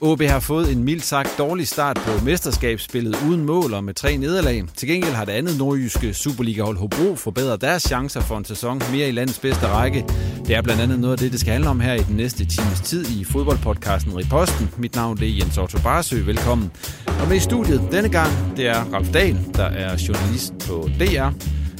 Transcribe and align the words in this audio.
OB 0.00 0.22
har 0.22 0.40
fået 0.40 0.72
en 0.72 0.84
mildt 0.84 1.04
sagt 1.04 1.34
dårlig 1.38 1.68
start 1.68 2.00
på 2.06 2.24
mesterskabsspillet 2.24 3.16
uden 3.28 3.44
mål 3.44 3.74
og 3.74 3.84
med 3.84 3.94
tre 3.94 4.16
nederlag. 4.16 4.64
Til 4.76 4.88
gengæld 4.88 5.12
har 5.12 5.24
det 5.24 5.32
andet 5.32 5.58
nordjyske 5.58 6.14
Superliga-hold 6.14 6.76
Hobro 6.76 7.14
forbedret 7.16 7.60
deres 7.60 7.82
chancer 7.82 8.20
for 8.20 8.38
en 8.38 8.44
sæson 8.44 8.82
mere 8.92 9.08
i 9.08 9.12
landets 9.12 9.38
bedste 9.38 9.66
række. 9.66 10.04
Det 10.46 10.56
er 10.56 10.62
blandt 10.62 10.82
andet 10.82 10.98
noget 10.98 11.12
af 11.12 11.18
det, 11.18 11.32
det 11.32 11.40
skal 11.40 11.52
handle 11.52 11.70
om 11.70 11.80
her 11.80 11.94
i 11.94 12.02
den 12.02 12.16
næste 12.16 12.44
times 12.44 12.80
tid 12.80 13.06
i 13.20 13.24
fodboldpodcasten 13.24 14.16
Riposten. 14.16 14.70
Mit 14.78 14.94
navn 14.94 15.22
er 15.22 15.26
Jens 15.26 15.58
Otto 15.58 15.78
Barsø. 15.82 16.22
Velkommen. 16.24 16.70
Og 17.06 17.28
med 17.28 17.36
i 17.36 17.40
studiet 17.40 17.82
denne 17.92 18.08
gang, 18.08 18.56
det 18.56 18.68
er 18.68 18.84
Ralf 18.92 19.08
Dahl, 19.12 19.38
der 19.54 19.66
er 19.66 20.04
journalist 20.08 20.52
på 20.68 20.88
DR. 21.00 21.28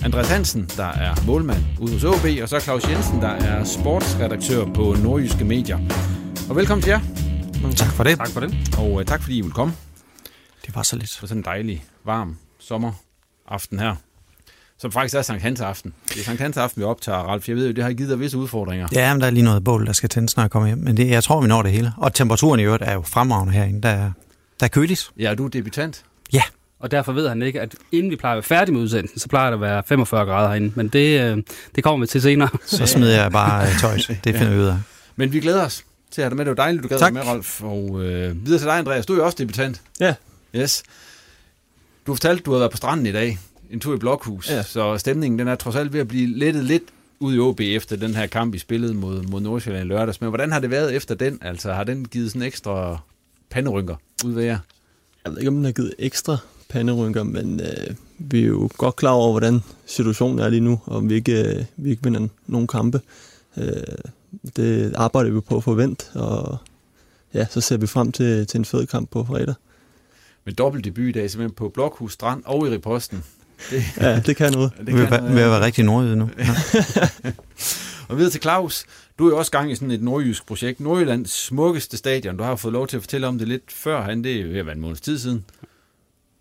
Andreas 0.05 0.29
Hansen, 0.29 0.71
der 0.77 0.89
er 0.89 1.15
målmand 1.27 1.63
ude 1.81 1.93
hos 1.93 2.05
OB, 2.05 2.27
og 2.43 2.49
så 2.49 2.61
Claus 2.61 2.91
Jensen, 2.91 3.21
der 3.21 3.29
er 3.29 3.65
sportsredaktør 3.65 4.65
på 4.75 4.97
Nordjyske 5.03 5.45
Medier. 5.45 5.79
Og 6.49 6.57
velkommen 6.57 6.83
til 6.83 6.91
jer. 6.91 7.34
Tak 7.73 7.93
for 7.93 8.05
det. 8.05 8.19
Tak 8.19 8.29
for 8.29 8.41
det. 8.41 8.55
Og 8.79 8.93
uh, 8.93 9.05
tak 9.05 9.23
fordi 9.23 9.39
I 9.39 9.41
vil 9.41 9.51
komme. 9.53 9.75
Det 10.67 10.75
var 10.75 10.83
så 10.83 10.97
lidt. 10.97 11.17
På 11.21 11.27
sådan 11.27 11.41
en 11.41 11.45
dejlig, 11.45 11.85
varm 12.05 12.37
sommeraften 12.59 13.79
her. 13.79 13.95
Som 14.79 14.93
faktisk 14.93 15.15
er 15.15 15.23
Sankt 15.23 15.43
Hans 15.43 15.61
aften. 15.61 15.95
Det 16.09 16.21
er 16.21 16.25
Sankt 16.25 16.41
Hans 16.41 16.57
aften, 16.57 16.81
vi 16.81 16.85
optager, 16.85 17.19
Ralf. 17.19 17.49
Jeg 17.49 17.57
ved 17.57 17.67
jo, 17.67 17.73
det 17.73 17.85
har 17.85 17.93
givet 17.93 18.11
dig 18.11 18.21
visse 18.21 18.39
udfordringer. 18.39 18.89
Ja, 18.93 19.15
men 19.15 19.21
der 19.21 19.27
er 19.27 19.31
lige 19.31 19.45
noget 19.45 19.65
bål, 19.65 19.87
der 19.87 19.93
skal 19.93 20.09
tændes, 20.09 20.37
når 20.37 20.43
jeg 20.45 20.51
kommer 20.51 20.67
hjem. 20.67 20.79
Men 20.79 20.97
det, 20.97 21.09
jeg 21.11 21.25
tror, 21.25 21.41
vi 21.41 21.49
når 21.49 21.63
det 21.63 21.73
hele. 21.73 21.93
Og 21.97 22.15
temperaturen 22.15 22.61
i 22.61 22.63
øvrigt 22.63 22.83
er 22.83 22.93
jo 22.93 23.03
fremragende 23.03 23.53
herinde. 23.53 23.83
Der, 23.83 23.89
er- 23.89 24.13
der 24.61 24.67
er 24.67 24.69
køligt. 24.69 25.11
Ja, 25.19 25.31
er 25.31 25.35
du 25.35 25.47
debutant? 25.47 26.05
Ja, 26.33 26.43
Og 26.81 26.91
derfor 26.91 27.13
ved 27.13 27.29
han 27.29 27.43
ikke, 27.43 27.61
at 27.61 27.75
inden 27.93 28.11
vi 28.11 28.17
plejer 28.17 28.33
at 28.33 28.37
være 28.37 28.43
færdige 28.43 28.73
med 28.75 28.83
udsendelsen, 28.83 29.19
så 29.21 29.29
plejer 29.29 29.47
der 29.51 29.55
at 29.57 29.61
være 29.61 29.83
45 29.87 30.25
grader 30.27 30.49
herinde. 30.49 30.73
Men 30.75 30.89
det, 30.89 31.21
øh, 31.21 31.43
det 31.75 31.85
kommer 31.85 32.07
vi 32.07 32.09
til 32.09 32.23
senere. 32.23 32.49
så 32.67 32.87
smider 32.87 33.23
jeg 33.23 33.33
bare 33.33 33.67
øh, 33.67 33.79
tøjt. 33.81 34.11
Det 34.25 34.37
finder 34.37 34.53
vi 34.55 34.59
ud 34.61 34.67
af. 34.67 34.77
Men 35.17 35.33
vi 35.33 35.41
glæder 35.41 35.65
os 35.65 35.85
til 36.15 36.23
at 36.23 36.25
have 36.25 36.31
dig 36.31 36.37
med. 36.37 36.45
Det 36.45 36.51
var 36.51 36.65
dejligt, 36.65 36.83
du 36.83 36.89
gad 36.89 36.99
Tak. 36.99 37.13
med, 37.13 37.23
Rolf. 37.27 37.63
Og 37.63 38.03
øh, 38.05 38.47
videre 38.47 38.61
til 38.61 38.67
dig, 38.67 38.79
Andreas. 38.79 39.07
Du 39.07 39.13
er 39.13 39.17
jo 39.17 39.25
også 39.25 39.37
debutant. 39.39 39.83
Ja. 40.01 40.15
Yes. 40.57 40.83
Du 42.07 42.13
har 42.13 42.17
fortalt, 42.17 42.41
at 42.41 42.47
du 42.47 42.53
har 42.53 42.59
været 42.59 42.71
på 42.71 42.77
stranden 42.77 43.07
i 43.07 43.13
dag. 43.13 43.39
En 43.71 43.81
tur 43.81 43.95
i 43.95 43.99
Blokhus. 43.99 44.51
Ja. 44.51 44.63
Så 44.63 44.99
stemningen 44.99 45.39
den 45.39 45.49
er 45.49 45.55
trods 45.55 45.77
alt 45.77 45.93
ved 45.93 46.01
at 46.01 46.09
blive 46.09 46.39
lettet 46.39 46.65
lidt 46.65 46.83
ud 47.21 47.35
i 47.35 47.39
OB 47.39 47.61
efter 47.61 47.97
den 47.97 48.15
her 48.15 48.27
kamp, 48.27 48.55
I 48.55 48.59
spillede 48.59 48.95
mod, 48.95 49.23
mod 49.23 49.41
Nordsjælland 49.41 49.85
i 49.85 49.89
lørdags. 49.89 50.21
Men 50.21 50.29
hvordan 50.31 50.53
har 50.53 50.61
det 50.61 50.71
været 50.71 50.95
efter 50.95 51.15
den? 51.15 51.39
Altså, 51.43 51.73
har 51.73 51.85
den 51.85 52.05
givet 52.09 52.31
sådan 52.31 52.43
ekstra 52.43 52.99
panderynker 53.51 53.97
ud 54.25 54.33
ved 54.33 54.45
jer? 54.45 54.59
Jeg 55.25 55.33
ved 55.33 55.39
ikke, 55.39 55.49
om 55.49 55.55
den 55.55 55.65
har 55.65 55.73
givet 55.73 55.95
ekstra 55.99 56.37
panderynker, 56.69 57.23
men 57.23 57.61
øh, 57.61 57.95
vi 58.19 58.43
er 58.43 58.47
jo 58.47 58.71
godt 58.77 58.97
klar 58.97 59.11
over, 59.11 59.31
hvordan 59.31 59.61
situationen 59.87 60.39
er 60.39 60.49
lige 60.49 60.61
nu, 60.61 60.81
og 60.85 60.97
om 60.97 61.09
vi 61.09 61.15
ikke, 61.15 61.43
øh, 61.43 61.65
vi 61.77 61.91
ikke 61.91 62.03
vinder 62.03 62.29
nogen 62.47 62.67
kampe. 62.67 63.01
Øh, 63.57 63.73
det 64.57 64.93
arbejder 64.97 65.31
vi 65.31 65.41
på 65.41 65.57
at 65.57 65.65
forvente, 65.65 66.05
og 66.15 66.59
ja, 67.35 67.47
så 67.51 67.61
ser 67.61 67.77
vi 67.77 67.87
frem 67.87 68.13
til, 68.13 68.47
til 68.47 68.59
en 68.59 68.65
fed 68.65 68.87
kamp 68.87 69.11
på 69.11 69.25
fredag. 69.25 69.55
Med 70.45 70.55
dobbelt 70.55 70.85
debut 70.85 71.05
i 71.05 71.13
dag, 71.13 71.31
simpelthen 71.31 71.55
på 71.55 71.69
Blokhus 71.69 72.13
Strand 72.13 72.43
og 72.47 72.67
i 72.67 72.71
Riposten. 72.71 73.25
Det, 73.71 73.83
Ja, 74.01 74.21
det 74.21 74.37
kan 74.37 74.53
noget. 74.53 74.73
det 74.79 74.87
Det 74.87 74.95
vil, 74.95 75.07
kan, 75.07 75.25
vil 75.25 75.41
jeg 75.41 75.51
være 75.51 75.65
rigtig 75.65 75.85
nordjyde 75.85 76.17
nu. 76.17 76.31
Ja. 76.39 77.33
Og 78.09 78.17
videre 78.17 78.31
til 78.31 78.43
Claus. 78.43 78.85
Du 79.19 79.27
er 79.27 79.31
jo 79.31 79.39
også 79.39 79.51
gang 79.51 79.73
i 79.73 79.75
sådan 79.75 79.91
et 79.91 80.03
nordjysk 80.03 80.47
projekt. 80.47 80.81
Nordjyllands 80.81 81.31
smukkeste 81.31 81.97
stadion. 81.97 82.37
Du 82.37 82.43
har 82.43 82.51
jo 82.51 82.57
fået 82.57 82.73
lov 82.73 82.87
til 82.87 82.97
at 82.97 83.03
fortælle 83.03 83.27
om 83.27 83.39
det 83.39 83.49
lidt 83.49 83.73
før. 83.73 84.03
Han, 84.03 84.25
det 84.25 84.41
er 84.41 84.45
ved 84.45 84.59
at 84.59 84.67
være 84.67 84.75
en 84.75 84.81
måneds 84.81 85.01
tid 85.01 85.19
siden. 85.19 85.45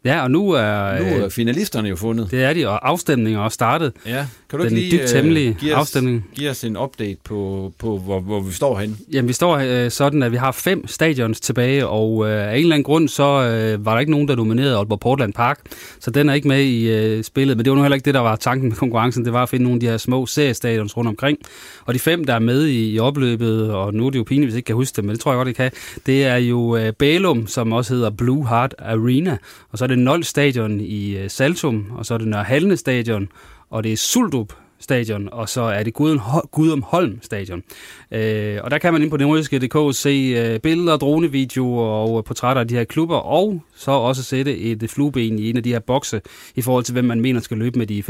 Ja, 0.06 0.24
og 0.24 0.31
nu 0.31 0.50
er, 0.52 1.00
Nu 1.00 1.06
er 1.18 1.25
øh, 1.25 1.31
finalisterne 1.31 1.90
jo 1.90 1.96
fundet. 1.96 2.31
det 2.31 2.44
er 2.44 2.53
de, 2.53 2.68
og 2.68 2.90
afstemningen 2.90 3.40
er 3.40 3.44
også 3.44 3.56
startet. 3.56 3.94
Ja. 4.06 4.25
Kan 4.50 4.59
du 4.59 4.66
Den 4.66 4.78
ikke 4.78 4.90
lige 4.90 5.02
dybt 5.03 5.14
hemmelige 5.16 5.58
give, 5.59 5.74
os, 5.74 5.80
afstemning. 5.80 6.25
give 6.36 6.50
os 6.50 6.64
en 6.64 6.78
update 6.78 7.18
på, 7.24 7.72
på 7.80 7.97
hvor, 7.97 8.19
hvor 8.19 8.41
vi 8.41 8.52
står 8.53 8.80
henne? 8.80 8.96
Jamen, 9.14 9.28
vi 9.28 9.34
står 9.34 9.58
øh, 9.58 9.91
sådan, 9.91 10.24
at 10.24 10.31
vi 10.31 10.38
har 10.38 10.52
fem 10.52 10.88
stadions 10.88 11.40
tilbage, 11.40 11.88
og 11.88 12.30
øh, 12.30 12.47
af 12.52 12.56
en 12.56 12.59
eller 12.62 12.75
anden 12.75 12.84
grund, 12.84 13.09
så 13.09 13.24
øh, 13.24 13.86
var 13.86 13.94
der 13.94 14.00
ikke 14.00 14.12
nogen, 14.12 14.28
der 14.28 14.36
dominerede 14.36 14.75
Aalborg 14.78 15.00
Portland 15.00 15.34
Park, 15.34 15.59
så 16.00 16.12
den 16.12 16.30
er 16.30 16.34
ikke 16.34 16.47
med 16.47 16.62
i 16.64 16.90
øh, 16.90 17.24
spillet. 17.24 17.58
Men 17.58 17.66
det 17.66 17.72
var 17.72 17.75
nu 17.75 17.81
heller 17.84 17.96
ikke 17.96 18.06
det, 18.06 18.14
der 18.14 18.20
var 18.20 18.35
tanken 18.35 18.70
med 18.70 18.78
konkurrencen. 18.78 19.25
Det 19.25 19.34
var 19.34 19.44
at 19.44 19.50
finde 19.50 19.64
nogle 19.64 19.75
af 19.75 19.80
de 19.80 19.88
her 19.88 19.97
små 19.97 20.25
seriestadions 20.25 20.97
rundt 20.97 21.08
omkring. 21.09 21.38
Og 21.85 21.94
de 21.94 22.00
fem, 22.00 22.24
der 22.24 22.34
er 22.34 22.40
med 22.40 22.66
i, 22.66 22.91
i 22.94 23.00
opløbet, 23.00 23.72
og 23.72 23.94
nu 23.94 24.06
er 24.06 24.09
det 24.09 24.20
jo 24.20 24.24
pinligt, 24.24 24.46
hvis 24.46 24.53
jeg 24.53 24.58
ikke 24.58 24.68
kan 24.68 24.75
huske 24.75 24.96
det, 24.96 25.03
men 25.03 25.12
det 25.16 25.20
tror 25.20 25.31
jeg 25.31 25.38
godt, 25.38 25.47
det 25.47 25.56
kan, 25.56 25.72
det 26.06 26.25
er 26.25 26.35
jo 26.35 26.75
øh, 26.78 26.94
Bælum, 26.94 27.47
som 27.47 27.72
også 27.74 27.94
hedder 27.94 28.09
Blue 28.09 28.47
Heart 28.47 28.75
Arena, 28.80 29.38
og 29.72 29.78
så 29.78 29.84
er 29.84 29.88
det 29.95 30.03
Nold 30.03 30.23
Stadion 30.23 30.79
i 30.79 31.17
øh, 31.17 31.29
Saltum, 31.29 31.91
og 31.91 32.05
så 32.05 32.13
er 32.13 32.17
det 32.17 32.27
Nørre 32.27 32.43
Halne 32.43 32.77
Stadion, 32.77 33.29
og 33.69 33.83
det 33.83 33.93
er 33.93 33.97
Suldrup 33.97 34.53
stadion, 34.83 35.29
og 35.31 35.49
så 35.49 35.61
er 35.61 35.83
det 35.83 35.93
Gudum, 35.93 36.19
Gudum 36.51 36.81
Holm 36.81 37.19
stadion. 37.21 37.63
Øh, 38.11 38.59
og 38.63 38.71
der 38.71 38.77
kan 38.77 38.93
man 38.93 39.01
ind 39.01 39.09
på 39.09 39.17
nordjyske.dk 39.17 39.95
se 39.95 40.09
øh, 40.09 40.59
billeder, 40.59 40.97
dronevideoer 40.97 41.85
og 41.85 42.17
øh, 42.17 42.23
portrætter 42.23 42.59
af 42.59 42.67
de 42.67 42.75
her 42.75 42.83
klubber, 42.83 43.17
og 43.17 43.61
så 43.75 43.91
også 43.91 44.23
sætte 44.23 44.57
et 44.57 44.83
øh, 44.83 44.89
flueben 44.89 45.39
i 45.39 45.49
en 45.49 45.57
af 45.57 45.63
de 45.63 45.69
her 45.69 45.79
bokse, 45.79 46.21
i 46.55 46.61
forhold 46.61 46.83
til, 46.83 46.93
hvem 46.93 47.05
man 47.05 47.21
mener 47.21 47.39
skal 47.39 47.57
løbe 47.57 47.79
med 47.79 47.87
de 47.87 48.03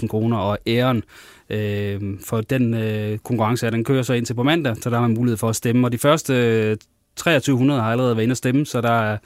25.000 0.00 0.06
kroner 0.06 0.36
og 0.36 0.58
æren. 0.66 1.02
Øh, 1.50 2.00
for 2.26 2.40
den 2.40 2.74
øh, 2.74 3.18
konkurrence, 3.18 3.70
den 3.70 3.84
kører 3.84 4.02
så 4.02 4.12
ind 4.12 4.26
til 4.26 4.34
på 4.34 4.42
mandag, 4.42 4.76
så 4.82 4.90
der 4.90 4.96
har 4.96 5.08
man 5.08 5.14
mulighed 5.14 5.36
for 5.36 5.48
at 5.48 5.56
stemme. 5.56 5.86
Og 5.86 5.92
de 5.92 5.98
første 5.98 6.76
2300 7.16 7.80
har 7.80 7.90
allerede 7.92 8.16
været 8.16 8.22
inde 8.24 8.32
og 8.32 8.36
stemme, 8.36 8.66
så 8.66 8.80
der 8.80 8.90
er, 9.12 9.18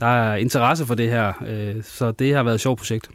der 0.00 0.06
er 0.06 0.36
interesse 0.36 0.86
for 0.86 0.94
det 0.94 1.08
her. 1.10 1.32
Øh, 1.48 1.74
så 1.84 2.12
det 2.12 2.34
har 2.34 2.42
været 2.42 2.54
et 2.54 2.60
sjovt 2.60 2.78
projekt. 2.78 3.10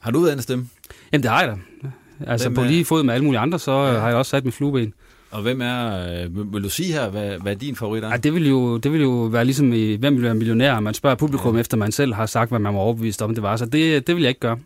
Har 0.00 0.10
du 0.10 0.20
været 0.20 0.30
inde 0.32 0.38
at 0.38 0.44
stemme? 0.44 0.68
Jamen, 1.12 1.22
det 1.22 1.30
har 1.30 1.40
jeg 1.40 1.48
da. 1.48 1.88
Altså, 2.26 2.48
Hvem 2.48 2.54
på 2.56 2.62
lige 2.64 2.84
fod 2.84 3.02
med 3.02 3.14
alle 3.14 3.24
mulige 3.24 3.40
andre, 3.40 3.58
så 3.58 3.72
ja. 3.72 3.98
har 3.98 4.08
jeg 4.08 4.16
også 4.16 4.30
sat 4.30 4.44
mit 4.44 4.54
flueben. 4.54 4.94
Og 5.30 5.42
hvem 5.42 5.60
er, 5.60 6.06
øh, 6.24 6.52
vil- 6.52 6.62
du 6.62 6.68
sige 6.68 6.92
her, 6.92 7.08
hvad, 7.10 7.38
hvad 7.38 7.56
din 7.56 7.76
favorit 7.76 8.04
er? 8.04 8.08
Ja, 8.08 8.16
det 8.16 8.34
vil 8.34 8.48
jo, 8.48 8.76
det 8.76 8.92
vil 8.92 9.00
jo 9.00 9.10
være 9.10 9.44
ligesom 9.44 9.72
i 9.72 9.94
Hvem 9.96 10.14
vil 10.14 10.22
være 10.22 10.34
millionær? 10.34 10.80
Man 10.80 10.94
spørger 10.94 11.16
publikum, 11.16 11.54
ja. 11.54 11.60
efter 11.60 11.76
man 11.76 11.92
selv 11.92 12.14
har 12.14 12.26
sagt, 12.26 12.50
hvad 12.50 12.58
man 12.58 12.74
var 12.74 12.80
overbevist 12.80 13.22
om, 13.22 13.34
det 13.34 13.42
var. 13.42 13.56
Så 13.56 13.66
det, 13.66 14.06
det 14.06 14.14
vil 14.14 14.22
jeg 14.22 14.28
ikke 14.28 14.40
gøre. 14.40 14.58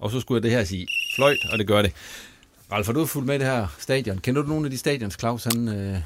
Og 0.00 0.10
så 0.10 0.20
skulle 0.20 0.36
jeg 0.36 0.42
det 0.42 0.50
her 0.50 0.64
sige 0.64 0.86
fløjt, 1.16 1.38
og 1.52 1.58
det 1.58 1.66
gør 1.66 1.82
det. 1.82 1.92
Ralf, 2.72 2.86
har 2.86 2.92
du 2.92 3.06
fulgt 3.06 3.26
med 3.26 3.38
det 3.38 3.46
her 3.46 3.66
stadion? 3.78 4.18
Kender 4.18 4.42
du 4.42 4.48
nogle 4.48 4.64
af 4.66 4.70
de 4.70 4.78
stadions, 4.78 5.16
Claus? 5.20 5.44
Han, 5.44 5.68
øh... 5.68 5.96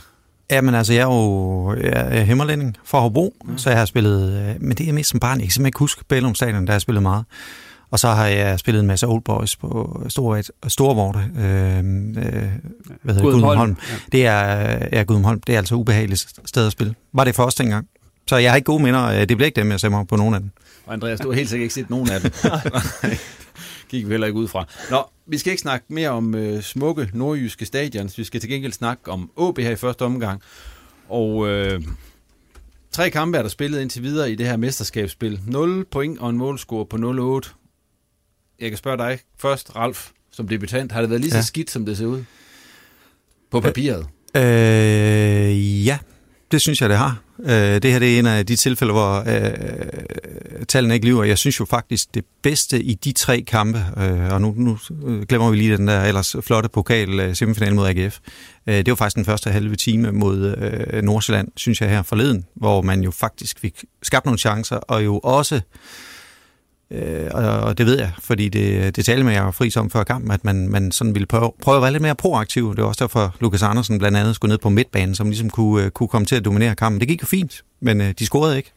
Ja, 0.51 0.61
men 0.61 0.75
altså, 0.75 0.93
jeg 0.93 1.01
er 1.01 1.07
jo 1.07 1.75
jeg 1.75 2.19
er 2.19 2.23
himmerlænding 2.23 2.77
fra 2.85 3.01
Hobro, 3.01 3.35
mm. 3.45 3.59
så 3.59 3.71
jeg 3.71 3.79
har 3.79 3.87
spillet, 3.87 4.33
øh, 4.33 4.63
men 4.63 4.77
det 4.77 4.89
er 4.89 4.93
mest 4.93 5.11
som 5.11 5.21
barn. 5.21 5.39
Jeg 5.39 5.45
kan 5.47 5.51
simpelthen 5.53 5.67
ikke 5.67 5.79
huske 5.79 6.05
Bælum 6.05 6.35
Stadion, 6.35 6.67
der 6.67 6.73
har 6.73 6.75
jeg 6.75 6.81
spillet 6.81 7.03
meget. 7.03 7.25
Og 7.91 7.99
så 7.99 8.09
har 8.09 8.27
jeg 8.27 8.59
spillet 8.59 8.81
en 8.81 8.87
masse 8.87 9.07
Old 9.07 9.23
Boys 9.23 9.57
på 9.57 10.03
Storvorte, 10.69 11.19
øh, 11.39 11.45
øh, 11.45 11.83
hvad 11.83 12.25
hedder 12.25 12.49
det, 13.05 13.23
Gudumholm. 13.23 13.43
Gudumholm. 13.43 13.77
Det 14.13 14.27
er, 14.27 14.45
ja, 14.93 15.03
Gudumholm, 15.03 15.41
det 15.41 15.55
er 15.55 15.59
altså 15.59 15.75
ubehageligt 15.75 16.27
sted 16.45 16.67
at 16.67 16.73
spille. 16.73 16.95
Var 17.13 17.25
det 17.25 17.35
for 17.35 17.45
os 17.45 17.55
dengang? 17.55 17.87
Så 18.29 18.37
jeg 18.37 18.51
har 18.51 18.57
ikke 18.57 18.67
gode 18.67 18.83
minder. 18.83 19.05
Øh, 19.05 19.21
det 19.21 19.29
bliver 19.29 19.47
ikke 19.47 19.61
dem, 19.61 19.71
jeg 19.71 19.91
mig 19.91 20.07
på 20.07 20.17
nogen 20.17 20.35
af 20.35 20.41
dem. 20.41 20.51
Og 20.87 20.93
Andreas, 20.93 21.21
du 21.21 21.31
har 21.31 21.37
helt 21.37 21.49
sikkert 21.49 21.65
ikke 21.65 21.75
set 21.75 21.91
nogen 21.91 22.11
af 22.11 22.21
dem. 22.21 22.31
Gik 23.89 24.07
vi 24.07 24.11
heller 24.11 24.27
ikke 24.27 24.39
ud 24.39 24.49
fra. 24.49 24.65
Nå, 24.91 25.03
vi 25.27 25.39
skal 25.39 25.51
ikke 25.51 25.61
snakke 25.61 25.87
mere 25.89 26.11
om 26.11 26.35
øh, 26.35 26.63
smukke 26.63 27.11
nordjyske 27.15 27.67
stadions. 27.67 28.19
Vi 28.19 28.25
skal 28.25 28.41
til 28.41 28.51
gengæld 28.51 28.73
snakke 28.73 29.11
om 29.11 29.31
AB 29.41 29.59
her 29.59 29.71
i 29.71 29.77
første 29.77 30.03
omgang. 30.03 30.43
Og 31.09 31.49
øh, 31.49 31.83
tre 32.91 33.11
kampe 33.11 33.39
er 33.39 33.43
der 33.43 33.49
spillet 33.49 33.81
indtil 33.81 34.03
videre 34.03 34.31
i 34.31 34.35
det 34.35 34.47
her 34.47 34.57
mesterskabsspil. 34.57 35.41
0 35.47 35.85
point 35.85 36.19
og 36.19 36.31
en 36.31 36.37
målscore 36.37 36.87
på 36.87 36.97
0-8. 37.45 37.55
Jeg 38.61 38.71
kan 38.71 38.79
spørge 38.79 38.99
dig 38.99 39.19
først, 39.39 39.77
Ralf, 39.77 40.11
som 40.31 40.49
debutant. 40.49 40.93
Har 40.93 41.01
det 41.01 41.11
været 41.11 41.21
lige 41.21 41.35
ja. 41.35 41.41
så 41.43 41.47
skidt, 41.47 41.71
som 41.71 41.87
det 41.87 41.97
ser 41.97 42.07
ud? 42.07 42.25
På 43.51 43.61
papiret? 43.61 44.07
Øh, 44.37 45.87
ja, 45.87 45.99
det 46.51 46.61
synes 46.61 46.81
jeg, 46.81 46.89
det 46.89 46.99
har. 46.99 47.28
Øh, 47.45 47.83
det 47.83 47.93
her 47.93 47.99
det 47.99 48.15
er 48.15 48.19
en 48.19 48.27
af 48.27 48.47
de 48.47 48.57
tilfælde, 48.57 48.93
hvor 48.93 49.25
øh, 49.27 50.65
tallene 50.69 50.95
ikke 50.95 51.07
lyver. 51.07 51.25
Jeg 51.25 51.39
synes 51.39 51.61
jo 51.61 51.65
faktisk, 51.65 52.15
det 52.15 52.25
bedste 52.43 52.83
i 52.83 52.95
de 52.95 53.13
tre 53.13 53.41
kampe, 53.41 53.85
øh, 53.97 54.33
og 54.33 54.41
nu, 54.41 54.55
nu 54.57 54.79
øh, 55.07 55.23
glemmer 55.23 55.51
vi 55.51 55.57
lige 55.57 55.77
den 55.77 55.89
der 55.89 56.05
ellers 56.05 56.37
flotte 56.41 56.69
pokal 56.69 57.21
øh, 57.21 57.37
semifinal 57.37 57.75
mod 57.75 57.89
AGF, 57.89 58.19
øh, 58.67 58.75
det 58.75 58.89
var 58.89 58.95
faktisk 58.95 59.17
den 59.17 59.25
første 59.25 59.51
halve 59.51 59.77
time 59.77 60.13
mod 60.13 60.57
øh, 60.59 61.03
Nordsjælland, 61.03 61.49
synes 61.57 61.81
jeg 61.81 61.91
her 61.91 62.03
forleden, 62.03 62.45
hvor 62.55 62.83
man 62.83 63.01
jo 63.01 63.11
faktisk 63.11 63.59
fik 63.61 63.85
skabt 64.03 64.25
nogle 64.25 64.39
chancer, 64.39 64.77
og 64.77 65.05
jo 65.05 65.19
også 65.19 65.55
Øh, 65.55 65.61
Øh, 66.91 67.31
og 67.35 67.79
det 67.79 67.87
ved 67.87 67.99
jeg, 67.99 68.13
fordi 68.19 68.49
det, 68.49 68.97
det 68.97 69.05
talte 69.05 69.25
med 69.25 69.33
jeg 69.33 69.55
fri 69.55 69.71
som 69.71 69.91
før 69.91 70.05
kampen, 70.05 70.31
at 70.31 70.45
man, 70.45 70.69
man 70.69 70.93
sådan 70.93 71.15
ville 71.15 71.27
prøve, 71.27 71.53
prøve 71.63 71.77
at 71.77 71.83
være 71.83 71.93
lidt 71.93 72.03
mere 72.03 72.15
proaktiv. 72.15 72.75
Det 72.77 72.83
var 72.83 72.89
også 72.89 73.05
derfor, 73.05 73.37
Lukas 73.41 73.63
Andersen 73.63 73.99
blandt 73.99 74.19
andet 74.19 74.35
skulle 74.35 74.51
ned 74.51 74.59
på 74.59 74.69
midtbanen, 74.69 75.15
som 75.15 75.27
ligesom 75.27 75.51
kunne, 75.51 75.85
øh, 75.85 75.91
kunne 75.91 76.09
komme 76.09 76.27
til 76.27 76.37
at 76.37 76.45
dominere 76.45 76.75
kampen. 76.75 77.01
Det 77.01 77.09
gik 77.09 77.23
jo 77.23 77.27
fint, 77.27 77.65
men 77.81 78.01
øh, 78.01 78.15
de 78.19 78.27
scorede 78.27 78.57
ikke. 78.57 78.73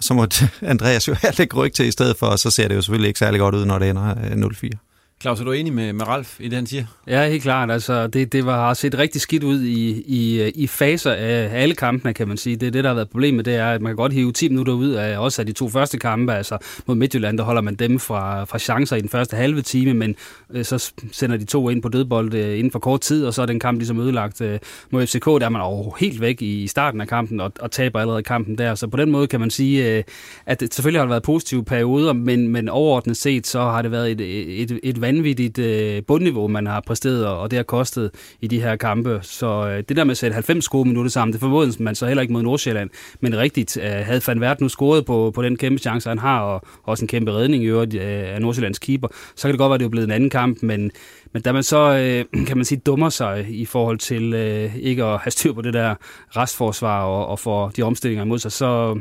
Så 0.00 0.14
måtte 0.14 0.48
Andreas 0.62 1.08
jo 1.08 1.14
have 1.14 1.32
lidt 1.38 1.56
ryg 1.56 1.72
til 1.72 1.86
i 1.86 1.90
stedet 1.90 2.16
for, 2.16 2.26
og 2.26 2.38
så 2.38 2.50
ser 2.50 2.68
det 2.68 2.74
jo 2.74 2.82
selvfølgelig 2.82 3.08
ikke 3.08 3.18
særlig 3.18 3.40
godt 3.40 3.54
ud, 3.54 3.64
når 3.64 3.78
det 3.78 3.90
ender 3.90 4.10
øh, 4.10 4.32
0-4. 4.32 4.93
Claus, 5.20 5.40
er 5.40 5.44
du 5.44 5.52
enig 5.52 5.72
med, 5.72 5.92
med 5.92 6.08
Ralf 6.08 6.40
i 6.40 6.44
det, 6.44 6.52
han 6.52 6.66
siger? 6.66 6.84
Ja, 7.06 7.28
helt 7.28 7.42
klart. 7.42 7.70
Altså, 7.70 8.06
det, 8.06 8.32
det 8.32 8.46
var 8.46 8.66
har 8.66 8.74
set 8.74 8.98
rigtig 8.98 9.20
skidt 9.20 9.44
ud 9.44 9.62
i, 9.62 10.02
i, 10.06 10.42
øh, 10.42 10.52
i 10.54 10.66
faser 10.66 11.12
af 11.12 11.48
alle 11.52 11.74
kampene, 11.74 12.14
kan 12.14 12.28
man 12.28 12.36
sige. 12.36 12.56
Det 12.56 12.66
er 12.66 12.70
det, 12.70 12.84
der 12.84 12.90
har 12.90 12.94
været 12.94 13.10
problemet, 13.10 13.44
det 13.44 13.54
er, 13.54 13.66
at 13.66 13.82
man 13.82 13.90
kan 13.90 13.96
godt 13.96 14.12
hive 14.12 14.32
10 14.32 14.48
minutter 14.48 14.72
ud 14.72 14.90
af 14.90 15.18
også 15.18 15.42
af 15.42 15.46
de 15.46 15.52
to 15.52 15.68
første 15.68 15.98
kampe. 15.98 16.34
Altså 16.34 16.58
mod 16.86 16.96
Midtjylland, 16.96 17.38
der 17.38 17.44
holder 17.44 17.62
man 17.62 17.74
dem 17.74 17.98
fra, 17.98 18.44
fra 18.44 18.58
chancer 18.58 18.96
i 18.96 19.00
den 19.00 19.08
første 19.08 19.36
halve 19.36 19.62
time, 19.62 19.94
men 19.94 20.16
øh, 20.50 20.64
så 20.64 20.92
sender 21.12 21.36
de 21.36 21.44
to 21.44 21.68
ind 21.68 21.82
på 21.82 21.88
dødbold 21.88 22.34
øh, 22.34 22.58
inden 22.58 22.70
for 22.70 22.78
kort 22.78 23.00
tid, 23.00 23.26
og 23.26 23.34
så 23.34 23.42
er 23.42 23.46
den 23.46 23.60
kamp 23.60 23.78
ligesom 23.78 24.00
ødelagt. 24.00 24.40
Øh, 24.40 24.58
mod 24.90 25.06
FCK, 25.06 25.24
der 25.24 25.44
er 25.44 25.48
man 25.48 25.62
over 25.62 25.96
helt 26.00 26.20
væk 26.20 26.42
i, 26.42 26.62
i 26.62 26.66
starten 26.66 27.00
af 27.00 27.08
kampen, 27.08 27.40
og, 27.40 27.52
og 27.60 27.70
taber 27.70 28.00
allerede 28.00 28.22
kampen 28.22 28.58
der. 28.58 28.74
Så 28.74 28.86
på 28.86 28.96
den 28.96 29.10
måde 29.10 29.26
kan 29.26 29.40
man 29.40 29.50
sige, 29.50 29.96
øh, 29.96 30.04
at 30.46 30.60
det 30.60 30.74
selvfølgelig 30.74 31.00
har 31.00 31.04
det 31.06 31.10
været 31.10 31.22
positive 31.22 31.64
perioder, 31.64 32.12
men, 32.12 32.48
men 32.48 32.68
overordnet 32.68 33.16
set, 33.16 33.46
så 33.46 33.60
har 33.60 33.82
det 33.82 33.90
været 33.90 34.10
et, 34.10 34.20
et, 34.20 34.70
et, 34.70 34.80
et 34.82 35.00
vanvittigt 35.04 35.58
øh, 35.58 36.02
bundniveau, 36.06 36.48
man 36.48 36.66
har 36.66 36.82
præsteret, 36.86 37.26
og 37.26 37.50
det 37.50 37.56
har 37.56 37.62
kostet 37.64 38.10
i 38.40 38.46
de 38.46 38.60
her 38.60 38.76
kampe. 38.76 39.18
Så 39.22 39.68
øh, 39.68 39.84
det 39.88 39.96
der 39.96 40.04
med 40.04 40.10
at 40.10 40.16
sætte 40.16 40.34
90 40.34 40.68
gode 40.68 40.88
minutter 40.88 41.10
sammen, 41.10 41.32
det 41.32 41.40
formodes 41.40 41.80
man 41.80 41.94
så 41.94 42.06
heller 42.06 42.22
ikke 42.22 42.32
mod 42.32 42.42
Nordsjælland. 42.42 42.90
Men 43.20 43.36
rigtigt, 43.36 43.76
øh, 43.76 43.90
havde 43.90 44.20
Van 44.26 44.40
Vert 44.40 44.60
nu 44.60 44.68
scoret 44.68 45.04
på, 45.04 45.32
på 45.34 45.42
den 45.42 45.56
kæmpe 45.56 45.78
chance, 45.78 46.08
han 46.08 46.18
har, 46.18 46.40
og 46.40 46.62
også 46.82 47.04
en 47.04 47.08
kæmpe 47.08 47.32
redning 47.32 47.64
i 47.64 47.66
øvrigt 47.66 47.94
øh, 47.94 48.34
af 48.34 48.40
Nordsjællands 48.40 48.78
keeper, 48.78 49.08
så 49.36 49.42
kan 49.42 49.52
det 49.52 49.58
godt 49.58 49.70
være, 49.70 49.74
at 49.74 49.80
det 49.80 49.86
er 49.86 49.90
blevet 49.90 50.06
en 50.06 50.12
anden 50.12 50.30
kamp, 50.30 50.62
men, 50.62 50.90
men 51.32 51.42
da 51.42 51.52
man 51.52 51.62
så, 51.62 51.96
øh, 51.96 52.44
kan 52.48 52.56
man 52.56 52.64
sige, 52.64 52.80
dummer 52.86 53.08
sig 53.08 53.46
i 53.48 53.64
forhold 53.64 53.98
til 53.98 54.34
øh, 54.34 54.76
ikke 54.76 55.04
at 55.04 55.18
have 55.18 55.30
styr 55.30 55.52
på 55.52 55.62
det 55.62 55.74
der 55.74 55.94
restforsvar 56.36 57.04
og, 57.04 57.26
og 57.26 57.38
få 57.38 57.70
de 57.76 57.82
omstillinger 57.82 58.24
imod 58.24 58.38
sig, 58.38 58.52
så 58.52 59.00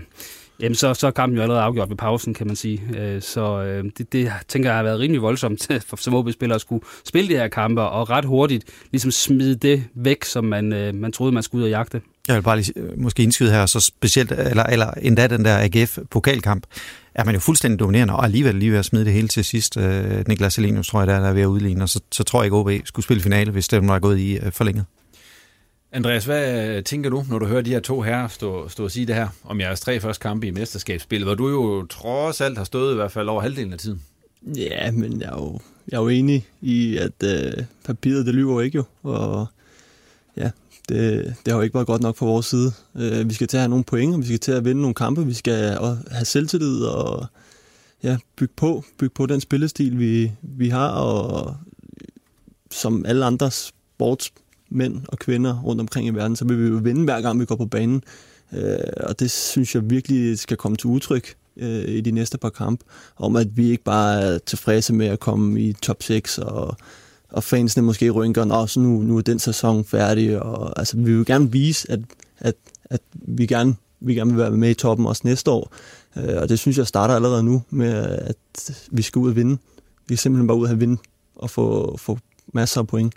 Jamen, 0.59 0.75
så, 0.75 0.93
så 0.93 1.07
er 1.07 1.11
kampen 1.11 1.37
jo 1.37 1.41
allerede 1.41 1.63
afgjort 1.63 1.89
ved 1.89 1.97
pausen, 1.97 2.33
kan 2.33 2.47
man 2.47 2.55
sige. 2.55 2.81
Øh, 2.97 3.21
så 3.21 3.63
øh, 3.63 3.83
det, 3.97 4.13
det 4.13 4.31
tænker 4.47 4.69
jeg 4.69 4.77
har 4.77 4.83
været 4.83 4.99
rimelig 4.99 5.21
voldsomt 5.21 5.67
for 5.87 5.97
som 5.97 6.13
OB-spillere 6.13 6.55
at 6.55 6.61
skulle 6.61 6.85
spille 7.05 7.29
de 7.29 7.37
her 7.37 7.47
kampe, 7.47 7.81
og 7.81 8.09
ret 8.09 8.25
hurtigt 8.25 8.65
ligesom 8.91 9.11
smide 9.11 9.55
det 9.55 9.83
væk, 9.95 10.23
som 10.23 10.45
man, 10.45 10.73
øh, 10.73 10.95
man 10.95 11.11
troede, 11.11 11.33
man 11.33 11.43
skulle 11.43 11.59
ud 11.59 11.63
og 11.63 11.69
jagte. 11.69 12.01
Jeg 12.27 12.35
vil 12.35 12.41
bare 12.41 12.57
lige 12.57 12.73
øh, 12.75 12.99
måske 12.99 13.23
indskyde 13.23 13.51
her, 13.51 13.65
så 13.65 13.79
specielt, 13.79 14.31
eller, 14.31 14.63
eller 14.63 14.91
endda 14.91 15.27
den 15.27 15.45
der 15.45 15.59
AGF-pokalkamp, 15.59 16.63
er 17.15 17.23
man 17.23 17.33
jo 17.33 17.39
fuldstændig 17.39 17.79
dominerende, 17.79 18.15
og 18.15 18.23
alligevel 18.23 18.55
lige 18.55 18.71
ved 18.71 18.79
at 18.79 18.85
smide 18.85 19.05
det 19.05 19.13
hele 19.13 19.27
til 19.27 19.45
sidst. 19.45 19.77
Øh, 19.77 20.27
Niklas 20.27 20.53
Selenius, 20.53 20.87
tror 20.87 20.99
jeg, 20.99 21.07
der 21.07 21.13
er 21.13 21.33
ved 21.33 21.41
at 21.41 21.45
udligne, 21.45 21.83
og 21.83 21.89
så, 21.89 21.99
så 22.11 22.23
tror 22.23 22.41
jeg 22.41 22.45
ikke, 22.45 22.57
OB 22.57 22.69
skulle 22.85 23.03
spille 23.03 23.23
finale, 23.23 23.51
hvis 23.51 23.67
det 23.67 23.87
var 23.87 23.99
gået 23.99 24.19
i 24.19 24.37
øh, 24.37 24.51
forlænget. 24.51 24.85
Andreas, 25.95 26.25
hvad 26.25 26.83
tænker 26.83 27.09
du, 27.09 27.23
når 27.29 27.39
du 27.39 27.45
hører 27.45 27.61
de 27.61 27.69
her 27.69 27.79
to 27.79 28.01
herrer 28.01 28.27
stå, 28.27 28.69
stå 28.69 28.83
og 28.83 28.91
sige 28.91 29.05
det 29.05 29.15
her 29.15 29.27
om 29.43 29.59
jeres 29.59 29.81
tre 29.81 29.99
første 29.99 30.21
kampe 30.21 30.47
i 30.47 30.51
mesterskabsspillet, 30.51 31.27
hvor 31.27 31.35
du 31.35 31.49
jo 31.49 31.85
trods 31.85 32.41
alt 32.41 32.57
har 32.57 32.65
stået 32.65 32.91
i 32.91 32.95
hvert 32.95 33.11
fald 33.11 33.27
over 33.27 33.41
halvdelen 33.41 33.73
af 33.73 33.79
tiden? 33.79 34.01
Ja, 34.55 34.91
men 34.91 35.21
jeg 35.21 35.29
er 35.29 35.35
jo, 35.35 35.59
jeg 35.91 35.97
er 35.97 36.01
jo 36.01 36.07
enig 36.07 36.47
i, 36.61 36.97
at 36.97 37.23
øh, 37.23 37.63
papiret, 37.85 38.25
det 38.25 38.35
lyver 38.35 38.61
ikke 38.61 38.75
jo, 38.75 38.83
og 39.03 39.47
ja, 40.37 40.49
det, 40.89 41.35
det 41.45 41.51
har 41.51 41.55
jo 41.55 41.61
ikke 41.61 41.73
været 41.73 41.87
godt 41.87 42.01
nok 42.01 42.17
fra 42.17 42.25
vores 42.25 42.45
side. 42.45 42.71
Øh, 42.95 43.29
vi 43.29 43.33
skal 43.33 43.47
til 43.47 43.57
at 43.57 43.61
have 43.61 43.69
nogle 43.69 43.83
point, 43.83 44.13
og 44.13 44.21
vi 44.21 44.25
skal 44.25 44.39
til 44.39 44.51
at 44.51 44.65
vinde 44.65 44.81
nogle 44.81 44.95
kampe, 44.95 45.25
vi 45.25 45.33
skal 45.33 45.77
have 46.11 46.25
selvtillid 46.25 46.83
og 46.83 47.25
ja, 48.03 48.17
bygge 48.35 48.53
på, 48.55 48.83
bygge 48.97 49.13
på 49.13 49.25
den 49.25 49.41
spillestil, 49.41 49.99
vi, 49.99 50.31
vi 50.41 50.69
har, 50.69 50.89
og 50.89 51.55
som 52.71 53.05
alle 53.05 53.25
andre 53.25 53.51
sports 53.51 54.33
mænd 54.73 55.01
og 55.07 55.19
kvinder 55.19 55.61
rundt 55.61 55.81
omkring 55.81 56.07
i 56.07 56.09
verden, 56.09 56.35
så 56.35 56.45
vil 56.45 56.63
vi 56.63 56.67
jo 56.67 56.79
vinde 56.83 57.03
hver 57.03 57.21
gang, 57.21 57.39
vi 57.39 57.45
går 57.45 57.55
på 57.55 57.65
banen. 57.65 58.03
Øh, 58.53 58.77
og 59.03 59.19
det 59.19 59.31
synes 59.31 59.75
jeg 59.75 59.89
virkelig 59.89 60.39
skal 60.39 60.57
komme 60.57 60.77
til 60.77 60.87
udtryk 60.87 61.35
øh, 61.57 61.87
i 61.87 62.01
de 62.01 62.11
næste 62.11 62.37
par 62.37 62.49
kampe, 62.49 62.85
om 63.17 63.35
at 63.35 63.57
vi 63.57 63.69
ikke 63.69 63.83
bare 63.83 64.21
er 64.21 64.37
tilfredse 64.37 64.93
med 64.93 65.07
at 65.07 65.19
komme 65.19 65.61
i 65.61 65.73
top 65.73 66.03
6, 66.03 66.37
og, 66.37 66.77
og 67.29 67.43
fansene 67.43 67.83
måske 67.83 68.09
rynker, 68.09 68.51
og 68.51 68.69
så 68.69 68.79
nu, 68.79 69.01
nu 69.01 69.17
er 69.17 69.21
den 69.21 69.39
sæson 69.39 69.85
færdig. 69.85 70.41
Og, 70.41 70.79
altså, 70.79 70.97
vi 70.97 71.15
vil 71.15 71.25
gerne 71.25 71.51
vise, 71.51 71.91
at, 71.91 71.99
at, 72.39 72.55
at 72.85 73.01
vi, 73.13 73.45
gerne, 73.45 73.75
vi 73.99 74.13
gerne 74.13 74.31
vil 74.31 74.39
være 74.39 74.51
med 74.51 74.69
i 74.69 74.73
toppen 74.73 75.05
også 75.05 75.21
næste 75.25 75.51
år. 75.51 75.73
Øh, 76.17 76.41
og 76.41 76.49
det 76.49 76.59
synes 76.59 76.77
jeg 76.77 76.87
starter 76.87 77.15
allerede 77.15 77.43
nu 77.43 77.63
med, 77.69 77.93
at 78.03 78.85
vi 78.91 79.01
skal 79.01 79.19
ud 79.19 79.29
og 79.29 79.35
vinde. 79.35 79.57
Vi 80.07 80.13
er 80.13 80.17
simpelthen 80.17 80.47
bare 80.47 80.57
ud 80.57 80.67
at 80.67 80.79
vinde 80.79 80.97
og 81.35 81.49
få, 81.49 81.97
få 81.97 82.17
masser 82.53 82.81
af 82.81 82.87
point. 82.87 83.13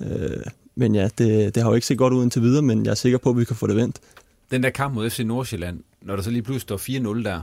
Øh, 0.00 0.42
men 0.76 0.94
ja, 0.94 1.08
det, 1.18 1.54
det 1.54 1.62
har 1.62 1.70
jo 1.70 1.74
ikke 1.74 1.86
set 1.86 1.98
godt 1.98 2.12
ud 2.12 2.22
indtil 2.22 2.42
videre, 2.42 2.62
men 2.62 2.84
jeg 2.84 2.90
er 2.90 2.94
sikker 2.94 3.18
på, 3.18 3.30
at 3.30 3.36
vi 3.36 3.44
kan 3.44 3.56
få 3.56 3.66
det 3.66 3.76
vendt. 3.76 4.00
Den 4.50 4.62
der 4.62 4.70
kamp 4.70 4.94
mod 4.94 5.10
FC 5.10 5.18
Nordsjælland, 5.18 5.80
når 6.02 6.16
der 6.16 6.22
så 6.22 6.30
lige 6.30 6.42
pludselig 6.42 6.62
står 6.62 7.18
4-0 7.18 7.24
der, 7.24 7.40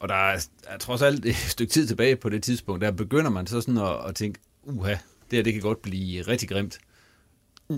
og 0.00 0.08
der 0.08 0.14
er, 0.14 0.46
er 0.68 0.78
trods 0.78 1.02
alt 1.02 1.26
et 1.26 1.36
stykke 1.54 1.72
tid 1.72 1.86
tilbage 1.86 2.16
på 2.16 2.28
det 2.28 2.42
tidspunkt, 2.42 2.82
der 2.82 2.90
begynder 2.90 3.30
man 3.30 3.46
så 3.46 3.60
sådan 3.60 3.78
at, 3.78 3.96
at 4.08 4.14
tænke, 4.14 4.40
uha, 4.64 4.90
det 4.90 5.36
her 5.36 5.42
det 5.42 5.52
kan 5.52 5.62
godt 5.62 5.82
blive 5.82 6.22
rigtig 6.22 6.48
grimt. 6.48 6.78
Ja, 7.70 7.76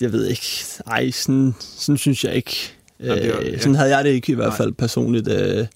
jeg 0.00 0.12
ved 0.12 0.26
ikke. 0.26 0.46
Ej, 0.86 1.10
sådan, 1.10 1.54
sådan 1.60 1.96
synes 1.96 2.24
jeg 2.24 2.34
ikke. 2.34 2.72
Jamen, 3.00 3.28
var, 3.28 3.40
øh, 3.40 3.46
ja. 3.46 3.58
Sådan 3.58 3.74
havde 3.74 3.96
jeg 3.96 4.04
det 4.04 4.10
ikke 4.10 4.32
i 4.32 4.34
hvert 4.34 4.54
fald 4.54 4.68
Nej. 4.68 4.74
personligt. 4.78 5.28
Øh, 5.28 5.66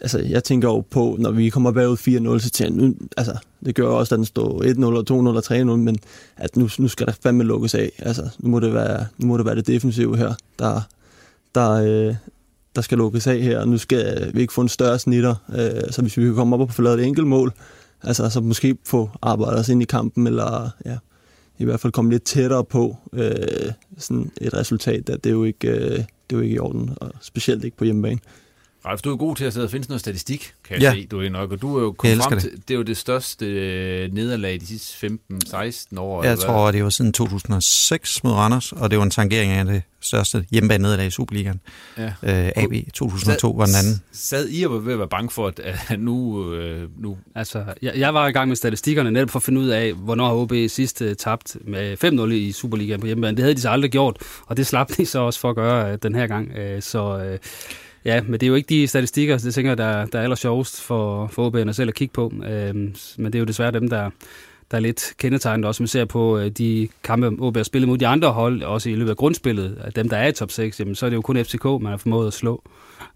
altså, 0.00 0.18
jeg 0.18 0.44
tænker 0.44 0.68
jo 0.68 0.80
på, 0.80 1.16
når 1.18 1.30
vi 1.30 1.48
kommer 1.48 1.72
bagud 1.72 1.96
4-0, 2.36 2.38
så 2.38 2.50
tænker 2.50 2.82
jeg, 2.82 2.88
nu, 2.88 2.94
altså, 3.16 3.36
det 3.64 3.74
gør 3.74 3.86
også, 3.86 4.14
at 4.14 4.18
den 4.18 4.24
står 4.24 4.62
1-0, 4.62 4.68
2-0 5.10 5.52
og 5.52 5.74
3-0, 5.74 5.76
men 5.76 5.98
at 6.36 6.56
nu, 6.56 6.68
nu 6.78 6.88
skal 6.88 7.06
der 7.06 7.12
fandme 7.22 7.44
lukkes 7.44 7.74
af. 7.74 7.90
Altså, 7.98 8.22
nu 8.38 8.50
må 8.50 8.60
det 8.60 8.74
være, 8.74 9.06
nu 9.18 9.26
må 9.26 9.36
det, 9.36 9.46
være 9.46 9.54
det 9.54 9.66
defensive 9.66 10.16
her, 10.16 10.34
der, 10.58 10.80
der, 11.54 11.70
øh, 11.70 12.14
der 12.76 12.82
skal 12.82 12.98
lukkes 12.98 13.26
af 13.26 13.40
her, 13.40 13.60
og 13.60 13.68
nu 13.68 13.78
skal 13.78 14.30
vi 14.34 14.40
ikke 14.40 14.52
få 14.52 14.60
en 14.60 14.68
større 14.68 14.98
snitter, 14.98 15.34
øh, 15.48 15.92
så 15.92 16.02
hvis 16.02 16.16
vi 16.16 16.22
kan 16.22 16.34
komme 16.34 16.56
op 16.56 16.60
og 16.60 16.70
få 16.70 16.82
lavet 16.82 17.00
et 17.00 17.06
enkelt 17.06 17.26
mål, 17.26 17.52
altså 18.02 18.30
så 18.30 18.40
måske 18.40 18.76
få 18.84 19.10
arbejdet 19.22 19.60
os 19.60 19.68
ind 19.68 19.82
i 19.82 19.84
kampen, 19.84 20.26
eller 20.26 20.70
ja, 20.84 20.96
i 21.58 21.64
hvert 21.64 21.80
fald 21.80 21.92
komme 21.92 22.10
lidt 22.10 22.22
tættere 22.22 22.64
på 22.64 22.96
øh, 23.12 23.32
sådan 23.98 24.30
et 24.40 24.54
resultat, 24.54 25.06
der, 25.06 25.16
det 25.16 25.30
er 25.30 25.34
jo 25.34 25.44
ikke, 25.44 25.68
øh, 25.68 25.90
det 25.90 26.00
er 26.30 26.36
jo 26.36 26.40
ikke 26.40 26.54
i 26.54 26.58
orden, 26.58 26.90
og 26.96 27.10
specielt 27.20 27.64
ikke 27.64 27.76
på 27.76 27.84
hjemmebane. 27.84 28.20
Ralf, 28.84 29.02
du 29.02 29.12
er 29.12 29.16
god 29.16 29.36
til 29.36 29.44
at 29.44 29.52
sidde 29.52 29.66
og 29.66 29.70
finde 29.70 29.88
noget 29.88 30.00
statistik, 30.00 30.52
kan 30.64 30.74
jeg 30.74 30.82
ja. 30.82 30.92
se, 30.92 31.06
du 31.06 31.20
er 31.20 31.30
nok, 31.30 31.52
og 31.52 31.62
du 31.62 31.78
er 31.78 31.82
jo 31.82 31.92
kommet 31.92 32.18
frem 32.18 32.38
til, 32.38 32.50
det. 32.50 32.68
det 32.68 32.74
er 32.74 32.78
jo 32.78 32.82
det 32.82 32.96
største 32.96 33.46
øh, 33.46 34.12
nederlag 34.12 34.54
i 34.54 34.58
de 34.58 34.66
sidste 34.66 35.06
15-16 35.06 36.00
år. 36.00 36.24
Jeg 36.24 36.38
tror, 36.38 36.62
hvad? 36.62 36.72
det 36.72 36.84
var 36.84 36.90
siden 36.90 37.12
2006 37.12 38.24
mod 38.24 38.32
Randers, 38.32 38.72
og 38.72 38.90
det 38.90 38.98
var 38.98 39.04
en 39.04 39.10
tangering 39.10 39.52
af 39.52 39.64
det 39.64 39.82
største 40.00 40.46
hjemmebane 40.50 40.82
nederlag 40.82 41.06
i 41.06 41.10
Superligaen. 41.10 41.60
Ja. 41.98 42.04
Øh, 42.04 42.52
AB 42.56 42.72
2002 42.94 43.48
sad, 43.48 43.56
var 43.56 43.66
den 43.66 43.74
anden. 43.74 44.02
Sad 44.12 44.48
I 44.50 44.64
og 44.64 44.72
var 44.72 44.78
ved 44.78 44.92
at 44.92 44.98
være 44.98 45.08
bange 45.08 45.30
for, 45.30 45.46
at, 45.46 45.60
at 45.88 46.00
nu, 46.00 46.44
øh, 46.54 46.88
nu... 46.98 47.18
Altså, 47.34 47.64
jeg, 47.82 47.92
jeg 47.96 48.14
var 48.14 48.28
i 48.28 48.32
gang 48.32 48.48
med 48.48 48.56
statistikkerne 48.56 49.10
netop 49.10 49.30
for 49.30 49.38
at 49.38 49.42
finde 49.42 49.60
ud 49.60 49.68
af, 49.68 49.92
hvornår 49.92 50.42
OB 50.42 50.52
sidst 50.68 51.00
uh, 51.00 51.12
tabt 51.12 51.56
med 51.64 52.04
5-0 52.04 52.32
i 52.32 52.52
Superligaen 52.52 53.00
på 53.00 53.06
hjemmebane. 53.06 53.36
Det 53.36 53.42
havde 53.42 53.54
de 53.54 53.60
så 53.60 53.70
aldrig 53.70 53.90
gjort, 53.90 54.16
og 54.46 54.56
det 54.56 54.66
slap 54.66 54.88
de 54.96 55.06
så 55.06 55.18
også 55.18 55.40
for 55.40 55.50
at 55.50 55.56
gøre 55.56 55.92
uh, 55.92 55.98
den 56.02 56.14
her 56.14 56.26
gang. 56.26 56.50
Uh, 56.50 56.80
så... 56.80 57.30
Uh, 57.32 57.38
Ja, 58.08 58.22
men 58.22 58.32
det 58.32 58.42
er 58.42 58.46
jo 58.46 58.54
ikke 58.54 58.68
de 58.68 58.86
statistikker, 58.86 59.38
det 59.38 59.54
tænker 59.54 59.70
jeg, 59.70 59.78
der, 59.78 60.06
der 60.06 60.18
er 60.18 60.22
aller 60.22 60.36
sjovest 60.36 60.82
for, 60.82 61.26
for 61.26 61.50
OB'erne 61.50 61.72
selv 61.72 61.88
at 61.88 61.94
kigge 61.94 62.12
på. 62.12 62.32
Øhm, 62.48 62.94
men 63.18 63.26
det 63.26 63.34
er 63.34 63.38
jo 63.38 63.44
desværre 63.44 63.70
dem, 63.70 63.88
der, 63.88 64.10
der 64.70 64.76
er 64.76 64.80
lidt 64.80 65.12
kendetegnet 65.18 65.66
også, 65.66 65.82
man 65.82 65.88
ser 65.88 66.04
på 66.04 66.38
øh, 66.38 66.50
de 66.50 66.88
kampe, 67.04 67.36
OB 67.38 67.56
har 67.56 67.62
spillet 67.62 67.88
mod 67.88 67.98
de 67.98 68.06
andre 68.06 68.32
hold, 68.32 68.62
også 68.62 68.90
i 68.90 68.94
løbet 68.94 69.10
af 69.10 69.16
grundspillet, 69.16 69.78
at 69.80 69.96
dem, 69.96 70.08
der 70.08 70.16
er 70.16 70.28
i 70.28 70.32
top 70.32 70.50
6, 70.50 70.80
jamen, 70.80 70.94
så 70.94 71.06
er 71.06 71.10
det 71.10 71.16
jo 71.16 71.22
kun 71.22 71.44
FCK, 71.44 71.64
man 71.64 71.86
har 71.86 71.96
formået 71.96 72.26
at 72.26 72.32
slå, 72.32 72.62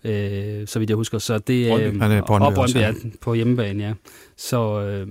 øh, 0.05 0.67
så 0.67 0.79
vidt 0.79 0.91
jeg 0.91 0.97
husker. 0.97 1.19
Så 1.19 1.39
det, 1.39 1.69
Brøndby. 1.69 2.05
øh, 2.05 2.11
er 2.11 2.23
Brøndby 2.23 2.45
og 2.45 2.55
Brøndby 2.55 2.77
er 2.77 2.93
på 3.21 3.35
hjemmebane, 3.35 3.85
ja. 3.85 3.93
Så, 4.37 4.83
øh, 4.83 5.07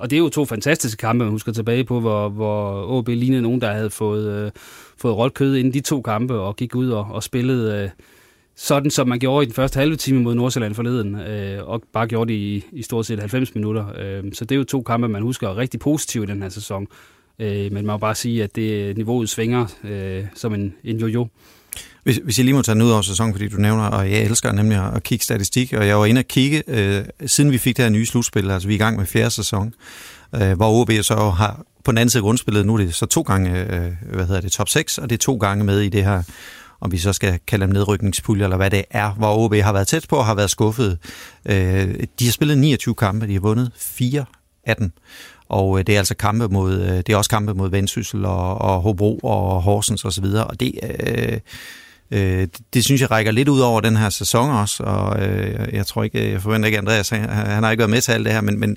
og 0.00 0.10
det 0.10 0.16
er 0.16 0.20
jo 0.20 0.28
to 0.28 0.44
fantastiske 0.44 1.00
kampe, 1.00 1.24
man 1.24 1.32
husker 1.32 1.52
tilbage 1.52 1.84
på, 1.84 2.00
hvor, 2.00 2.28
hvor 2.28 2.84
OB 2.90 3.08
lignede 3.08 3.42
nogen, 3.42 3.60
der 3.60 3.72
havde 3.72 3.90
fået, 3.90 4.44
øh, 4.44 4.50
fået 4.98 5.16
råt 5.16 5.34
kød 5.34 5.56
inden 5.56 5.74
de 5.74 5.80
to 5.80 6.02
kampe, 6.02 6.34
og 6.34 6.56
gik 6.56 6.74
ud 6.74 6.90
og, 6.90 7.06
og 7.10 7.22
spillede 7.22 7.82
øh, 7.82 7.90
sådan, 8.60 8.90
som 8.90 9.08
man 9.08 9.18
gjorde 9.18 9.42
i 9.42 9.46
den 9.46 9.54
første 9.54 9.78
halve 9.78 9.96
time 9.96 10.22
mod 10.22 10.34
Nordsjælland 10.34 10.74
forleden, 10.74 11.14
øh, 11.20 11.68
og 11.68 11.82
bare 11.92 12.06
gjorde 12.06 12.32
det 12.32 12.38
i, 12.38 12.64
i 12.72 12.82
stort 12.82 13.06
set 13.06 13.18
90 13.18 13.54
minutter. 13.54 13.84
Øh, 13.98 14.24
så 14.32 14.44
det 14.44 14.54
er 14.54 14.58
jo 14.58 14.64
to 14.64 14.82
kampe, 14.82 15.08
man 15.08 15.22
husker 15.22 15.56
rigtig 15.56 15.80
positivt 15.80 16.28
i 16.28 16.32
den 16.32 16.42
her 16.42 16.48
sæson. 16.48 16.86
Øh, 17.38 17.48
men 17.48 17.72
man 17.72 17.86
må 17.86 17.98
bare 17.98 18.14
sige, 18.14 18.42
at 18.42 18.56
det 18.56 18.96
niveauet 18.96 19.28
svinger 19.28 19.66
øh, 19.84 20.24
som 20.34 20.54
en, 20.54 20.74
en 20.84 20.96
jojo. 20.96 21.28
Hvis, 22.02 22.20
hvis 22.24 22.38
jeg 22.38 22.44
lige 22.44 22.54
må 22.54 22.62
tage 22.62 22.74
den 22.74 22.82
ud 22.82 22.90
over 22.90 23.02
sæsonen, 23.02 23.34
fordi 23.34 23.48
du 23.48 23.56
nævner, 23.56 23.84
og 23.84 24.10
jeg 24.10 24.22
elsker 24.22 24.52
nemlig 24.52 24.92
at 24.94 25.02
kigge 25.02 25.24
statistik, 25.24 25.72
og 25.72 25.86
jeg 25.86 25.98
var 25.98 26.06
inde 26.06 26.18
og 26.18 26.28
kigge, 26.28 26.62
øh, 26.66 27.04
siden 27.26 27.52
vi 27.52 27.58
fik 27.58 27.76
det 27.76 27.84
her 27.84 27.90
nye 27.90 28.06
slutspil, 28.06 28.50
altså 28.50 28.68
vi 28.68 28.74
er 28.74 28.78
i 28.78 28.78
gang 28.78 28.96
med 28.96 29.06
fjerde 29.06 29.30
sæson, 29.30 29.74
øh, 30.34 30.52
hvor 30.52 30.80
OB 30.80 30.90
så 31.02 31.30
har 31.30 31.62
på 31.84 31.92
den 31.92 31.98
anden 31.98 32.10
side 32.10 32.22
grundspillet, 32.22 32.66
nu 32.66 32.74
er 32.74 32.78
det 32.78 32.94
så 32.94 33.06
to 33.06 33.22
gange, 33.22 33.60
øh, 33.60 33.92
hvad 34.14 34.26
hedder 34.26 34.40
det, 34.40 34.52
top 34.52 34.68
6, 34.68 34.98
og 34.98 35.10
det 35.10 35.16
er 35.16 35.20
to 35.20 35.36
gange 35.36 35.64
med 35.64 35.80
i 35.80 35.88
det 35.88 36.04
her, 36.04 36.22
om 36.80 36.92
vi 36.92 36.98
så 36.98 37.12
skal 37.12 37.38
kalde 37.46 37.66
dem 37.66 37.72
nedrykningspulje, 37.72 38.44
eller 38.44 38.56
hvad 38.56 38.70
det 38.70 38.84
er, 38.90 39.10
hvor 39.10 39.36
OB 39.36 39.54
har 39.54 39.72
været 39.72 39.88
tæt 39.88 40.06
på 40.08 40.16
og 40.16 40.26
har 40.26 40.34
været 40.34 40.50
skuffet. 40.50 40.98
Øh, 41.46 41.94
de 42.18 42.24
har 42.24 42.32
spillet 42.32 42.58
29 42.58 42.94
kampe, 42.94 43.26
de 43.26 43.32
har 43.32 43.40
vundet 43.40 43.72
4 43.76 44.24
af 44.64 44.76
dem. 44.76 44.92
Og 45.48 45.78
øh, 45.78 45.86
det 45.86 45.94
er 45.94 45.98
altså 45.98 46.14
kampe 46.14 46.48
mod, 46.48 46.80
øh, 46.80 46.96
det 46.96 47.08
er 47.08 47.16
også 47.16 47.30
kampe 47.30 47.54
mod 47.54 47.70
Vendsyssel 47.70 48.24
og, 48.24 48.58
og 48.58 48.80
Hobro 48.80 49.18
og 49.18 49.62
Horsens 49.62 50.04
osv. 50.04 50.24
Og, 50.24 50.44
og 50.44 50.60
det, 50.60 50.72
øh, 50.82 51.38
øh, 52.10 52.40
det, 52.40 52.58
det 52.74 52.84
synes 52.84 53.00
jeg 53.00 53.10
rækker 53.10 53.32
lidt 53.32 53.48
ud 53.48 53.60
over 53.60 53.80
den 53.80 53.96
her 53.96 54.10
sæson 54.10 54.50
også, 54.50 54.82
og 54.82 55.26
øh, 55.26 55.74
jeg 55.74 55.86
tror 55.86 56.02
ikke, 56.02 56.32
jeg 56.32 56.42
forventer 56.42 56.66
ikke, 56.66 56.78
Andreas, 56.78 57.08
han, 57.08 57.28
han 57.28 57.62
har 57.62 57.70
ikke 57.70 57.80
været 57.80 57.90
med 57.90 58.00
til 58.00 58.12
alt 58.12 58.24
det 58.24 58.32
her, 58.32 58.40
men, 58.40 58.60
men, 58.60 58.76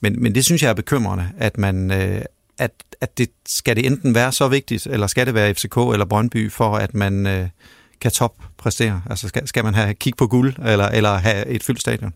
men, 0.00 0.22
men 0.22 0.34
det 0.34 0.44
synes 0.44 0.62
jeg 0.62 0.68
er 0.68 0.74
bekymrende, 0.74 1.28
at 1.38 1.58
man, 1.58 1.90
øh, 1.90 2.22
at, 2.58 2.70
at 3.00 3.18
det, 3.18 3.30
skal 3.46 3.76
det 3.76 3.86
enten 3.86 4.14
være 4.14 4.32
så 4.32 4.48
vigtigt, 4.48 4.86
eller 4.86 5.06
skal 5.06 5.26
det 5.26 5.34
være 5.34 5.54
FCK 5.54 5.76
eller 5.76 6.04
Brøndby, 6.04 6.50
for 6.50 6.76
at 6.76 6.94
man 6.94 7.26
øh, 7.26 7.48
kan 8.00 8.10
toppræstere? 8.10 9.02
Altså 9.10 9.28
skal, 9.28 9.48
skal 9.48 9.64
man 9.64 9.74
have 9.74 9.94
kig 9.94 10.12
på 10.18 10.26
guld, 10.26 10.54
eller, 10.58 10.88
eller 10.88 11.14
have 11.14 11.46
et 11.46 11.62
fyldt 11.62 11.80
stadion? 11.80 12.14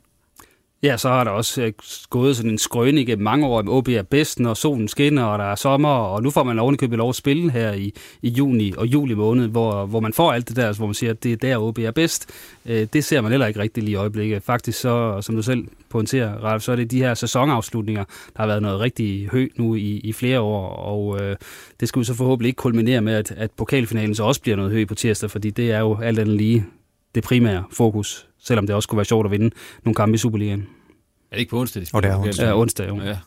Ja, 0.85 0.97
så 0.97 1.09
har 1.09 1.25
der 1.25 1.31
også 1.31 1.62
øh, 1.62 1.73
gået 2.11 2.37
sådan 2.37 2.50
en 2.50 2.59
skrøne 2.59 3.00
igennem 3.00 3.25
mange 3.25 3.47
år, 3.47 3.59
at 3.59 3.69
OB 3.69 3.88
er 3.88 4.03
bedst, 4.03 4.41
når 4.41 4.55
solen 4.55 4.88
skinner, 4.88 5.25
og 5.25 5.38
der 5.38 5.45
er 5.45 5.55
sommer, 5.55 5.88
og 5.88 6.23
nu 6.23 6.31
får 6.31 6.43
man 6.43 6.59
ovenikøbet 6.59 6.99
lov 6.99 7.09
at 7.09 7.14
spille 7.14 7.50
her 7.50 7.73
i, 7.73 7.95
i 8.23 8.29
juni 8.29 8.73
og 8.76 8.87
juli 8.87 9.14
måned, 9.14 9.49
hvor, 9.49 9.87
hvor 9.87 10.00
man 10.00 10.12
får 10.12 10.33
alt 10.33 10.49
det 10.49 10.57
der, 10.57 10.73
hvor 10.73 10.87
man 10.87 10.95
siger, 10.95 11.11
at 11.11 11.23
det 11.23 11.33
er 11.33 11.37
der, 11.37 11.59
OB 11.59 11.79
er 11.79 11.91
bedst. 11.91 12.31
Øh, 12.67 12.87
det 12.93 13.05
ser 13.05 13.21
man 13.21 13.31
heller 13.31 13.47
ikke 13.47 13.61
rigtig 13.61 13.83
lige 13.83 13.93
i 13.93 13.97
øjeblikket. 13.97 14.43
Faktisk 14.43 14.81
så, 14.81 15.21
som 15.21 15.37
du 15.37 15.43
selv 15.43 15.64
pointerer, 15.88 16.35
Ralf, 16.35 16.62
så 16.62 16.73
er 16.73 16.76
det 16.76 16.91
de 16.91 16.99
her 16.99 17.14
sæsonafslutninger, 17.14 18.05
der 18.05 18.43
har 18.43 18.47
været 18.47 18.62
noget 18.62 18.81
rigtig 18.81 19.29
højt 19.33 19.59
nu 19.59 19.75
i, 19.75 20.00
i 20.05 20.12
flere 20.12 20.41
år, 20.41 20.69
og 20.69 21.23
øh, 21.23 21.37
det 21.81 21.88
skal 21.88 22.00
vi 22.00 22.05
så 22.05 22.14
forhåbentlig 22.14 22.49
ikke 22.49 22.59
kulminere 22.59 23.00
med, 23.00 23.14
at, 23.14 23.31
at 23.37 23.50
pokalfinalen 23.50 24.14
så 24.14 24.25
også 24.25 24.41
bliver 24.41 24.57
noget 24.57 24.73
højt 24.73 24.88
på 24.88 24.95
tirsdag, 24.95 25.31
fordi 25.31 25.50
det 25.50 25.73
er 25.73 25.81
jo 25.81 25.99
alt 26.03 26.19
andet 26.19 26.37
lige 26.37 26.67
det 27.14 27.23
primære 27.25 27.64
fokus, 27.73 28.28
selvom 28.38 28.66
det 28.66 28.76
også 28.76 28.88
kunne 28.88 28.97
være 28.97 29.04
sjovt 29.04 29.26
at 29.26 29.30
vinde 29.30 29.50
nogle 29.85 29.94
kampe 29.94 30.14
i 30.14 30.18
Superligaen. 30.18 30.61
Er 30.61 31.37
det 31.37 31.40
ikke 31.40 31.50
på 31.50 31.61
onsdag, 31.61 31.83
de 31.83 31.87
Og 31.92 32.02
det 32.02 32.11
er 32.11 32.14
spiller? 32.14 32.28
onsdag. 32.28 32.47
Ja, 32.47 32.61
onsdag 32.61 32.88
jo. 32.88 33.00
Ja. 33.00 33.18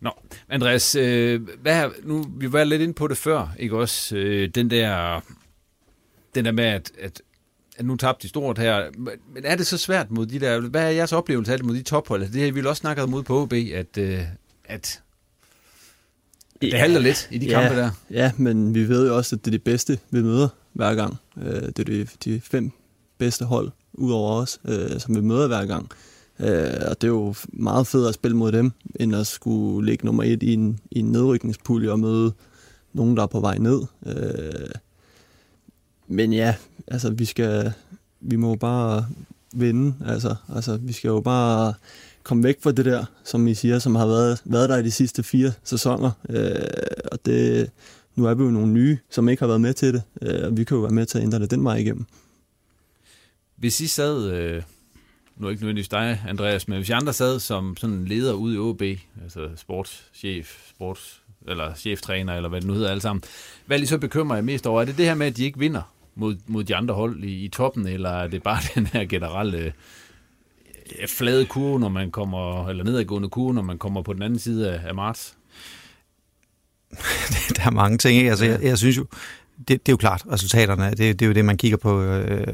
Nå, 0.00 0.10
Andreas, 0.48 0.94
øh, 0.94 1.40
hvad 1.62 1.74
her, 1.74 1.90
nu, 2.02 2.24
vi 2.36 2.52
var 2.52 2.64
lidt 2.64 2.82
inde 2.82 2.94
på 2.94 3.08
det 3.08 3.16
før, 3.16 3.54
ikke 3.58 3.76
også? 3.76 4.16
Øh, 4.16 4.48
den 4.48 4.70
der, 4.70 5.20
den 6.34 6.44
der 6.44 6.52
med, 6.52 6.64
at, 6.64 6.92
at, 7.00 7.22
at 7.76 7.84
nu 7.84 7.96
tabte 7.96 8.22
de 8.22 8.28
stort 8.28 8.58
her, 8.58 8.90
men 9.34 9.44
er 9.44 9.56
det 9.56 9.66
så 9.66 9.78
svært 9.78 10.10
mod 10.10 10.26
de 10.26 10.40
der, 10.40 10.60
hvad 10.60 10.82
er 10.82 10.88
jeres 10.88 11.12
oplevelse 11.12 11.52
af 11.52 11.58
det 11.58 11.66
mod 11.66 11.74
de 11.74 11.82
tophold? 11.82 12.22
Altså, 12.22 12.38
det 12.38 12.44
har 12.44 12.52
vi 12.52 12.66
også 12.66 12.80
snakket 12.80 13.04
om 13.04 13.14
ude 13.14 13.22
på 13.22 13.42
OB, 13.42 13.52
at, 13.52 13.98
øh, 13.98 14.20
at 14.64 15.02
det 16.60 16.72
halter 16.72 17.00
lidt 17.00 17.28
i 17.30 17.38
de 17.38 17.46
ja, 17.46 17.60
kampe 17.60 17.80
der. 17.80 17.90
Ja, 18.10 18.32
men 18.36 18.74
vi 18.74 18.88
ved 18.88 19.08
jo 19.08 19.16
også, 19.16 19.36
at 19.36 19.44
det 19.44 19.54
er 19.54 19.58
de 19.58 19.64
bedste, 19.64 19.98
vi 20.10 20.22
møder 20.22 20.48
hver 20.74 20.94
gang. 20.94 21.16
Øh, 21.42 21.62
Det 21.62 21.78
er 21.78 21.84
de, 21.84 22.06
de 22.24 22.40
fem 22.40 22.70
bedste 23.18 23.44
hold 23.44 23.70
ud 23.92 24.12
over 24.12 24.32
os, 24.32 24.60
øh, 24.64 25.00
som 25.00 25.16
vi 25.16 25.20
møder 25.20 25.46
hver 25.46 25.66
gang. 25.66 25.88
Øh, 26.40 26.88
Og 26.88 27.00
det 27.00 27.04
er 27.04 27.08
jo 27.12 27.34
meget 27.52 27.86
fedt 27.86 28.08
at 28.08 28.14
spille 28.14 28.36
mod 28.36 28.52
dem, 28.52 28.72
end 29.00 29.16
at 29.16 29.26
skulle 29.26 29.86
ligge 29.90 30.06
nummer 30.06 30.22
et 30.22 30.42
i 30.42 30.52
en, 30.54 30.78
i 30.90 30.98
en 30.98 31.12
nedrykningspulje 31.12 31.90
og 31.90 32.00
møde 32.00 32.32
nogen, 32.92 33.16
der 33.16 33.22
er 33.22 33.26
på 33.26 33.40
vej 33.40 33.58
ned. 33.58 33.80
Øh, 34.06 34.70
Men 36.08 36.32
ja, 36.32 36.54
altså 36.86 37.10
vi 37.10 37.24
skal, 37.24 37.72
vi 38.20 38.36
må 38.36 38.48
jo 38.48 38.54
bare 38.56 39.06
vinde. 39.52 39.94
Altså, 40.06 40.34
altså 40.54 40.76
vi 40.76 40.92
skal 40.92 41.08
jo 41.08 41.20
bare 41.20 41.74
komme 42.22 42.42
væk 42.44 42.62
fra 42.62 42.72
det 42.72 42.84
der, 42.84 43.04
som 43.24 43.46
I 43.46 43.54
siger, 43.54 43.78
som 43.78 43.94
har 43.94 44.06
været, 44.06 44.42
været 44.44 44.68
der 44.68 44.76
i 44.76 44.82
de 44.82 44.90
sidste 44.90 45.22
fire 45.22 45.52
sæsoner. 45.64 46.10
Øh, 46.28 46.56
og 47.12 47.18
det, 47.26 47.70
nu 48.14 48.26
er 48.26 48.34
vi 48.34 48.42
jo 48.42 48.50
nogle 48.50 48.72
nye, 48.72 48.98
som 49.10 49.28
ikke 49.28 49.40
har 49.40 49.46
været 49.46 49.60
med 49.60 49.74
til 49.74 49.94
det, 49.94 50.02
øh, 50.22 50.46
og 50.46 50.56
vi 50.56 50.64
kan 50.64 50.74
jo 50.74 50.80
være 50.80 50.92
med 50.92 51.06
til 51.06 51.18
at 51.18 51.24
ændre 51.24 51.38
det 51.38 51.50
den 51.50 51.64
vej 51.64 51.76
igennem. 51.76 52.04
Hvis 53.56 53.80
I 53.80 53.86
sad, 53.86 54.30
øh, 54.32 54.62
nu 55.36 55.46
er 55.46 55.50
ikke 55.50 55.62
nødvendigvis 55.62 55.88
dig, 55.88 56.22
Andreas, 56.28 56.68
men 56.68 56.78
hvis 56.78 56.88
I 56.88 56.92
andre 56.92 57.12
sad 57.12 57.40
som 57.40 57.76
sådan 57.76 58.04
leder 58.04 58.32
ude 58.32 58.54
i 58.54 58.58
OB, 58.58 58.82
altså 59.22 59.48
sportschef, 59.56 60.70
sports, 60.70 61.20
eller 61.48 61.74
cheftræner, 61.74 62.36
eller 62.36 62.48
hvad 62.48 62.60
det 62.60 62.68
nu 62.68 62.74
hedder 62.74 62.90
alle 62.90 63.00
sammen, 63.00 63.22
hvad 63.66 63.78
er 63.78 63.82
I 63.82 63.86
så 63.86 63.98
bekymrer 63.98 64.36
jer 64.36 64.42
mest 64.42 64.66
over? 64.66 64.80
Er 64.80 64.84
det 64.84 64.96
det 64.96 65.04
her 65.04 65.14
med, 65.14 65.26
at 65.26 65.36
de 65.36 65.44
ikke 65.44 65.58
vinder 65.58 65.82
mod, 66.14 66.36
mod 66.46 66.64
de 66.64 66.76
andre 66.76 66.94
hold 66.94 67.24
i, 67.24 67.44
i 67.44 67.48
toppen, 67.48 67.86
eller 67.86 68.10
er 68.10 68.26
det 68.26 68.42
bare 68.42 68.60
den 68.74 68.86
her 68.86 69.04
generelle 69.04 69.72
øh, 71.00 71.08
flade 71.08 71.46
kurve, 71.46 71.80
når 71.80 71.88
man 71.88 72.10
kommer, 72.10 72.68
eller 72.68 72.84
nedadgående 72.84 73.28
kurve, 73.28 73.54
når 73.54 73.62
man 73.62 73.78
kommer 73.78 74.02
på 74.02 74.12
den 74.12 74.22
anden 74.22 74.38
side 74.38 74.72
af, 74.72 74.88
af 74.88 74.94
marts? 74.94 75.36
der 77.56 77.62
er 77.66 77.70
mange 77.70 77.98
ting. 77.98 78.16
Ikke? 78.18 78.30
Altså, 78.30 78.44
jeg, 78.44 78.62
jeg 78.62 78.78
synes 78.78 78.96
jo, 78.96 79.06
det, 79.58 79.68
det 79.68 79.76
er 79.88 79.92
jo 79.92 79.96
klart, 79.96 80.22
resultaterne, 80.32 80.90
det, 80.90 80.98
det 80.98 81.22
er 81.22 81.26
jo 81.26 81.32
det, 81.32 81.44
man 81.44 81.56
kigger 81.56 81.76
på 81.76 82.02
øh, 82.02 82.46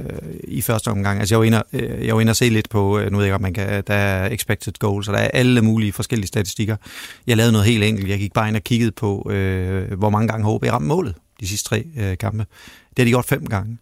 i 0.45 0.63
første 0.63 0.89
omgang. 0.89 1.21
Altså, 1.21 1.35
jeg 1.35 1.39
var 1.39 1.45
inde, 1.45 1.63
og- 1.63 1.69
øh, 1.73 2.07
jeg 2.07 2.15
var 2.15 2.21
inde 2.21 2.31
og 2.31 2.37
se 2.37 2.49
lidt 2.49 2.69
på, 2.71 2.99
øh, 2.99 3.11
nu 3.13 3.17
ved 3.19 3.25
jeg 3.25 3.29
ikke, 3.29 3.35
om 3.35 3.43
man 3.43 3.55
kan, 3.55 3.83
der 3.87 3.95
er 3.95 4.29
expected 4.33 4.73
goals, 4.79 5.09
og 5.09 5.15
der 5.15 5.21
er 5.21 5.29
alle 5.35 5.63
mulige 5.63 5.93
forskellige 5.93 6.29
statistikker. 6.29 6.77
Jeg 7.27 7.37
lavede 7.37 7.53
noget 7.53 7.67
helt 7.67 7.85
enkelt. 7.85 8.09
Jeg 8.09 8.19
gik 8.19 8.33
bare 8.33 8.49
ind 8.49 8.57
og 8.57 8.63
kiggede 8.65 8.93
på, 8.93 9.31
øh, 9.31 9.93
hvor 9.99 10.11
mange 10.11 10.29
gange 10.29 10.57
HB 10.57 10.63
ramt 10.73 10.87
målet 10.87 11.15
de 11.41 11.49
sidste 11.49 11.69
tre 11.69 11.85
øh, 11.99 12.19
kampe. 12.19 12.39
Det 12.91 12.99
har 12.99 13.05
de 13.05 13.11
gjort 13.11 13.25
fem 13.25 13.47
gange. 13.47 13.79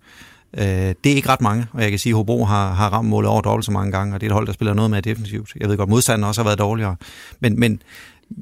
Øh, 0.59 0.65
det 0.65 1.13
er 1.13 1.17
ikke 1.17 1.29
ret 1.29 1.41
mange, 1.41 1.67
og 1.73 1.83
jeg 1.83 1.91
kan 1.91 1.99
sige, 1.99 2.11
at 2.11 2.17
Hobro 2.17 2.45
har, 2.45 2.73
har 2.75 2.89
ramt 2.91 3.09
målet 3.09 3.31
over 3.31 3.41
dobbelt 3.41 3.65
så 3.65 3.73
mange 3.73 3.93
gange, 3.93 4.15
og 4.15 4.21
det 4.21 4.27
er 4.27 4.31
et 4.31 4.35
hold, 4.35 4.47
der 4.47 4.53
spiller 4.53 4.75
noget 4.75 4.91
mere 4.91 5.01
defensivt. 5.01 5.53
Jeg 5.61 5.69
ved 5.69 5.77
godt, 5.77 5.89
modstanderen 5.89 6.29
også 6.29 6.41
har 6.41 6.49
været 6.49 6.59
dårligere. 6.59 6.97
Men, 7.41 7.61
men, 7.61 7.83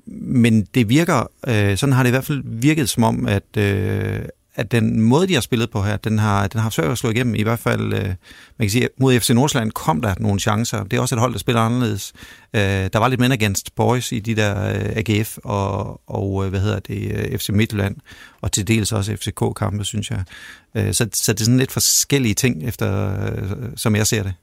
men 0.07 0.65
det 0.75 0.89
virker, 0.89 1.31
øh, 1.49 1.77
sådan 1.77 1.93
har 1.93 2.03
det 2.03 2.11
i 2.11 2.11
hvert 2.11 2.25
fald 2.25 2.43
virket 2.45 2.89
som 2.89 3.03
om, 3.03 3.27
at, 3.27 3.57
øh, 3.59 4.21
at 4.57 4.73
den 4.73 5.01
måde, 5.01 5.29
de 5.29 5.35
har 5.35 5.41
spillet 5.41 5.71
på 5.71 5.83
her, 5.83 5.97
den 5.97 6.19
har, 6.19 6.47
den 6.47 6.61
har 6.61 6.71
svært 6.71 6.91
at 6.91 6.99
slå 6.99 7.11
igennem. 7.11 7.35
I 7.35 7.43
hvert 7.43 7.59
fald, 7.59 7.93
øh, 7.93 8.05
man 8.05 8.17
kan 8.61 8.71
sige, 8.71 8.89
mod 9.01 9.21
FC 9.21 9.31
Nordsjælland 9.31 9.73
kom 9.73 10.01
der 10.01 10.15
nogle 10.21 10.41
chancer. 10.41 10.85
Det 10.85 10.97
er 10.97 11.01
også 11.01 11.15
et 11.15 11.21
hold, 11.21 11.33
der 11.33 11.39
spiller 11.39 11.61
anderledes. 11.61 12.13
Øh, 12.55 12.61
der 12.61 12.99
var 12.99 13.09
lidt 13.09 13.21
men 13.21 13.33
against 13.33 13.75
boys 13.75 14.13
i 14.13 14.19
de 14.19 14.35
der 14.37 14.69
øh, 14.69 14.97
AGF 14.97 15.39
og, 15.45 16.01
og 16.07 16.45
øh, 16.45 16.51
hvad 16.51 16.61
hedder 16.61 16.81
det, 16.81 17.13
øh, 17.17 17.39
FC 17.39 17.49
Midtjylland, 17.49 17.97
og 18.41 18.53
til 18.53 18.69
dels 18.69 18.93
også 18.93 19.17
FCK-kampe, 19.17 19.85
synes 19.85 20.11
jeg. 20.11 20.25
Øh, 20.75 20.95
så, 20.95 21.09
så 21.13 21.33
det 21.33 21.41
er 21.41 21.45
sådan 21.45 21.59
lidt 21.59 21.73
forskellige 21.73 22.35
ting, 22.35 22.69
efter, 22.69 23.21
øh, 23.27 23.51
som 23.77 23.97
jeg 23.97 24.07
ser 24.07 24.23
det. 24.23 24.35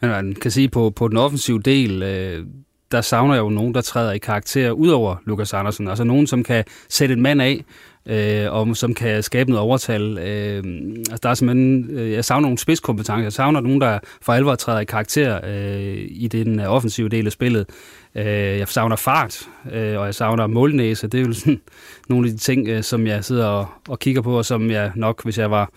Men 0.00 0.10
man 0.10 0.34
kan 0.42 0.50
sige, 0.50 0.68
på, 0.68 0.90
på 0.90 1.08
den 1.08 1.16
offensive 1.16 1.60
del, 1.62 2.02
øh, 2.02 2.46
der 2.92 3.00
savner 3.00 3.34
jeg 3.34 3.40
jo 3.40 3.48
nogen, 3.48 3.74
der 3.74 3.80
træder 3.80 4.12
i 4.12 4.18
karakter 4.18 4.70
ud 4.70 4.88
over 4.88 5.16
Lukas 5.24 5.54
Andersen. 5.54 5.88
Altså 5.88 6.04
nogen, 6.04 6.26
som 6.26 6.44
kan 6.44 6.64
sætte 6.88 7.12
en 7.12 7.22
mand 7.22 7.42
af, 7.42 7.64
øh, 8.06 8.52
og 8.52 8.76
som 8.76 8.94
kan 8.94 9.22
skabe 9.22 9.50
noget 9.50 9.62
overtal. 9.62 10.18
Øh, 10.18 10.64
altså 10.98 11.20
der 11.22 11.28
er 11.28 11.34
simpelthen, 11.34 11.90
øh, 11.90 12.12
jeg 12.12 12.24
savner 12.24 12.42
nogle 12.42 12.58
spidskompetencer. 12.58 13.22
Jeg 13.22 13.32
savner 13.32 13.60
nogen, 13.60 13.80
der 13.80 13.98
for 14.22 14.32
alvor 14.32 14.54
træder 14.54 14.80
i 14.80 14.84
karakter 14.84 15.40
øh, 15.44 16.06
i 16.10 16.28
den 16.32 16.60
øh, 16.60 16.72
offensive 16.72 17.08
del 17.08 17.26
af 17.26 17.32
spillet. 17.32 17.66
Øh, 18.14 18.26
jeg 18.58 18.68
savner 18.68 18.96
fart, 18.96 19.48
øh, 19.72 19.98
og 19.98 20.06
jeg 20.06 20.14
savner 20.14 20.46
målnæse. 20.46 21.08
Det 21.08 21.20
er 21.20 21.24
jo 21.24 21.32
sådan 21.32 21.60
nogle 22.08 22.26
af 22.26 22.32
de 22.32 22.38
ting, 22.38 22.68
øh, 22.68 22.82
som 22.82 23.06
jeg 23.06 23.24
sidder 23.24 23.46
og, 23.46 23.66
og 23.88 23.98
kigger 23.98 24.22
på, 24.22 24.38
og 24.38 24.44
som 24.44 24.70
jeg 24.70 24.92
nok, 24.94 25.24
hvis 25.24 25.38
jeg 25.38 25.50
var 25.50 25.70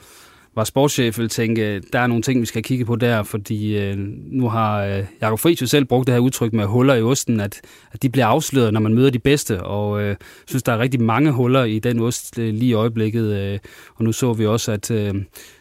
var 0.55 0.63
sportschef, 0.63 1.17
ville 1.17 1.29
tænke, 1.29 1.79
der 1.79 1.99
er 1.99 2.07
nogle 2.07 2.23
ting, 2.23 2.41
vi 2.41 2.45
skal 2.45 2.63
kigge 2.63 2.85
på 2.85 2.95
der, 2.95 3.23
fordi 3.23 3.77
øh, 3.77 3.97
nu 4.31 4.49
har 4.49 4.83
øh, 4.83 5.05
Jakob 5.21 5.39
Friis 5.39 5.61
jo 5.61 5.67
selv 5.67 5.85
brugt 5.85 6.07
det 6.07 6.15
her 6.15 6.19
udtryk 6.19 6.53
med 6.53 6.65
huller 6.65 6.93
i 6.93 7.01
osten, 7.01 7.39
at, 7.39 7.61
at 7.91 8.03
de 8.03 8.09
bliver 8.09 8.25
afsløret, 8.25 8.73
når 8.73 8.79
man 8.79 8.93
møder 8.93 9.09
de 9.09 9.19
bedste, 9.19 9.63
og 9.63 10.01
jeg 10.01 10.09
øh, 10.09 10.15
synes, 10.47 10.63
der 10.63 10.71
er 10.73 10.79
rigtig 10.79 11.01
mange 11.01 11.31
huller 11.31 11.63
i 11.63 11.79
den 11.79 11.99
ost 11.99 12.39
øh, 12.39 12.53
lige 12.53 12.69
i 12.69 12.73
øjeblikket, 12.73 13.33
øh, 13.33 13.59
og 13.95 14.03
nu 14.03 14.11
så 14.11 14.33
vi 14.33 14.45
også, 14.45 14.71
at 14.71 14.91
øh, 14.91 15.13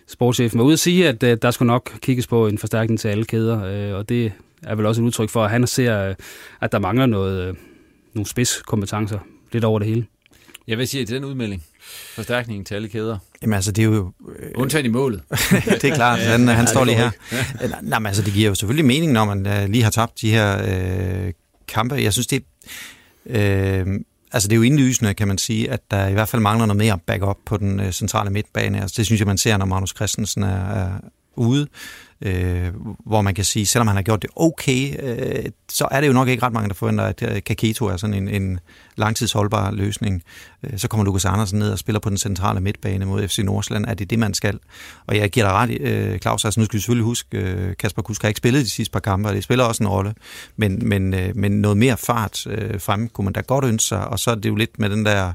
sportschefen 0.06 0.58
var 0.58 0.64
ude 0.64 0.72
at 0.72 0.78
sige, 0.78 1.08
at 1.08 1.22
øh, 1.22 1.38
der 1.42 1.50
skulle 1.50 1.66
nok 1.66 1.98
kigges 2.00 2.26
på 2.26 2.46
en 2.46 2.58
forstærkning 2.58 3.00
til 3.00 3.08
alle 3.08 3.24
kæder, 3.24 3.64
øh, 3.64 3.98
og 3.98 4.08
det 4.08 4.32
er 4.62 4.74
vel 4.74 4.86
også 4.86 5.02
et 5.02 5.06
udtryk 5.06 5.28
for, 5.28 5.44
at 5.44 5.50
han 5.50 5.66
ser, 5.66 6.08
øh, 6.08 6.14
at 6.60 6.72
der 6.72 6.78
mangler 6.78 7.06
noget, 7.06 7.48
øh, 7.48 7.54
nogle 8.14 8.26
spidskompetencer 8.26 9.18
lidt 9.52 9.64
over 9.64 9.78
det 9.78 9.88
hele. 9.88 10.06
Jeg 10.68 10.78
vil 10.78 10.88
sige 10.88 11.04
til 11.04 11.16
den 11.16 11.24
udmelding. 11.24 11.62
Forstærkningen 12.14 12.64
til 12.64 12.74
alle 12.74 12.88
kæder. 12.88 13.18
Jamen 13.42 13.54
altså, 13.54 13.72
det 13.72 13.82
er 13.82 13.86
jo... 13.86 14.12
Øh, 14.38 14.50
Undtagen 14.54 14.86
i 14.86 14.88
målet. 14.88 15.22
det 15.82 15.84
er 15.84 15.94
klart, 15.94 16.18
han, 16.18 16.48
han 16.48 16.66
står 16.66 16.84
lige 16.84 16.96
her. 16.96 17.10
Nej, 17.82 17.98
men 17.98 18.06
altså, 18.06 18.22
det 18.22 18.32
giver 18.32 18.48
jo 18.48 18.54
selvfølgelig 18.54 18.84
mening, 18.84 19.12
når 19.12 19.24
man 19.24 19.46
uh, 19.46 19.70
lige 19.70 19.82
har 19.84 19.90
tabt 19.90 20.20
de 20.20 20.30
her 20.30 20.62
øh, 21.26 21.32
kampe. 21.68 21.94
Jeg 21.94 22.12
synes, 22.12 22.26
det 22.26 22.44
øh, 23.26 23.86
altså 24.32 24.48
det 24.48 24.54
er 24.54 24.56
jo 24.56 24.62
indlysende, 24.62 25.14
kan 25.14 25.28
man 25.28 25.38
sige, 25.38 25.70
at 25.70 25.80
der 25.90 26.06
i 26.06 26.12
hvert 26.12 26.28
fald 26.28 26.42
mangler 26.42 26.66
noget 26.66 26.78
mere 26.78 26.98
backup 27.06 27.38
på 27.46 27.56
den 27.56 27.80
øh, 27.80 27.92
centrale 27.92 28.30
midtbane. 28.30 28.80
Altså, 28.82 28.94
det 28.96 29.06
synes 29.06 29.20
jeg, 29.20 29.26
man 29.26 29.38
ser, 29.38 29.56
når 29.56 29.66
Magnus 29.66 29.90
Christensen 29.96 30.42
er, 30.42 30.70
er 30.70 30.90
ude 31.36 31.66
øh, 32.20 32.68
hvor 33.06 33.22
man 33.22 33.34
kan 33.34 33.44
sige, 33.44 33.66
selvom 33.66 33.86
han 33.86 33.96
har 33.96 34.02
gjort 34.02 34.22
det 34.22 34.30
okay, 34.36 34.94
øh, 35.02 35.44
så 35.68 35.88
er 35.90 36.00
det 36.00 36.08
jo 36.08 36.12
nok 36.12 36.28
ikke 36.28 36.42
ret 36.42 36.52
mange, 36.52 36.68
der 36.68 36.74
forventer, 36.74 37.04
at 37.04 37.22
øh, 37.22 37.42
Kaketo 37.42 37.86
er 37.86 37.96
sådan 37.96 38.14
en, 38.14 38.28
en 38.28 38.60
langtidsholdbar 38.96 39.70
løsning. 39.70 40.22
Øh, 40.62 40.78
så 40.78 40.88
kommer 40.88 41.04
Lukas 41.04 41.24
Andersen 41.24 41.58
ned 41.58 41.70
og 41.70 41.78
spiller 41.78 42.00
på 42.00 42.08
den 42.08 42.18
centrale 42.18 42.60
midtbane 42.60 43.04
mod 43.04 43.28
FC 43.28 43.38
Nordsjælland. 43.38 43.86
Er 43.86 43.94
det 43.94 44.10
det, 44.10 44.18
man 44.18 44.34
skal? 44.34 44.58
Og 45.06 45.16
jeg 45.16 45.30
giver 45.30 45.46
dig 45.46 45.54
ret, 45.54 45.80
øh, 45.80 46.18
Claus, 46.18 46.44
altså 46.44 46.60
nu 46.60 46.64
skal 46.64 46.76
vi 46.76 46.80
selvfølgelig 46.80 47.04
huske, 47.04 47.38
øh, 47.38 47.76
Kasper 47.76 48.02
Kusk 48.02 48.22
har 48.22 48.28
ikke 48.28 48.38
spillet 48.38 48.64
de 48.64 48.70
sidste 48.70 48.92
par 48.92 49.00
kampe, 49.00 49.28
og 49.28 49.34
det 49.34 49.44
spiller 49.44 49.64
også 49.64 49.82
en 49.82 49.88
rolle, 49.88 50.14
men, 50.56 50.88
men, 50.88 51.14
øh, 51.14 51.36
men 51.36 51.52
noget 51.52 51.76
mere 51.76 51.96
fart 51.96 52.46
øh, 52.46 52.80
frem 52.80 53.08
kunne 53.08 53.24
man 53.24 53.32
da 53.32 53.40
godt 53.40 53.64
ønske 53.64 53.88
sig, 53.88 54.08
og 54.08 54.18
så 54.18 54.30
er 54.30 54.34
det 54.34 54.48
jo 54.48 54.54
lidt 54.54 54.78
med 54.78 54.90
den 54.90 55.06
der 55.06 55.32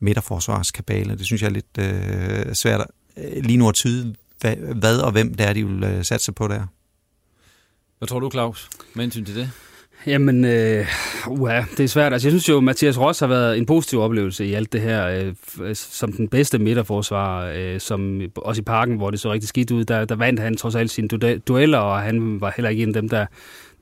midterforsvarskabale. 0.00 1.18
Det 1.18 1.26
synes 1.26 1.42
jeg 1.42 1.48
er 1.48 1.52
lidt 1.52 1.78
øh, 1.78 2.54
svært 2.54 2.86
øh, 3.16 3.44
lige 3.44 3.56
nu 3.56 3.68
at 3.68 3.74
tyde, 3.74 4.14
hvad, 4.44 4.56
hvad 4.56 4.98
og 5.00 5.12
hvem 5.12 5.34
det 5.34 5.46
er, 5.46 5.52
de 5.52 5.66
vil 5.66 5.84
øh, 5.84 6.04
satse 6.04 6.32
på 6.32 6.48
der. 6.48 6.66
Hvad 7.98 8.08
tror 8.08 8.20
du, 8.20 8.30
Claus, 8.30 8.70
med 8.94 9.04
indsyn 9.04 9.24
til 9.24 9.36
det? 9.36 9.50
Jamen, 10.06 10.44
øh, 10.44 10.86
uha, 11.28 11.62
det 11.76 11.84
er 11.84 11.88
svært. 11.88 12.12
Altså, 12.12 12.28
jeg 12.28 12.32
synes 12.32 12.48
jo, 12.48 12.56
at 12.56 12.64
Mathias 12.64 13.00
Ross 13.00 13.20
har 13.20 13.26
været 13.26 13.58
en 13.58 13.66
positiv 13.66 14.00
oplevelse 14.00 14.46
i 14.46 14.54
alt 14.54 14.72
det 14.72 14.80
her, 14.80 15.06
øh, 15.06 15.34
øh, 15.62 15.76
som 15.76 16.12
den 16.12 16.28
bedste 16.28 16.58
midterforsvar, 16.58 17.52
øh, 17.56 17.80
som 17.80 18.20
også 18.36 18.60
i 18.60 18.64
parken, 18.64 18.96
hvor 18.96 19.10
det 19.10 19.20
så 19.20 19.32
rigtig 19.32 19.48
skidt 19.48 19.70
ud, 19.70 19.84
der, 19.84 20.04
der 20.04 20.14
vandt 20.14 20.40
han 20.40 20.56
trods 20.56 20.74
alt 20.74 20.90
sine 20.90 21.08
dueller, 21.48 21.78
og 21.78 22.00
han 22.00 22.40
var 22.40 22.52
heller 22.56 22.70
ikke 22.70 22.82
en 22.82 22.88
af 22.88 22.94
dem, 22.94 23.08
der, 23.08 23.26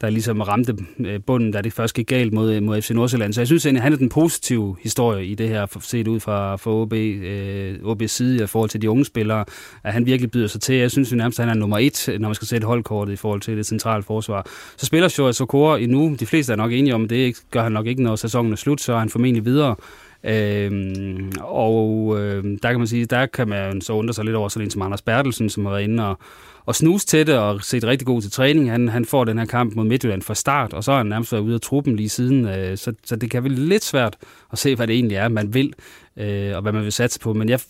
der 0.02 0.10
ligesom 0.10 0.40
ramte 0.40 0.76
øh, 0.98 1.20
bunden, 1.26 1.52
da 1.52 1.60
det 1.60 1.72
først 1.72 1.94
gik 1.94 2.06
galt 2.06 2.32
mod, 2.32 2.60
mod 2.60 2.82
FC 2.82 2.90
Nordsjælland. 2.90 3.32
Så 3.32 3.40
jeg 3.40 3.46
synes 3.46 3.66
egentlig, 3.66 3.82
han 3.82 3.92
er 3.92 3.96
den 3.96 4.08
positive 4.08 4.76
historie 4.80 5.26
i 5.26 5.34
det 5.34 5.48
her, 5.48 5.66
set 5.80 6.08
ud 6.08 6.20
fra, 6.20 6.56
fra 6.56 6.70
OB, 6.70 6.92
øh, 6.92 7.74
OB's 7.74 8.06
side 8.06 8.44
i 8.44 8.46
forhold 8.46 8.70
til 8.70 8.82
de 8.82 8.90
unge 8.90 9.04
spillere, 9.04 9.44
at 9.84 9.92
han 9.92 10.06
virkelig 10.06 10.30
byder 10.30 10.46
sig 10.46 10.60
til. 10.60 10.74
Jeg 10.74 10.90
synes 10.90 11.12
jo 11.12 11.16
nærmest, 11.16 11.40
at 11.40 11.46
han 11.46 11.56
er 11.56 11.60
nummer 11.60 11.78
et, 11.78 12.08
når 12.20 12.28
man 12.28 12.34
skal 12.34 12.48
sætte 12.48 12.66
holdkortet 12.66 13.12
i 13.12 13.16
forhold 13.16 13.40
til 13.40 13.56
det 13.56 13.66
centrale 13.66 14.02
forsvar. 14.02 14.46
Så 14.76 14.86
spiller 14.86 15.08
Shoya 15.08 15.32
Sokora 15.32 15.78
endnu. 15.78 16.11
De 16.20 16.26
fleste 16.26 16.52
er 16.52 16.56
nok 16.56 16.72
enige 16.72 16.94
om, 16.94 17.08
det 17.08 17.42
gør 17.50 17.62
han 17.62 17.72
nok 17.72 17.86
ikke, 17.86 18.02
når 18.02 18.16
sæsonen 18.16 18.52
er 18.52 18.56
slut, 18.56 18.80
så 18.80 18.92
er 18.92 18.98
han 18.98 19.10
formentlig 19.10 19.44
videre. 19.44 19.76
Øhm, 20.24 21.32
og 21.40 22.16
øh, 22.20 22.44
der 22.62 22.70
kan 22.70 22.78
man 22.78 22.86
sige, 22.86 23.04
der 23.04 23.26
kan 23.26 23.48
man 23.48 23.80
så 23.80 23.92
undre 23.92 24.14
sig 24.14 24.24
lidt 24.24 24.36
over 24.36 24.48
sådan 24.48 24.66
en 24.66 24.70
som 24.70 24.82
Anders 24.82 25.02
Bertelsen, 25.02 25.50
som 25.50 25.64
har 25.64 25.72
været 25.72 25.82
inde 25.82 26.08
og, 26.08 26.18
og 26.66 26.74
snuse 26.74 27.06
til 27.06 27.26
det 27.26 27.38
og 27.38 27.64
set 27.64 27.84
rigtig 27.84 28.06
god 28.06 28.22
til 28.22 28.30
træning. 28.30 28.70
Han, 28.70 28.88
han 28.88 29.04
får 29.04 29.24
den 29.24 29.38
her 29.38 29.46
kamp 29.46 29.74
mod 29.74 29.84
Midtjylland 29.84 30.22
fra 30.22 30.34
start, 30.34 30.72
og 30.72 30.84
så 30.84 30.92
er 30.92 30.96
han 30.96 31.06
nærmest 31.06 31.32
været 31.32 31.42
ude 31.42 31.54
af 31.54 31.60
truppen 31.60 31.96
lige 31.96 32.08
siden. 32.08 32.48
Øh, 32.48 32.78
så, 32.78 32.92
så 33.04 33.16
det 33.16 33.30
kan 33.30 33.44
være 33.44 33.52
lidt 33.52 33.84
svært 33.84 34.16
at 34.52 34.58
se, 34.58 34.74
hvad 34.74 34.86
det 34.86 34.94
egentlig 34.94 35.16
er, 35.16 35.28
man 35.28 35.54
vil, 35.54 35.74
øh, 36.16 36.56
og 36.56 36.62
hvad 36.62 36.72
man 36.72 36.84
vil 36.84 36.92
satse 36.92 37.20
på. 37.20 37.32
Men 37.32 37.48
jeg 37.48 37.60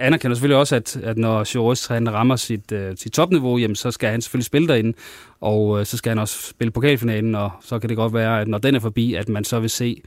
anerkender 0.00 0.34
selvfølgelig 0.34 0.58
også, 0.58 0.76
at, 0.76 0.96
at 0.96 1.18
når 1.18 1.44
Chorus 1.44 1.86
han 1.86 2.12
rammer 2.12 2.36
sit, 2.36 2.72
øh, 2.72 2.96
sit 2.96 3.12
topniveau, 3.12 3.58
jamen, 3.58 3.76
så 3.76 3.90
skal 3.90 4.10
han 4.10 4.22
selvfølgelig 4.22 4.46
spille 4.46 4.68
derinde, 4.68 4.92
og 5.40 5.80
øh, 5.80 5.86
så 5.86 5.96
skal 5.96 6.10
han 6.10 6.18
også 6.18 6.48
spille 6.48 6.70
pokalfinalen, 6.70 7.34
og 7.34 7.50
så 7.60 7.78
kan 7.78 7.88
det 7.88 7.96
godt 7.96 8.14
være, 8.14 8.40
at 8.40 8.48
når 8.48 8.58
den 8.58 8.74
er 8.74 8.80
forbi, 8.80 9.14
at 9.14 9.28
man 9.28 9.44
så 9.44 9.60
vil 9.60 9.70
se 9.70 10.02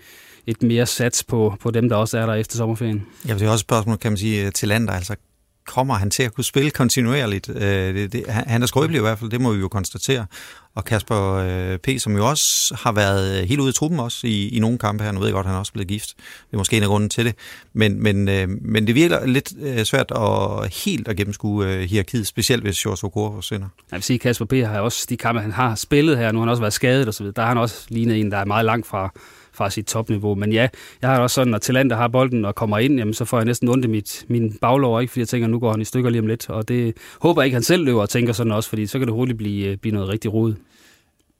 et 0.49 0.63
mere 0.63 0.85
sats 0.85 1.23
på, 1.23 1.55
på 1.61 1.71
dem, 1.71 1.89
der 1.89 1.95
også 1.95 2.17
er 2.17 2.25
der 2.25 2.33
efter 2.33 2.57
sommerferien. 2.57 3.05
Ja, 3.27 3.33
det 3.33 3.41
er 3.41 3.49
også 3.49 3.53
et 3.53 3.59
spørgsmål, 3.59 3.97
kan 3.97 4.11
man 4.11 4.17
sige, 4.17 4.51
til 4.51 4.67
lander. 4.67 4.93
Altså, 4.93 5.15
kommer 5.67 5.93
han 5.93 6.09
til 6.09 6.23
at 6.23 6.33
kunne 6.33 6.43
spille 6.43 6.71
kontinuerligt? 6.71 7.49
Øh, 7.49 7.95
det, 7.95 8.13
det, 8.13 8.27
han 8.27 8.61
er 8.61 8.67
skrøbelig 8.67 8.97
i 8.97 9.01
hvert 9.01 9.19
fald, 9.19 9.29
det 9.29 9.41
må 9.41 9.53
vi 9.53 9.59
jo 9.59 9.67
konstatere. 9.67 10.25
Og 10.75 10.85
Kasper 10.85 11.33
øh, 11.33 11.77
P., 11.77 12.01
som 12.01 12.17
jo 12.17 12.29
også 12.29 12.75
har 12.83 12.91
været 12.91 13.47
helt 13.47 13.59
ude 13.59 13.69
i 13.69 13.73
truppen 13.73 13.99
også 13.99 14.27
i, 14.27 14.47
i 14.47 14.59
nogle 14.59 14.77
kampe 14.77 15.03
her. 15.03 15.11
Nu 15.11 15.19
ved 15.19 15.27
jeg 15.27 15.33
godt, 15.33 15.45
at 15.45 15.47
han 15.47 15.55
er 15.55 15.59
også 15.59 15.73
blevet 15.73 15.87
gift. 15.87 16.13
Det 16.17 16.53
er 16.53 16.57
måske 16.57 16.77
en 16.77 16.83
af 16.83 16.89
grunden 16.89 17.09
til 17.09 17.25
det. 17.25 17.35
Men, 17.73 18.03
men, 18.03 18.29
øh, 18.29 18.49
men 18.61 18.87
det 18.87 18.95
virker 18.95 19.25
lidt 19.25 19.53
øh, 19.61 19.83
svært 19.83 20.11
at 20.15 20.73
helt 20.73 21.07
at 21.07 21.17
gennemskue 21.17 21.67
øh, 21.67 21.81
hierarkiet, 21.81 22.27
specielt 22.27 22.63
hvis 22.63 22.75
Sjors 22.75 23.03
Okoro 23.03 23.33
forsvinder. 23.33 23.67
Jeg 23.91 23.97
vil 23.97 24.03
sige, 24.03 24.15
at 24.15 24.21
Kasper 24.21 24.45
P. 24.45 24.53
har 24.53 24.79
også 24.79 25.05
de 25.09 25.17
kampe, 25.17 25.41
han 25.41 25.51
har 25.51 25.75
spillet 25.75 26.17
her, 26.17 26.31
nu 26.31 26.39
har 26.39 26.45
han 26.45 26.49
også 26.49 26.61
været 26.61 26.73
skadet 26.73 27.07
og 27.07 27.13
så 27.13 27.23
videre. 27.23 27.33
Der 27.35 27.41
har 27.41 27.49
han 27.49 27.57
også 27.57 27.85
lignet 27.89 28.19
en, 28.19 28.31
der 28.31 28.37
er 28.37 28.45
meget 28.45 28.65
langt 28.65 28.87
fra, 28.87 29.13
fra 29.59 29.69
sit 29.69 29.85
topniveau. 29.85 30.35
Men 30.35 30.51
ja, 30.51 30.67
jeg 31.01 31.09
har 31.09 31.19
også 31.19 31.33
sådan, 31.33 31.53
at 31.53 31.61
Talenter 31.61 31.95
har 31.95 32.07
bolden 32.07 32.45
og 32.45 32.55
kommer 32.55 32.77
ind, 32.77 32.97
jamen, 32.97 33.13
så 33.13 33.25
får 33.25 33.37
jeg 33.37 33.45
næsten 33.45 33.69
ondt 33.69 33.85
i 33.85 33.87
mit, 33.87 34.25
min 34.27 34.57
baglov, 34.61 35.01
ikke? 35.01 35.11
fordi 35.11 35.19
jeg 35.19 35.27
tænker, 35.27 35.47
nu 35.47 35.59
går 35.59 35.71
han 35.71 35.81
i 35.81 35.85
stykker 35.85 36.09
lige 36.09 36.21
om 36.21 36.27
lidt. 36.27 36.49
Og 36.49 36.67
det 36.67 36.97
håber 37.21 37.41
jeg 37.41 37.45
ikke, 37.45 37.55
han 37.55 37.63
selv 37.63 37.83
løber 37.83 38.01
og 38.01 38.09
tænker 38.09 38.33
sådan 38.33 38.51
også, 38.51 38.69
fordi 38.69 38.87
så 38.87 38.99
kan 38.99 39.07
det 39.07 39.13
hurtigt 39.13 39.37
blive, 39.37 39.67
øh, 39.67 39.77
blive 39.77 39.93
noget 39.93 40.09
rigtig 40.09 40.33
rod. 40.33 40.53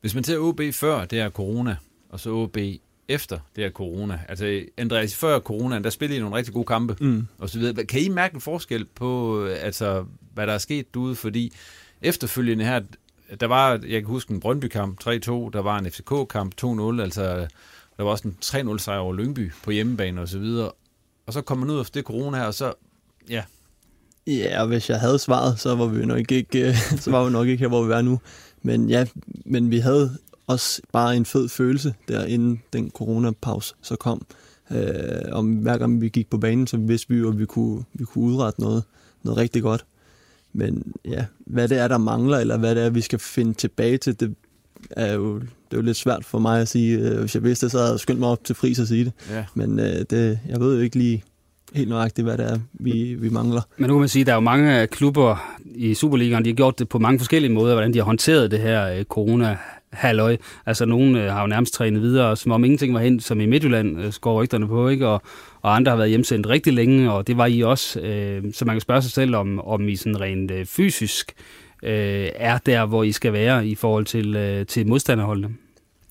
Hvis 0.02 0.16
man 0.16 0.24
tager 0.24 0.40
OB 0.40 0.62
før 0.72 1.06
det 1.06 1.20
er 1.20 1.30
corona, 1.30 1.76
og 2.10 2.20
så 2.20 2.30
OB 2.30 2.58
efter 3.08 3.40
det 3.56 3.66
er 3.66 3.70
corona. 3.70 4.20
Altså, 4.30 4.62
Andreas, 4.78 5.16
før 5.16 5.40
corona, 5.40 5.80
der 5.80 5.90
spillede 5.90 6.18
I 6.18 6.22
nogle 6.22 6.38
rigtig 6.38 6.54
gode 6.54 6.66
kampe, 6.66 6.96
mm. 7.00 7.28
og 7.38 7.50
så 7.50 7.60
videre. 7.60 7.86
Kan 7.86 8.02
I 8.02 8.10
mærke 8.10 8.36
en 8.36 8.42
forskel 8.42 8.86
på, 8.86 9.44
altså, 9.46 10.06
hvad 10.34 10.48
der 10.48 10.54
er 10.54 10.58
sket 10.58 10.94
derude? 10.94 11.16
Fordi 11.16 11.54
efterfølgende 12.02 12.66
her, 12.66 12.80
der 13.40 13.48
var, 13.48 13.72
jeg 13.72 14.02
kan 14.02 14.06
huske 14.06 14.32
en 14.32 14.40
Brøndby-kamp 14.40 15.04
3-2, 15.04 15.08
der 15.54 15.62
var 15.62 15.80
en 15.80 15.92
FCK-kamp 15.92 16.54
2-0, 16.62 17.02
altså 17.02 17.48
der 18.00 18.06
var 18.06 18.12
også 18.12 18.28
en 18.28 18.38
3-0 18.70 18.78
sejr 18.78 18.98
over 18.98 19.14
Lyngby 19.14 19.52
på 19.64 19.72
hjemmebane 19.72 20.22
og 20.22 20.28
så 20.28 20.40
videre. 20.40 20.72
Og 21.26 21.34
så 21.34 21.42
kom 21.42 21.58
man 21.58 21.70
ud 21.70 21.80
af 21.80 21.86
det 21.86 22.04
corona, 22.04 22.46
og 22.46 22.54
så, 22.54 22.74
ja. 23.30 23.44
Ja, 24.28 24.62
og 24.62 24.68
hvis 24.68 24.90
jeg 24.90 25.00
havde 25.00 25.20
svaret, 25.20 25.60
så 25.60 25.76
var 25.76 25.86
vi 25.86 26.06
nok 26.06 26.32
ikke, 26.32 26.68
øh, 26.68 26.76
så 27.04 27.12
var 27.12 27.26
vi 27.26 27.32
nok 27.32 27.48
ikke 27.48 27.62
her, 27.62 27.68
hvor 27.68 27.84
vi 27.84 27.94
er 27.94 28.02
nu. 28.02 28.20
Men 28.62 28.90
ja, 28.90 29.06
men 29.46 29.72
vi 29.72 29.80
havde 29.80 30.18
også 30.48 30.82
bare 30.92 31.18
en 31.18 31.26
fed 31.26 31.50
følelse 31.50 31.94
der, 32.08 32.26
inden 32.26 32.62
den 32.74 32.92
coronapause 32.92 33.76
så 33.82 33.96
kom. 33.96 34.26
Øh, 34.72 35.32
om 35.32 35.56
hver 35.56 35.78
gang 35.78 36.02
vi 36.02 36.10
gik 36.10 36.30
på 36.30 36.38
banen, 36.38 36.68
så 36.68 36.78
vidste 36.78 37.10
vi 37.10 37.20
jo, 37.20 37.30
at 37.30 37.40
vi 37.40 37.46
kunne, 37.46 37.84
vi 37.94 38.06
kunne 38.06 38.24
udrette 38.24 38.62
noget, 38.62 38.84
noget 39.24 39.38
rigtig 39.38 39.62
godt. 39.62 39.86
Men 40.54 40.94
ja, 41.06 41.26
hvad 41.40 41.68
det 41.68 41.78
er, 41.78 41.88
der 41.88 41.98
mangler, 41.98 42.38
eller 42.38 42.58
hvad 42.58 42.76
det 42.76 42.84
er, 42.84 42.90
vi 42.90 43.02
skal 43.02 43.20
finde 43.20 43.54
tilbage 43.54 43.98
til, 43.98 44.20
det 44.20 44.36
er 44.92 45.14
jo 45.14 45.40
det 45.40 45.78
er 45.78 45.82
jo 45.82 45.82
lidt 45.82 45.98
svært 45.98 46.26
for 46.26 46.40
mig 46.40 46.62
at 46.62 46.68
sige. 46.68 46.98
Øh, 46.98 47.20
hvis 47.20 47.36
jeg 47.36 47.44
vidste 47.44 47.66
det, 47.66 47.72
så 47.72 47.78
havde 47.78 47.92
jeg 47.92 48.00
skyndt 48.00 48.20
mig 48.20 48.30
op 48.30 48.44
til 48.44 48.56
fris 48.56 48.80
at 48.80 48.88
sige 48.88 49.06
det. 49.06 49.14
Ja. 49.32 49.46
Men 49.54 49.80
øh, 49.80 50.06
det, 50.10 50.40
jeg 50.48 50.60
ved 50.60 50.76
jo 50.76 50.82
ikke 50.82 50.98
lige 50.98 51.24
helt 51.74 51.90
nøjagtigt, 51.90 52.28
hvad 52.28 52.38
det 52.38 52.52
er, 52.52 52.60
vi, 52.74 53.16
vi 53.20 53.30
mangler. 53.30 53.62
Men 53.78 53.88
nu 53.88 53.94
kan 53.94 54.00
man 54.00 54.10
sige, 54.10 54.22
at 54.22 54.28
der 54.28 54.34
er 54.34 54.38
jo 54.38 54.42
mange 54.42 54.88
klubber 54.88 55.56
i 55.76 55.94
Superligaen, 55.94 56.46
de 56.46 56.50
har 56.50 56.56
gjort 56.56 56.80
det 56.80 56.90
på 56.90 57.00
mange 57.00 57.20
forskellige 57.20 57.54
måder, 57.54 57.74
hvordan 57.74 57.94
de 57.94 57.98
har 57.98 58.06
håndteret 58.06 58.52
det 58.52 58.60
her 58.60 58.94
øh, 58.94 59.04
corona 59.04 59.58
halløj. 59.92 60.38
Altså, 60.66 60.86
nogen 60.86 61.16
øh, 61.16 61.32
har 61.32 61.42
jo 61.42 61.48
nærmest 61.48 61.74
trænet 61.74 62.02
videre, 62.02 62.38
som 62.38 62.52
om 62.52 62.64
ingenting 62.64 62.94
var 62.94 63.00
hen, 63.00 63.20
som 63.20 63.42
i 63.42 63.46
Midtjylland 63.46 64.02
øh, 64.02 64.14
går 64.22 64.42
rygterne 64.42 64.68
på, 64.68 64.88
ikke? 64.88 65.08
Og, 65.08 65.22
og 65.62 65.76
andre 65.76 65.90
har 65.90 65.98
været 65.98 66.10
hjemsendt 66.10 66.48
rigtig 66.48 66.74
længe, 66.74 67.12
og 67.12 67.28
det 67.28 67.38
var 67.38 67.46
I 67.46 67.62
også. 67.62 68.00
Øh, 68.00 68.44
så 68.54 68.66
man 68.66 68.76
kan 68.76 68.82
spørge 68.82 69.02
sig 69.02 69.12
selv, 69.12 69.36
om, 69.36 69.60
om 69.60 69.90
I 69.90 69.96
sådan 69.96 70.22
rent 70.22 70.52
øh, 70.52 70.66
fysisk 70.66 71.34
øh, 71.38 71.69
Øh, 71.84 72.30
er 72.36 72.58
der, 72.58 72.86
hvor 72.86 73.04
I 73.04 73.12
skal 73.12 73.34
være 73.34 73.68
i 73.68 73.76
forhold 73.76 74.06
til, 74.06 74.36
øh, 74.36 74.66
til 74.66 74.88
modstanderholdene? 74.88 75.50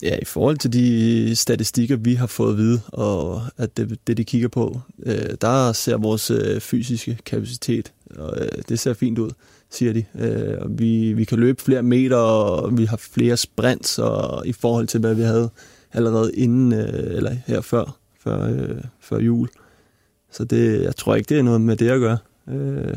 Ja, 0.03 0.17
i 0.23 0.25
forhold 0.25 0.57
til 0.59 0.73
de 0.73 1.37
statistikker, 1.37 1.97
vi 1.97 2.15
har 2.15 2.27
fået 2.27 2.53
at 2.53 2.59
vide, 2.59 2.81
og 2.87 3.43
at 3.57 3.77
det, 3.77 3.99
det 4.07 4.17
de 4.17 4.25
kigger 4.25 4.49
på, 4.49 4.81
øh, 5.07 5.35
der 5.41 5.73
ser 5.73 5.97
vores 5.97 6.31
øh, 6.31 6.61
fysiske 6.61 7.19
kapacitet, 7.27 7.93
og 8.17 8.37
øh, 8.41 8.49
det 8.69 8.79
ser 8.79 8.95
fint 8.95 9.19
ud, 9.19 9.31
siger 9.71 9.93
de. 9.93 10.05
Øh, 10.19 10.79
vi, 10.79 11.13
vi 11.13 11.25
kan 11.25 11.39
løbe 11.39 11.63
flere 11.63 11.83
meter, 11.83 12.17
og 12.17 12.79
vi 12.79 12.85
har 12.85 12.97
flere 12.97 13.37
sprints, 13.37 13.99
og 13.99 14.47
i 14.47 14.53
forhold 14.53 14.87
til, 14.87 15.01
hvad 15.01 15.15
vi 15.15 15.23
havde 15.23 15.51
allerede 15.93 16.35
inden, 16.35 16.73
øh, 16.73 17.17
eller 17.17 17.37
her 17.47 17.61
før, 17.61 17.97
før, 18.21 18.51
øh, 18.53 18.81
før 19.01 19.19
jul. 19.19 19.49
Så 20.33 20.45
det, 20.45 20.83
jeg 20.83 20.97
tror 20.97 21.15
ikke, 21.15 21.29
det 21.29 21.39
er 21.39 21.43
noget 21.43 21.61
med 21.61 21.77
det 21.77 21.91
at 21.91 22.01
gøre. 22.01 22.19
Øh, 22.49 22.97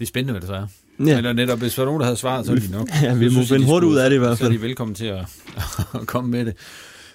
det 0.00 0.06
er 0.06 0.08
spændende, 0.08 0.32
hvad 0.32 0.40
det 0.40 0.48
så 0.48 0.54
er. 0.54 0.66
Ja. 1.06 1.16
Eller 1.16 1.32
netop, 1.32 1.58
hvis 1.58 1.74
der 1.74 1.82
var 1.82 1.86
nogen, 1.86 2.00
der 2.00 2.04
havde 2.04 2.16
svaret, 2.16 2.46
så 2.46 2.52
er 2.52 2.56
de 2.56 2.70
nok. 2.70 2.88
Ja, 3.02 3.14
vi 3.14 3.28
må 3.28 3.42
finde 3.44 3.66
hurtigt 3.66 3.90
ud 3.90 3.96
af 3.96 4.10
det 4.10 4.16
i 4.16 4.18
hvert 4.18 4.38
fald. 4.38 4.48
Så 4.48 4.54
er 4.54 4.58
de 4.58 4.62
velkommen 4.62 4.94
til 4.94 5.06
at, 5.06 5.24
at 6.00 6.06
komme 6.06 6.30
med 6.30 6.44
det. 6.44 6.54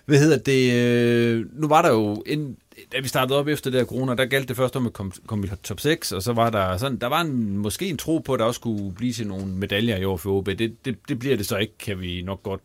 Hvad 0.05 0.19
hedder 0.19 0.37
det? 0.37 0.73
Øh, 0.73 1.45
nu 1.53 1.67
var 1.67 1.81
der 1.81 1.89
jo, 1.89 2.23
en, 2.25 2.55
da 2.93 2.99
vi 3.01 3.07
startede 3.07 3.39
op 3.39 3.47
efter 3.47 3.71
det 3.71 3.79
der 3.79 3.85
corona, 3.85 4.15
der 4.15 4.25
galt 4.25 4.49
det 4.49 4.57
først 4.57 4.75
om 4.75 4.87
at 4.87 4.93
komme 4.93 5.11
kom 5.27 5.43
i 5.43 5.47
top 5.63 5.79
6, 5.79 6.11
og 6.11 6.23
så 6.23 6.33
var 6.33 6.49
der 6.49 6.77
sådan, 6.77 6.97
der 6.97 7.07
var 7.07 7.21
en, 7.21 7.57
måske 7.57 7.89
en 7.89 7.97
tro 7.97 8.17
på, 8.17 8.33
at 8.33 8.39
der 8.39 8.45
også 8.45 8.57
skulle 8.57 8.95
blive 8.95 9.13
til 9.13 9.27
nogle 9.27 9.45
medaljer 9.45 9.97
i 9.97 10.03
år 10.03 10.17
for 10.17 10.31
OB. 10.31 10.45
Det, 10.45 10.85
det, 10.85 10.95
det 11.09 11.19
bliver 11.19 11.37
det 11.37 11.45
så 11.45 11.57
ikke, 11.57 11.77
kan 11.77 12.01
vi 12.01 12.21
nok 12.21 12.43
godt 12.43 12.61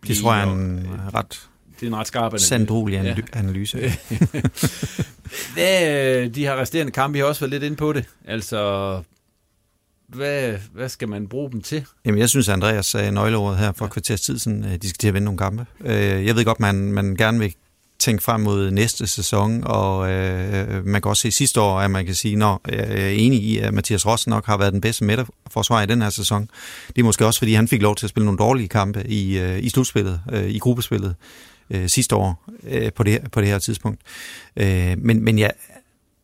blive. 0.00 0.14
Det 0.14 0.22
tror 0.22 0.34
jeg 0.34 0.48
er 0.48 0.52
en 0.52 0.86
ret 1.14 1.48
det 1.80 1.86
er 1.86 1.90
en 1.90 1.96
ret 1.96 2.06
skarp 2.06 2.32
analyse. 2.32 2.46
Sandrolig 2.46 3.16
analyse. 3.32 3.78
Ja. 3.78 3.92
Hvad, 5.54 6.30
de 6.30 6.40
her 6.40 6.56
resterende 6.60 6.92
kampe, 6.92 7.12
vi 7.12 7.18
har 7.18 7.26
også 7.26 7.40
været 7.40 7.50
lidt 7.50 7.62
inde 7.62 7.76
på 7.76 7.92
det. 7.92 8.04
Altså, 8.24 9.02
hvad, 10.08 10.54
hvad 10.72 10.88
skal 10.88 11.08
man 11.08 11.28
bruge 11.28 11.52
dem 11.52 11.60
til? 11.60 11.84
Jamen, 12.04 12.20
jeg 12.20 12.28
synes, 12.28 12.48
at 12.48 12.52
Andreas 12.52 12.86
sagde 12.86 13.12
nøgleordet 13.12 13.58
her 13.58 13.72
for 13.72 13.84
ja. 13.84 13.90
kvarters 13.90 14.20
tid 14.20 14.38
siden, 14.38 14.64
at 14.64 14.82
de 14.82 14.88
skal 14.88 14.98
til 14.98 15.08
at 15.08 15.14
vinde 15.14 15.24
nogle 15.24 15.38
kampe. 15.38 15.66
Øh, 15.84 16.26
jeg 16.26 16.36
ved 16.36 16.44
godt, 16.44 16.60
man, 16.60 16.92
man 16.92 17.16
gerne 17.16 17.38
vil 17.38 17.54
tænke 17.98 18.22
frem 18.22 18.40
mod 18.40 18.70
næste 18.70 19.06
sæson, 19.06 19.64
og 19.64 20.10
øh, 20.10 20.86
man 20.86 21.02
kan 21.02 21.08
også 21.08 21.20
se 21.20 21.30
sidste 21.30 21.60
år, 21.60 21.80
at 21.80 21.90
man 21.90 22.06
kan 22.06 22.14
sige, 22.14 22.44
at 22.44 22.58
jeg 22.68 23.06
er 23.06 23.08
enig 23.08 23.42
i, 23.42 23.58
at 23.58 23.74
Mathias 23.74 24.06
Ross 24.06 24.26
nok 24.26 24.46
har 24.46 24.56
været 24.56 24.72
den 24.72 24.80
bedste 24.80 25.04
midterforsvar 25.04 25.82
i 25.82 25.86
den 25.86 26.02
her 26.02 26.10
sæson. 26.10 26.50
Det 26.88 26.98
er 26.98 27.04
måske 27.04 27.26
også, 27.26 27.40
fordi 27.40 27.54
han 27.54 27.68
fik 27.68 27.82
lov 27.82 27.96
til 27.96 28.06
at 28.06 28.10
spille 28.10 28.24
nogle 28.24 28.38
dårlige 28.38 28.68
kampe 28.68 29.06
i, 29.08 29.38
øh, 29.38 29.64
i 29.64 29.68
slutspillet, 29.68 30.20
øh, 30.32 30.50
i 30.50 30.58
gruppespillet 30.58 31.14
øh, 31.70 31.88
sidste 31.88 32.16
år 32.16 32.44
øh, 32.64 32.92
på, 32.92 33.02
det, 33.02 33.20
på 33.32 33.40
det 33.40 33.48
her 33.48 33.58
tidspunkt. 33.58 34.00
Øh, 34.56 34.94
men, 34.98 35.24
men 35.24 35.38
ja, 35.38 35.48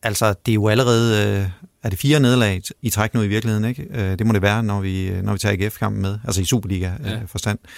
altså, 0.03 0.33
det 0.45 0.51
er 0.51 0.55
jo 0.55 0.67
allerede... 0.67 1.39
Øh, 1.41 1.49
er 1.85 1.89
det 1.89 1.99
fire 1.99 2.19
nederlag 2.19 2.61
i 2.81 2.89
træk 2.89 3.13
nu 3.13 3.21
i 3.21 3.27
virkeligheden, 3.27 3.65
ikke? 3.65 3.87
Øh, 3.91 4.19
det 4.19 4.27
må 4.27 4.33
det 4.33 4.41
være, 4.41 4.63
når 4.63 4.81
vi, 4.81 5.11
når 5.23 5.33
vi 5.33 5.39
tager 5.39 5.65
AGF-kampen 5.65 6.01
med, 6.01 6.19
altså 6.23 6.41
i 6.41 6.45
Superliga-forstand. 6.45 7.59
Ja. 7.63 7.69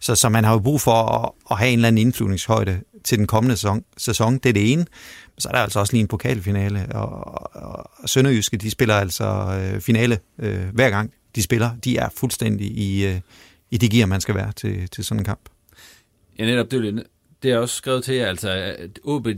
Så, 0.00 0.14
så 0.14 0.28
man 0.28 0.44
har 0.44 0.52
jo 0.52 0.58
brug 0.58 0.80
for 0.80 0.92
at, 0.92 1.30
at 1.50 1.58
have 1.58 1.70
en 1.70 1.78
eller 1.78 1.88
anden 1.88 2.06
indflyvningshøjde 2.06 2.80
til 3.04 3.18
den 3.18 3.26
kommende 3.26 3.56
sæson. 3.56 3.84
sæson. 3.96 4.34
Det 4.34 4.48
er 4.48 4.52
det 4.52 4.72
ene. 4.72 4.86
Så 5.38 5.48
er 5.48 5.52
der 5.52 5.58
altså 5.58 5.80
også 5.80 5.92
lige 5.92 6.00
en 6.00 6.08
pokalfinale, 6.08 6.86
og, 6.94 7.08
og, 7.54 7.90
og 8.02 8.08
Sønderjyske, 8.08 8.56
de 8.56 8.70
spiller 8.70 8.94
altså 8.94 9.24
øh, 9.60 9.80
finale 9.80 10.18
øh, 10.38 10.64
hver 10.72 10.90
gang 10.90 11.12
de 11.34 11.42
spiller. 11.42 11.70
De 11.84 11.96
er 11.96 12.08
fuldstændig 12.16 12.66
i, 12.66 13.06
øh, 13.06 13.20
i 13.70 13.76
det 13.76 13.90
gear, 13.90 14.06
man 14.06 14.20
skal 14.20 14.34
være 14.34 14.52
til, 14.52 14.88
til 14.88 15.04
sådan 15.04 15.20
en 15.20 15.24
kamp. 15.24 15.48
Ja, 16.38 16.44
netop, 16.44 16.70
det 16.70 17.06
det 17.42 17.50
er 17.50 17.58
også 17.58 17.74
skrevet 17.76 18.04
til 18.04 18.14
jer, 18.14 18.26
altså 18.26 18.76
OB, 19.04 19.28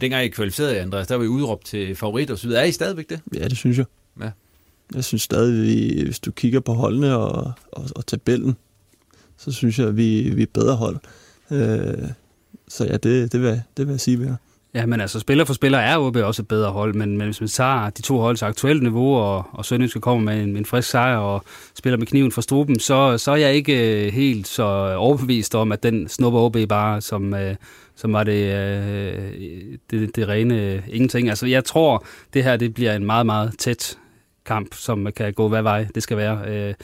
dengang 0.00 0.24
I 0.24 0.28
kvalificerede 0.28 0.80
Andreas, 0.80 1.06
der 1.06 1.14
var 1.14 1.24
I 1.24 1.28
udråbt 1.28 1.64
til 1.64 1.96
favorit 1.96 2.30
og 2.30 2.38
så 2.38 2.46
videre. 2.46 2.62
Er 2.62 2.66
I 2.66 2.72
stadigvæk 2.72 3.10
det? 3.10 3.20
Ja, 3.34 3.48
det 3.48 3.56
synes 3.56 3.78
jeg. 3.78 3.86
Ja. 4.20 4.30
Jeg 4.94 5.04
synes 5.04 5.22
stadig, 5.22 6.04
hvis 6.04 6.18
du 6.18 6.32
kigger 6.32 6.60
på 6.60 6.72
holdene 6.72 7.16
og, 7.16 7.52
og, 7.72 7.84
og 7.96 8.06
tabellen, 8.06 8.56
så 9.36 9.52
synes 9.52 9.78
jeg, 9.78 9.88
at 9.88 9.96
vi, 9.96 10.30
vi 10.30 10.42
er 10.42 10.46
bedre 10.54 10.76
hold. 10.76 10.96
Øh, 11.50 12.08
så 12.68 12.84
ja, 12.84 12.96
det, 12.96 13.32
det, 13.32 13.42
vil, 13.42 13.62
det 13.76 13.86
vil 13.86 13.92
jeg 13.92 14.00
sige, 14.00 14.18
vi 14.18 14.24
er. 14.24 14.36
Ja, 14.74 14.86
men 14.86 15.00
altså 15.00 15.20
spiller 15.20 15.44
for 15.44 15.54
spiller 15.54 15.78
er 15.78 15.98
OB 15.98 16.16
også 16.16 16.42
et 16.42 16.48
bedre 16.48 16.70
hold, 16.70 16.94
men, 16.94 17.18
men 17.18 17.26
hvis 17.26 17.40
man 17.40 17.48
tager 17.48 17.90
de 17.90 18.02
to 18.02 18.18
holds 18.18 18.42
aktuelle 18.42 18.82
niveau, 18.82 19.16
og, 19.16 19.44
og 19.52 19.64
Sønderjyske 19.64 20.00
kommer 20.00 20.32
med 20.32 20.42
en, 20.42 20.56
en 20.56 20.64
frisk 20.64 20.90
sejr 20.90 21.16
og 21.16 21.44
spiller 21.74 21.96
med 21.96 22.06
kniven 22.06 22.32
for 22.32 22.40
struben, 22.40 22.80
så, 22.80 23.18
så 23.18 23.30
er 23.30 23.36
jeg 23.36 23.54
ikke 23.54 24.06
øh, 24.06 24.12
helt 24.12 24.48
så 24.48 24.94
overbevist 24.96 25.54
om, 25.54 25.72
at 25.72 25.82
den 25.82 26.08
snupper 26.08 26.40
OB 26.40 26.56
bare, 26.68 27.00
som, 27.00 27.34
øh, 27.34 27.56
som 27.96 28.12
var 28.12 28.24
det, 28.24 28.54
øh, 28.54 29.78
det, 29.90 30.16
det 30.16 30.28
rene 30.28 30.62
øh, 30.62 30.82
ingenting. 30.88 31.28
Altså 31.28 31.46
jeg 31.46 31.64
tror, 31.64 32.04
det 32.34 32.44
her 32.44 32.56
det 32.56 32.74
bliver 32.74 32.92
en 32.92 33.06
meget, 33.06 33.26
meget 33.26 33.58
tæt 33.58 33.98
kamp, 34.46 34.74
som 34.74 35.08
kan 35.16 35.32
gå 35.32 35.48
hver 35.48 35.62
vej 35.62 35.86
det 35.94 36.02
skal 36.02 36.16
være 36.16 36.38
øh, 36.48 36.74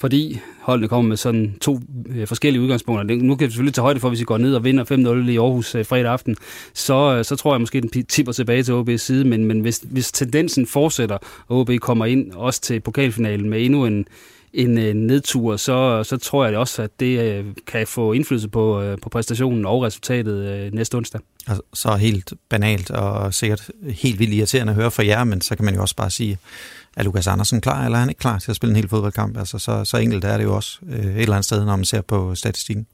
fordi 0.00 0.40
holdene 0.60 0.88
kommer 0.88 1.08
med 1.08 1.16
sådan 1.16 1.56
to 1.60 1.80
øh, 2.08 2.26
forskellige 2.26 2.62
udgangspunkter. 2.62 3.16
Nu 3.16 3.36
kan 3.36 3.46
vi 3.46 3.50
selvfølgelig 3.50 3.74
tage 3.74 3.82
højde 3.82 4.00
for, 4.00 4.08
hvis 4.08 4.20
vi 4.20 4.24
går 4.24 4.38
ned 4.38 4.54
og 4.54 4.64
vinder 4.64 4.84
5-0 5.26 5.30
i 5.30 5.36
Aarhus 5.36 5.74
øh, 5.74 5.86
fredag 5.86 6.12
aften, 6.12 6.36
så, 6.74 7.16
øh, 7.16 7.24
så 7.24 7.36
tror 7.36 7.54
jeg 7.54 7.60
måske, 7.60 7.80
den 7.80 8.04
tipper 8.04 8.32
tilbage 8.32 8.62
til 8.62 8.72
OB's 8.72 8.96
side, 8.96 9.24
men, 9.24 9.44
men 9.44 9.60
hvis, 9.60 9.80
hvis 9.90 10.12
tendensen 10.12 10.66
fortsætter, 10.66 11.18
og 11.48 11.58
OB 11.58 11.70
kommer 11.80 12.06
ind 12.06 12.32
også 12.32 12.60
til 12.60 12.80
pokalfinalen 12.80 13.50
med 13.50 13.64
endnu 13.64 13.86
en, 13.86 14.06
en 14.52 14.78
øh, 14.78 14.94
nedtur, 14.94 15.56
så, 15.56 16.04
så 16.04 16.16
tror 16.16 16.46
jeg 16.46 16.56
også, 16.56 16.82
at 16.82 17.00
det 17.00 17.20
øh, 17.20 17.44
kan 17.66 17.86
få 17.86 18.12
indflydelse 18.12 18.48
på, 18.48 18.82
øh, 18.82 18.98
på 19.02 19.08
præstationen 19.08 19.66
og 19.66 19.82
resultatet 19.82 20.48
øh, 20.48 20.72
næste 20.72 20.94
onsdag. 20.94 21.20
Altså, 21.46 21.62
så 21.74 21.96
helt 21.96 22.32
banalt 22.48 22.90
og 22.90 23.34
sikkert 23.34 23.70
helt 23.88 24.18
vildt 24.18 24.34
irriterende 24.34 24.70
at 24.70 24.76
høre 24.76 24.90
fra 24.90 25.06
jer, 25.06 25.24
men 25.24 25.40
så 25.40 25.56
kan 25.56 25.64
man 25.64 25.74
jo 25.74 25.80
også 25.80 25.96
bare 25.96 26.10
sige, 26.10 26.38
er 26.98 27.02
Lukas 27.02 27.26
Andersen 27.26 27.60
klar, 27.60 27.84
eller 27.84 27.96
er 27.96 28.00
han 28.00 28.08
ikke 28.08 28.18
klar 28.18 28.38
til 28.38 28.50
at 28.50 28.56
spille 28.56 28.70
en 28.70 28.76
hel 28.76 28.88
fodboldkamp? 28.88 29.36
Altså, 29.36 29.58
så, 29.58 29.84
så 29.84 29.96
enkelt 29.96 30.24
er 30.24 30.36
det 30.36 30.44
jo 30.44 30.56
også 30.56 30.78
øh, 30.88 30.98
et 30.98 31.22
eller 31.22 31.34
andet 31.34 31.44
sted, 31.44 31.64
når 31.64 31.76
man 31.76 31.84
ser 31.84 32.00
på 32.00 32.34
statistikken. 32.34 32.86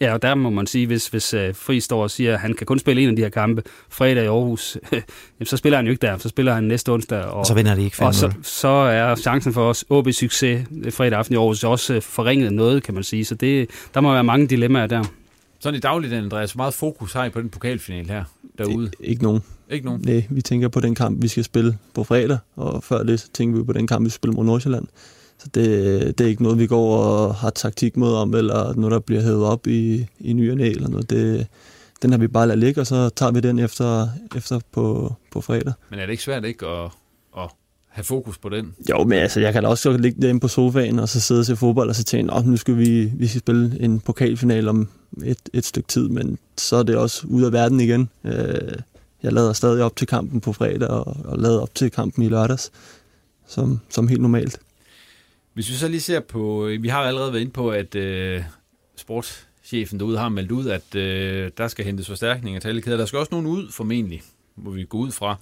Ja, 0.00 0.12
og 0.12 0.22
der 0.22 0.34
må 0.34 0.50
man 0.50 0.66
sige, 0.66 0.86
hvis, 0.86 1.08
hvis 1.08 1.34
uh, 1.34 1.40
Fri 1.54 1.80
står 1.80 2.02
og 2.02 2.10
siger, 2.10 2.34
at 2.34 2.40
han 2.40 2.54
kan 2.54 2.66
kun 2.66 2.78
spille 2.78 3.02
en 3.02 3.08
af 3.08 3.16
de 3.16 3.22
her 3.22 3.28
kampe 3.28 3.62
fredag 3.88 4.24
i 4.24 4.26
Aarhus, 4.26 4.78
så 5.44 5.56
spiller 5.56 5.78
han 5.78 5.86
jo 5.86 5.90
ikke 5.90 6.06
der, 6.06 6.18
så 6.18 6.28
spiller 6.28 6.54
han 6.54 6.64
næste 6.64 6.92
onsdag. 6.92 7.24
Og, 7.24 7.34
og 7.34 7.46
så 7.46 7.54
vinder 7.54 7.74
de 7.74 7.84
ikke 7.84 7.96
5 7.96 8.06
Og 8.06 8.14
så, 8.14 8.32
så 8.42 8.68
er 8.68 9.14
chancen 9.14 9.52
for 9.52 9.68
os 9.68 9.84
OB 9.90 10.08
succes 10.12 10.66
fredag 10.90 11.18
aften 11.18 11.34
i 11.34 11.36
Aarhus 11.36 11.64
også 11.64 11.96
uh, 11.96 12.02
forringet 12.02 12.52
noget, 12.52 12.82
kan 12.82 12.94
man 12.94 13.02
sige. 13.02 13.24
Så 13.24 13.34
det, 13.34 13.70
der 13.94 14.00
må 14.00 14.12
være 14.12 14.24
mange 14.24 14.46
dilemmaer 14.46 14.86
der. 14.86 15.04
Sådan 15.60 15.76
i 15.76 15.80
dagligdagen, 15.80 16.24
Andreas, 16.24 16.52
hvor 16.52 16.62
meget 16.62 16.74
fokus 16.74 17.12
har 17.12 17.24
I 17.24 17.30
på 17.30 17.40
den 17.40 17.48
pokalfinal 17.48 18.06
her 18.08 18.24
derude? 18.58 18.90
Ikke 19.00 19.22
nogen. 19.22 19.42
Ikke 19.70 19.86
nogen? 19.86 20.00
Nej, 20.00 20.26
vi 20.30 20.42
tænker 20.42 20.68
på 20.68 20.80
den 20.80 20.94
kamp, 20.94 21.22
vi 21.22 21.28
skal 21.28 21.44
spille 21.44 21.78
på 21.94 22.04
fredag, 22.04 22.38
og 22.56 22.84
før 22.84 23.02
det, 23.02 23.20
så 23.20 23.28
tænker 23.32 23.58
vi 23.58 23.64
på 23.64 23.72
den 23.72 23.86
kamp, 23.86 24.04
vi 24.04 24.10
spiller 24.10 24.36
mod 24.36 24.44
Nordsjælland. 24.44 24.86
Så 25.38 25.48
det, 25.54 26.18
det 26.18 26.24
er 26.24 26.28
ikke 26.28 26.42
noget, 26.42 26.58
vi 26.58 26.66
går 26.66 26.96
og 26.96 27.34
har 27.34 27.50
taktik 27.50 27.96
mod 27.96 28.14
om, 28.14 28.34
eller 28.34 28.74
noget, 28.74 28.92
der 28.92 28.98
bliver 28.98 29.22
hævet 29.22 29.44
op 29.44 29.66
i, 29.66 30.06
i 30.20 30.32
ny 30.32 30.50
næ, 30.50 30.70
eller 30.70 30.88
noget. 30.88 31.10
Det, 31.10 31.46
den 32.02 32.10
har 32.10 32.18
vi 32.18 32.28
bare 32.28 32.46
ladet 32.46 32.58
ligge, 32.58 32.80
og 32.80 32.86
så 32.86 33.08
tager 33.08 33.32
vi 33.32 33.40
den 33.40 33.58
efter, 33.58 34.08
efter 34.36 34.60
på, 34.72 35.14
på 35.32 35.40
fredag. 35.40 35.72
Men 35.90 35.98
er 35.98 36.06
det 36.06 36.10
ikke 36.10 36.22
svært 36.22 36.44
ikke 36.44 36.66
at, 36.66 36.90
at 37.38 37.50
have 37.88 38.04
fokus 38.04 38.38
på 38.38 38.48
den? 38.48 38.74
Jo, 38.90 39.04
men 39.04 39.18
altså, 39.18 39.40
jeg 39.40 39.52
kan 39.52 39.62
da 39.62 39.68
også 39.68 39.96
ligge 39.96 40.22
derinde 40.22 40.40
på 40.40 40.48
sofaen, 40.48 40.98
og 40.98 41.08
så 41.08 41.20
sidde 41.20 41.40
og 41.40 41.46
se 41.46 41.56
fodbold, 41.56 41.88
og 41.88 41.94
så 41.94 42.04
tænke, 42.04 42.50
nu 42.50 42.56
skal 42.56 42.78
vi, 42.78 43.04
vi 43.04 43.26
skal 43.26 43.40
spille 43.40 43.80
en 43.80 44.00
pokalfinal 44.00 44.68
om 44.68 44.88
et, 45.24 45.38
et 45.52 45.64
stykke 45.64 45.88
tid, 45.88 46.08
men 46.08 46.38
så 46.58 46.76
er 46.76 46.82
det 46.82 46.96
også 46.96 47.26
ud 47.26 47.42
af 47.42 47.52
verden 47.52 47.80
igen. 47.80 48.08
Øh, 48.24 48.78
jeg 49.22 49.32
lader 49.32 49.52
stadig 49.52 49.84
op 49.84 49.96
til 49.96 50.06
kampen 50.06 50.40
på 50.40 50.52
fredag, 50.52 50.88
og, 50.88 51.16
og 51.24 51.38
lader 51.38 51.60
op 51.60 51.74
til 51.74 51.90
kampen 51.90 52.24
i 52.24 52.28
lørdags, 52.28 52.72
som, 53.46 53.80
som 53.88 54.08
helt 54.08 54.20
normalt. 54.20 54.60
Hvis 55.54 55.70
vi 55.70 55.74
så 55.74 55.88
lige 55.88 56.00
ser 56.00 56.20
på, 56.20 56.66
øh, 56.66 56.82
vi 56.82 56.88
har 56.88 57.00
allerede 57.00 57.32
været 57.32 57.40
inde 57.40 57.52
på, 57.52 57.70
at 57.70 57.94
øh, 57.94 58.42
sportschefen 58.96 59.98
derude 59.98 60.18
har 60.18 60.28
meldt 60.28 60.50
ud, 60.50 60.66
at 60.66 60.94
øh, 60.94 61.50
der 61.58 61.68
skal 61.68 61.84
hentes 61.84 62.06
forstærkninger 62.06 62.60
til 62.60 62.68
alle 62.68 62.82
kæder. 62.82 62.96
Der 62.96 63.06
skal 63.06 63.18
også 63.18 63.30
nogen 63.32 63.46
ud, 63.46 63.72
formentlig, 63.72 64.22
må 64.56 64.70
vi 64.70 64.84
gå 64.84 64.98
ud 64.98 65.10
fra. 65.10 65.36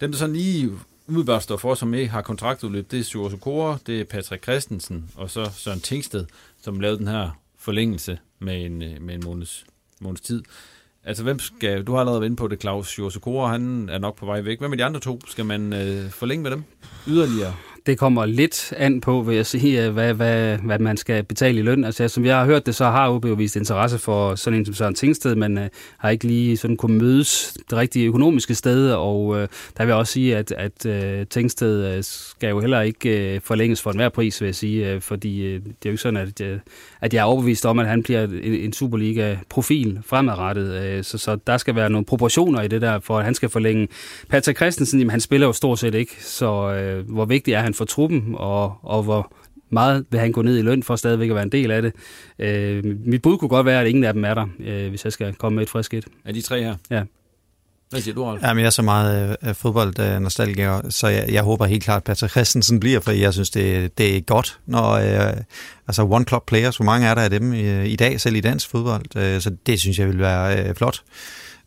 Dem, 0.00 0.12
der 0.12 0.18
så 0.18 0.26
lige 0.26 0.70
umiddelbart 1.08 1.42
står 1.42 1.56
for, 1.56 1.74
som 1.74 1.94
ikke 1.94 2.10
har 2.10 2.22
kontraktudløb, 2.22 2.90
det 2.90 2.98
er 2.98 3.04
Sjur 3.04 3.28
Sokora, 3.28 3.78
det 3.86 4.00
er 4.00 4.04
Patrick 4.04 4.42
Christensen, 4.42 5.10
og 5.14 5.30
så 5.30 5.50
Søren 5.56 5.80
Tingsted, 5.80 6.26
som 6.62 6.80
lavede 6.80 6.98
den 6.98 7.08
her 7.08 7.30
forlængelse 7.58 8.18
med 8.38 8.64
en, 8.64 8.82
øh, 8.82 9.02
med 9.02 9.14
en 9.14 9.22
måneds, 9.24 9.64
måneds 10.00 10.20
tid. 10.20 10.42
Altså, 11.08 11.22
hvem 11.22 11.38
skal, 11.38 11.84
du 11.84 11.92
har 11.92 12.00
allerede 12.00 12.20
været 12.20 12.28
inde 12.28 12.36
på 12.36 12.48
det, 12.48 12.60
Claus 12.60 12.98
Josekora, 12.98 13.52
han 13.52 13.88
er 13.88 13.98
nok 13.98 14.16
på 14.16 14.26
vej 14.26 14.40
væk. 14.40 14.58
Hvem 14.58 14.72
er 14.72 14.76
de 14.76 14.84
andre 14.84 15.00
to? 15.00 15.20
Skal 15.26 15.44
man 15.44 15.72
øh, 15.72 16.10
forlænge 16.10 16.42
med 16.42 16.50
dem 16.50 16.64
yderligere? 17.06 17.54
Det 17.88 17.98
kommer 17.98 18.26
lidt 18.26 18.72
an 18.76 19.00
på, 19.00 19.22
vil 19.22 19.36
jeg 19.36 19.46
sige, 19.46 19.86
øh, 19.86 19.92
hvad, 19.92 20.14
hvad, 20.14 20.58
hvad 20.58 20.78
man 20.78 20.96
skal 20.96 21.22
betale 21.22 21.58
i 21.58 21.62
løn. 21.62 21.84
Altså, 21.84 22.08
som 22.08 22.24
jeg 22.24 22.38
har 22.38 22.44
hørt 22.44 22.66
det, 22.66 22.74
så 22.74 22.84
har 22.84 23.10
OB 23.10 23.24
jo 23.24 23.34
vist 23.34 23.56
interesse 23.56 23.98
for 23.98 24.34
sådan 24.34 24.58
en 24.58 24.64
som 24.64 24.74
Søren 24.74 24.94
Tingsted, 24.94 25.34
men 25.34 25.58
øh, 25.58 25.68
har 25.98 26.10
ikke 26.10 26.26
lige 26.26 26.56
sådan 26.56 26.76
kunne 26.76 26.98
mødes 26.98 27.56
det 27.70 27.78
rigtige 27.78 28.06
økonomiske 28.06 28.54
sted, 28.54 28.92
og 28.92 29.36
øh, 29.36 29.48
der 29.76 29.84
vil 29.84 29.86
jeg 29.86 29.96
også 29.96 30.12
sige, 30.12 30.36
at, 30.36 30.52
at 30.52 30.86
øh, 30.86 31.26
Tingsted 31.26 31.96
øh, 31.96 32.04
skal 32.04 32.48
jo 32.48 32.60
heller 32.60 32.80
ikke 32.80 33.34
øh, 33.34 33.40
forlænges 33.40 33.82
for 33.82 33.90
enhver 33.90 34.08
pris, 34.08 34.40
vil 34.40 34.46
jeg 34.46 34.54
sige, 34.54 34.92
øh, 34.92 35.00
fordi 35.00 35.42
øh, 35.42 35.54
det 35.54 35.68
er 35.68 35.72
jo 35.86 35.90
ikke 35.90 36.02
sådan, 36.02 36.16
at, 36.16 36.40
øh, 36.40 36.58
at 37.00 37.14
jeg 37.14 37.20
er 37.20 37.24
overbevist 37.24 37.66
om, 37.66 37.78
at 37.78 37.86
han 37.86 38.02
bliver 38.02 38.24
en, 38.24 38.32
en 38.42 38.72
Superliga-profil 38.72 40.00
fremadrettet, 40.06 40.82
øh, 40.82 41.04
så, 41.04 41.18
så 41.18 41.38
der 41.46 41.56
skal 41.56 41.74
være 41.74 41.90
nogle 41.90 42.04
proportioner 42.04 42.62
i 42.62 42.68
det 42.68 42.82
der, 42.82 43.00
for 43.00 43.18
at 43.18 43.24
han 43.24 43.34
skal 43.34 43.48
forlænge. 43.48 43.88
Patrick 44.28 44.58
Christensen, 44.58 44.98
jamen, 44.98 45.10
han 45.10 45.20
spiller 45.20 45.46
jo 45.46 45.52
stort 45.52 45.78
set 45.78 45.94
ikke, 45.94 46.16
så 46.24 46.72
øh, 46.72 47.10
hvor 47.10 47.24
vigtigt 47.24 47.56
er 47.56 47.60
han 47.60 47.74
for 47.78 47.84
truppen, 47.84 48.34
og, 48.34 48.74
og 48.82 49.02
hvor 49.02 49.32
meget 49.70 50.06
vil 50.10 50.20
han 50.20 50.32
gå 50.32 50.42
ned 50.42 50.58
i 50.58 50.62
løn 50.62 50.82
for 50.82 50.96
stadigvæk 50.96 51.28
at 51.28 51.34
være 51.34 51.44
en 51.44 51.52
del 51.52 51.70
af 51.70 51.82
det. 51.82 51.92
Øh, 52.38 52.84
mit 53.04 53.22
bud 53.22 53.38
kunne 53.38 53.48
godt 53.48 53.66
være, 53.66 53.80
at 53.80 53.86
ingen 53.86 54.04
af 54.04 54.12
dem 54.12 54.24
er 54.24 54.34
der, 54.34 54.46
øh, 54.60 54.88
hvis 54.88 55.04
jeg 55.04 55.12
skal 55.12 55.34
komme 55.34 55.56
med 55.56 55.62
et 55.62 55.70
frisk 55.70 55.94
et. 55.94 56.06
Er 56.24 56.32
de 56.32 56.40
tre 56.40 56.62
her? 56.62 56.74
Ja. 56.90 57.02
Hvad 57.90 58.00
siger 58.00 58.14
du, 58.14 58.24
Rolf? 58.24 58.42
Jamen, 58.42 58.60
jeg 58.60 58.66
er 58.66 58.70
så 58.70 58.82
meget 58.82 59.36
øh, 59.42 59.54
fodboldnostalgiker, 59.54 60.80
så 60.90 61.08
jeg, 61.08 61.24
jeg 61.32 61.42
håber 61.42 61.66
helt 61.66 61.84
klart, 61.84 61.96
at 61.96 62.04
Patrick 62.04 62.30
Christensen 62.30 62.80
bliver, 62.80 63.00
for 63.00 63.10
jeg 63.10 63.32
synes, 63.32 63.50
det, 63.50 63.98
det 63.98 64.16
er 64.16 64.20
godt, 64.20 64.58
når 64.66 64.90
øh, 64.90 65.36
altså 65.88 66.02
one 66.02 66.24
club 66.24 66.46
players, 66.46 66.76
hvor 66.76 66.84
mange 66.84 67.06
er 67.06 67.14
der 67.14 67.22
af 67.22 67.30
dem 67.30 67.52
i, 67.52 67.84
i 67.84 67.96
dag, 67.96 68.20
selv 68.20 68.36
i 68.36 68.40
dansk 68.40 68.68
fodbold, 68.70 69.16
øh, 69.16 69.40
så 69.40 69.56
det 69.66 69.80
synes 69.80 69.98
jeg 69.98 70.08
vil 70.08 70.18
være 70.18 70.68
øh, 70.68 70.74
flot. 70.74 71.02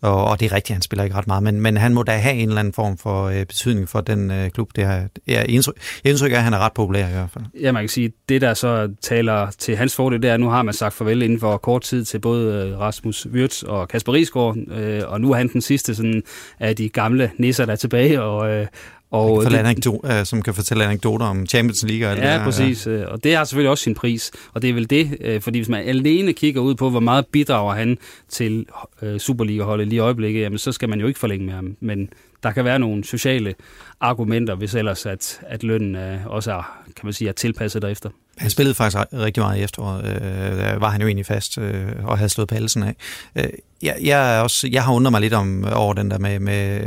Og, 0.01 0.25
og 0.25 0.39
det 0.39 0.45
er 0.45 0.55
rigtigt, 0.55 0.73
han 0.73 0.81
spiller 0.81 1.03
ikke 1.03 1.15
ret 1.15 1.27
meget, 1.27 1.43
men, 1.43 1.61
men 1.61 1.77
han 1.77 1.93
må 1.93 2.03
da 2.03 2.11
have 2.11 2.35
en 2.35 2.47
eller 2.47 2.59
anden 2.59 2.73
form 2.73 2.97
for 2.97 3.25
øh, 3.25 3.45
betydning 3.45 3.89
for 3.89 4.01
den 4.01 4.31
øh, 4.31 4.49
klub. 4.49 4.69
Det 4.75 4.87
her. 4.87 5.07
jeg 5.27 5.49
indtryk, 5.49 5.75
indtryk 6.03 6.31
er, 6.31 6.37
at 6.37 6.43
han 6.43 6.53
er 6.53 6.59
ret 6.59 6.73
populær 6.73 7.07
i 7.07 7.11
hvert 7.11 7.29
fald. 7.29 7.45
Ja, 7.61 7.71
man 7.71 7.81
kan 7.81 7.89
sige, 7.89 8.11
det 8.29 8.41
der 8.41 8.53
så 8.53 8.93
taler 9.01 9.51
til 9.51 9.75
hans 9.75 9.95
fordel, 9.95 10.21
det 10.21 10.29
er, 10.29 10.33
at 10.33 10.39
nu 10.39 10.49
har 10.49 10.63
man 10.63 10.73
sagt 10.73 10.93
farvel 10.93 11.21
inden 11.21 11.39
for 11.39 11.57
kort 11.57 11.81
tid 11.81 12.05
til 12.05 12.19
både 12.19 12.67
øh, 12.67 12.79
Rasmus 12.79 13.27
Wirtz 13.27 13.63
og 13.63 13.87
Kasper 13.87 14.13
Risgaard, 14.13 14.57
øh, 14.71 15.01
og 15.07 15.21
nu 15.21 15.31
er 15.31 15.35
han 15.35 15.47
den 15.47 15.61
sidste 15.61 15.95
sådan, 15.95 16.23
af 16.59 16.75
de 16.75 16.89
gamle 16.89 17.31
nisser, 17.37 17.65
der 17.65 17.71
er 17.71 17.77
tilbage, 17.77 18.21
og, 18.21 18.49
øh, 18.49 18.67
og 19.12 19.41
kan 19.41 19.52
det, 19.52 19.58
anekdoter, 19.58 20.19
øh, 20.19 20.26
som 20.26 20.41
kan 20.41 20.54
fortælle 20.54 20.86
anekdoter 20.86 21.26
om 21.26 21.45
Champions 21.45 21.84
League 21.84 22.08
og 22.08 22.12
alt 22.12 22.21
ja, 22.21 22.34
det 22.34 22.43
præcis. 22.43 22.88
Ja. 22.88 23.06
Og 23.06 23.24
det 23.24 23.36
har 23.36 23.43
selvfølgelig 23.43 23.69
også 23.69 23.84
sin 23.84 23.95
pris. 23.95 24.32
Og 24.54 24.62
det 24.62 24.69
er 24.69 24.74
vel 24.74 24.89
det, 24.89 25.17
øh, 25.21 25.41
fordi 25.41 25.60
hvis 25.60 25.69
man 25.69 25.88
alene 25.88 26.34
kigger 26.34 26.62
ud 26.62 26.76
på, 26.76 26.89
hvor 26.89 27.00
meget 27.00 27.26
bidrager 27.28 27.74
han 27.74 27.97
til 28.30 28.65
øh, 29.02 29.19
Superliga-holdet 29.19 29.88
lige 29.88 29.95
i 29.95 30.00
øjeblikket, 30.00 30.41
jamen, 30.41 30.58
så 30.58 30.71
skal 30.71 30.89
man 30.89 31.00
jo 31.00 31.08
ikke 31.08 31.19
forlænge 31.19 31.45
med 31.45 31.54
ham. 31.54 31.76
Men 31.80 32.10
der 32.43 32.51
kan 32.51 32.65
være 32.65 32.80
nogle 32.80 33.04
sociale 33.04 33.56
argumenter, 33.99 34.56
hvis 34.56 34.75
ellers 34.75 35.06
at, 35.06 35.39
at 35.47 35.63
lønnen 35.63 35.95
øh, 35.95 36.27
også 36.27 36.51
er, 36.51 36.82
kan 36.86 37.06
man 37.06 37.13
sige, 37.13 37.30
er 37.30 37.34
tilpasset 37.34 37.82
derefter. 37.82 38.10
Han 38.38 38.49
spillede 38.49 38.75
faktisk 38.75 38.97
rigtig 39.13 39.43
meget 39.43 39.60
i 39.60 39.63
efteråret. 39.63 40.06
Øh, 40.06 40.21
der 40.58 40.80
var 40.80 40.89
han 40.89 41.01
jo 41.01 41.08
egentlig 41.08 41.25
fast 41.25 41.58
øh, 41.58 41.88
og 42.04 42.17
havde 42.17 42.30
slået 42.30 42.49
palsen 42.49 42.84
af. 42.84 42.95
Øh, 43.36 43.49
jeg, 43.82 43.97
jeg, 44.01 44.38
er 44.38 44.41
også, 44.41 44.69
jeg 44.71 44.84
har 44.84 44.93
undret 44.93 45.12
mig 45.12 45.21
lidt 45.21 45.34
om 45.34 45.65
over 45.73 45.93
den 45.93 46.12
der 46.12 46.17
med, 46.17 46.39
med 46.39 46.82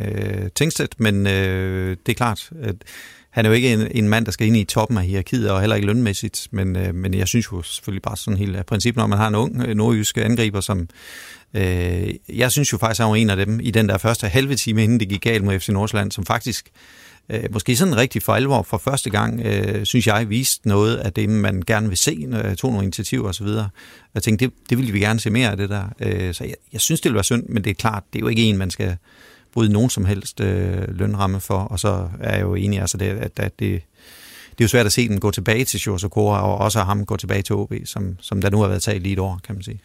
øh, 0.44 0.50
Tingstedt, 0.54 1.00
men 1.00 1.26
øh, 1.26 1.96
det 2.06 2.12
er 2.12 2.16
klart, 2.16 2.50
at 2.62 2.76
han 3.30 3.44
er 3.44 3.50
jo 3.50 3.54
ikke 3.54 3.72
en, 3.72 3.88
en 3.90 4.08
mand, 4.08 4.26
der 4.26 4.32
skal 4.32 4.46
ind 4.46 4.56
i 4.56 4.64
toppen 4.64 4.98
af 4.98 5.04
hierarkiet, 5.04 5.50
og 5.50 5.60
heller 5.60 5.76
ikke 5.76 5.86
lønmæssigt, 5.86 6.48
men, 6.50 6.76
øh, 6.76 6.94
men 6.94 7.14
jeg 7.14 7.28
synes 7.28 7.46
jo 7.52 7.62
selvfølgelig 7.62 8.02
bare 8.02 8.16
sådan 8.16 8.38
helt 8.38 8.56
af 8.56 8.66
princippet, 8.66 9.00
når 9.00 9.06
man 9.06 9.18
har 9.18 9.28
en 9.28 9.34
ung 9.34 9.62
øh, 9.62 9.74
nordjysk 9.74 10.18
angriber, 10.18 10.60
som 10.60 10.88
øh, 11.54 12.14
jeg 12.28 12.52
synes 12.52 12.72
jo 12.72 12.78
faktisk, 12.78 13.00
han 13.00 13.10
var 13.10 13.16
en 13.16 13.30
af 13.30 13.36
dem 13.36 13.60
i 13.60 13.70
den 13.70 13.88
der 13.88 13.98
første 13.98 14.28
halve 14.28 14.56
time, 14.56 14.84
inden 14.84 15.00
det 15.00 15.08
gik 15.08 15.20
galt 15.20 15.44
mod 15.44 15.58
FC 15.58 15.68
Nordsjælland, 15.68 16.12
som 16.12 16.26
faktisk 16.26 16.70
øh, 17.28 17.44
måske 17.50 17.76
sådan 17.76 17.96
rigtig 17.96 18.22
for 18.22 18.34
alvor 18.34 18.62
for 18.62 18.78
første 18.78 19.10
gang, 19.10 19.40
øh, 19.40 19.84
synes 19.84 20.06
jeg, 20.06 20.30
viste 20.30 20.68
noget 20.68 20.96
af 20.96 21.12
det, 21.12 21.28
man 21.28 21.62
gerne 21.66 21.88
vil 21.88 21.98
se, 21.98 22.26
når 22.26 22.38
jeg 22.38 22.58
tog 22.58 22.70
nogle 22.70 22.84
initiativer 22.84 23.28
osv. 23.28 23.46
Jeg 24.14 24.22
tænkte, 24.22 24.44
det, 24.44 24.54
det 24.70 24.78
ville 24.78 24.92
vi 24.92 24.98
gerne 24.98 25.20
se 25.20 25.30
mere 25.30 25.50
af 25.50 25.56
det 25.56 25.70
der. 25.70 25.84
Øh, 26.00 26.34
så 26.34 26.44
jeg, 26.44 26.54
jeg 26.72 26.80
synes, 26.80 27.00
det 27.00 27.08
ville 27.08 27.16
være 27.16 27.24
synd, 27.24 27.46
men 27.48 27.64
det 27.64 27.70
er 27.70 27.74
klart, 27.74 28.02
det 28.12 28.18
er 28.18 28.20
jo 28.20 28.28
ikke 28.28 28.42
en, 28.42 28.56
man 28.56 28.70
skal 28.70 28.96
bryde 29.52 29.72
nogen 29.72 29.90
som 29.90 30.04
helst 30.04 30.40
øh, 30.40 30.98
lønramme 30.98 31.40
for, 31.40 31.58
og 31.58 31.80
så 31.80 32.08
er 32.20 32.32
jeg 32.32 32.42
jo 32.42 32.54
enig, 32.54 32.80
altså 32.80 32.96
det, 32.96 33.06
at, 33.06 33.32
at 33.36 33.58
det, 33.58 33.82
det 34.58 34.60
er 34.60 34.64
jo 34.64 34.68
svært 34.68 34.86
at 34.86 34.92
se 34.92 35.08
den 35.08 35.20
gå 35.20 35.30
tilbage 35.30 35.64
til 35.64 35.80
Sjurs 35.80 36.04
og 36.04 36.58
også 36.58 36.80
ham 36.80 37.06
gå 37.06 37.16
tilbage 37.16 37.42
til 37.42 37.54
OB, 37.54 37.72
som, 37.84 38.16
som 38.20 38.40
der 38.40 38.50
nu 38.50 38.60
har 38.60 38.68
været 38.68 38.82
talt 38.82 39.02
lige 39.02 39.12
et 39.12 39.18
år, 39.18 39.40
kan 39.44 39.54
man 39.54 39.62
sige. 39.62 39.80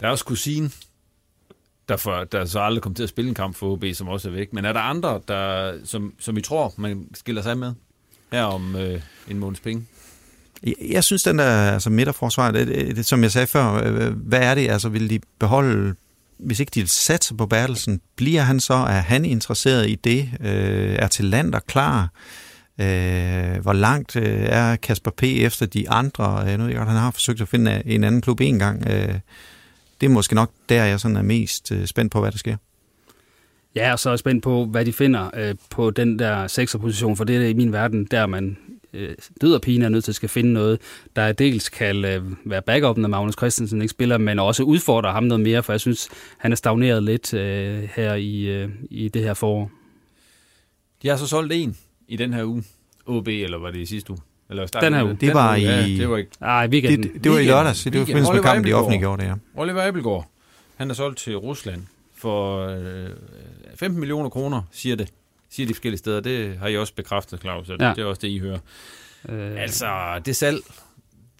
Der 0.00 0.06
er 0.06 0.10
også 0.10 0.24
kusine, 0.24 0.70
der, 1.90 1.96
for, 1.96 2.24
der 2.24 2.44
så 2.44 2.60
aldrig 2.60 2.82
kom 2.82 2.94
til 2.94 3.02
at 3.02 3.08
spille 3.08 3.28
en 3.28 3.34
kamp 3.34 3.56
for 3.56 3.72
OB, 3.72 3.84
som 3.94 4.08
også 4.08 4.28
er 4.28 4.32
væk. 4.32 4.52
Men 4.52 4.64
er 4.64 4.72
der 4.72 4.80
andre, 4.80 5.20
der, 5.28 5.72
som, 5.84 6.14
som 6.18 6.36
I 6.36 6.40
tror, 6.40 6.74
man 6.76 7.08
skiller 7.14 7.42
sig 7.42 7.58
med 7.58 7.72
her 8.32 8.42
om 8.42 8.76
øh, 8.76 9.00
en 9.28 9.38
måneds 9.38 9.60
penge? 9.60 9.84
Jeg, 10.62 10.74
jeg 10.90 11.04
synes, 11.04 11.22
den 11.22 11.38
der 11.38 11.72
altså 11.72 11.90
midterforsvar, 11.90 12.50
det, 12.50 12.66
det, 12.66 12.96
det, 12.96 13.06
som 13.06 13.22
jeg 13.22 13.32
sagde 13.32 13.46
før, 13.46 13.82
øh, 13.84 14.12
hvad 14.12 14.40
er 14.42 14.54
det? 14.54 14.70
Altså, 14.70 14.88
vil 14.88 15.10
de 15.10 15.20
beholde 15.38 15.94
hvis 16.44 16.60
ikke 16.60 16.70
de 16.74 16.88
satser 16.88 17.34
på 17.34 17.46
Bertelsen, 17.46 18.00
bliver 18.16 18.42
han 18.42 18.60
så, 18.60 18.74
er 18.74 19.00
han 19.00 19.24
interesseret 19.24 19.90
i 19.90 19.94
det? 19.94 20.30
Øh, 20.40 20.96
er 20.98 21.08
til 21.08 21.24
land 21.24 21.54
og 21.54 21.66
klar? 21.66 22.08
Øh, 22.78 23.62
hvor 23.62 23.72
langt 23.72 24.16
øh, 24.16 24.42
er 24.42 24.76
Kasper 24.76 25.10
P. 25.10 25.22
efter 25.22 25.66
de 25.66 25.90
andre? 25.90 26.42
Øh, 26.42 26.50
jeg 26.50 26.58
ved 26.58 26.74
godt, 26.74 26.88
han 26.88 26.96
har 26.96 27.10
forsøgt 27.10 27.40
at 27.40 27.48
finde 27.48 27.82
en 27.86 28.04
anden 28.04 28.20
klub 28.20 28.40
en 28.40 28.58
gang. 28.58 28.86
Øh, 28.88 29.14
det 30.00 30.06
er 30.06 30.10
måske 30.10 30.34
nok 30.34 30.50
der, 30.68 30.84
jeg 30.84 31.00
sådan 31.00 31.16
er 31.16 31.22
mest 31.22 31.72
øh, 31.72 31.86
spændt 31.86 32.12
på, 32.12 32.20
hvad 32.20 32.32
der 32.32 32.38
sker. 32.38 32.56
Ja, 33.74 33.92
og 33.92 33.98
så 33.98 34.08
er 34.08 34.12
jeg 34.12 34.18
spændt 34.18 34.42
på, 34.42 34.64
hvad 34.64 34.84
de 34.84 34.92
finder 34.92 35.30
øh, 35.34 35.54
på 35.70 35.90
den 35.90 36.18
der 36.18 36.46
sekserposition, 36.46 37.16
for 37.16 37.24
det 37.24 37.36
er 37.36 37.48
i 37.48 37.54
min 37.54 37.72
verden, 37.72 38.04
der 38.04 38.26
man 38.26 38.56
øh, 38.92 39.14
død 39.40 39.54
og 39.54 39.60
pine 39.60 39.84
er 39.84 39.88
nødt 39.88 40.04
til 40.04 40.12
at 40.12 40.16
skal 40.16 40.28
finde 40.28 40.52
noget, 40.52 40.80
der 41.16 41.32
dels 41.32 41.68
kan 41.68 42.04
øh, 42.04 42.22
være 42.44 42.62
backup, 42.62 42.96
når 42.96 43.08
Magnus 43.08 43.34
Christensen 43.34 43.82
ikke 43.82 43.90
spiller, 43.90 44.18
men 44.18 44.38
også 44.38 44.62
udfordre 44.62 45.12
ham 45.12 45.24
noget 45.24 45.40
mere, 45.40 45.62
for 45.62 45.72
jeg 45.72 45.80
synes, 45.80 46.08
han 46.38 46.52
er 46.52 46.56
stagneret 46.56 47.02
lidt 47.02 47.34
øh, 47.34 47.88
her 47.94 48.14
i, 48.14 48.42
øh, 48.42 48.68
i 48.90 49.08
det 49.08 49.22
her 49.22 49.34
forår. 49.34 49.70
De 51.02 51.08
har 51.08 51.16
så 51.16 51.26
solgt 51.26 51.52
en 51.52 51.76
i 52.08 52.16
den 52.16 52.32
her 52.32 52.44
uge. 52.44 52.64
OB, 53.06 53.28
eller 53.28 53.58
var 53.58 53.70
det 53.70 53.78
i 53.78 53.86
sidste 53.86 54.10
uge? 54.10 54.20
Eller 54.50 54.66
den 54.66 54.94
her 54.94 55.04
uge. 55.04 55.16
Det 55.20 55.34
var 55.34 55.54
i... 55.54 55.62
Ja, 55.62 55.82
det 55.82 56.10
var 56.10 56.16
ikke... 56.16 56.30
Nej, 56.40 56.66
weekenden. 56.66 57.12
Det, 57.12 57.24
det 57.24 57.32
var 57.32 57.38
i 57.38 57.44
lørdags. 57.44 57.84
Det 57.84 57.94
var 57.94 58.00
i 58.00 58.04
forbindelse 58.04 58.32
med 58.32 58.42
kampen, 58.42 58.64
de 58.64 58.72
offentliggjorde 58.72 59.22
det, 59.22 59.28
ja. 59.28 59.34
Oliver 59.54 59.88
Abelgaard, 59.88 60.30
han 60.76 60.90
er 60.90 60.94
solgt 60.94 61.18
til 61.18 61.36
Rusland 61.36 61.82
for 62.16 62.66
øh, 62.66 63.08
15 63.76 64.00
millioner 64.00 64.28
kroner, 64.28 64.62
siger 64.72 64.96
det 64.96 65.12
siger 65.50 65.66
de 65.66 65.74
forskellige 65.74 65.98
steder. 65.98 66.20
Det 66.20 66.58
har 66.58 66.68
I 66.68 66.76
også 66.76 66.94
bekræftet, 66.94 67.40
Claus. 67.40 67.68
Ja. 67.68 67.74
Det 67.74 67.98
er 67.98 68.04
også 68.04 68.20
det, 68.20 68.28
I 68.28 68.38
hører. 68.38 68.58
Øh... 69.28 69.62
Altså, 69.62 70.20
det 70.24 70.36
salg, 70.36 70.60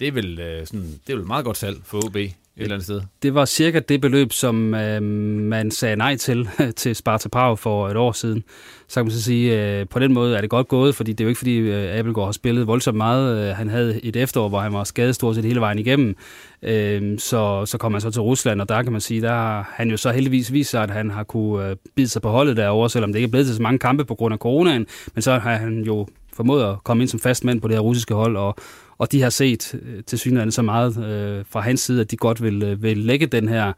det 0.00 0.08
er, 0.08 0.12
vel, 0.12 0.38
øh, 0.40 0.66
sådan, 0.66 1.00
det 1.06 1.12
er 1.12 1.16
vel 1.16 1.26
meget 1.26 1.44
godt 1.44 1.56
salg 1.56 1.80
for 1.84 2.06
OB 2.06 2.16
et 2.60 2.64
eller 2.64 2.74
andet 2.74 2.84
sted. 2.84 3.00
Det 3.22 3.34
var 3.34 3.44
cirka 3.44 3.78
det 3.78 4.00
beløb, 4.00 4.32
som 4.32 4.74
øh, 4.74 5.02
man 5.02 5.70
sagde 5.70 5.96
nej 5.96 6.16
til 6.16 6.48
til 6.76 6.96
Sparta 6.96 7.28
Prag 7.28 7.58
for 7.58 7.88
et 7.88 7.96
år 7.96 8.12
siden 8.12 8.44
så 8.90 8.94
kan 8.94 9.04
man 9.04 9.12
så 9.12 9.22
sige, 9.22 9.78
øh, 9.78 9.86
på 9.88 9.98
den 9.98 10.12
måde 10.12 10.36
er 10.36 10.40
det 10.40 10.50
godt 10.50 10.68
gået, 10.68 10.94
fordi 10.94 11.12
det 11.12 11.20
er 11.20 11.24
jo 11.24 11.28
ikke 11.28 11.38
fordi 11.38 11.56
øh, 11.56 11.98
Abelgaard 11.98 12.26
har 12.26 12.32
spillet 12.32 12.66
voldsomt 12.66 12.96
meget. 12.96 13.48
Øh, 13.48 13.56
han 13.56 13.68
havde 13.68 14.04
et 14.04 14.16
efterår, 14.16 14.48
hvor 14.48 14.60
han 14.60 14.72
var 14.72 14.84
skadet 14.84 15.14
stort 15.14 15.34
set 15.34 15.44
hele 15.44 15.60
vejen 15.60 15.78
igennem. 15.78 16.16
Øh, 16.62 17.18
så, 17.18 17.66
så 17.66 17.78
kom 17.78 17.92
han 17.92 18.00
så 18.00 18.10
til 18.10 18.22
Rusland, 18.22 18.60
og 18.60 18.68
der 18.68 18.82
kan 18.82 18.92
man 18.92 19.00
sige, 19.00 19.20
der 19.20 19.32
har 19.32 19.72
han 19.74 19.90
jo 19.90 19.96
så 19.96 20.10
heldigvis 20.10 20.52
vist 20.52 20.70
sig, 20.70 20.82
at 20.82 20.90
han 20.90 21.10
har 21.10 21.22
kunne 21.22 21.68
øh, 21.68 21.76
bide 21.96 22.08
sig 22.08 22.22
på 22.22 22.28
holdet 22.28 22.56
derovre, 22.56 22.90
selvom 22.90 23.12
det 23.12 23.18
ikke 23.18 23.26
er 23.26 23.30
blevet 23.30 23.46
til 23.46 23.56
så 23.56 23.62
mange 23.62 23.78
kampe 23.78 24.04
på 24.04 24.14
grund 24.14 24.32
af 24.32 24.38
coronaen. 24.38 24.86
Men 25.14 25.22
så 25.22 25.38
har 25.38 25.54
han 25.54 25.82
jo 25.82 26.06
formået 26.32 26.64
at 26.64 26.84
komme 26.84 27.02
ind 27.02 27.08
som 27.08 27.20
fast 27.20 27.44
mand 27.44 27.60
på 27.60 27.68
det 27.68 27.76
her 27.76 27.80
russiske 27.80 28.14
hold, 28.14 28.36
og, 28.36 28.56
og 29.00 29.12
de 29.12 29.22
har 29.22 29.30
set 29.30 29.74
øh, 29.74 30.04
til 30.06 30.18
synligheden 30.18 30.52
så 30.52 30.62
meget 30.62 31.04
øh, 31.04 31.44
fra 31.50 31.60
hans 31.60 31.80
side, 31.80 32.00
at 32.00 32.10
de 32.10 32.16
godt 32.16 32.42
vil, 32.42 32.62
øh, 32.62 32.82
vil 32.82 32.98
lægge 32.98 33.26
den 33.26 33.48
her 33.48 33.72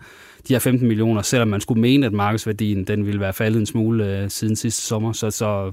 de 0.49 0.55
her 0.55 0.59
15 0.59 0.89
millioner, 0.89 1.23
selvom 1.23 1.49
man 1.49 1.61
skulle 1.61 1.81
mene, 1.81 2.07
at 2.07 2.13
markedsværdien 2.13 2.85
den 2.85 3.07
ville 3.07 3.21
være 3.21 3.33
faldet 3.33 3.61
en 3.61 3.67
smule 3.67 4.07
øh, 4.07 4.31
siden 4.31 4.57
sidste 4.57 4.83
sommer. 4.83 5.13
Så, 5.13 5.31
så 5.31 5.71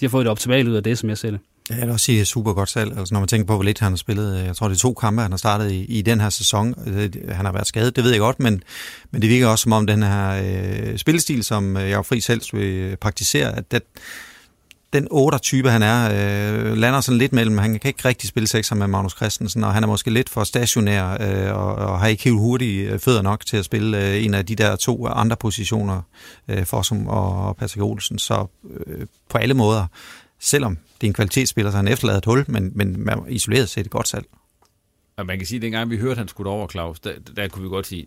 de 0.00 0.06
har 0.06 0.08
fået 0.08 0.24
det 0.24 0.30
optimalt 0.30 0.68
ud 0.68 0.74
af 0.74 0.82
det, 0.82 0.98
som 0.98 1.08
jeg 1.08 1.18
ser 1.18 1.30
det. 1.30 1.40
Jeg 1.70 1.80
vil 1.80 1.90
også 1.90 2.04
sige, 2.04 2.20
et 2.20 2.26
super 2.26 2.52
godt 2.52 2.68
salg. 2.68 2.98
Altså, 2.98 3.14
når 3.14 3.20
man 3.20 3.28
tænker 3.28 3.46
på, 3.46 3.54
hvor 3.54 3.62
lidt 3.62 3.80
han 3.80 3.92
har 3.92 3.96
spillet. 3.96 4.38
Øh, 4.38 4.46
jeg 4.46 4.56
tror, 4.56 4.68
det 4.68 4.74
er 4.74 4.78
to 4.78 4.94
kampe, 4.94 5.22
han 5.22 5.32
har 5.32 5.38
startet 5.38 5.72
i, 5.72 5.84
i 5.84 6.02
den 6.02 6.20
her 6.20 6.30
sæson. 6.30 6.74
Han 7.28 7.44
har 7.44 7.52
været 7.52 7.66
skadet, 7.66 7.96
det 7.96 8.04
ved 8.04 8.10
jeg 8.10 8.20
godt, 8.20 8.40
men, 8.40 8.62
men 9.10 9.22
det 9.22 9.30
virker 9.30 9.46
også 9.46 9.62
som 9.62 9.72
om 9.72 9.86
den 9.86 10.02
her 10.02 10.42
øh, 10.90 10.98
spillestil, 10.98 11.44
som 11.44 11.76
jeg 11.76 12.06
fri 12.06 12.20
selv 12.20 12.40
vil 12.52 12.96
praktisere, 12.96 13.56
at 13.56 13.72
det, 13.72 13.82
den 14.92 15.08
8-type, 15.12 15.70
han 15.70 15.82
er, 15.82 16.08
øh, 16.10 16.76
lander 16.76 17.00
sådan 17.00 17.18
lidt 17.18 17.32
mellem, 17.32 17.58
han 17.58 17.78
kan 17.78 17.88
ikke 17.88 18.08
rigtig 18.08 18.28
spille 18.28 18.46
sekser 18.46 18.74
med 18.74 18.86
Magnus 18.86 19.12
Christensen, 19.12 19.64
og 19.64 19.74
han 19.74 19.82
er 19.82 19.86
måske 19.86 20.10
lidt 20.10 20.30
for 20.30 20.44
stationær, 20.44 21.16
øh, 21.20 21.56
og, 21.56 21.74
og 21.74 22.00
har 22.00 22.06
ikke 22.06 22.24
helt 22.24 22.36
hurtigt 22.36 22.90
øh, 22.90 22.98
fødder 22.98 23.22
nok 23.22 23.46
til 23.46 23.56
at 23.56 23.64
spille 23.64 24.08
øh, 24.08 24.24
en 24.24 24.34
af 24.34 24.46
de 24.46 24.54
der 24.54 24.76
to 24.76 25.06
andre 25.06 25.36
positioner, 25.36 26.02
øh, 26.48 26.64
Forsum 26.66 27.06
og, 27.06 27.46
og 27.46 27.56
Patrick 27.56 27.82
Olsen. 27.82 28.18
Så 28.18 28.46
øh, 28.86 29.06
på 29.30 29.38
alle 29.38 29.54
måder, 29.54 29.86
selvom 30.40 30.78
det 31.00 31.06
er 31.06 31.10
en 31.10 31.14
kvalitetsspiller, 31.14 31.70
så 31.70 31.76
han 31.76 31.88
efterlader 31.88 32.18
et 32.18 32.24
hul, 32.24 32.44
men, 32.48 32.72
men 32.74 33.06
isoleret 33.28 33.68
set 33.68 33.86
et 33.86 33.90
godt 33.90 34.08
salg. 34.08 34.26
Og 35.16 35.26
man 35.26 35.38
kan 35.38 35.46
sige, 35.46 35.56
at 35.56 35.62
dengang 35.62 35.90
vi 35.90 35.96
hørte, 35.96 36.10
at 36.10 36.18
han 36.18 36.28
skulle 36.28 36.50
over, 36.50 36.68
Claus, 36.68 37.00
der, 37.00 37.12
der 37.36 37.48
kunne 37.48 37.62
vi 37.62 37.68
godt 37.68 37.86
sige, 37.86 38.06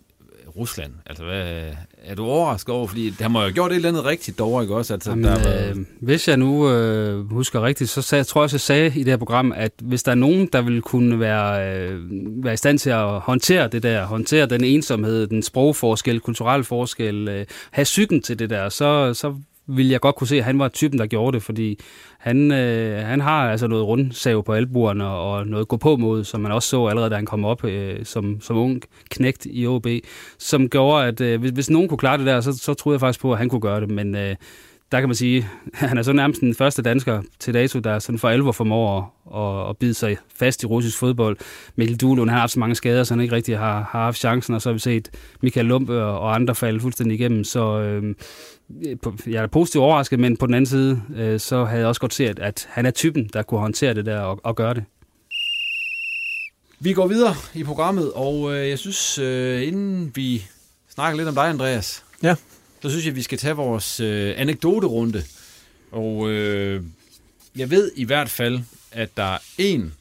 Rusland. 0.56 0.92
Altså, 1.06 1.24
hvad, 1.24 1.72
er 2.04 2.16
du 2.16 2.26
overrasket 2.26 2.76
over? 2.76 2.88
Fordi 2.88 3.14
han 3.20 3.32
må 3.32 3.40
jo 3.40 3.44
have 3.44 3.54
gjort 3.54 3.72
et 3.72 3.76
eller 3.76 3.90
andet 3.90 4.06
rigtigt 4.06 4.38
derovre, 4.38 4.64
ikke 4.64 4.76
også? 4.76 4.94
Altså, 4.94 5.10
Jamen, 5.10 5.24
der 5.24 5.64
var... 5.64 5.70
øh, 5.70 5.76
hvis 6.02 6.28
jeg 6.28 6.38
nu 6.38 6.70
øh, 6.72 7.32
husker 7.32 7.64
rigtigt, 7.64 7.90
så 7.90 8.02
sagde, 8.02 8.24
tror 8.24 8.44
jeg, 8.44 8.52
jeg 8.52 8.60
sagde 8.60 8.86
i 8.88 9.04
det 9.04 9.08
her 9.08 9.18
program, 9.18 9.54
at 9.56 9.72
hvis 9.82 10.04
der 10.04 10.12
er 10.12 10.16
nogen, 10.16 10.50
der 10.54 10.62
vil 10.62 10.82
kunne 10.82 11.20
være, 11.20 11.76
øh, 11.76 12.00
være 12.44 12.54
i 12.54 12.58
stand 12.58 12.80
til 12.80 12.90
at 12.90 13.20
håndtere 13.20 13.68
det 13.68 13.84
der, 13.84 14.06
håndtere 14.06 14.46
den 14.46 14.64
ensomhed, 14.64 15.28
den 15.28 15.44
sprogforskel, 15.44 16.20
kulturel 16.20 16.64
forskel, 16.64 17.28
øh, 17.28 17.46
have 17.72 17.84
psyken 17.84 18.22
til 18.22 18.40
det 18.40 18.50
der, 18.50 18.70
så, 18.70 19.14
så 19.14 19.36
ville 19.70 19.92
jeg 19.92 20.00
godt 20.00 20.16
kunne 20.16 20.28
se, 20.28 20.38
at 20.38 20.44
han 20.44 20.60
var 20.60 20.68
typen, 20.68 21.00
der 21.00 21.06
gjorde 21.06 21.36
det, 21.36 21.44
fordi 21.44 21.80
han, 22.20 22.52
øh, 22.52 23.06
han 23.06 23.22
har 23.22 23.52
altså 23.52 23.68
noget 23.68 23.86
rundsav 23.86 24.44
på 24.44 24.54
albuerne 24.54 25.08
og 25.08 25.48
noget 25.48 25.68
gå 25.68 25.78
på 25.78 25.96
mod, 25.96 26.24
som 26.24 26.42
man 26.42 26.52
også 26.52 26.70
så 26.70 26.86
allerede, 26.86 27.10
da 27.10 27.16
han 27.16 27.26
kom 27.26 27.46
op 27.46 27.66
øh, 27.66 28.06
som, 28.06 28.42
som 28.42 28.58
ung 28.58 28.82
knægt 29.10 29.48
i 29.50 29.68
OB, 29.68 29.88
som 30.38 30.70
gjorde, 30.70 31.08
at 31.08 31.22
øh, 31.22 31.40
hvis, 31.40 31.52
hvis 31.52 31.70
nogen 31.70 31.88
kunne 31.88 31.98
klare 31.98 32.18
det 32.18 32.26
der, 32.26 32.42
så, 32.42 32.58
så 32.58 32.74
troede 32.74 32.96
jeg 32.96 33.00
faktisk 33.00 33.22
på, 33.22 33.32
at 33.32 33.38
han 33.38 33.50
kunne 33.50 33.62
gøre 33.62 33.82
det, 33.82 33.92
men 33.92 34.16
øh, 34.16 34.36
der 34.92 35.00
kan 35.00 35.10
man 35.10 35.16
sige, 35.16 35.48
at 35.74 35.80
han 35.90 35.98
er 35.98 36.02
så 36.02 36.14
nærmest 36.14 36.42
den 36.42 36.56
første 36.56 36.82
dansker 36.82 37.22
til 37.40 37.54
dato, 37.54 37.80
der 37.80 38.00
sådan 38.00 38.20
for 38.20 38.30
alvor 38.30 38.52
formår 38.52 39.16
at, 39.36 39.70
at 39.70 39.78
bide 39.78 39.94
sig 39.94 40.18
fast 40.36 40.64
i 40.64 40.66
russisk 40.66 40.98
fodbold. 40.98 41.38
Mikkel 41.76 41.98
Duhlund, 41.98 42.30
han 42.30 42.36
har 42.36 42.40
haft 42.40 42.52
så 42.52 42.60
mange 42.60 42.76
skader, 42.76 43.04
så 43.04 43.14
han 43.14 43.22
ikke 43.22 43.36
rigtig 43.36 43.58
har, 43.58 43.74
har 43.92 44.04
haft 44.04 44.18
chancen, 44.18 44.56
og 44.56 44.62
så 44.62 44.70
har 44.70 44.74
vi 44.74 44.80
set 44.80 45.10
Michael 45.42 45.66
Lumpe 45.66 46.04
og 46.04 46.36
andre 46.36 46.56
falde 46.56 46.80
fuldstændig 46.80 47.20
igennem, 47.20 47.44
så 47.44 47.80
øh, 47.80 48.16
jeg 49.28 49.44
er 49.44 49.48
positivt 49.48 49.82
overrasket, 49.82 50.20
men 50.20 50.38
på 50.38 50.46
den 50.46 50.54
anden 50.54 50.66
side, 50.66 51.02
øh, 51.16 51.40
så 51.40 51.66
havde 51.66 51.80
jeg 51.80 51.88
også 51.88 52.02
godt 52.02 52.14
set, 52.14 52.40
at 52.40 52.68
han 52.70 52.86
er 52.86 52.92
typen, 52.92 53.30
der 53.34 53.42
kunne 53.42 53.60
håndtere 53.60 53.94
det 53.94 54.06
der 54.06 54.20
og, 54.20 54.40
og 54.44 54.56
gøre 54.56 54.74
det. 54.74 54.84
Vi 56.80 56.94
går 56.94 57.08
videre 57.08 57.36
i 57.54 57.64
programmet, 57.64 58.12
og 58.14 58.56
øh, 58.56 58.70
jeg 58.70 58.80
synes, 58.80 59.18
øh, 59.18 59.68
inden 59.68 60.12
vi 60.16 60.46
snakker 60.90 61.18
lidt 61.18 61.30
om 61.30 61.36
dig, 61.36 61.50
Andreas, 61.50 62.04
ja. 62.24 62.36
så 62.82 62.90
synes 62.90 63.06
jeg, 63.06 63.12
at 63.12 63.16
vi 63.16 63.22
skal 63.22 63.38
tage 63.38 63.56
vores 63.56 64.00
øh, 64.00 64.34
anekdoterunde. 64.38 65.24
Og 65.92 66.30
øh, 66.30 66.84
jeg 67.56 67.70
ved 67.70 67.92
i 67.96 68.04
hvert 68.04 68.30
fald, 68.30 68.60
at 68.92 69.18
der 69.18 69.24
er 69.24 69.38
en, 69.58 69.94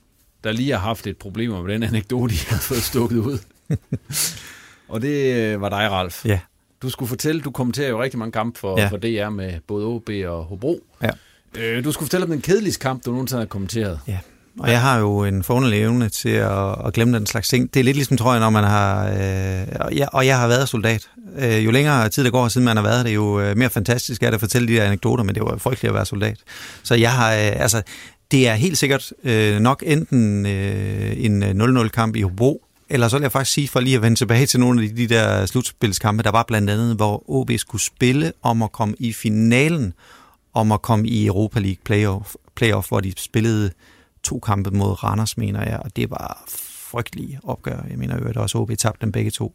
der 0.45 0.53
lige 0.53 0.73
har 0.73 0.79
haft 0.79 1.07
et 1.07 1.17
problem 1.17 1.51
med 1.51 1.75
den 1.75 1.83
anekdote, 1.83 2.35
jeg 2.35 2.57
har 2.57 2.61
fået 2.61 2.83
stukket 2.83 3.19
ud. 3.19 3.39
og 4.89 5.03
det 5.03 5.35
øh, 5.35 5.61
var 5.61 5.69
dig, 5.69 5.91
Ralf. 5.91 6.27
Ja. 6.27 6.41
Du 6.83 6.91
skulle 6.91 7.09
fortælle, 7.09 7.41
du 7.41 7.51
kommenterer 7.51 7.89
jo 7.89 8.03
rigtig 8.03 8.19
mange 8.19 8.33
kampe 8.33 8.59
for, 8.59 8.81
ja. 8.81 8.89
for 8.89 8.97
DR 8.97 9.29
med 9.29 9.53
både 9.67 9.87
OB 9.87 10.11
og 10.27 10.45
Hobro. 10.45 10.81
Ja. 11.03 11.11
Øh, 11.59 11.85
du 11.85 11.93
skulle 11.93 12.07
fortælle 12.07 12.25
om 12.25 12.31
den 12.31 12.41
kedeligste 12.41 12.83
kamp, 12.83 13.05
du 13.05 13.11
nogensinde 13.11 13.41
har 13.41 13.47
kommenteret. 13.47 14.01
Ja. 14.09 14.19
Og 14.59 14.71
jeg 14.71 14.81
har 14.81 14.99
jo 14.99 15.25
en 15.25 15.43
forunderlig 15.43 15.81
evne 15.81 16.09
til 16.09 16.29
at, 16.29 16.87
at 16.87 16.93
glemme 16.93 17.19
den 17.19 17.27
slags 17.27 17.49
ting. 17.49 17.75
Det 17.75 17.81
er 17.81 17.85
lidt 17.85 17.97
ligesom, 17.97 18.17
tror 18.17 18.33
jeg, 18.33 18.41
når 18.41 18.51
man 18.51 18.65
har... 18.65 19.07
Øh, 19.07 19.67
og, 19.81 19.97
jeg, 19.97 20.09
og 20.13 20.27
jeg 20.27 20.39
har 20.39 20.49
været 20.49 20.69
soldat. 20.69 21.09
Øh, 21.39 21.65
jo 21.65 21.71
længere 21.71 22.09
tid 22.09 22.25
der 22.25 22.31
går, 22.31 22.49
siden 22.49 22.65
man 22.65 22.77
har 22.77 22.85
været 22.85 23.05
det, 23.05 23.15
jo 23.15 23.41
øh, 23.41 23.57
mere 23.57 23.71
fantastisk 23.71 24.23
er 24.23 24.27
det 24.27 24.35
at 24.35 24.41
fortælle 24.41 24.69
de 24.69 24.75
der 24.75 24.85
anekdoter, 24.85 25.25
men 25.25 25.35
det 25.35 25.43
var 25.43 25.57
frygteligt 25.57 25.91
at 25.91 25.95
være 25.95 26.07
soldat. 26.07 26.39
Så 26.83 26.95
jeg 26.95 27.13
har... 27.13 27.33
Øh, 27.33 27.63
altså, 27.63 27.83
det 28.31 28.49
er 28.49 28.55
helt 28.55 28.79
sikkert 28.79 29.13
øh, 29.25 29.61
nok 29.61 29.83
enten 29.87 30.47
øh, 30.47 31.25
en 31.25 31.63
0-0-kamp 31.63 32.17
i 32.17 32.23
Hobro, 32.23 32.63
eller 32.91 33.09
så 33.09 33.17
vil 33.17 33.23
jeg 33.23 33.33
faktisk 33.33 33.53
sige, 33.53 33.69
for 33.69 33.81
lige 33.81 33.97
at 33.97 34.03
vende 34.03 34.19
tilbage 34.19 34.47
til 34.47 34.61
nogle 34.61 34.83
af 34.83 34.89
de, 34.89 34.97
de 34.97 35.15
der 35.15 35.47
slutspilskampe, 35.47 36.23
der 36.23 36.31
var 36.31 36.43
blandt 36.43 36.71
andet, 36.71 36.97
hvor 36.97 37.31
OB 37.31 37.51
skulle 37.57 37.83
spille 37.83 38.33
om 38.43 38.63
at 38.63 38.73
komme 38.73 38.95
i 38.99 39.13
finalen, 39.13 39.95
om 40.55 40.73
at 40.73 40.83
komme 40.83 41.09
i 41.09 41.27
Europa 41.27 41.61
League 41.61 41.83
playoff, 41.85 42.35
playoff 42.55 42.89
hvor 42.89 43.01
de 43.01 43.13
spillede 43.17 43.71
to 44.23 44.39
kampe 44.39 44.71
mod 44.71 45.05
Randers, 45.05 45.37
mener 45.37 45.65
jeg, 45.65 45.81
og 45.85 45.97
det 45.97 46.11
var 46.11 46.45
frygtelige 46.91 47.41
opgør. 47.43 47.85
Jeg 47.91 47.99
mener 47.99 48.19
jo, 48.19 48.25
at 48.25 48.37
også 48.37 48.59
OB 48.59 48.71
tabte 48.79 49.01
dem 49.01 49.13
begge 49.13 49.31
to. 49.31 49.55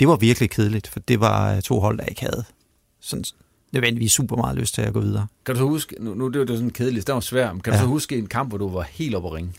Det 0.00 0.08
var 0.08 0.16
virkelig 0.16 0.50
kedeligt, 0.50 0.86
for 0.86 1.00
det 1.00 1.20
var 1.20 1.60
to 1.60 1.80
hold, 1.80 1.98
der 1.98 2.04
ikke 2.04 2.20
havde 2.20 2.44
sådan 3.00 3.24
nødvendigvis 3.72 4.12
super 4.12 4.36
meget 4.36 4.58
lyst 4.58 4.74
til 4.74 4.82
at 4.82 4.92
gå 4.92 5.00
videre. 5.00 5.26
Kan 5.46 5.54
du 5.54 5.58
så 5.58 5.66
huske, 5.66 5.96
nu, 6.00 6.14
nu 6.14 6.28
det 6.28 6.38
var 6.38 6.44
det 6.44 6.56
sådan 6.56 6.70
kedeligt, 6.70 7.06
det 7.06 7.14
var 7.14 7.20
svært, 7.20 7.54
men 7.54 7.60
kan 7.60 7.72
ja. 7.72 7.78
du 7.78 7.84
så 7.84 7.88
huske 7.88 8.18
en 8.18 8.26
kamp, 8.26 8.48
hvor 8.48 8.58
du 8.58 8.68
var 8.68 8.82
helt 8.82 9.14
oppe 9.14 9.28
at 9.28 9.34
ringe? 9.34 9.52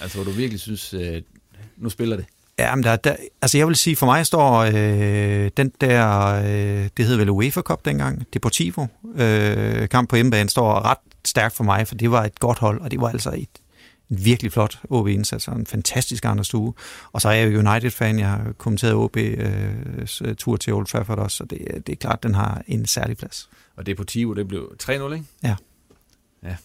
Altså 0.00 0.16
hvor 0.16 0.24
du 0.24 0.30
virkelig 0.30 0.60
synes, 0.60 0.94
øh, 0.94 1.22
nu 1.76 1.90
spiller 1.90 2.16
det? 2.16 2.26
Ja, 2.60 2.74
men 2.74 2.84
der, 2.84 2.96
der, 2.96 3.16
altså 3.42 3.58
jeg 3.58 3.66
vil 3.66 3.76
sige, 3.76 3.96
for 3.96 4.06
mig 4.06 4.26
står 4.26 4.58
øh, 4.58 5.50
den 5.56 5.72
der, 5.80 6.26
øh, 6.26 6.88
det 6.96 7.06
hed 7.06 7.16
vel 7.16 7.30
UEFA 7.30 7.60
Cup 7.60 7.84
dengang, 7.84 8.26
Deportivo 8.34 8.86
øh, 9.14 9.88
kamp 9.88 10.08
på 10.08 10.16
hjemmebane, 10.16 10.48
står 10.48 10.84
ret 10.84 10.98
stærkt 11.24 11.56
for 11.56 11.64
mig, 11.64 11.88
for 11.88 11.94
det 11.94 12.10
var 12.10 12.24
et 12.24 12.40
godt 12.40 12.58
hold, 12.58 12.80
og 12.80 12.90
det 12.90 13.00
var 13.00 13.08
altså 13.08 13.30
et, 13.30 13.48
en 14.10 14.24
virkelig 14.24 14.52
flot 14.52 14.78
OB-indsats, 14.90 15.48
og 15.48 15.56
en 15.56 15.66
fantastisk 15.66 16.24
Anders 16.24 16.46
Stue. 16.46 16.74
Og 17.12 17.20
så 17.20 17.28
er 17.28 17.32
jeg 17.32 17.52
jo 17.52 17.58
United-fan, 17.58 18.18
jeg 18.18 18.28
har 18.28 18.52
kommenteret 18.58 18.92
OB's 18.92 20.20
øh, 20.24 20.34
tur 20.34 20.56
til 20.56 20.72
Old 20.72 20.86
Trafford 20.86 21.18
også, 21.18 21.36
så 21.36 21.44
det, 21.44 21.86
det 21.86 21.92
er 21.92 21.96
klart, 21.96 22.16
at 22.16 22.22
den 22.22 22.34
har 22.34 22.62
en 22.66 22.86
særlig 22.86 23.16
plads. 23.16 23.48
Og 23.76 23.86
Deportivo, 23.86 24.34
det 24.34 24.48
blev 24.48 24.72
3-0, 24.82 24.90
ikke? 24.90 25.24
Ja. 25.42 25.54
Ja. 26.44 26.56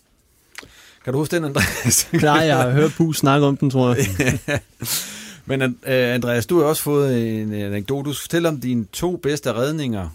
Kan 1.04 1.14
du 1.14 1.20
huske 1.20 1.36
den, 1.36 1.46
Andreas? 1.46 2.10
Nej, 2.14 2.32
jeg 2.32 2.58
har 2.58 2.72
hørt 2.72 2.92
Pus 2.92 3.18
snakke 3.18 3.48
om 3.48 3.58
den, 3.58 3.70
tror 3.70 3.96
jeg. 3.96 4.60
Men 5.46 5.62
uh, 5.62 5.78
Andreas, 5.88 6.46
du 6.46 6.60
har 6.60 6.66
også 6.66 6.84
fået 6.84 7.42
en 7.42 7.54
anekdote. 7.54 8.10
Du 8.10 8.14
skal 8.14 8.24
fortælle 8.24 8.48
om 8.50 8.60
dine 8.60 8.86
to 8.86 9.16
bedste 9.18 9.54
redninger 9.54 10.10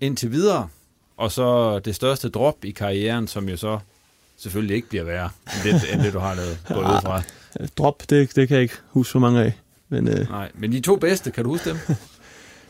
indtil 0.00 0.32
videre, 0.32 0.68
og 1.16 1.32
så 1.32 1.78
det 1.78 1.94
største 1.94 2.28
drop 2.28 2.64
i 2.64 2.70
karrieren, 2.70 3.26
som 3.26 3.48
jo 3.48 3.56
så 3.56 3.78
selvfølgelig 4.36 4.76
ikke 4.76 4.88
bliver 4.88 5.04
værre 5.04 5.30
end 5.46 5.72
det, 5.72 5.92
end 5.92 6.02
det 6.02 6.12
du 6.12 6.18
har 6.18 6.34
lavet 6.34 6.58
gå 6.68 6.80
ud 6.94 7.00
fra. 7.02 7.22
Drop, 7.76 8.02
det, 8.10 8.36
det 8.36 8.48
kan 8.48 8.54
jeg 8.54 8.62
ikke 8.62 8.74
huske 8.88 9.12
så 9.12 9.18
mange 9.18 9.42
af. 9.42 9.52
Men, 9.88 10.08
uh... 10.08 10.30
Nej, 10.30 10.50
men 10.54 10.72
de 10.72 10.80
to 10.80 10.96
bedste, 10.96 11.30
kan 11.30 11.44
du 11.44 11.50
huske 11.50 11.70
dem? 11.70 11.78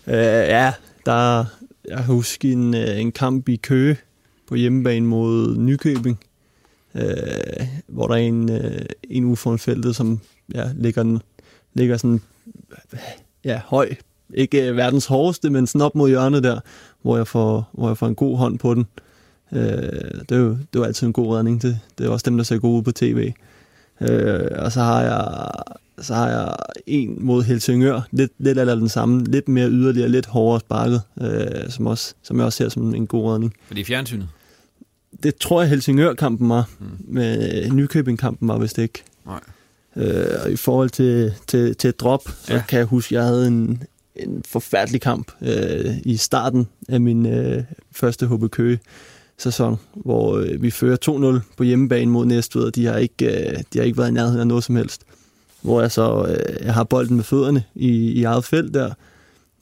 uh, 0.06 0.12
ja, 0.56 0.72
der, 1.06 1.44
jeg 1.88 2.04
husker 2.04 2.52
en, 2.52 2.74
en 2.74 3.12
kamp 3.12 3.48
i 3.48 3.56
Køge 3.56 3.96
på 4.48 4.54
hjemmebane 4.54 5.06
mod 5.06 5.56
Nykøbing, 5.56 6.18
uh, 6.94 7.00
hvor 7.86 8.06
der 8.06 8.14
er 8.14 8.18
en, 8.18 8.50
uh, 8.50 8.86
en 9.10 9.24
ude 9.24 9.36
foran 9.36 9.58
feltet, 9.58 9.96
som 9.96 10.20
ja, 10.54 10.70
ligger 10.74 11.18
ligger 11.76 11.96
sådan 11.96 12.20
ja, 13.44 13.60
høj. 13.64 13.94
Ikke 14.34 14.68
øh, 14.68 14.76
verdens 14.76 15.06
hårdeste, 15.06 15.50
men 15.50 15.66
sådan 15.66 15.80
op 15.80 15.94
mod 15.94 16.08
hjørnet 16.08 16.42
der, 16.42 16.60
hvor 17.02 17.16
jeg 17.16 17.26
får, 17.26 17.68
hvor 17.72 17.88
jeg 17.88 17.98
får 17.98 18.06
en 18.06 18.14
god 18.14 18.36
hånd 18.36 18.58
på 18.58 18.74
den. 18.74 18.86
Øh, 19.52 19.60
det, 20.28 20.32
er 20.32 20.36
jo, 20.36 20.58
det 20.72 20.80
var 20.80 20.84
altid 20.84 21.06
en 21.06 21.12
god 21.12 21.36
redning. 21.36 21.62
Det, 21.62 21.80
det 21.98 22.06
er 22.06 22.10
også 22.10 22.24
dem, 22.24 22.36
der 22.36 22.44
ser 22.44 22.58
gode 22.58 22.78
ud 22.78 22.82
på 22.82 22.92
tv. 22.92 23.32
Øh, 24.00 24.48
og 24.58 24.72
så 24.72 24.80
har 24.80 25.02
jeg 25.02 25.50
så 25.98 26.14
har 26.14 26.28
jeg 26.28 26.56
en 26.86 27.24
mod 27.24 27.42
Helsingør, 27.42 28.00
lidt, 28.10 28.32
lidt 28.38 28.58
eller 28.58 28.74
den 28.74 28.88
samme, 28.88 29.24
lidt 29.24 29.48
mere 29.48 29.70
yderligere, 29.70 30.08
lidt 30.08 30.26
hårdere 30.26 30.60
sparket, 30.60 31.02
øh, 31.20 31.70
som, 31.70 31.86
også, 31.86 32.14
som 32.22 32.36
jeg 32.36 32.46
også 32.46 32.56
ser 32.56 32.68
som 32.68 32.94
en 32.94 33.06
god 33.06 33.32
redning. 33.32 33.54
Fordi 33.66 33.84
fjernsynet? 33.84 34.28
Det 35.22 35.36
tror 35.36 35.60
jeg 35.60 35.70
Helsingør-kampen 35.70 36.48
var, 36.48 36.68
mm. 36.78 36.86
med 37.08 37.70
Nykøbing-kampen 37.70 38.48
var 38.48 38.58
vist 38.58 38.78
ikke. 38.78 39.04
Nej. 39.26 39.40
Øh, 39.96 40.52
i 40.52 40.56
forhold 40.56 40.90
til, 40.90 41.34
til, 41.46 41.76
til 41.76 41.88
et 41.88 42.00
drop, 42.00 42.22
så 42.42 42.54
ja. 42.54 42.62
kan 42.68 42.78
jeg 42.78 42.86
huske, 42.86 43.08
at 43.08 43.12
jeg 43.12 43.28
havde 43.28 43.46
en, 43.46 43.82
en 44.16 44.42
forfærdelig 44.48 45.00
kamp 45.00 45.32
øh, 45.42 45.94
i 46.04 46.16
starten 46.16 46.68
af 46.88 47.00
min 47.00 47.26
øh, 47.26 47.64
første 47.92 48.26
HB 48.26 48.50
Køge 48.50 48.78
sæson, 49.38 49.76
hvor 49.94 50.36
øh, 50.36 50.62
vi 50.62 50.70
fører 50.70 51.38
2-0 51.40 51.54
på 51.56 51.62
hjemmebane 51.62 52.10
mod 52.10 52.26
Næstved, 52.26 52.64
og 52.64 52.74
de 52.74 52.86
har 52.86 52.96
ikke, 52.96 53.26
øh, 53.26 53.58
de 53.72 53.78
har 53.78 53.82
ikke 53.82 53.98
været 53.98 54.08
i 54.08 54.12
nærheden 54.12 54.40
af 54.40 54.46
noget 54.46 54.64
som 54.64 54.76
helst. 54.76 55.02
Hvor 55.62 55.80
jeg 55.80 55.92
så 55.92 56.26
øh, 56.28 56.64
jeg 56.66 56.74
har 56.74 56.84
bolden 56.84 57.16
med 57.16 57.24
fødderne 57.24 57.64
i, 57.74 57.88
i 57.90 58.24
eget 58.24 58.44
felt 58.44 58.74
der, 58.74 58.90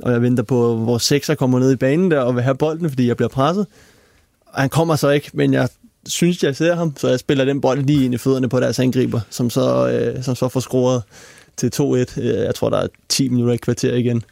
og 0.03 0.13
jeg 0.13 0.23
venter 0.23 0.43
på, 0.43 0.77
hvor 0.77 0.99
sekser 0.99 1.35
kommer 1.35 1.59
ned 1.59 1.73
i 1.73 1.77
banen 1.77 2.11
der 2.11 2.21
og 2.21 2.35
vil 2.35 2.43
have 2.43 2.57
bolden, 2.57 2.89
fordi 2.89 3.07
jeg 3.07 3.17
bliver 3.17 3.29
presset. 3.29 3.67
Og 4.47 4.61
han 4.61 4.69
kommer 4.69 4.97
så 4.97 5.11
ikke, 5.11 5.31
men 5.35 5.53
jeg 5.53 5.69
synes, 6.07 6.43
jeg 6.43 6.57
ser 6.57 6.75
ham, 6.75 6.97
så 6.97 7.09
jeg 7.09 7.19
spiller 7.19 7.45
den 7.45 7.61
bold 7.61 7.83
lige 7.83 8.05
ind 8.05 8.15
i 8.15 8.19
fødderne 8.19 8.49
på 8.49 8.61
deres 8.61 8.79
angriber, 8.79 9.21
som 9.31 9.51
så, 9.51 9.89
øh, 9.89 10.23
som 10.23 10.35
så 10.35 10.49
får 10.49 10.61
scoret 10.61 11.03
til 11.57 11.71
2-1. 11.75 12.21
Øh, 12.21 12.27
jeg 12.27 12.55
tror, 12.55 12.71
der 12.71 12.79
er 12.79 12.89
10 13.09 13.29
minutter 13.29 13.55
i 13.55 13.57
kvarter 13.57 13.95
igen. 13.95 14.23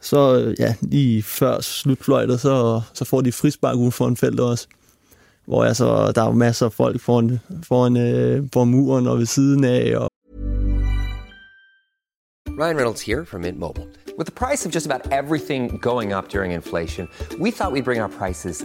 Så 0.00 0.40
øh, 0.40 0.54
ja, 0.58 0.74
lige 0.80 1.22
før 1.22 1.60
slutfløjtet, 1.60 2.40
så, 2.40 2.80
så 2.94 3.04
får 3.04 3.20
de 3.20 3.32
frispark 3.32 3.76
uden 3.76 3.92
for 3.92 4.08
en 4.08 4.16
felt 4.16 4.40
også. 4.40 4.66
Hvor 5.46 5.64
altså, 5.64 6.12
der 6.12 6.22
er 6.22 6.32
masser 6.32 6.66
af 6.66 6.72
folk 6.72 7.00
foran, 7.00 7.40
foran, 7.62 7.96
øh, 7.96 8.48
foran 8.52 8.68
muren 8.68 9.06
og 9.06 9.18
ved 9.18 9.26
siden 9.26 9.64
af. 9.64 9.96
Og 9.96 10.08
Ryan 12.58 12.76
Reynolds 12.76 13.02
here 13.02 13.24
from 13.24 13.40
Mint 13.40 13.58
Mobile. 13.58 13.86
With 14.18 14.26
the 14.26 14.46
price 14.46 14.66
of 14.66 14.74
just 14.74 14.86
about 14.86 15.12
everything 15.12 15.78
going 15.80 16.12
up 16.12 16.28
during 16.28 16.52
inflation, 16.52 17.08
we 17.38 17.50
thought 17.50 17.72
we'd 17.72 17.84
bring 17.84 18.00
our 18.00 18.08
prices 18.08 18.64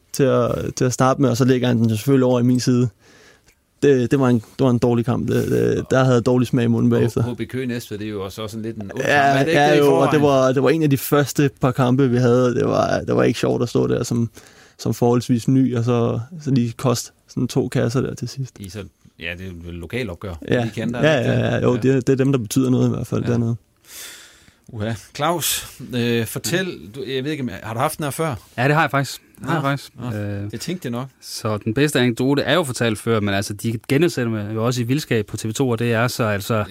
til 0.21 0.27
at, 0.27 0.75
til 0.75 0.85
at 0.85 0.93
starte 0.93 1.21
med, 1.21 1.29
og 1.29 1.37
så 1.37 1.45
lægger 1.45 1.67
han 1.67 1.77
den 1.77 1.89
selvfølgelig 1.89 2.25
over 2.25 2.39
i 2.39 2.43
min 2.43 2.59
side. 2.59 2.89
Det, 3.83 4.11
det, 4.11 4.19
var, 4.19 4.27
en, 4.27 4.35
det 4.35 4.65
var 4.65 4.69
en 4.69 4.77
dårlig 4.77 5.05
kamp. 5.05 5.27
Det, 5.27 5.51
det, 5.51 5.85
der 5.91 6.03
havde 6.03 6.15
jeg 6.15 6.25
dårlig 6.25 6.47
smag 6.47 6.63
i 6.63 6.67
munden 6.67 6.89
bagefter. 6.89 7.33
HB 7.33 7.41
Køge 7.49 7.65
Næstved, 7.65 7.97
det 7.97 8.07
er 8.07 8.11
jo 8.11 8.23
også 8.23 8.47
sådan 8.47 8.61
lidt 8.61 8.77
en 8.77 8.91
Ja, 8.97 9.43
det 9.45 9.53
ja 9.53 9.77
jo, 9.77 9.93
og 9.93 10.11
det 10.11 10.21
var, 10.21 10.51
det 10.51 10.63
var 10.63 10.69
en 10.69 10.83
af 10.83 10.89
de 10.89 10.97
første 10.97 11.49
par 11.61 11.71
kampe, 11.71 12.09
vi 12.09 12.17
havde. 12.17 12.55
Det 12.55 12.65
var, 12.65 12.99
det 12.99 13.15
var 13.15 13.23
ikke 13.23 13.39
sjovt 13.39 13.63
at 13.63 13.69
stå 13.69 13.87
der 13.87 14.03
som, 14.03 14.29
som 14.77 14.93
forholdsvis 14.93 15.47
ny, 15.47 15.77
og 15.77 15.83
så, 15.83 16.19
så 16.41 16.51
lige 16.51 16.71
kost 16.71 17.13
sådan 17.27 17.47
to 17.47 17.67
kasser 17.67 18.01
der 18.01 18.15
til 18.15 18.27
sidst. 18.27 18.59
I 18.59 18.69
så, 18.69 18.83
ja, 19.19 19.33
det 19.37 19.45
er 19.45 19.51
jo 19.65 19.71
lokal 19.71 20.09
opgør. 20.09 20.33
Ja, 20.49 20.63
de 20.63 20.71
kender, 20.75 21.03
ja, 21.03 21.13
ja, 21.13 21.39
ja, 21.39 21.61
jo, 21.61 21.75
det, 21.75 22.07
det 22.07 22.13
er 22.13 22.17
dem, 22.17 22.31
der 22.31 22.39
betyder 22.39 22.69
noget 22.69 22.87
i 22.87 22.89
hvert 22.89 23.07
fald 23.07 23.23
ja. 23.23 23.31
dernede. 23.31 23.55
Uha. 24.67 24.93
Claus, 25.15 25.79
øh, 25.95 26.25
fortæl, 26.25 26.79
du, 26.95 27.03
jeg 27.07 27.23
ved 27.23 27.31
ikke, 27.31 27.49
har 27.63 27.73
du 27.73 27.79
haft 27.79 27.97
den 27.97 28.03
her 28.03 28.11
før? 28.11 28.35
Ja, 28.57 28.67
det 28.67 28.73
har 28.73 28.81
jeg 28.81 28.91
faktisk. 28.91 29.21
Har 29.43 29.53
jeg 29.53 29.61
faktisk. 29.61 29.91
Øh, 30.13 30.51
det 30.51 30.61
tænkte 30.61 30.85
jeg 30.85 30.91
nok. 30.91 31.07
Så 31.21 31.57
den 31.57 31.73
bedste 31.73 31.99
anekdote 31.99 32.41
er 32.41 32.53
jo 32.53 32.63
fortalt 32.63 32.99
før, 32.99 33.19
men 33.19 33.33
altså, 33.33 33.53
de 33.53 33.79
genudsætter 33.89 34.31
mig 34.31 34.51
jo 34.55 34.65
også 34.65 34.81
i 34.81 34.83
vildskab 34.83 35.25
på 35.25 35.37
TV2, 35.41 35.61
og 35.61 35.79
det 35.79 35.93
er 35.93 36.07
så 36.07 36.23
altså... 36.23 36.55
Ja, 36.55 36.63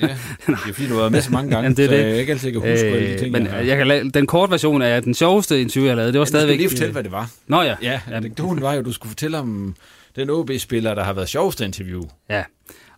det 0.47 0.53
er 0.53 0.57
fordi, 0.75 0.89
du 0.89 0.93
har 0.95 1.01
været 1.01 1.13
med 1.13 1.21
så 1.21 1.33
mange 1.33 1.51
gange, 1.51 1.63
Jamen, 1.63 1.77
det 1.77 1.85
er 1.85 1.89
så 1.89 1.95
det. 1.95 2.01
jeg 2.07 2.17
ikke 2.17 2.33
altid 2.33 2.53
kan 2.53 2.61
huske, 2.61 2.91
øh, 2.91 3.13
de 3.13 3.19
ting, 3.19 3.33
Men 3.33 3.47
jeg, 3.47 3.67
jeg 3.67 3.77
kan 3.77 3.87
lave, 3.87 4.11
den 4.11 4.27
korte 4.27 4.51
version 4.51 4.83
er 4.83 5.01
den 5.01 5.15
sjoveste 5.15 5.61
interview, 5.61 5.87
jeg 5.89 5.97
lavede. 5.97 6.13
Det 6.13 6.19
var 6.19 6.25
ja, 6.25 6.29
stadigvæk... 6.29 6.57
Du 6.57 6.59
lige 6.61 6.71
fortælle, 6.71 6.93
hvad 6.93 7.03
det 7.05 7.13
var. 7.13 7.31
Nå 7.47 7.63
ja. 7.63 7.77
Ja, 7.83 8.01
anekdoten 8.13 8.63
var 8.63 8.73
jo, 8.75 8.83
du 8.83 8.93
skulle 8.93 9.11
fortælle 9.11 9.39
om 9.39 9.75
den 10.17 10.31
OB-spiller, 10.31 10.95
der 10.95 11.05
har 11.05 11.13
været 11.13 11.29
sjoveste 11.29 11.65
interview. 11.65 12.03
Ja, 12.31 12.43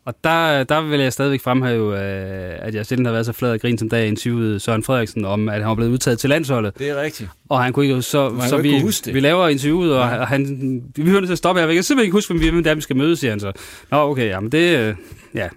og 0.05 0.15
der, 0.25 0.65
der 0.65 0.81
vil 0.81 1.01
jeg 1.01 1.13
stadigvæk 1.13 1.41
fremhæve, 1.41 1.93
øh, 1.93 2.59
at 2.59 2.75
jeg 2.75 2.87
selv 2.87 3.07
har 3.07 3.13
været 3.13 3.27
så 3.27 3.33
flad 3.33 3.53
og 3.53 3.61
grin, 3.61 3.79
som 3.79 3.89
da 3.89 3.97
jeg 3.97 4.07
interviewede 4.07 4.61
Søren 4.61 4.83
Frederiksen 4.83 5.25
om, 5.25 5.49
at 5.49 5.55
han 5.61 5.69
var 5.69 5.75
blevet 5.75 5.91
udtaget 5.91 6.19
til 6.19 6.31
landsholdet. 6.31 6.79
Det 6.79 6.91
er 6.91 7.03
rigtigt. 7.03 7.31
Og 7.49 7.63
han 7.63 7.73
kunne 7.73 7.85
ikke, 7.87 8.03
så, 8.03 8.33
så 8.49 8.57
vi, 8.57 8.83
vi 9.13 9.21
laver 9.21 9.49
interviewet, 9.49 9.95
og 9.95 10.11
ja. 10.11 10.25
han, 10.25 10.83
vi 10.97 11.11
hører 11.11 11.21
til 11.21 11.33
at 11.33 11.39
stoppe 11.39 11.61
her. 11.61 11.67
Jeg 11.67 11.75
kan 11.75 11.83
simpelthen 11.83 12.07
ikke 12.07 12.17
huske, 12.17 12.35
hvem 12.35 12.57
vi, 12.57 12.63
der 12.63 12.75
vi 12.75 12.81
skal 12.81 12.97
mødes, 12.97 13.19
siger 13.19 13.31
han 13.31 13.41
så. 13.41 13.53
Nå, 13.91 13.97
okay, 14.11 14.29
jamen 14.29 14.53
det, 14.53 14.79
øh, 14.79 14.95
ja, 15.35 15.49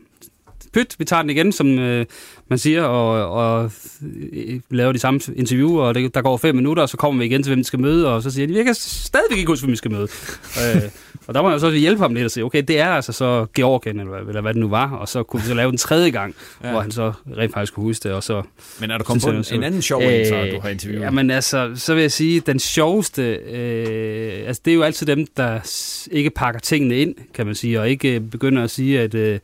pyt, 0.76 0.96
vi 1.00 1.06
tager 1.06 1.22
den 1.22 1.30
igen, 1.30 1.52
som 1.52 1.80
øh, 1.80 2.06
man 2.48 2.60
siger, 2.60 2.84
og, 2.84 3.32
og 3.32 3.72
øh, 4.34 4.60
laver 4.70 4.92
de 4.92 5.00
samme 5.00 5.20
interview, 5.36 5.80
og 5.80 5.96
det, 5.96 6.16
der 6.16 6.22
går 6.22 6.38
fem 6.38 6.56
minutter, 6.56 6.84
og 6.84 6.90
så 6.90 6.98
kommer 6.98 7.20
vi 7.20 7.26
igen 7.26 7.44
til, 7.44 7.50
hvem 7.50 7.60
vi 7.60 7.64
skal 7.64 7.80
møde, 7.80 8.14
og 8.14 8.24
så 8.24 8.32
siger 8.32 8.48
de, 8.48 8.54
vi 8.54 8.64
kan 8.64 8.76
stadigvæk 8.76 9.38
ikke 9.38 9.52
huske, 9.52 9.64
hvem 9.64 9.72
vi 9.72 9.78
skal 9.78 9.92
møde. 9.92 10.08
øh, 10.62 10.82
og 11.28 11.34
der 11.34 11.42
må 11.42 11.52
jeg 11.52 11.60
så 11.60 11.72
hjælpe 11.72 12.02
ham 12.02 12.14
lidt 12.14 12.26
og 12.26 12.32
sige, 12.32 12.44
okay, 12.44 12.64
det 12.68 12.80
er 12.80 12.88
altså 12.88 13.12
så 13.12 13.46
Georgien, 13.56 14.00
eller, 14.00 14.18
eller 14.18 14.42
hvad 14.42 14.54
det 14.54 14.62
nu 14.62 14.68
var, 14.68 14.92
og 14.92 15.08
så 15.08 15.24
kunne 15.24 15.42
vi 15.42 15.48
så 15.48 15.54
lave 15.54 15.70
den 15.70 15.78
tredje 15.78 16.10
gang, 16.10 16.36
ja. 16.64 16.72
hvor 16.72 16.82
han 16.82 16.92
så 16.92 17.14
rent 17.38 17.54
faktisk 17.54 17.74
kunne 17.74 17.84
huske 17.84 18.04
det, 18.04 18.12
og 18.12 18.24
så... 18.24 18.42
Men 18.80 18.92
er 18.92 18.98
der 18.98 19.04
kommet 19.04 19.24
på 19.24 19.30
en, 19.30 19.46
en 19.52 19.64
anden 19.64 19.82
sjov 19.82 20.02
en, 20.02 20.26
så 20.26 20.50
du 20.54 20.60
har 20.60 20.70
interviewet? 20.70 21.06
Jamen 21.06 21.30
altså, 21.30 21.72
så 21.76 21.94
vil 21.94 22.02
jeg 22.02 22.12
sige, 22.12 22.40
den 22.40 22.60
sjoveste, 22.60 23.34
øh, 23.36 24.48
altså 24.48 24.62
det 24.66 24.72
er 24.72 24.76
jo 24.76 24.82
altid 24.82 25.08
dem, 25.08 25.28
der 25.38 25.60
ikke 26.12 26.30
pakker 26.30 26.60
tingene 26.60 26.98
ind, 26.98 27.16
kan 27.34 27.46
man 27.46 27.56
sige, 27.56 27.82
og 27.82 27.90
ikke 27.90 28.20
begynder 28.20 28.64
at 28.64 28.72
sige, 28.72 29.02
at... 29.02 29.16
Øh, 29.16 29.40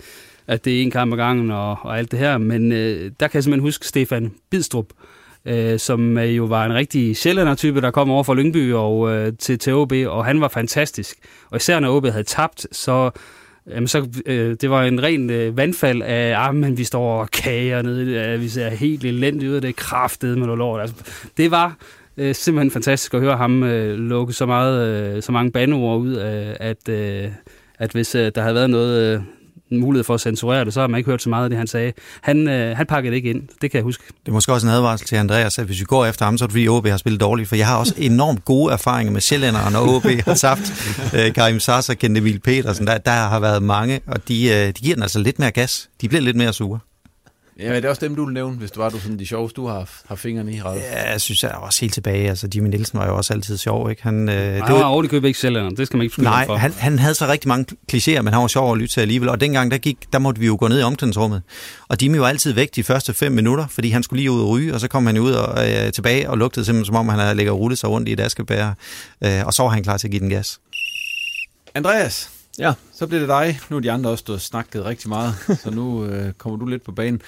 at 0.51 0.65
det 0.65 0.77
er 0.77 0.81
en 0.81 0.91
kamp 0.91 1.13
ad 1.13 1.17
gangen 1.17 1.51
og, 1.51 1.77
og 1.81 1.97
alt 1.97 2.11
det 2.11 2.19
her. 2.19 2.37
Men 2.37 2.71
øh, 2.71 3.11
der 3.19 3.27
kan 3.27 3.35
jeg 3.35 3.43
simpelthen 3.43 3.67
huske 3.67 3.87
Stefan 3.87 4.31
Bidstrup, 4.49 4.85
øh, 5.45 5.79
som 5.79 6.17
jo 6.17 6.45
var 6.45 6.65
en 6.65 6.73
rigtig 6.73 7.17
sjældner-type, 7.17 7.81
der 7.81 7.91
kom 7.91 8.11
over 8.11 8.23
fra 8.23 8.33
Lyngby 8.33 8.73
og 8.73 9.11
øh, 9.11 9.33
til, 9.39 9.59
til 9.59 9.73
OB, 9.73 9.93
og 10.07 10.25
han 10.25 10.41
var 10.41 10.47
fantastisk. 10.47 11.17
Og 11.49 11.57
især 11.57 11.79
når 11.79 11.95
OB 11.95 12.05
havde 12.05 12.23
tabt, 12.23 12.67
så 12.71 13.11
Jamen, 13.69 13.87
så, 13.87 14.07
øh, 14.25 14.55
det 14.61 14.69
var 14.69 14.83
en 14.83 15.03
ren 15.03 15.29
øh, 15.29 15.57
vandfald 15.57 16.01
af, 16.01 16.33
ah, 16.37 16.55
men 16.55 16.77
vi 16.77 16.83
står 16.83 17.21
og 17.21 17.31
kager 17.31 17.81
nede, 17.81 18.33
øh, 18.33 18.41
vi 18.41 18.49
ser 18.49 18.69
helt 18.69 19.03
elendigt 19.03 19.51
ud, 19.51 19.61
det 19.61 19.69
er 19.69 19.73
kraftet 19.73 20.37
med 20.37 20.45
noget 20.45 20.57
lort. 20.57 20.81
Altså, 20.81 20.95
det 21.37 21.51
var 21.51 21.77
øh, 22.17 22.35
simpelthen 22.35 22.71
fantastisk 22.71 23.13
at 23.13 23.19
høre 23.19 23.37
ham 23.37 23.63
øh, 23.63 23.97
lukke 23.99 24.33
så, 24.33 24.45
meget, 24.45 24.87
øh, 25.15 25.21
så 25.21 25.31
mange 25.31 25.51
bandeord 25.51 26.01
ud, 26.01 26.17
øh, 26.17 26.55
at, 26.59 26.89
øh, 26.89 27.31
at 27.79 27.91
hvis 27.91 28.15
øh, 28.15 28.31
der 28.35 28.41
havde 28.41 28.55
været 28.55 28.69
noget, 28.69 29.15
øh, 29.15 29.21
mulighed 29.79 30.03
for 30.03 30.13
at 30.13 30.21
censurere 30.21 30.65
det, 30.65 30.73
så 30.73 30.79
har 30.79 30.87
man 30.87 30.97
ikke 30.97 31.09
hørt 31.09 31.21
så 31.21 31.29
meget 31.29 31.43
af 31.43 31.49
det, 31.49 31.57
han 31.57 31.67
sagde. 31.67 31.93
Han, 32.21 32.47
øh, 32.47 32.77
han 32.77 32.85
pakkede 32.85 33.11
det 33.11 33.17
ikke 33.17 33.29
ind, 33.29 33.41
det 33.61 33.71
kan 33.71 33.77
jeg 33.77 33.83
huske. 33.83 34.03
Det 34.07 34.27
er 34.27 34.31
måske 34.31 34.53
også 34.53 34.67
en 34.67 34.73
advarsel 34.73 35.07
til 35.07 35.15
Andreas, 35.15 35.59
at 35.59 35.65
hvis 35.65 35.79
vi 35.79 35.85
går 35.85 36.05
efter 36.05 36.25
ham, 36.25 36.37
så 36.37 36.45
er 36.45 36.47
det 36.47 36.51
fordi 36.51 36.67
OB 36.67 36.87
har 36.87 36.97
spillet 36.97 37.21
dårligt, 37.21 37.49
for 37.49 37.55
jeg 37.55 37.67
har 37.67 37.77
også 37.77 37.93
enormt 37.97 38.45
gode 38.45 38.73
erfaringer 38.73 39.13
med 39.13 39.21
Sjællænderen 39.21 39.75
og 39.75 39.95
OB 39.95 40.05
har 40.25 40.33
tabt. 40.33 40.73
Øh, 41.15 41.33
Karim 41.33 41.59
Sasa, 41.59 41.93
Kent 41.93 42.17
Emil 42.17 42.39
Petersen, 42.39 42.87
der, 42.87 42.97
der 42.97 43.11
har 43.11 43.39
været 43.39 43.63
mange, 43.63 43.99
og 44.07 44.27
de, 44.27 44.49
øh, 44.49 44.67
de 44.67 44.73
giver 44.73 44.95
den 44.95 45.03
altså 45.03 45.19
lidt 45.19 45.39
mere 45.39 45.51
gas. 45.51 45.89
De 46.01 46.07
bliver 46.07 46.21
lidt 46.21 46.37
mere 46.37 46.53
sure. 46.53 46.79
Ja, 47.61 47.75
det 47.75 47.85
er 47.85 47.89
også 47.89 48.05
dem, 48.05 48.15
du 48.15 48.25
vil 48.25 48.33
nævne, 48.33 48.55
hvis 48.55 48.71
du 48.71 48.79
var 48.81 48.89
du 48.89 48.99
sådan 48.99 49.19
de 49.19 49.25
sjoveste, 49.25 49.55
du 49.55 49.67
har, 49.67 49.89
har 50.07 50.15
fingrene 50.15 50.53
i, 50.53 50.61
Ralf. 50.61 50.81
Ja, 50.81 51.11
jeg 51.11 51.21
synes 51.21 51.43
jeg 51.43 51.51
er 51.51 51.55
også 51.55 51.81
helt 51.81 51.93
tilbage. 51.93 52.29
Altså, 52.29 52.47
Jimmy 52.55 52.69
Nielsen 52.69 52.99
var 52.99 53.07
jo 53.07 53.17
også 53.17 53.33
altid 53.33 53.57
sjov, 53.57 53.89
ikke? 53.89 54.03
Han, 54.03 54.29
øh, 54.29 54.35
det 54.35 54.61
var 54.61 54.83
overligt 54.83 55.25
ikke 55.25 55.39
selv, 55.39 55.55
det 55.77 55.87
skal 55.87 55.97
man 55.97 56.03
ikke 56.03 56.23
Nej, 56.23 56.45
for. 56.45 56.55
Han, 56.55 56.73
han 56.73 56.99
havde 56.99 57.13
så 57.13 57.27
rigtig 57.27 57.47
mange 57.47 57.65
klichéer, 57.93 58.21
men 58.21 58.33
han 58.33 58.41
var 58.41 58.47
sjov 58.47 58.71
at 58.71 58.77
lytte 58.77 58.93
til 58.93 59.01
alligevel. 59.01 59.29
Og 59.29 59.41
dengang, 59.41 59.71
der, 59.71 59.77
gik, 59.77 59.97
der 60.13 60.19
måtte 60.19 60.39
vi 60.39 60.47
jo 60.47 60.57
gå 60.59 60.67
ned 60.67 60.79
i 60.79 60.83
omklædningsrummet. 60.83 61.41
Og 61.87 61.97
Jimmy 62.01 62.17
var 62.17 62.27
altid 62.27 62.53
væk 62.53 62.75
de 62.75 62.83
første 62.83 63.13
fem 63.13 63.31
minutter, 63.31 63.67
fordi 63.67 63.89
han 63.89 64.03
skulle 64.03 64.19
lige 64.19 64.31
ud 64.31 64.41
og 64.41 64.49
ryge, 64.49 64.73
og 64.73 64.79
så 64.79 64.87
kom 64.87 65.05
han 65.05 65.17
ud 65.17 65.31
og 65.31 65.69
øh, 65.69 65.91
tilbage 65.91 66.29
og 66.29 66.37
lugtede 66.37 66.65
simpelthen, 66.65 66.85
som 66.85 66.95
om 66.95 67.09
han 67.09 67.19
havde 67.19 67.35
ligget 67.35 67.51
og 67.51 67.59
rullet 67.59 67.79
sig 67.79 67.89
rundt 67.89 68.09
i 68.09 68.13
et 68.13 68.19
askebær. 68.19 68.73
Øh, 69.23 69.45
og 69.45 69.53
så 69.53 69.63
var 69.63 69.69
han 69.69 69.83
klar 69.83 69.97
til 69.97 70.07
at 70.07 70.11
give 70.11 70.19
den 70.19 70.29
gas. 70.29 70.59
Andreas, 71.75 72.29
Ja. 72.61 72.73
så 72.93 73.07
bliver 73.07 73.19
det 73.19 73.29
dig. 73.29 73.59
Nu 73.69 73.75
er 73.75 73.79
de 73.79 73.91
andre 73.91 74.09
også 74.09 74.21
stået 74.21 74.35
og 74.37 74.41
snakket 74.41 74.85
rigtig 74.85 75.09
meget, 75.09 75.33
så 75.63 75.71
nu 75.71 76.03
øh, 76.05 76.33
kommer 76.33 76.59
du 76.59 76.65
lidt 76.65 76.83
på 76.83 76.91
banen. 76.91 77.21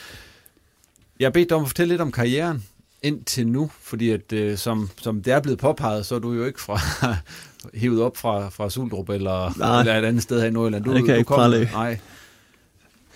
Jeg 1.19 1.25
har 1.25 1.31
bedt 1.31 1.49
dig 1.49 1.57
om 1.57 1.63
at 1.63 1.69
fortælle 1.69 1.93
lidt 1.93 2.01
om 2.01 2.11
karrieren 2.11 2.63
indtil 3.03 3.47
nu, 3.47 3.71
fordi 3.81 4.09
at, 4.09 4.33
øh, 4.33 4.57
som, 4.57 4.89
som 5.01 5.23
det 5.23 5.33
er 5.33 5.39
blevet 5.39 5.59
påpeget, 5.59 6.05
så 6.05 6.15
er 6.15 6.19
du 6.19 6.33
jo 6.33 6.45
ikke 6.45 6.61
fra 6.61 6.79
hævet 7.81 8.01
op 8.01 8.17
fra, 8.17 8.49
fra 8.49 8.69
Suldrup 8.69 9.09
eller, 9.09 9.57
Nej. 9.57 9.79
eller 9.79 9.97
et 9.97 10.05
andet 10.05 10.23
sted 10.23 10.39
her 10.39 10.47
i 10.47 10.51
Nordjylland. 10.51 10.83
Du, 10.83 10.93
Det 10.93 11.05
kan 11.05 11.13
du 11.13 11.17
ikke 11.17 11.27
kom-. 11.27 11.51
Nej. 11.73 11.99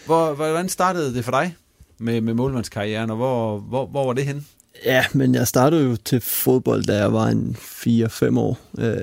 Hvor, 0.05 0.33
hvordan 0.33 0.69
startede 0.69 1.13
det 1.13 1.25
for 1.25 1.31
dig 1.31 1.55
med, 1.97 2.21
med 2.21 2.33
målmandskarrieren, 2.33 3.09
og 3.09 3.15
hvor, 3.15 3.59
hvor, 3.59 3.85
hvor 3.85 4.05
var 4.05 4.13
det 4.13 4.25
henne? 4.25 4.43
Ja, 4.85 5.05
men 5.13 5.35
jeg 5.35 5.47
startede 5.47 5.83
jo 5.83 5.95
til 5.95 6.21
fodbold, 6.21 6.83
da 6.83 6.97
jeg 6.97 7.13
var 7.13 7.27
en 7.27 7.55
4-5 7.59 8.39
år 8.39 8.59
øh, 8.77 8.97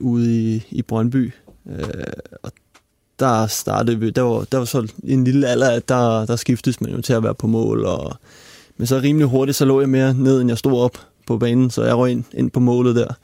ude 0.00 0.54
i, 0.54 0.66
i 0.70 0.82
Brøndby. 0.82 1.32
Øh, 1.68 2.04
og 2.42 2.52
der 3.18 3.46
startede 3.46 4.00
vi, 4.00 4.10
der 4.10 4.22
var, 4.22 4.44
der 4.52 4.58
var 4.58 4.64
så 4.64 4.92
en 5.04 5.24
lille 5.24 5.48
alder, 5.48 5.70
at 5.70 5.88
der, 5.88 6.26
der 6.26 6.36
skiftes 6.36 6.80
man 6.80 6.90
jo 6.90 7.00
til 7.00 7.12
at 7.12 7.22
være 7.22 7.34
på 7.34 7.46
mål. 7.46 7.84
Og, 7.84 8.16
men 8.76 8.86
så 8.86 8.98
rimelig 8.98 9.28
hurtigt, 9.28 9.56
så 9.56 9.64
lå 9.64 9.80
jeg 9.80 9.88
mere 9.88 10.14
ned, 10.14 10.40
end 10.40 10.50
jeg 10.50 10.58
stod 10.58 10.80
op 10.80 10.98
på 11.26 11.38
banen, 11.38 11.70
så 11.70 11.84
jeg 11.84 11.96
røg 11.96 12.10
ind, 12.10 12.24
ind 12.32 12.50
på 12.50 12.60
målet 12.60 12.96
der. 12.96 13.14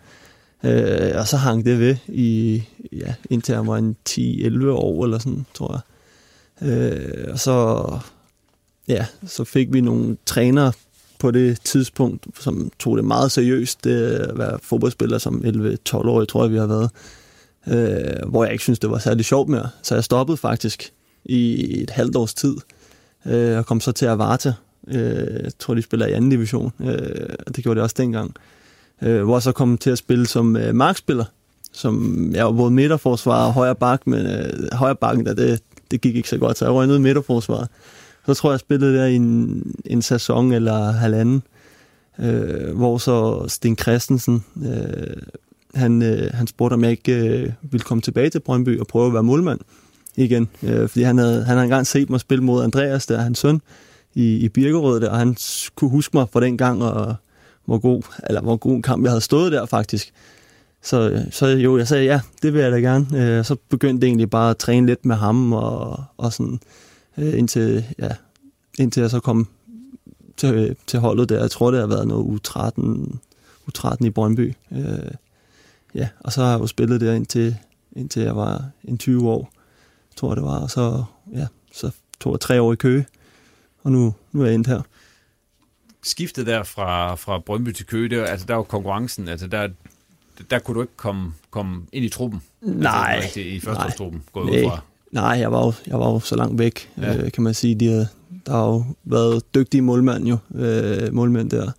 Øh, 0.64 1.18
og 1.18 1.28
så 1.28 1.36
hang 1.36 1.64
det 1.64 1.78
ved, 1.78 1.96
i, 2.08 2.62
ja, 2.92 3.14
indtil 3.30 3.52
jeg 3.52 3.66
var 3.66 3.76
en 3.76 3.96
10-11 4.08 4.68
år 4.68 5.04
eller 5.04 5.18
sådan, 5.18 5.46
tror 5.54 5.72
jeg. 5.72 5.82
Øh, 6.68 7.32
og 7.32 7.38
så, 7.38 7.86
ja, 8.88 9.06
så 9.26 9.44
fik 9.44 9.72
vi 9.72 9.80
nogle 9.80 10.16
trænere 10.26 10.72
på 11.18 11.30
det 11.30 11.60
tidspunkt, 11.60 12.26
som 12.40 12.70
tog 12.78 12.96
det 12.96 13.04
meget 13.04 13.32
seriøst, 13.32 13.84
det 13.84 14.06
at 14.06 14.38
være 14.38 14.58
fodboldspiller 14.62 15.18
som 15.18 15.42
11-12 15.44 15.94
år, 15.94 16.24
tror 16.24 16.44
jeg, 16.44 16.52
vi 16.52 16.58
har 16.58 16.66
været. 16.66 16.90
Øh, 17.68 18.28
hvor 18.28 18.44
jeg 18.44 18.52
ikke 18.52 18.62
synes, 18.62 18.78
det 18.78 18.90
var 18.90 18.98
særlig 18.98 19.24
sjovt 19.24 19.48
mere. 19.48 19.68
Så 19.82 19.94
jeg 19.94 20.04
stoppede 20.04 20.36
faktisk 20.36 20.92
i 21.24 21.82
et 21.82 21.90
halvt 21.90 22.16
års 22.16 22.34
tid, 22.34 22.56
øh, 23.26 23.58
og 23.58 23.66
kom 23.66 23.80
så 23.80 23.92
til 23.92 24.06
Avarta. 24.06 24.52
Øh, 24.88 25.44
jeg 25.44 25.52
tror, 25.58 25.74
de 25.74 25.82
spiller 25.82 26.06
i 26.06 26.12
anden 26.12 26.30
division, 26.30 26.72
øh, 26.80 27.28
og 27.46 27.56
det 27.56 27.64
gjorde 27.64 27.74
det 27.74 27.82
også 27.82 27.96
dengang. 27.98 28.34
Øh, 29.02 29.24
hvor 29.24 29.36
jeg 29.36 29.42
så 29.42 29.52
kom 29.52 29.78
til 29.78 29.90
at 29.90 29.98
spille 29.98 30.26
som 30.26 30.56
øh, 30.56 30.74
markspiller, 30.74 31.24
som 31.72 32.30
jeg 32.34 32.44
var 32.44 32.52
både 32.52 32.70
midterforsvar 32.70 33.46
og 33.46 33.52
højre 33.52 33.74
bak, 33.74 34.06
men 34.06 34.26
øh, 34.26 34.72
højre 34.72 34.96
bakken, 34.96 35.26
der, 35.26 35.34
det, 35.34 35.62
det 35.90 36.00
gik 36.00 36.16
ikke 36.16 36.28
så 36.28 36.38
godt, 36.38 36.58
så 36.58 36.64
jeg 36.64 36.74
røg 36.74 36.86
ned 36.86 36.98
midterforsvaret. 36.98 37.68
Så 38.26 38.34
tror 38.34 38.50
jeg, 38.50 38.52
jeg 38.52 38.60
spillede 38.60 38.96
der 38.96 39.06
i 39.06 39.14
en, 39.14 39.62
en 39.84 40.02
sæson 40.02 40.52
eller 40.52 40.92
halvanden, 40.92 41.42
øh, 42.18 42.76
hvor 42.76 42.98
så 42.98 43.44
Sten 43.48 43.78
Christensen, 43.78 44.44
øh, 44.64 45.16
han, 45.74 46.02
øh, 46.02 46.30
han 46.34 46.46
spurgte, 46.46 46.74
om 46.74 46.82
jeg 46.84 46.90
ikke 46.90 47.14
øh, 47.14 47.52
ville 47.62 47.84
komme 47.84 48.02
tilbage 48.02 48.30
til 48.30 48.40
Brøndby 48.40 48.80
og 48.80 48.86
prøve 48.86 49.06
at 49.06 49.12
være 49.12 49.22
målmand 49.22 49.60
igen. 50.16 50.48
Øh, 50.62 50.88
fordi 50.88 51.02
han 51.02 51.18
havde, 51.18 51.44
han 51.44 51.56
havde 51.56 51.64
engang 51.64 51.86
set 51.86 52.10
mig 52.10 52.20
spille 52.20 52.44
mod 52.44 52.64
Andreas, 52.64 53.06
der 53.06 53.18
er 53.18 53.22
hans 53.22 53.38
søn, 53.38 53.60
i, 54.14 54.36
i 54.36 54.48
Birkerød 54.48 55.00
der, 55.00 55.10
og 55.10 55.18
han 55.18 55.36
kunne 55.74 55.90
huske 55.90 56.16
mig 56.16 56.26
fra 56.32 56.40
den 56.40 56.58
gang, 56.58 56.82
og 56.82 57.14
hvor 57.64 57.78
god, 57.78 58.02
eller 58.28 58.40
hvor 58.40 58.56
god 58.56 58.72
en 58.72 58.82
kamp 58.82 59.02
jeg 59.02 59.10
havde 59.10 59.20
stået 59.20 59.52
der 59.52 59.66
faktisk. 59.66 60.12
Så, 60.82 61.24
så 61.30 61.46
jo, 61.46 61.78
jeg 61.78 61.88
sagde, 61.88 62.04
ja, 62.04 62.20
det 62.42 62.52
vil 62.52 62.62
jeg 62.62 62.72
da 62.72 62.76
gerne. 62.76 63.06
Øh, 63.14 63.44
så 63.44 63.56
begyndte 63.68 64.04
jeg 64.04 64.08
egentlig 64.08 64.30
bare 64.30 64.50
at 64.50 64.56
træne 64.56 64.86
lidt 64.86 65.04
med 65.04 65.16
ham, 65.16 65.52
og, 65.52 66.04
og 66.16 66.32
sådan, 66.32 66.60
øh, 67.18 67.38
indtil, 67.38 67.84
ja, 67.98 68.08
indtil 68.78 69.00
jeg 69.00 69.10
så 69.10 69.20
kom 69.20 69.48
til, 70.36 70.76
til 70.86 70.98
holdet 70.98 71.28
der. 71.28 71.40
Jeg 71.40 71.50
tror, 71.50 71.70
det 71.70 71.80
har 71.80 71.86
været 71.86 72.08
noget 72.08 72.48
U13, 72.48 72.80
U13 73.70 74.06
i 74.06 74.10
Brøndby. 74.10 74.54
Øh, 74.72 75.10
ja, 75.94 76.08
og 76.20 76.32
så 76.32 76.42
har 76.42 76.50
jeg 76.50 76.60
jo 76.60 76.66
spillet 76.66 77.00
der 77.00 77.12
indtil, 77.14 77.56
indtil 77.96 78.22
jeg 78.22 78.36
var 78.36 78.64
en 78.84 78.98
20 78.98 79.30
år, 79.30 79.52
tror 80.16 80.30
jeg 80.30 80.36
det 80.36 80.44
var. 80.44 80.58
Og 80.60 80.70
så, 80.70 81.04
ja, 81.32 81.46
så 81.72 81.90
tog 82.20 82.32
jeg 82.32 82.40
tre 82.40 82.62
år 82.62 82.72
i 82.72 82.76
Køge, 82.76 83.06
og 83.82 83.92
nu, 83.92 84.14
nu 84.32 84.42
er 84.42 84.46
jeg 84.46 84.54
endt 84.54 84.66
her. 84.66 84.80
Skiftet 86.02 86.46
der 86.46 86.62
fra, 86.62 87.14
fra 87.14 87.38
Brøndby 87.38 87.72
til 87.72 87.86
Køge, 87.86 88.08
det, 88.08 88.16
altså 88.28 88.46
der 88.46 88.54
var 88.54 88.62
konkurrencen, 88.62 89.28
altså 89.28 89.46
der, 89.46 89.68
der 90.50 90.58
kunne 90.58 90.74
du 90.74 90.80
ikke 90.80 90.96
komme, 90.96 91.32
komme 91.50 91.82
ind 91.92 92.04
i 92.04 92.08
truppen. 92.08 92.42
Nej, 92.62 93.12
Altså, 93.14 93.26
rigtig 93.38 93.54
I 93.54 93.60
førsteårstruppen, 93.60 94.22
gået 94.32 94.44
ud 94.44 94.50
Nej. 94.50 94.62
fra. 94.68 94.80
Nej, 95.12 95.24
jeg 95.24 95.52
var 95.52 95.64
jo, 95.66 95.72
jeg 95.86 95.98
var 95.98 96.10
jo 96.10 96.20
så 96.20 96.36
langt 96.36 96.58
væk, 96.58 96.90
Ja. 96.98 97.16
øh, 97.16 97.32
kan 97.32 97.42
man 97.42 97.54
sige. 97.54 97.74
De, 97.74 97.86
har- 97.88 98.06
der 98.46 98.52
har 98.52 98.64
jo 98.66 98.84
været 99.04 99.54
dygtige 99.54 99.82
målmænd 99.82 100.28
jo, 100.28 100.38
øh, 100.54 101.14
målmænd 101.14 101.50
der. 101.50 101.70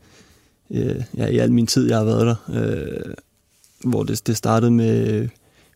Øh, 0.72 1.04
ja, 1.18 1.26
i 1.28 1.38
al 1.38 1.52
min 1.52 1.68
tid, 1.68 1.88
jeg 1.88 1.98
har 1.98 2.04
været 2.06 2.26
der. 2.26 2.36
Øh, 2.50 3.14
hvor 3.90 4.04
det, 4.04 4.28
det 4.28 4.38
startede 4.38 4.72
med 4.72 5.28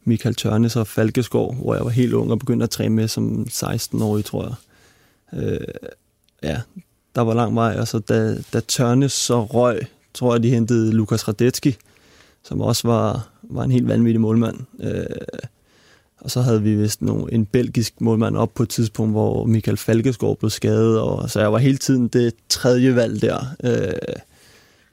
Michael 0.04 0.36
Tørnes 0.36 0.76
og 0.76 0.88
Falkeskov, 0.88 1.56
hvor 1.56 1.76
jeg 1.76 1.84
var 1.84 1.90
helt 1.90 2.14
ung 2.14 2.32
og 2.32 2.40
begyndte 2.40 2.64
at 2.64 2.70
træne 2.70 2.96
med 2.96 3.08
som 3.08 3.48
16-årig, 3.52 4.26
tror 4.26 4.44
jeg. 4.44 4.56
Øh, 5.44 5.68
ja, 6.44 6.62
der 7.16 7.22
var 7.22 7.34
lang 7.34 7.56
vej, 7.56 7.76
og 7.80 7.88
så 7.88 8.00
da, 8.00 8.38
da 8.54 8.60
Tørnes 8.60 9.12
så 9.12 9.44
røg, 9.44 9.80
tror 10.14 10.34
jeg, 10.34 10.44
de 10.44 10.50
hentede 10.50 10.92
Lukas 10.92 11.28
Radetski, 11.28 11.76
som 12.44 12.62
også 12.62 12.88
var, 12.88 13.30
var 13.44 13.64
en 13.64 13.72
helt 13.72 13.88
vanvittig 13.88 14.22
målmand. 14.22 14.58
Øh, 14.80 15.06
og 16.22 16.32
så 16.32 16.42
havde 16.42 16.64
vi 16.64 16.76
vist 16.76 17.02
nogle, 17.02 17.34
en 17.34 17.46
belgisk 17.46 18.02
målmand 18.02 18.38
op 18.38 18.54
på 18.54 18.64
et 18.64 18.70
tidspunkt, 18.70 19.14
hvor 19.14 19.46
Michael 19.46 19.78
Falkeskov 19.78 20.38
blev 20.38 20.50
skadet, 20.50 21.00
og 21.00 21.30
så 21.30 21.40
jeg 21.40 21.54
var 21.54 21.58
hele 21.58 21.78
tiden 21.78 22.08
det 22.08 22.34
tredje 22.50 22.96
valg 22.96 23.22
der. 23.22 23.46
Øh, 23.64 24.16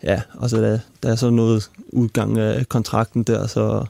ja, 0.02 0.20
og 0.34 0.50
så 0.50 0.60
da, 0.60 0.80
da 1.02 1.08
jeg 1.08 1.18
så 1.18 1.30
nåede 1.30 1.60
udgang 1.88 2.38
af 2.38 2.68
kontrakten 2.68 3.22
der, 3.22 3.46
så 3.46 3.84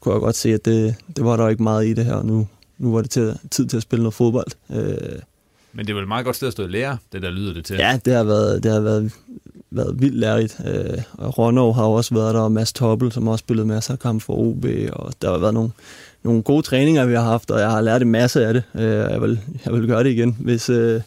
kunne 0.00 0.12
jeg 0.12 0.20
godt 0.20 0.36
se, 0.36 0.54
at 0.54 0.64
det, 0.64 0.94
det 1.16 1.24
var 1.24 1.36
der 1.36 1.48
ikke 1.48 1.62
meget 1.62 1.86
i 1.86 1.92
det 1.94 2.04
her, 2.04 2.14
og 2.14 2.26
nu, 2.26 2.46
nu 2.78 2.92
var 2.92 3.02
det 3.02 3.10
til, 3.10 3.38
tid 3.50 3.66
til 3.66 3.76
at 3.76 3.82
spille 3.82 4.02
noget 4.02 4.14
fodbold. 4.14 4.46
Øh, 4.70 5.18
Men 5.72 5.86
det 5.86 5.90
er 5.90 5.94
vel 5.94 6.02
et 6.02 6.08
meget 6.08 6.24
godt 6.24 6.36
sted 6.36 6.48
at 6.48 6.52
stå 6.52 6.64
i 6.64 6.68
lære, 6.68 6.96
det 7.12 7.22
der 7.22 7.30
lyder 7.30 7.54
det 7.54 7.64
til. 7.64 7.76
Ja, 7.76 7.98
det 8.04 8.14
har 8.14 8.24
været, 8.24 8.62
det 8.62 8.72
har 8.72 8.80
været, 8.80 9.12
været 9.70 10.00
vildt 10.00 10.14
lærerigt. 10.14 10.60
Øh, 10.66 11.02
og 11.12 11.38
Ronov 11.38 11.74
har 11.74 11.84
også 11.84 12.14
været 12.14 12.34
der, 12.34 12.40
og 12.40 12.52
Mads 12.52 12.72
Toppel, 12.72 13.12
som 13.12 13.28
også 13.28 13.42
spillet 13.42 13.66
masser 13.66 13.92
af 13.92 13.98
kampe 13.98 14.24
for 14.24 14.32
OB, 14.38 14.64
og 14.92 15.12
der 15.22 15.30
har 15.30 15.38
været 15.38 15.54
nogle, 15.54 15.70
nogle 16.22 16.42
gode 16.42 16.62
træninger, 16.62 17.06
vi 17.06 17.14
har 17.14 17.22
haft, 17.22 17.50
og 17.50 17.60
jeg 17.60 17.70
har 17.70 17.80
lært 17.80 18.02
en 18.02 18.10
masse 18.10 18.46
af 18.46 18.54
det. 18.54 18.62
Øh, 18.74 18.82
jeg, 18.82 19.22
vil, 19.22 19.40
jeg 19.64 19.72
vil 19.72 19.86
gøre 19.86 20.04
det 20.04 20.10
igen, 20.10 20.36
hvis, 20.40 20.70
øh, 20.70 21.00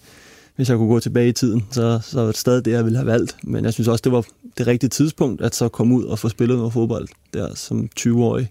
hvis 0.55 0.69
jeg 0.69 0.77
kunne 0.77 0.89
gå 0.89 0.99
tilbage 0.99 1.29
i 1.29 1.31
tiden. 1.31 1.67
Så, 1.71 1.99
så 2.03 2.19
var 2.19 2.25
det 2.25 2.37
stadig 2.37 2.65
det, 2.65 2.71
jeg 2.71 2.85
ville 2.85 2.97
have 2.97 3.07
valgt. 3.07 3.37
Men 3.43 3.65
jeg 3.65 3.73
synes 3.73 3.87
også, 3.87 4.01
det 4.01 4.11
var 4.11 4.25
det 4.57 4.67
rigtige 4.67 4.89
tidspunkt, 4.89 5.41
at 5.41 5.55
så 5.55 5.67
komme 5.69 5.95
ud 5.95 6.03
og 6.03 6.19
få 6.19 6.29
spillet 6.29 6.57
noget 6.57 6.73
fodbold 6.73 7.07
der 7.33 7.55
som 7.55 7.89
20-årig. 7.99 8.49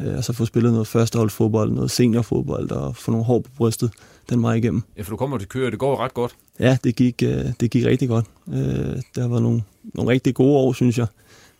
Øh, 0.00 0.16
og 0.16 0.24
så 0.24 0.32
få 0.32 0.44
spillet 0.44 0.72
noget 0.72 0.86
førsteholdsfodbold, 0.86 1.72
noget 1.72 1.90
seniorfodbold 1.90 2.70
og 2.70 2.96
få 2.96 3.10
nogle 3.10 3.26
hår 3.26 3.38
på 3.38 3.50
brystet 3.56 3.90
den 4.30 4.42
vej 4.42 4.54
igennem. 4.54 4.82
Ja, 4.96 5.02
for 5.02 5.10
du 5.10 5.16
kommer 5.16 5.38
til 5.38 5.48
køre, 5.48 5.70
det 5.70 5.78
går 5.78 5.96
ret 5.96 6.14
godt. 6.14 6.34
Ja, 6.60 6.78
det 6.84 6.96
gik, 6.96 7.22
øh, 7.22 7.44
det 7.60 7.70
gik 7.70 7.84
rigtig 7.84 8.08
godt. 8.08 8.26
Øh, 8.48 9.02
der 9.14 9.28
var 9.28 9.40
nogle, 9.40 9.62
nogle 9.94 10.10
rigtig 10.10 10.34
gode 10.34 10.56
år, 10.56 10.72
synes 10.72 10.98
jeg. 10.98 11.06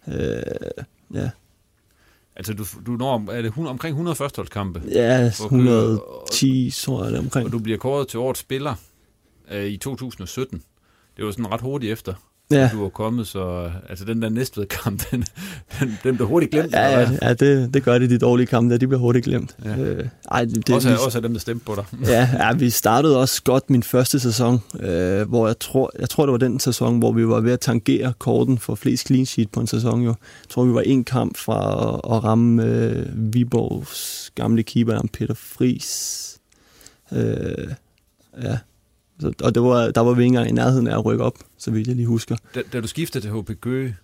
Øh, 0.08 0.42
ja. 1.14 1.30
Altså, 2.36 2.54
du, 2.54 2.64
du 2.86 2.92
når, 2.92 3.30
er 3.30 3.42
det 3.42 3.52
omkring 3.56 3.92
100 3.92 4.16
førsteholdskampe? 4.16 4.82
Ja, 4.88 5.26
110, 5.26 6.72
tror 6.76 7.04
jeg, 7.04 7.12
det 7.12 7.20
omkring. 7.20 7.46
Og 7.46 7.52
du 7.52 7.58
bliver 7.58 7.78
kåret 7.78 8.08
til 8.08 8.18
årets 8.18 8.40
spiller 8.40 8.74
øh, 9.50 9.66
i 9.66 9.76
2017. 9.76 10.62
Det 11.16 11.24
var 11.24 11.30
sådan 11.30 11.52
ret 11.52 11.60
hurtigt 11.60 11.92
efter 11.92 12.14
ja. 12.52 12.70
du 12.72 12.82
var 12.82 12.88
kommet, 12.88 13.26
så 13.26 13.70
altså 13.88 14.04
den 14.04 14.22
der 14.22 14.28
næste 14.28 14.66
kamp, 14.66 15.02
den, 15.10 15.24
den, 15.80 15.98
den 16.04 16.16
blev 16.16 16.28
hurtigt 16.28 16.52
glemt. 16.52 16.72
Ja, 16.72 17.00
ja, 17.00 17.10
ja 17.22 17.34
det, 17.34 17.74
det 17.74 17.82
gør 17.82 17.98
det, 17.98 18.10
de 18.10 18.18
dårlige 18.18 18.46
kampe 18.46 18.72
der, 18.72 18.78
de 18.78 18.86
bliver 18.86 19.00
hurtigt 19.00 19.24
glemt. 19.24 19.56
Ja. 19.64 19.76
Øh, 19.76 20.08
ej, 20.30 20.44
det, 20.44 20.70
også, 20.70 20.88
vi, 20.88 20.94
også 21.04 21.18
af 21.18 21.22
dem, 21.22 21.32
der 21.32 21.40
stemte 21.40 21.64
på 21.64 21.74
dig. 21.74 21.84
ja, 22.12 22.28
ja, 22.38 22.52
vi 22.52 22.70
startede 22.70 23.20
også 23.20 23.42
godt 23.42 23.70
min 23.70 23.82
første 23.82 24.20
sæson, 24.20 24.60
øh, 24.80 25.28
hvor 25.28 25.46
jeg 25.46 25.58
tror, 25.58 25.92
jeg 25.98 26.10
tror, 26.10 26.26
det 26.26 26.32
var 26.32 26.38
den 26.38 26.60
sæson, 26.60 26.98
hvor 26.98 27.12
vi 27.12 27.28
var 27.28 27.40
ved 27.40 27.52
at 27.52 27.60
tangere 27.60 28.12
korten 28.18 28.58
for 28.58 28.74
flest 28.74 29.06
clean 29.06 29.26
sheet 29.26 29.50
på 29.50 29.60
en 29.60 29.66
sæson. 29.66 30.02
Jo. 30.02 30.08
Jeg 30.08 30.48
tror, 30.50 30.64
vi 30.64 30.74
var 30.74 30.80
en 30.80 31.04
kamp 31.04 31.36
fra 31.36 31.88
at, 31.88 32.16
at 32.16 32.24
ramme 32.24 32.64
øh, 32.64 33.06
Viborgs 33.14 34.30
gamle 34.34 34.62
keeper, 34.62 35.02
Peter 35.12 35.34
Fris. 35.34 36.38
Øh, 37.12 37.68
ja, 38.42 38.58
og 39.42 39.54
det 39.54 39.62
var, 39.62 39.90
der 39.90 40.00
var 40.00 40.14
vi 40.14 40.22
ikke 40.22 40.26
engang 40.26 40.48
i 40.48 40.52
nærheden 40.52 40.86
af 40.86 40.98
at 40.98 41.04
rykke 41.04 41.24
op, 41.24 41.38
så 41.58 41.70
vidt 41.70 41.88
jeg 41.88 41.96
lige 41.96 42.06
husker. 42.06 42.36
Da, 42.54 42.62
da 42.72 42.80
du 42.80 42.86
skiftede 42.86 43.24
til 43.24 43.30
HB 43.30 43.50
Køge, 43.60 43.96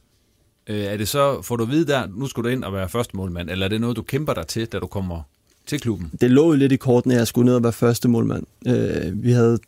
øh, 0.67 0.81
er 0.81 0.97
det 0.97 1.09
så, 1.09 1.43
får 1.43 1.57
du 1.57 1.63
at 1.63 1.71
vide 1.71 1.87
der, 1.87 2.07
nu 2.17 2.27
skal 2.27 2.43
du 2.43 2.49
ind 2.49 2.65
og 2.65 2.73
være 2.73 2.89
første 2.89 3.17
målmand, 3.17 3.51
eller 3.51 3.67
er 3.67 3.69
det 3.69 3.81
noget, 3.81 3.97
du 3.97 4.03
kæmper 4.03 4.35
dig 4.35 4.47
til, 4.47 4.67
da 4.67 4.79
du 4.79 4.87
kommer 4.87 5.23
til 5.67 5.81
klubben? 5.81 6.11
Det 6.21 6.31
lå 6.31 6.47
jo 6.47 6.57
lidt 6.57 6.73
i 6.73 6.77
korten, 6.77 7.11
at 7.11 7.19
jeg 7.19 7.27
skulle 7.27 7.47
ned 7.47 7.55
og 7.55 7.63
være 7.63 7.73
første 7.73 8.09
målmand. 8.09 8.45
Øh, 8.67 9.25
vi 9.25 9.33
havde 9.33 9.59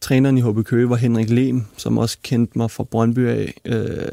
træneren 0.00 0.38
i 0.38 0.40
HB 0.40 0.64
Køge 0.64 0.90
var 0.90 0.96
Henrik 0.96 1.30
Lehm, 1.30 1.64
som 1.76 1.98
også 1.98 2.18
kendte 2.22 2.58
mig 2.58 2.70
fra 2.70 2.84
Brøndby 2.84 3.28
af. 3.28 3.54
Øh, 3.64 4.08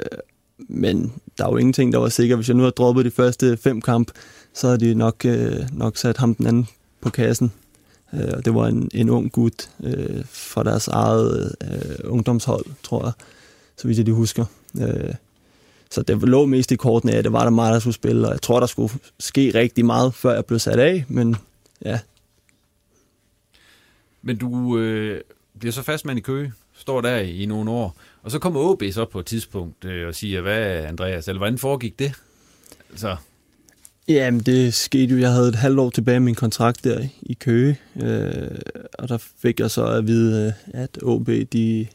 men 0.70 1.14
der 1.38 1.46
er 1.46 1.50
jo 1.50 1.58
ingenting, 1.58 1.94
der 1.94 2.00
var 2.00 2.10
sikkert. 2.10 2.38
Hvis 2.38 2.48
jeg 2.48 2.56
nu 2.56 2.64
havde 2.64 2.72
droppet 2.72 3.06
de 3.06 3.12
første 3.12 3.58
fem 3.58 3.82
kamp, 3.82 4.12
så 4.54 4.68
havde 4.68 4.80
de 4.80 4.94
nok, 4.94 5.26
øh, 5.26 5.54
nok 5.74 5.98
sat 5.98 6.18
ham 6.18 6.36
den 6.36 6.48
anden 6.48 6.68
på 7.02 7.10
kassen. 7.10 7.52
Øh, 8.14 8.34
og 8.34 8.45
det 8.45 8.55
var 8.55 8.68
en, 8.68 8.89
en 8.93 9.10
ung 9.10 9.32
gut 9.32 9.70
øh, 9.84 10.26
fra 10.26 10.64
deres 10.64 10.88
eget 10.88 11.55
øh, 11.64 12.12
ungdomshold, 12.12 12.66
tror 12.84 13.05
jeg, 13.05 13.12
så 13.78 13.88
vidt 13.88 13.97
jeg 13.97 14.05
de 14.05 14.12
husker. 14.12 14.45
Øh, 14.82 15.14
så 15.91 16.01
det 16.01 16.22
lå 16.22 16.45
mest 16.45 16.72
i 16.72 16.76
kortene 16.76 17.14
af, 17.14 17.18
at 17.18 17.24
det 17.24 17.34
var 17.34 17.43
der 17.43 17.49
meget, 17.49 17.74
der 17.74 17.80
skulle 17.80 17.93
spille, 17.93 18.28
og 18.28 18.34
jeg 18.34 18.41
tror, 18.41 18.60
der 18.60 18.68
skulle 18.68 18.93
ske 19.20 19.51
rigtig 19.53 19.86
meget, 19.86 20.14
før 20.14 20.34
jeg 20.34 20.45
blev 20.45 20.60
sat 20.60 20.80
af, 20.80 21.05
men 21.08 21.36
ja. 21.86 21.99
Men 24.22 24.38
du 24.38 24.80
øh, 24.80 25.22
bliver 25.60 25.72
så 25.72 25.82
fastmand 25.82 26.20
i 26.20 26.22
Køge, 26.22 26.53
står 26.76 27.01
der 27.01 27.18
i, 27.18 27.45
nogle 27.45 27.72
år, 27.72 27.95
og 28.24 28.32
så 28.32 28.39
kommer 28.39 28.60
OB 28.60 28.84
så 28.91 29.05
på 29.05 29.20
et 29.20 29.26
tidspunkt 29.26 29.86
øh, 29.86 30.08
og 30.08 30.16
siger, 30.16 30.41
hvad 30.41 30.86
Andreas, 30.86 31.28
eller 31.28 31.39
hvordan 31.39 31.58
foregik 31.58 31.99
det? 31.99 32.14
Så. 32.95 33.16
Jamen, 34.08 34.39
det 34.39 34.74
skete 34.74 35.14
jo. 35.14 35.20
Jeg 35.20 35.32
havde 35.32 35.49
et 35.49 35.55
halvt 35.55 35.80
år 35.80 35.89
tilbage 35.89 36.20
med 36.20 36.26
min 36.26 36.36
kontrakt 36.36 36.84
der 36.84 36.99
i 37.22 37.34
Køge, 37.34 37.80
øh, 38.01 38.58
og 38.93 39.10
der 39.10 39.18
fik 39.18 39.60
jeg 39.60 39.72
så 39.72 39.86
at 39.86 40.08
vide, 40.08 40.47
øh, 40.47 40.82
at 40.82 41.03
OB, 41.03 41.28
de, 41.28 41.88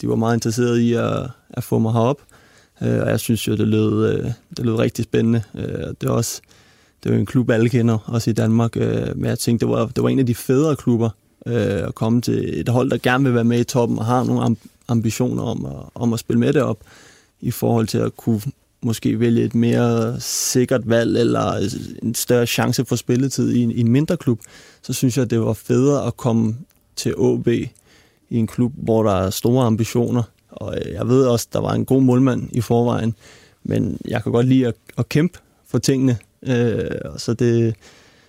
de 0.00 0.08
var 0.08 0.16
meget 0.16 0.36
interesserede 0.36 0.84
i 0.88 0.92
at, 0.92 1.30
at 1.50 1.64
få 1.64 1.78
mig 1.78 1.92
herop. 1.92 2.20
Øh, 2.82 3.00
og 3.02 3.08
jeg 3.08 3.20
synes 3.20 3.48
jo, 3.48 3.56
det 3.56 3.68
lød, 3.68 4.14
øh, 4.14 4.30
det 4.56 4.66
lød 4.66 4.74
rigtig 4.74 5.04
spændende. 5.04 5.42
Øh, 5.54 5.94
det 6.00 6.02
er 6.02 6.10
også 6.10 6.40
det 7.04 7.10
er 7.10 7.14
jo 7.14 7.20
en 7.20 7.26
klub, 7.26 7.50
alle 7.50 7.68
kender, 7.68 7.98
også 8.06 8.30
i 8.30 8.32
Danmark. 8.32 8.76
Øh, 8.76 9.16
men 9.16 9.24
jeg 9.24 9.38
tænkte, 9.38 9.66
det 9.66 9.74
var, 9.74 9.86
det 9.86 10.02
var 10.02 10.08
en 10.08 10.18
af 10.18 10.26
de 10.26 10.34
federe 10.34 10.76
klubber 10.76 11.10
øh, 11.46 11.86
at 11.86 11.94
komme 11.94 12.20
til 12.20 12.60
et 12.60 12.68
hold, 12.68 12.90
der 12.90 12.98
gerne 12.98 13.24
vil 13.24 13.34
være 13.34 13.44
med 13.44 13.60
i 13.60 13.64
toppen 13.64 13.98
og 13.98 14.04
har 14.04 14.24
nogle 14.24 14.56
ambitioner 14.88 15.42
om 15.42 15.64
at, 15.64 15.72
om 15.94 16.12
at 16.12 16.18
spille 16.18 16.40
med 16.40 16.52
det 16.52 16.62
op 16.62 16.78
i 17.40 17.50
forhold 17.50 17.86
til 17.86 17.98
at 17.98 18.16
kunne 18.16 18.40
måske 18.84 19.20
vælge 19.20 19.44
et 19.44 19.54
mere 19.54 20.20
sikkert 20.20 20.88
valg 20.88 21.18
eller 21.18 21.70
en 22.02 22.14
større 22.14 22.46
chance 22.46 22.84
for 22.84 22.96
spilletid 22.96 23.52
i 23.52 23.62
en, 23.62 23.70
i 23.70 23.80
en 23.80 23.88
mindre 23.88 24.16
klub, 24.16 24.40
så 24.82 24.92
synes 24.92 25.18
jeg, 25.18 25.30
det 25.30 25.40
var 25.40 25.52
federe 25.52 26.06
at 26.06 26.16
komme 26.16 26.56
til 26.96 27.14
AB 27.18 27.48
i 27.48 28.36
en 28.36 28.46
klub, 28.46 28.72
hvor 28.76 29.02
der 29.02 29.12
er 29.12 29.30
store 29.30 29.66
ambitioner. 29.66 30.22
Og 30.50 30.76
øh, 30.76 30.92
jeg 30.92 31.08
ved 31.08 31.26
også, 31.26 31.48
der 31.52 31.60
var 31.60 31.72
en 31.72 31.84
god 31.84 32.02
målmand 32.02 32.48
i 32.52 32.60
forvejen, 32.60 33.14
men 33.62 33.98
jeg 34.08 34.22
kan 34.22 34.32
godt 34.32 34.46
lide 34.46 34.66
at, 34.66 34.74
at 34.98 35.08
kæmpe 35.08 35.38
for 35.66 35.78
tingene. 35.78 36.18
Øh, 36.46 36.90
så 37.16 37.34
det, 37.34 37.74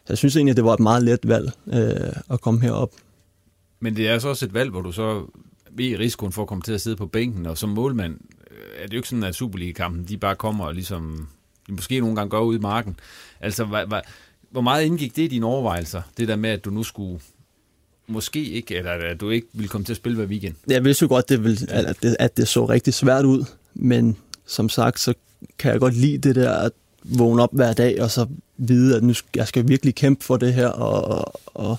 jeg 0.10 0.18
synes 0.18 0.36
egentlig, 0.36 0.52
at 0.52 0.58
det 0.58 0.66
var 0.66 0.74
et 0.74 0.80
meget 0.80 1.04
let 1.04 1.28
valg 1.28 1.52
øh, 1.68 2.14
at 2.30 2.42
komme 2.42 2.62
herop. 2.62 2.92
Men 3.80 3.96
det 3.96 4.08
er 4.08 4.20
så 4.20 4.30
også 4.30 4.46
et 4.46 4.54
valg, 4.54 4.70
hvor 4.72 4.82
du 4.82 4.92
så 4.92 5.26
ved 5.72 6.00
risikoen 6.00 6.32
for 6.32 6.42
at 6.42 6.48
komme 6.48 6.62
til 6.62 6.74
at 6.74 6.82
sidde 6.82 6.96
på 6.96 7.06
bænken, 7.06 7.46
og 7.46 7.58
som 7.58 7.70
målmand 7.70 8.18
er 8.76 8.84
det 8.84 8.94
jo 8.94 8.98
ikke 8.98 9.10
sådan, 9.10 9.24
at 9.24 9.36
Superliga-kampen, 9.36 10.04
de 10.04 10.18
bare 10.18 10.36
kommer 10.36 10.66
og 10.66 10.74
ligesom, 10.74 11.28
de 11.68 11.74
måske 11.74 12.00
nogle 12.00 12.16
gange 12.16 12.30
går 12.30 12.42
ud 12.42 12.56
i 12.56 12.60
marken. 12.60 13.00
Altså, 13.42 13.66
hvor, 13.66 13.86
hvor, 13.86 14.02
hvor 14.50 14.62
meget 14.62 14.86
indgik 14.86 15.16
det 15.16 15.22
i 15.22 15.28
dine 15.28 15.46
overvejelser, 15.46 16.02
det 16.18 16.28
der 16.28 16.36
med, 16.36 16.50
at 16.50 16.66
du 16.66 16.70
nu 16.70 16.84
skulle 16.84 17.22
måske 18.08 18.44
ikke, 18.44 18.76
eller 18.76 18.92
at 18.92 19.22
du 19.22 19.30
ikke 19.30 19.48
ville 19.54 19.70
komme 19.70 19.86
til 19.86 19.94
at 19.94 19.98
spille 19.98 20.16
hver 20.16 20.26
weekend? 20.26 20.56
Jeg 20.68 20.84
vidste 20.84 21.04
jo 21.04 21.10
godt, 21.10 21.30
det 21.30 21.44
ville, 21.44 21.72
at, 21.72 21.98
det, 22.02 22.16
at 22.20 22.38
det 22.38 22.48
så 22.48 22.66
rigtig 22.66 22.94
svært 22.94 23.26
ud, 23.26 23.46
men 23.74 24.18
som 24.46 24.70
sagt, 24.70 25.00
så 25.00 25.14
kan 25.58 25.72
jeg 25.72 25.80
godt 25.80 25.96
lide 25.96 26.18
det 26.18 26.36
der 26.36 26.52
at 26.52 26.72
vågne 27.04 27.44
op 27.44 27.50
hver 27.54 27.74
dag, 27.74 28.02
og 28.02 28.12
så 28.12 28.28
vide, 28.58 28.98
at 28.98 29.04
nu 29.04 29.14
skal, 29.14 29.30
jeg 29.36 29.48
skal 29.48 29.68
virkelig 29.68 29.96
kæmpe 29.96 30.24
for 30.24 30.38
det 30.38 30.54
her, 30.54 30.68
og, 30.68 31.34
og 31.46 31.78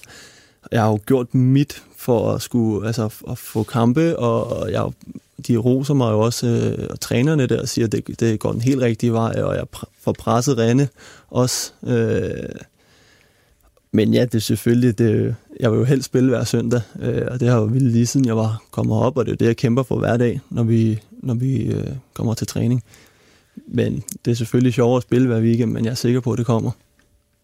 jeg 0.72 0.82
har 0.82 0.88
jo 0.88 1.01
gjort 1.07 1.34
mit 1.34 1.82
for 2.07 2.32
at 2.32 2.42
skulle 2.42 2.86
altså, 2.86 3.04
at 3.30 3.38
få 3.38 3.62
kampe, 3.62 4.18
og 4.18 4.72
jeg 4.72 4.90
de 5.46 5.57
roser 5.57 5.94
mig 5.94 6.12
jo 6.12 6.20
også, 6.20 6.46
øh, 6.46 6.86
og 6.90 7.00
trænerne 7.00 7.46
der 7.46 7.66
siger, 7.66 7.86
at 7.86 7.92
det, 7.92 8.20
det 8.20 8.40
går 8.40 8.52
den 8.52 8.61
helt 8.61 8.82
rigtige 8.82 9.12
vej, 9.12 9.42
og 9.42 9.57
jeg 9.57 9.64
får 10.00 10.12
presset 10.12 10.59
Rene 10.59 10.88
også. 11.30 11.72
Øh, 11.86 12.48
men 13.92 14.14
ja, 14.14 14.24
det 14.24 14.34
er 14.34 14.38
selvfølgelig, 14.38 14.98
det, 14.98 15.34
jeg 15.61 15.72
vil 15.72 15.78
jo 15.78 15.84
helst 15.84 16.07
spille 16.07 16.28
hver 16.28 16.44
søndag, 16.44 16.80
øh, 17.02 17.22
og 17.30 17.40
det 17.40 17.48
har 17.48 17.59
jo 17.59 17.64
vildt 17.64 17.92
lige 17.92 18.07
siden 18.07 18.26
jeg 18.26 18.36
var 18.36 18.62
kommet 18.70 18.96
op, 18.96 19.16
og 19.16 19.26
det 19.26 19.32
er 19.32 19.36
det, 19.36 19.46
jeg 19.46 19.57
kæmper 19.57 19.82
for 19.82 19.98
hver 19.98 20.16
dag, 20.16 20.40
når 20.50 20.62
vi, 20.62 21.00
når 21.11 21.34
vi 21.34 21.62
øh, 21.64 21.92
kommer 22.14 22.34
til 22.34 22.46
træning. 22.46 22.82
Men 23.66 24.02
det 24.24 24.30
er 24.30 24.34
selvfølgelig 24.34 24.74
sjovere 24.74 24.96
at 24.96 25.02
spille 25.02 25.26
hver 25.26 25.40
weekend, 25.40 25.72
men 25.72 25.84
jeg 25.84 25.90
er 25.90 25.94
sikker 25.94 26.20
på, 26.20 26.32
at 26.32 26.38
det 26.38 26.46
kommer 26.46 26.70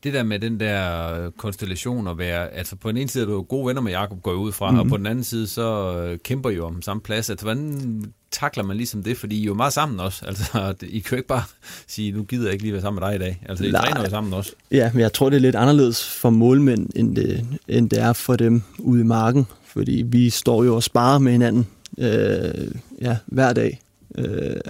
det 0.02 0.14
der 0.14 0.22
med 0.22 0.38
den 0.38 0.60
der 0.60 1.30
konstellation 1.30 2.08
at 2.08 2.18
være, 2.18 2.48
altså 2.48 2.76
på 2.76 2.88
den 2.88 2.96
ene 2.96 3.08
side 3.08 3.24
er 3.24 3.28
du 3.28 3.42
gode 3.42 3.66
venner 3.66 3.82
med 3.82 3.92
Jakob 3.92 4.22
går 4.22 4.32
ud 4.32 4.52
fra, 4.52 4.70
mm-hmm. 4.70 4.80
og 4.80 4.88
på 4.88 4.96
den 4.96 5.06
anden 5.06 5.24
side 5.24 5.46
så 5.46 5.98
øh, 5.98 6.18
kæmper 6.18 6.50
I 6.50 6.54
jo 6.54 6.66
om 6.66 6.82
samme 6.82 7.00
plads. 7.00 7.30
Altså 7.30 7.46
hvordan 7.46 8.04
takler 8.30 8.64
man 8.64 8.76
ligesom 8.76 9.02
det? 9.02 9.16
Fordi 9.16 9.36
I 9.38 9.42
er 9.42 9.46
jo 9.46 9.54
meget 9.54 9.72
sammen 9.72 10.00
også. 10.00 10.26
Altså 10.26 10.74
I 10.82 10.98
kan 10.98 11.10
jo 11.10 11.16
ikke 11.16 11.28
bare 11.28 11.44
sige, 11.86 12.12
nu 12.12 12.22
gider 12.22 12.44
jeg 12.44 12.52
ikke 12.52 12.64
lige 12.64 12.72
være 12.72 12.82
sammen 12.82 13.00
med 13.00 13.08
dig 13.08 13.16
i 13.16 13.18
dag. 13.18 13.42
Altså 13.48 13.64
I 13.64 13.70
Nej. 13.70 13.84
træner 13.84 14.00
jo 14.04 14.10
sammen 14.10 14.32
også. 14.32 14.52
Ja, 14.70 14.90
men 14.92 15.00
jeg 15.00 15.12
tror 15.12 15.30
det 15.30 15.36
er 15.36 15.40
lidt 15.40 15.56
anderledes 15.56 16.08
for 16.08 16.30
målmænd, 16.30 16.90
end 16.96 17.16
det, 17.16 17.46
end 17.68 17.90
det 17.90 17.98
er 17.98 18.12
for 18.12 18.36
dem 18.36 18.62
ude 18.78 19.00
i 19.00 19.04
marken. 19.04 19.46
Fordi 19.66 20.02
vi 20.06 20.30
står 20.30 20.64
jo 20.64 20.74
og 20.74 20.82
sparer 20.82 21.18
med 21.18 21.32
hinanden 21.32 21.66
øh, 21.98 22.70
ja, 23.00 23.16
hver 23.26 23.52
dag. 23.52 23.80
Øh, 24.18 24.60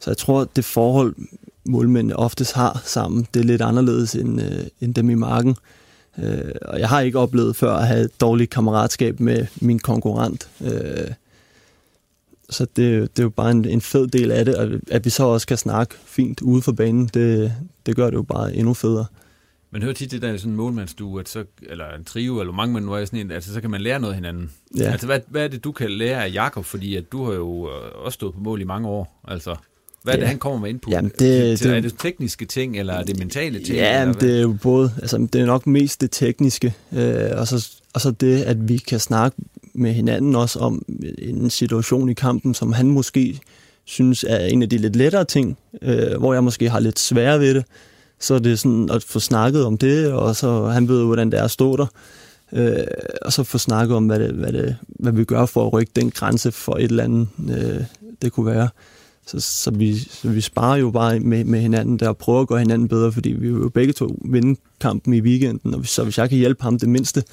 så 0.00 0.10
jeg 0.10 0.16
tror, 0.16 0.44
det 0.56 0.64
forhold, 0.64 1.14
målmændene 1.68 2.16
oftest 2.16 2.52
har 2.52 2.82
sammen. 2.84 3.26
Det 3.34 3.40
er 3.40 3.44
lidt 3.44 3.62
anderledes 3.62 4.14
end, 4.14 4.42
øh, 4.42 4.66
end 4.80 4.94
dem 4.94 5.10
i 5.10 5.14
marken. 5.14 5.56
Øh, 6.18 6.52
og 6.62 6.80
jeg 6.80 6.88
har 6.88 7.00
ikke 7.00 7.18
oplevet 7.18 7.56
før 7.56 7.74
at 7.74 7.86
have 7.86 8.00
et 8.00 8.20
dårligt 8.20 8.50
kammeratskab 8.50 9.20
med 9.20 9.46
min 9.60 9.78
konkurrent. 9.78 10.48
Øh, 10.60 11.10
så 12.50 12.64
det, 12.64 13.16
det 13.16 13.18
er 13.18 13.22
jo 13.22 13.28
bare 13.28 13.50
en, 13.50 13.64
en 13.64 13.80
fed 13.80 14.06
del 14.06 14.30
af 14.30 14.44
det, 14.44 14.56
og 14.56 14.80
at 14.90 15.04
vi 15.04 15.10
så 15.10 15.24
også 15.24 15.46
kan 15.46 15.56
snakke 15.56 15.94
fint 16.04 16.40
ude 16.40 16.62
for 16.62 16.72
banen, 16.72 17.10
det, 17.14 17.52
det 17.86 17.96
gør 17.96 18.06
det 18.06 18.16
jo 18.16 18.22
bare 18.22 18.54
endnu 18.54 18.74
federe. 18.74 19.06
Man 19.70 19.82
hører 19.82 19.94
tit 19.94 20.10
det 20.10 20.22
der 20.22 20.36
sådan 20.36 20.50
en 20.50 20.56
målmandsstue, 20.56 21.20
at 21.20 21.28
så, 21.28 21.44
eller 21.62 21.94
en 21.94 22.04
trio, 22.04 22.40
eller 22.40 22.52
mange 22.52 22.74
man 22.74 22.82
nu 22.82 22.92
er 22.92 23.04
sådan 23.04 23.20
en, 23.20 23.30
altså 23.30 23.52
så 23.52 23.60
kan 23.60 23.70
man 23.70 23.80
lære 23.80 24.00
noget 24.00 24.12
af 24.12 24.16
hinanden. 24.16 24.52
Ja. 24.76 24.90
Altså 24.90 25.06
hvad, 25.06 25.20
hvad 25.28 25.44
er 25.44 25.48
det, 25.48 25.64
du 25.64 25.72
kan 25.72 25.90
lære 25.90 26.24
af 26.24 26.32
Jakob, 26.32 26.64
fordi 26.64 26.96
at 26.96 27.12
du 27.12 27.24
har 27.24 27.32
jo 27.32 27.70
øh, 27.70 28.04
også 28.04 28.14
stået 28.14 28.34
på 28.34 28.40
mål 28.40 28.60
i 28.60 28.64
mange 28.64 28.88
år, 28.88 29.22
altså. 29.28 29.56
Hvad 30.02 30.14
er 30.14 30.18
det, 30.18 30.28
han 30.28 30.38
kommer 30.38 30.58
med 30.58 30.70
input? 30.70 30.92
Jamen, 30.92 31.10
det, 31.18 31.58
til, 31.58 31.70
det, 31.70 31.76
er 31.76 31.80
det 31.80 31.94
tekniske 31.98 32.44
ting, 32.44 32.78
eller 32.78 32.94
er 32.94 33.04
det 33.04 33.18
mentale 33.18 33.58
ting? 33.58 33.78
Ja, 33.78 34.00
eller 34.00 34.14
det 34.14 34.36
er 34.36 34.40
jo 34.40 34.56
både. 34.62 34.92
Altså, 35.00 35.28
det 35.32 35.40
er 35.40 35.46
nok 35.46 35.66
mest 35.66 36.00
det 36.00 36.10
tekniske, 36.10 36.74
øh, 36.92 37.30
og, 37.36 37.48
så, 37.48 37.70
og 37.94 38.00
så 38.00 38.10
det, 38.10 38.42
at 38.42 38.68
vi 38.68 38.76
kan 38.76 39.00
snakke 39.00 39.36
med 39.74 39.92
hinanden 39.92 40.36
også 40.36 40.58
om 40.58 40.82
en 41.18 41.50
situation 41.50 42.08
i 42.08 42.14
kampen, 42.14 42.54
som 42.54 42.72
han 42.72 42.86
måske 42.86 43.40
synes 43.84 44.24
er 44.28 44.46
en 44.46 44.62
af 44.62 44.68
de 44.68 44.78
lidt 44.78 44.96
lettere 44.96 45.24
ting, 45.24 45.58
øh, 45.82 46.18
hvor 46.18 46.32
jeg 46.32 46.44
måske 46.44 46.70
har 46.70 46.80
lidt 46.80 46.98
sværere 46.98 47.40
ved 47.40 47.54
det. 47.54 47.64
så 48.20 48.34
er 48.34 48.38
det 48.38 48.58
sådan 48.58 48.90
at 48.90 49.02
få 49.02 49.20
snakket 49.20 49.64
om 49.64 49.78
det, 49.78 50.12
og 50.12 50.36
så 50.36 50.66
han 50.66 50.88
ved, 50.88 51.04
hvordan 51.04 51.30
det 51.30 51.40
er 51.40 51.44
at 51.44 51.50
stå 51.50 51.76
der. 51.76 51.86
Øh, 52.52 52.86
og 53.22 53.32
så 53.32 53.44
få 53.44 53.58
snakket 53.58 53.96
om, 53.96 54.06
hvad, 54.06 54.18
det, 54.18 54.30
hvad, 54.30 54.52
det, 54.52 54.76
hvad 54.88 55.12
vi 55.12 55.24
gør 55.24 55.46
for 55.46 55.66
at 55.66 55.72
rykke 55.72 55.92
den 55.96 56.10
grænse 56.10 56.52
for 56.52 56.76
et 56.76 56.82
eller 56.84 57.04
andet, 57.04 57.28
øh, 57.50 57.84
det 58.22 58.32
kunne 58.32 58.46
være. 58.46 58.68
Så, 59.28 59.40
så, 59.40 59.70
vi, 59.70 59.98
så 59.98 60.28
vi 60.30 60.40
sparer 60.40 60.76
jo 60.76 60.90
bare 60.90 61.20
med, 61.20 61.44
med 61.44 61.60
hinanden 61.60 61.98
der 61.98 62.08
og 62.08 62.16
prøver 62.16 62.40
at 62.40 62.48
gøre 62.48 62.58
hinanden 62.58 62.88
bedre, 62.88 63.12
fordi 63.12 63.30
vi 63.30 63.52
vil 63.52 63.62
jo 63.62 63.68
begge 63.68 63.92
to 63.92 64.18
vinde 64.24 64.60
kampen 64.80 65.14
i 65.14 65.20
weekenden, 65.20 65.74
og 65.74 65.86
så 65.86 66.04
hvis 66.04 66.18
jeg 66.18 66.28
kan 66.28 66.38
hjælpe 66.38 66.62
ham 66.62 66.78
det 66.78 66.88
mindste 66.88 67.24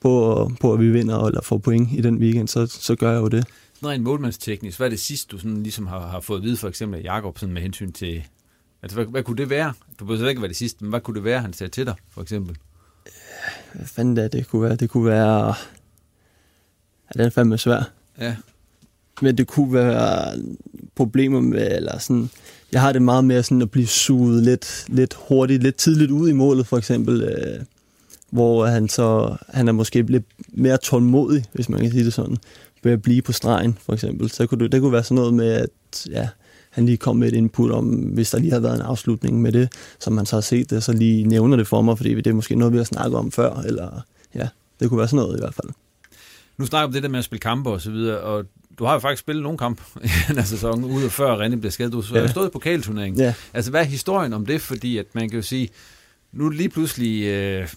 på, 0.00 0.52
på 0.60 0.72
at 0.72 0.80
vi 0.80 0.90
vinder 0.90 1.26
eller 1.26 1.42
får 1.42 1.58
point 1.58 1.88
i 1.92 2.00
den 2.00 2.18
weekend, 2.18 2.48
så, 2.48 2.66
så 2.66 2.94
gør 2.94 3.12
jeg 3.12 3.20
jo 3.20 3.28
det. 3.28 3.46
Noget 3.82 3.94
en 3.94 4.02
målmandsteknisk, 4.02 4.78
hvad 4.78 4.86
er 4.86 4.90
det 4.90 5.00
sidste, 5.00 5.28
du 5.30 5.38
sådan 5.38 5.62
ligesom 5.62 5.86
har, 5.86 6.06
har 6.06 6.20
fået 6.20 6.38
at 6.38 6.44
vide, 6.44 6.56
for 6.56 6.68
eksempel 6.68 7.00
af 7.00 7.04
Jacobsen 7.04 7.52
med 7.52 7.62
hensyn 7.62 7.92
til, 7.92 8.22
altså 8.82 8.96
hvad, 8.96 9.06
hvad 9.06 9.22
kunne 9.22 9.36
det 9.36 9.50
være? 9.50 9.72
Du 10.00 10.04
behøver 10.04 10.28
ikke 10.28 10.42
være 10.42 10.48
det 10.48 10.56
sidste, 10.56 10.84
men 10.84 10.90
hvad 10.90 11.00
kunne 11.00 11.16
det 11.16 11.24
være, 11.24 11.40
han 11.40 11.52
sagde 11.52 11.70
til 11.70 11.86
dig, 11.86 11.94
for 12.10 12.22
eksempel? 12.22 12.56
Hvad 13.74 13.86
fanden 13.86 14.16
det, 14.16 14.32
det 14.32 14.48
kunne 14.48 14.62
være? 14.62 14.76
Det 14.76 14.90
kunne 14.90 15.06
være... 15.06 15.46
Ja, 17.08 17.18
den 17.18 17.20
er 17.20 17.30
fandme 17.30 17.58
svær. 17.58 17.90
Ja. 18.18 18.36
Men 19.22 19.38
det 19.38 19.46
kunne 19.46 19.72
være 19.72 20.38
problemer 20.94 21.40
med, 21.40 21.76
eller 21.76 21.98
sådan, 21.98 22.30
jeg 22.72 22.80
har 22.80 22.92
det 22.92 23.02
meget 23.02 23.24
mere 23.24 23.42
sådan 23.42 23.62
at 23.62 23.70
blive 23.70 23.86
suget 23.86 24.42
lidt, 24.42 24.84
lidt 24.88 25.14
hurtigt, 25.28 25.62
lidt 25.62 25.76
tidligt 25.76 26.10
ud 26.10 26.28
i 26.28 26.32
målet, 26.32 26.66
for 26.66 26.78
eksempel, 26.78 27.22
øh, 27.22 27.64
hvor 28.30 28.66
han 28.66 28.88
så, 28.88 29.36
han 29.48 29.68
er 29.68 29.72
måske 29.72 30.02
lidt 30.02 30.24
mere 30.48 30.76
tålmodig, 30.76 31.44
hvis 31.52 31.68
man 31.68 31.80
kan 31.80 31.90
sige 31.90 32.04
det 32.04 32.12
sådan, 32.12 32.36
ved 32.82 32.92
at 32.92 33.02
blive 33.02 33.22
på 33.22 33.32
stregen, 33.32 33.78
for 33.80 33.92
eksempel. 33.92 34.30
Så 34.30 34.46
kunne 34.46 34.64
det, 34.64 34.72
det 34.72 34.80
kunne 34.80 34.92
være 34.92 35.02
sådan 35.02 35.14
noget 35.14 35.34
med, 35.34 35.48
at 35.48 36.06
ja, 36.10 36.28
han 36.70 36.86
lige 36.86 36.96
kom 36.96 37.16
med 37.16 37.28
et 37.28 37.34
input 37.34 37.70
om, 37.70 37.86
hvis 37.88 38.30
der 38.30 38.38
lige 38.38 38.52
har 38.52 38.60
været 38.60 38.74
en 38.74 38.80
afslutning 38.80 39.42
med 39.42 39.52
det, 39.52 39.72
som 40.00 40.12
man 40.12 40.26
så 40.26 40.36
har 40.36 40.40
set 40.40 40.70
det, 40.70 40.82
så 40.82 40.92
lige 40.92 41.24
nævner 41.24 41.56
det 41.56 41.66
for 41.66 41.82
mig, 41.82 41.96
fordi 41.96 42.14
det 42.14 42.26
er 42.26 42.34
måske 42.34 42.54
noget, 42.54 42.72
vi 42.72 42.78
har 42.78 42.84
snakket 42.84 43.18
om 43.18 43.32
før, 43.32 43.54
eller 43.54 44.04
ja, 44.34 44.48
det 44.80 44.88
kunne 44.88 44.98
være 44.98 45.08
sådan 45.08 45.24
noget 45.24 45.36
i 45.36 45.40
hvert 45.40 45.54
fald. 45.54 45.68
Nu 46.58 46.66
snakker 46.66 46.86
vi 46.86 46.88
om 46.88 46.92
det 46.92 47.02
der 47.02 47.08
med 47.08 47.18
at 47.18 47.24
spille 47.24 47.40
kampe 47.40 47.70
og 47.70 47.80
så 47.80 47.90
videre, 47.90 48.20
og 48.20 48.44
du 48.78 48.84
har 48.84 48.92
jo 48.92 48.98
faktisk 48.98 49.20
spillet 49.20 49.42
nogle 49.42 49.58
kampe 49.58 49.82
i 50.04 50.08
den 50.28 50.36
her 50.36 50.44
sæson, 50.44 50.84
ude 50.84 51.10
før 51.10 51.46
René 51.46 51.56
blev 51.56 51.70
skadet. 51.70 51.92
Du 51.92 52.02
har 52.02 52.18
ja. 52.18 52.28
stået 52.28 52.46
i 52.46 52.50
pokalturneringen. 52.50 53.20
Ja. 53.20 53.34
Altså, 53.54 53.70
hvad 53.70 53.80
er 53.80 53.84
historien 53.84 54.32
om 54.32 54.46
det? 54.46 54.60
Fordi 54.60 54.98
at 54.98 55.06
man 55.12 55.28
kan 55.28 55.36
jo 55.36 55.42
sige, 55.42 55.68
nu 56.32 56.48
lige 56.48 56.68
pludselig... 56.68 57.24
Øh, 57.24 57.68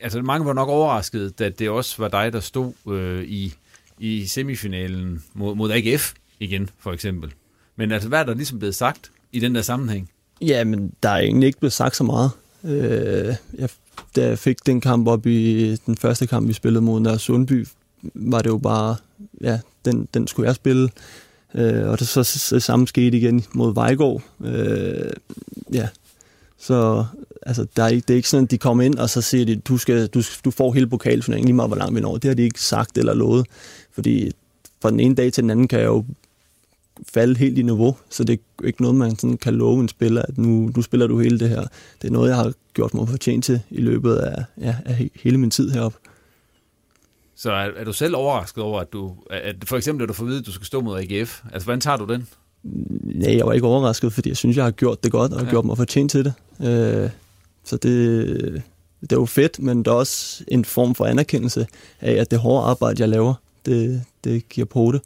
altså, 0.00 0.22
mange 0.22 0.46
var 0.46 0.52
nok 0.52 0.68
overrasket, 0.68 1.40
at 1.40 1.58
det 1.58 1.70
også 1.70 1.94
var 1.98 2.08
dig, 2.08 2.32
der 2.32 2.40
stod 2.40 2.72
øh, 2.88 3.24
i, 3.24 3.54
i 3.98 4.26
semifinalen 4.26 5.22
mod, 5.34 5.54
mod 5.54 5.70
AGF 5.70 6.12
igen, 6.40 6.70
for 6.78 6.92
eksempel. 6.92 7.32
Men 7.76 7.92
altså, 7.92 8.08
hvad 8.08 8.20
er 8.20 8.24
der 8.24 8.34
ligesom 8.34 8.58
blevet 8.58 8.74
sagt 8.74 9.10
i 9.32 9.40
den 9.40 9.54
der 9.54 9.62
sammenhæng? 9.62 10.10
Ja, 10.40 10.64
men 10.64 10.92
der 11.02 11.08
er 11.08 11.18
egentlig 11.18 11.46
ikke 11.46 11.58
blevet 11.58 11.72
sagt 11.72 11.96
så 11.96 12.04
meget. 12.04 12.30
Øh, 12.64 13.34
jeg, 13.54 13.68
da 14.16 14.26
jeg 14.26 14.38
fik 14.38 14.66
den 14.66 14.80
kamp 14.80 15.08
op 15.08 15.26
i 15.26 15.76
den 15.76 15.96
første 15.96 16.26
kamp, 16.26 16.48
vi 16.48 16.52
spillede 16.52 16.84
mod 16.84 17.00
Nørre 17.00 17.18
Sundby, 17.18 17.66
var 18.02 18.42
det 18.42 18.50
jo 18.50 18.58
bare, 18.58 18.96
ja, 19.40 19.60
den, 19.84 20.08
den 20.14 20.26
skulle 20.26 20.46
jeg 20.46 20.54
spille. 20.54 20.88
Øh, 21.54 21.88
og 21.88 21.98
det 21.98 22.08
så, 22.08 22.22
så 22.24 22.60
samme 22.60 22.88
skete 22.88 23.16
igen 23.16 23.44
mod 23.54 23.74
Vejgaard. 23.74 24.22
Øh, 24.44 25.10
ja, 25.72 25.88
så 26.58 27.04
altså, 27.42 27.66
der 27.76 27.82
er 27.82 27.88
ikke, 27.88 28.04
det 28.08 28.14
er 28.14 28.16
ikke 28.16 28.28
sådan, 28.28 28.44
at 28.44 28.50
de 28.50 28.58
kommer 28.58 28.84
ind, 28.84 28.94
og 28.94 29.10
så 29.10 29.20
siger 29.20 29.44
de, 29.44 29.56
du, 29.56 29.78
skal, 29.78 30.06
du, 30.06 30.22
du 30.44 30.50
får 30.50 30.72
hele 30.72 30.86
pokalturneringen 30.86 31.46
lige 31.46 31.56
meget, 31.56 31.68
hvor 31.68 31.76
langt 31.76 31.94
vi 31.94 32.00
når. 32.00 32.16
Det 32.16 32.28
har 32.28 32.34
de 32.34 32.42
ikke 32.42 32.60
sagt 32.60 32.98
eller 32.98 33.14
lovet. 33.14 33.46
Fordi 33.92 34.30
fra 34.82 34.90
den 34.90 35.00
ene 35.00 35.14
dag 35.14 35.32
til 35.32 35.42
den 35.42 35.50
anden 35.50 35.68
kan 35.68 35.78
jeg 35.78 35.86
jo 35.86 36.04
falde 37.14 37.38
helt 37.38 37.58
i 37.58 37.62
niveau, 37.62 37.96
så 38.10 38.24
det 38.24 38.40
er 38.62 38.66
ikke 38.66 38.82
noget, 38.82 38.96
man 38.96 39.18
sådan 39.18 39.36
kan 39.36 39.54
love 39.54 39.80
en 39.80 39.88
spiller, 39.88 40.22
at 40.22 40.38
nu, 40.38 40.70
nu 40.76 40.82
spiller 40.82 41.06
du 41.06 41.20
hele 41.20 41.38
det 41.38 41.48
her. 41.48 41.64
Det 42.02 42.08
er 42.08 42.12
noget, 42.12 42.28
jeg 42.28 42.36
har 42.36 42.52
gjort 42.74 42.94
mig 42.94 43.08
fortjent 43.08 43.44
til 43.44 43.60
i 43.70 43.80
løbet 43.80 44.16
af, 44.16 44.44
ja, 44.60 44.76
af 44.84 45.10
hele 45.14 45.38
min 45.38 45.50
tid 45.50 45.70
heroppe. 45.70 45.98
Så 47.40 47.52
er, 47.52 47.70
er 47.76 47.84
du 47.84 47.92
selv 47.92 48.16
overrasket 48.16 48.64
over, 48.64 48.80
at 48.80 48.92
du, 48.92 49.16
at 49.30 49.56
for 49.64 49.76
eksempel, 49.76 50.02
at 50.02 50.08
du 50.08 50.14
får 50.14 50.24
at 50.24 50.28
vide, 50.28 50.38
at 50.38 50.46
du 50.46 50.52
skal 50.52 50.66
stå 50.66 50.80
mod 50.80 50.98
AGF? 50.98 51.42
Altså, 51.52 51.66
hvordan 51.66 51.80
tager 51.80 51.96
du 51.96 52.04
den? 52.04 52.28
Nej, 52.62 53.36
jeg 53.36 53.46
var 53.46 53.52
ikke 53.52 53.66
overrasket, 53.66 54.12
fordi 54.12 54.28
jeg 54.28 54.36
synes, 54.36 54.56
jeg 54.56 54.64
har 54.64 54.70
gjort 54.70 55.04
det 55.04 55.12
godt, 55.12 55.32
og 55.32 55.44
ja. 55.44 55.50
gjort 55.50 55.64
mig 55.64 55.76
fortjent 55.76 56.10
til 56.10 56.24
det. 56.24 56.34
Øh, 56.60 57.10
så 57.64 57.76
det, 57.76 58.62
det 59.00 59.12
er 59.12 59.16
jo 59.16 59.26
fedt, 59.26 59.58
men 59.58 59.78
det 59.78 59.86
er 59.86 59.92
også 59.92 60.44
en 60.48 60.64
form 60.64 60.94
for 60.94 61.06
anerkendelse 61.06 61.66
af, 62.00 62.12
at 62.12 62.30
det 62.30 62.38
hårde 62.38 62.66
arbejde, 62.66 63.00
jeg 63.00 63.08
laver, 63.08 63.34
det, 63.66 64.04
det 64.24 64.48
giver 64.48 64.64
på 64.64 64.92
det. 64.92 65.00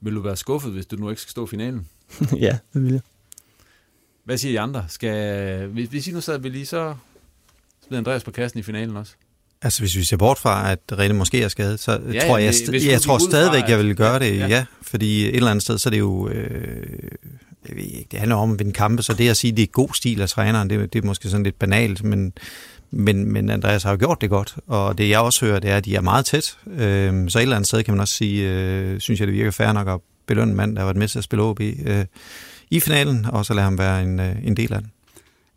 Vil 0.00 0.14
du 0.14 0.20
være 0.20 0.36
skuffet, 0.36 0.72
hvis 0.72 0.86
du 0.86 0.96
nu 0.96 1.10
ikke 1.10 1.22
skal 1.22 1.30
stå 1.30 1.44
i 1.44 1.48
finalen? 1.48 1.88
ja, 2.46 2.58
det 2.74 2.82
vil 2.82 2.92
jeg. 2.92 3.00
Hvad 4.24 4.38
siger 4.38 4.52
I 4.52 4.56
andre? 4.56 4.84
Skal, 4.88 5.66
hvis, 5.66 5.88
hvis 5.88 6.08
I 6.08 6.12
nu 6.12 6.20
sad 6.20 6.38
ved 6.38 6.50
lige, 6.50 6.66
så 6.66 6.94
spiller 7.82 7.98
Andreas 7.98 8.24
på 8.24 8.30
kassen 8.30 8.60
i 8.60 8.62
finalen 8.62 8.96
også. 8.96 9.14
Altså, 9.62 9.80
hvis 9.80 9.96
vi 9.96 10.04
ser 10.04 10.16
bort 10.16 10.38
fra, 10.38 10.72
at 10.72 10.78
Rene 10.98 11.14
måske 11.14 11.42
er 11.42 11.48
skadet, 11.48 11.80
så 11.80 12.00
ja, 12.12 12.26
tror 12.26 12.38
jeg, 12.38 12.50
st- 12.50 12.90
jeg 12.90 13.02
tror 13.02 13.18
stadigvæk, 13.18 13.62
at, 13.62 13.70
jeg 13.70 13.78
vil 13.78 13.96
gøre 13.96 14.18
det, 14.18 14.38
ja. 14.38 14.46
ja. 14.46 14.64
Fordi 14.82 15.28
et 15.28 15.36
eller 15.36 15.50
andet 15.50 15.62
sted, 15.62 15.78
så 15.78 15.88
er 15.88 15.90
det 15.90 15.98
jo... 15.98 16.28
Øh, 16.28 16.86
jeg 17.68 17.76
ved 17.76 17.82
ikke, 17.82 18.06
det 18.10 18.18
handler 18.18 18.36
om 18.36 18.52
at 18.52 18.58
vinde 18.58 18.72
kampe, 18.72 19.02
så 19.02 19.12
det 19.12 19.28
at 19.28 19.36
sige, 19.36 19.50
at 19.50 19.56
det 19.56 19.62
er 19.62 19.66
god 19.66 19.88
stil 19.94 20.20
af 20.20 20.28
træneren, 20.28 20.70
det, 20.70 20.92
det 20.92 21.02
er 21.02 21.06
måske 21.06 21.28
sådan 21.28 21.44
lidt 21.44 21.58
banalt, 21.58 22.04
men, 22.04 22.32
men, 22.90 23.32
men 23.32 23.50
Andreas 23.50 23.82
har 23.82 23.90
jo 23.90 23.96
gjort 23.98 24.20
det 24.20 24.30
godt, 24.30 24.56
og 24.66 24.98
det 24.98 25.08
jeg 25.08 25.20
også 25.20 25.46
hører, 25.46 25.58
det 25.58 25.70
er, 25.70 25.76
at 25.76 25.84
de 25.84 25.94
er 25.96 26.00
meget 26.00 26.24
tæt. 26.26 26.56
Øh, 26.66 27.30
så 27.30 27.38
et 27.38 27.42
eller 27.42 27.56
andet 27.56 27.68
sted 27.68 27.82
kan 27.82 27.94
man 27.94 28.00
også 28.00 28.14
sige, 28.14 28.48
øh, 28.50 29.00
synes 29.00 29.20
jeg, 29.20 29.26
det 29.26 29.34
virker 29.36 29.50
fair 29.50 29.72
nok 29.72 29.88
at 29.88 30.00
belønne 30.26 30.50
en 30.50 30.56
mand, 30.56 30.76
der 30.76 30.80
har 30.80 30.86
været 30.86 30.96
med 30.96 31.08
til 31.08 31.18
at 31.18 31.24
spille 31.24 31.42
OB 31.42 31.60
øh, 31.60 32.04
i 32.70 32.80
finalen, 32.80 33.26
og 33.28 33.46
så 33.46 33.54
lade 33.54 33.64
ham 33.64 33.78
være 33.78 34.02
en, 34.02 34.20
øh, 34.20 34.36
en 34.44 34.56
del 34.56 34.72
af 34.72 34.80
den. 34.80 34.90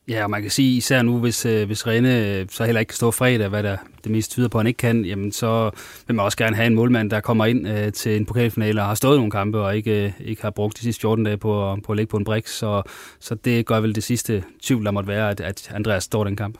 Ja, 0.07 0.23
og 0.23 0.29
man 0.29 0.41
kan 0.41 0.51
sige, 0.51 0.77
især 0.77 1.01
nu, 1.01 1.17
hvis, 1.17 1.45
øh, 1.45 1.65
hvis 1.65 1.87
Rene 1.87 2.39
øh, 2.39 2.45
så 2.49 2.65
heller 2.65 2.79
ikke 2.79 2.89
kan 2.89 2.95
stå 2.95 3.11
fredag, 3.11 3.47
hvad 3.47 3.63
der 3.63 3.77
det 4.03 4.11
mest 4.11 4.31
tyder 4.31 4.47
på, 4.47 4.57
at 4.57 4.59
han 4.59 4.67
ikke 4.67 4.77
kan, 4.77 5.05
jamen 5.05 5.31
så 5.31 5.71
vil 6.07 6.15
man 6.15 6.25
også 6.25 6.37
gerne 6.37 6.55
have 6.55 6.67
en 6.67 6.75
målmand, 6.75 7.09
der 7.09 7.19
kommer 7.19 7.45
ind 7.45 7.67
øh, 7.67 7.93
til 7.93 8.15
en 8.15 8.25
pokalfinale 8.25 8.81
og 8.81 8.87
har 8.87 8.95
stået 8.95 9.17
nogle 9.17 9.31
kampe, 9.31 9.59
og 9.59 9.77
ikke, 9.77 10.05
øh, 10.05 10.11
ikke 10.19 10.41
har 10.41 10.49
brugt 10.49 10.77
de 10.77 10.81
sidste 10.81 11.01
14 11.01 11.25
dage 11.25 11.37
på, 11.37 11.77
på 11.83 11.91
at 11.91 11.95
lægge 11.95 12.09
på 12.09 12.17
en 12.17 12.23
brik. 12.23 12.47
Så, 12.47 12.81
så 13.19 13.35
det 13.35 13.65
gør 13.65 13.79
vel 13.79 13.95
det 13.95 14.03
sidste 14.03 14.43
tvivl, 14.61 14.85
der 14.85 14.91
måtte 14.91 15.07
være, 15.07 15.29
at, 15.29 15.39
at 15.39 15.71
Andreas 15.73 16.03
står 16.03 16.23
den 16.23 16.35
kamp. 16.35 16.57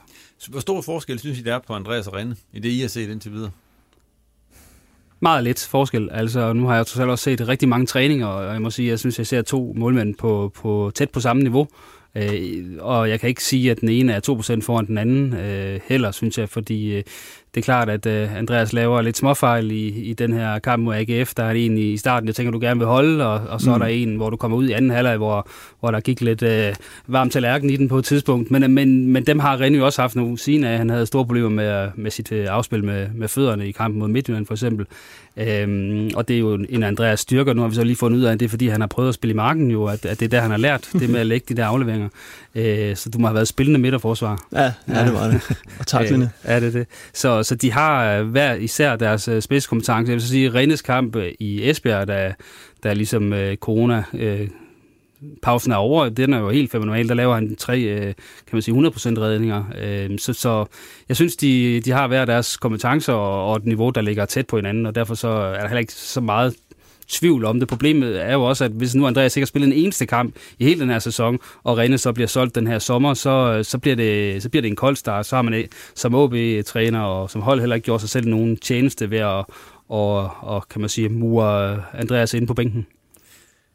Hvor 0.48 0.60
stor 0.60 0.80
forskel 0.80 1.18
synes 1.18 1.38
I, 1.38 1.42
det 1.42 1.52
er 1.52 1.58
på 1.66 1.72
Andreas 1.72 2.06
og 2.06 2.14
Rene, 2.14 2.36
i 2.52 2.58
det 2.58 2.68
I 2.68 2.80
har 2.80 2.88
set 2.88 3.10
indtil 3.10 3.32
videre? 3.32 3.50
meget 5.24 5.44
lidt 5.44 5.66
forskel. 5.70 6.08
Altså, 6.12 6.52
nu 6.52 6.66
har 6.66 6.76
jeg 6.76 6.86
trods 6.86 7.08
også 7.08 7.24
set 7.24 7.48
rigtig 7.48 7.68
mange 7.68 7.86
træninger, 7.86 8.26
og 8.26 8.52
jeg 8.52 8.62
må 8.62 8.70
sige, 8.70 8.88
jeg 8.88 8.98
synes, 8.98 9.18
jeg 9.18 9.26
ser 9.26 9.42
to 9.42 9.72
målmænd 9.76 10.14
på, 10.14 10.52
på 10.54 10.92
tæt 10.94 11.10
på 11.10 11.20
samme 11.20 11.42
niveau. 11.42 11.68
Øh, 12.16 12.64
og 12.78 13.10
jeg 13.10 13.20
kan 13.20 13.28
ikke 13.28 13.44
sige, 13.44 13.70
at 13.70 13.80
den 13.80 13.88
ene 13.88 14.12
er 14.12 14.20
2% 14.60 14.60
foran 14.62 14.86
den 14.86 14.98
anden 14.98 15.32
øh, 15.32 15.80
heller, 15.88 16.10
synes 16.10 16.38
jeg, 16.38 16.48
fordi 16.48 16.94
øh, 16.94 17.02
det 17.54 17.60
er 17.60 17.64
klart, 17.64 17.88
at 17.88 18.06
øh, 18.06 18.36
Andreas 18.36 18.72
laver 18.72 19.02
lidt 19.02 19.16
småfejl 19.16 19.70
i, 19.70 19.88
i 19.88 20.12
den 20.12 20.32
her 20.32 20.58
kamp 20.58 20.84
mod 20.84 20.94
AGF. 20.94 21.34
Der 21.34 21.42
er 21.44 21.50
en 21.50 21.78
i 21.78 21.96
starten, 21.96 22.26
jeg 22.26 22.34
tænker, 22.34 22.52
du 22.52 22.58
gerne 22.60 22.80
vil 22.80 22.86
holde, 22.86 23.26
og, 23.26 23.40
og 23.48 23.60
så 23.60 23.70
mm. 23.70 23.74
er 23.74 23.78
der 23.78 23.86
en, 23.86 24.16
hvor 24.16 24.30
du 24.30 24.36
kommer 24.36 24.56
ud 24.56 24.68
i 24.68 24.72
anden 24.72 24.90
halvleg, 24.90 25.16
hvor, 25.16 25.48
hvor 25.80 25.90
der 25.90 26.00
gik 26.00 26.20
lidt 26.20 26.42
øh, 26.42 26.74
varmt 27.06 27.32
tallerken 27.32 27.70
i 27.70 27.76
den 27.76 27.88
på 27.88 27.98
et 27.98 28.04
tidspunkt. 28.04 28.50
Men, 28.50 28.74
men, 28.74 29.06
men 29.06 29.26
dem 29.26 29.38
har 29.38 29.56
René 29.56 29.82
også 29.82 30.02
haft 30.02 30.16
nogle 30.16 30.38
sine 30.38 30.68
af. 30.68 30.78
Han 30.78 30.90
havde 30.90 31.06
store 31.06 31.26
problemer 31.26 31.48
med, 31.48 31.90
med 31.96 32.10
sit 32.10 32.32
øh, 32.32 32.46
afspil 32.50 32.84
med, 32.84 33.08
med 33.14 33.28
fødderne 33.28 33.68
i 33.68 33.72
kampen 33.72 33.98
mod 33.98 34.08
Midtjylland 34.08 34.46
for 34.46 34.54
eksempel. 34.54 34.86
Øhm, 35.36 36.10
og 36.14 36.28
det 36.28 36.36
er 36.36 36.40
jo 36.40 36.54
en 36.68 36.82
af 36.82 36.88
Andreas 36.88 37.20
styrker. 37.20 37.52
Nu 37.52 37.60
har 37.60 37.68
vi 37.68 37.74
så 37.74 37.84
lige 37.84 37.96
fundet 37.96 38.18
ud 38.18 38.24
af, 38.24 38.32
at 38.32 38.40
det 38.40 38.46
er 38.46 38.50
fordi, 38.50 38.68
han 38.68 38.80
har 38.80 38.88
prøvet 38.88 39.08
at 39.08 39.14
spille 39.14 39.32
i 39.32 39.36
marken 39.36 39.70
jo, 39.70 39.84
at, 39.84 40.06
at 40.06 40.20
det 40.20 40.26
er 40.26 40.30
der, 40.30 40.40
han 40.40 40.50
har 40.50 40.58
lært 40.58 40.88
det 40.92 41.10
med 41.10 41.20
at 41.20 41.26
lægge 41.26 41.46
de 41.48 41.54
der 41.54 41.66
afleveringer. 41.66 42.08
Øh, 42.54 42.96
så 42.96 43.10
du 43.10 43.18
må 43.18 43.26
have 43.26 43.34
været 43.34 43.48
spillende 43.48 43.80
midterforsvar. 43.80 44.46
Ja, 44.52 44.72
ja, 44.88 45.04
det 45.04 45.14
var 45.14 45.26
det. 45.26 45.58
Og 45.78 45.86
taklende. 45.86 46.30
ja, 46.44 46.56
det 46.60 46.66
er 46.66 46.70
det. 46.70 46.86
Så, 47.12 47.42
så 47.42 47.54
de 47.54 47.72
har 47.72 48.18
øh, 48.18 48.26
hver 48.26 48.54
især 48.54 48.96
deres 48.96 49.28
øh, 49.28 49.42
spidskompetence. 49.42 50.10
Jeg 50.10 50.14
vil 50.14 50.22
så 50.22 50.28
sige, 50.28 50.54
Rennes 50.54 50.82
kamp 50.82 51.16
øh, 51.16 51.32
i 51.40 51.70
Esbjerg, 51.70 52.08
der, 52.08 52.32
der 52.82 52.94
ligesom 52.94 53.32
øh, 53.32 53.56
corona... 53.56 54.02
Øh, 54.14 54.48
pausen 55.42 55.72
er 55.72 55.76
over, 55.76 56.08
den 56.08 56.32
er 56.32 56.38
jo 56.38 56.50
helt 56.50 56.70
fenomenal. 56.70 57.08
Der 57.08 57.14
laver 57.14 57.34
han 57.34 57.56
tre, 57.56 57.80
øh, 57.80 58.02
kan 58.46 58.52
man 58.52 58.62
sige, 58.62 58.74
100% 58.74 59.20
redninger. 59.20 59.64
Øh, 59.82 60.18
så, 60.18 60.32
så 60.32 60.66
jeg 61.08 61.16
synes, 61.16 61.36
de, 61.36 61.80
de 61.80 61.90
har 61.90 62.06
hver 62.06 62.24
deres 62.24 62.56
kompetencer 62.56 63.12
og, 63.12 63.50
og 63.50 63.56
et 63.56 63.64
niveau, 63.66 63.90
der 63.90 64.00
ligger 64.00 64.24
tæt 64.24 64.46
på 64.46 64.56
hinanden, 64.56 64.86
og 64.86 64.94
derfor 64.94 65.14
så 65.14 65.28
er 65.28 65.60
der 65.60 65.68
heller 65.68 65.78
ikke 65.78 65.92
så 65.92 66.20
meget 66.20 66.54
tvivl 67.08 67.44
om 67.44 67.58
det. 67.60 67.68
Problemet 67.68 68.22
er 68.22 68.32
jo 68.32 68.42
også, 68.42 68.64
at 68.64 68.70
hvis 68.70 68.94
nu 68.94 69.06
Andreas 69.06 69.36
ikke 69.36 69.44
har 69.44 69.46
spillet 69.46 69.66
en 69.66 69.84
eneste 69.84 70.06
kamp 70.06 70.34
i 70.58 70.64
hele 70.64 70.80
den 70.80 70.90
her 70.90 70.98
sæson, 70.98 71.38
og 71.62 71.78
Rene 71.78 71.98
så 71.98 72.12
bliver 72.12 72.28
solgt 72.28 72.54
den 72.54 72.66
her 72.66 72.78
sommer, 72.78 73.14
så, 73.14 73.62
så, 73.62 73.78
bliver, 73.78 73.96
det, 73.96 74.42
så 74.42 74.48
bliver 74.48 74.60
det 74.60 74.68
en 74.68 74.76
kold 74.76 74.96
start. 74.96 75.26
Så 75.26 75.36
har 75.36 75.42
man 75.42 75.64
som 75.94 76.14
OB-træner 76.14 77.00
og 77.00 77.30
som 77.30 77.42
hold 77.42 77.60
heller 77.60 77.76
ikke 77.76 77.84
gjort 77.84 78.00
sig 78.00 78.10
selv 78.10 78.28
nogen 78.28 78.56
tjeneste 78.56 79.10
ved 79.10 79.18
at 79.18 79.44
og, 79.88 80.30
og 80.40 80.68
kan 80.68 80.80
man 80.80 80.88
sige, 80.88 81.08
mure 81.08 81.82
Andreas 81.94 82.34
ind 82.34 82.46
på 82.46 82.54
bænken. 82.54 82.86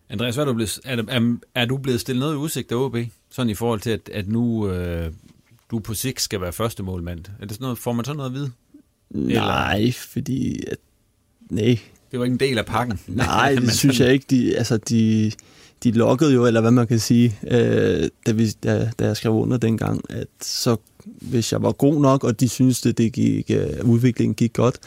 Andreas, 0.09 0.35
hvad 0.35 0.43
er, 0.43 0.47
du 0.47 0.53
blevet, 0.53 0.79
er, 0.85 1.03
er, 1.07 1.37
er 1.55 1.65
du 1.65 1.77
blevet 1.77 2.01
stillet 2.01 2.19
noget 2.19 2.33
i 2.33 2.37
udsigt 2.37 2.71
af 2.71 2.75
OB? 2.75 2.97
Sådan 3.29 3.49
i 3.49 3.53
forhold 3.53 3.79
til, 3.79 3.89
at, 3.89 4.09
at 4.13 4.27
nu 4.27 4.69
øh, 4.69 5.11
du 5.71 5.79
på 5.79 5.93
sigt 5.93 6.21
skal 6.21 6.41
være 6.41 6.53
første 6.53 6.83
målmand. 6.83 7.19
Er 7.41 7.45
det 7.45 7.51
sådan 7.51 7.63
noget, 7.63 7.77
får 7.77 7.93
man 7.93 8.05
sådan 8.05 8.17
noget 8.17 8.29
at 8.29 8.35
vide? 8.35 8.51
Nej, 9.09 9.77
Eller? 9.77 9.91
fordi... 9.91 10.63
At, 10.67 10.77
nej, 11.49 11.79
det 12.11 12.19
var 12.19 12.25
ikke 12.25 12.33
en 12.33 12.39
del 12.39 12.57
af 12.57 12.65
pakken. 12.65 12.99
Nej, 13.07 13.55
det 13.61 13.71
synes 13.71 13.99
jeg 13.99 14.13
ikke. 14.13 14.25
De, 14.29 14.57
altså, 14.57 14.77
de, 14.77 15.31
de 15.83 15.91
lokkede 15.91 16.33
jo, 16.33 16.45
eller 16.45 16.61
hvad 16.61 16.71
man 16.71 16.87
kan 16.87 16.99
sige, 16.99 17.39
øh, 17.43 18.09
da, 18.25 18.31
vi, 18.31 18.49
da, 18.63 18.91
da 18.99 19.05
jeg 19.05 19.17
skrev 19.17 19.33
under 19.33 19.57
dengang, 19.57 20.01
at 20.09 20.27
så 20.41 20.75
hvis 21.05 21.51
jeg 21.51 21.63
var 21.63 21.71
god 21.71 22.01
nok, 22.01 22.23
og 22.23 22.39
de 22.39 22.49
syntes, 22.49 22.85
at 22.85 22.97
det 22.97 23.13
gik, 23.13 23.51
øh, 23.51 23.67
udviklingen 23.83 24.35
gik 24.35 24.53
godt, 24.53 24.79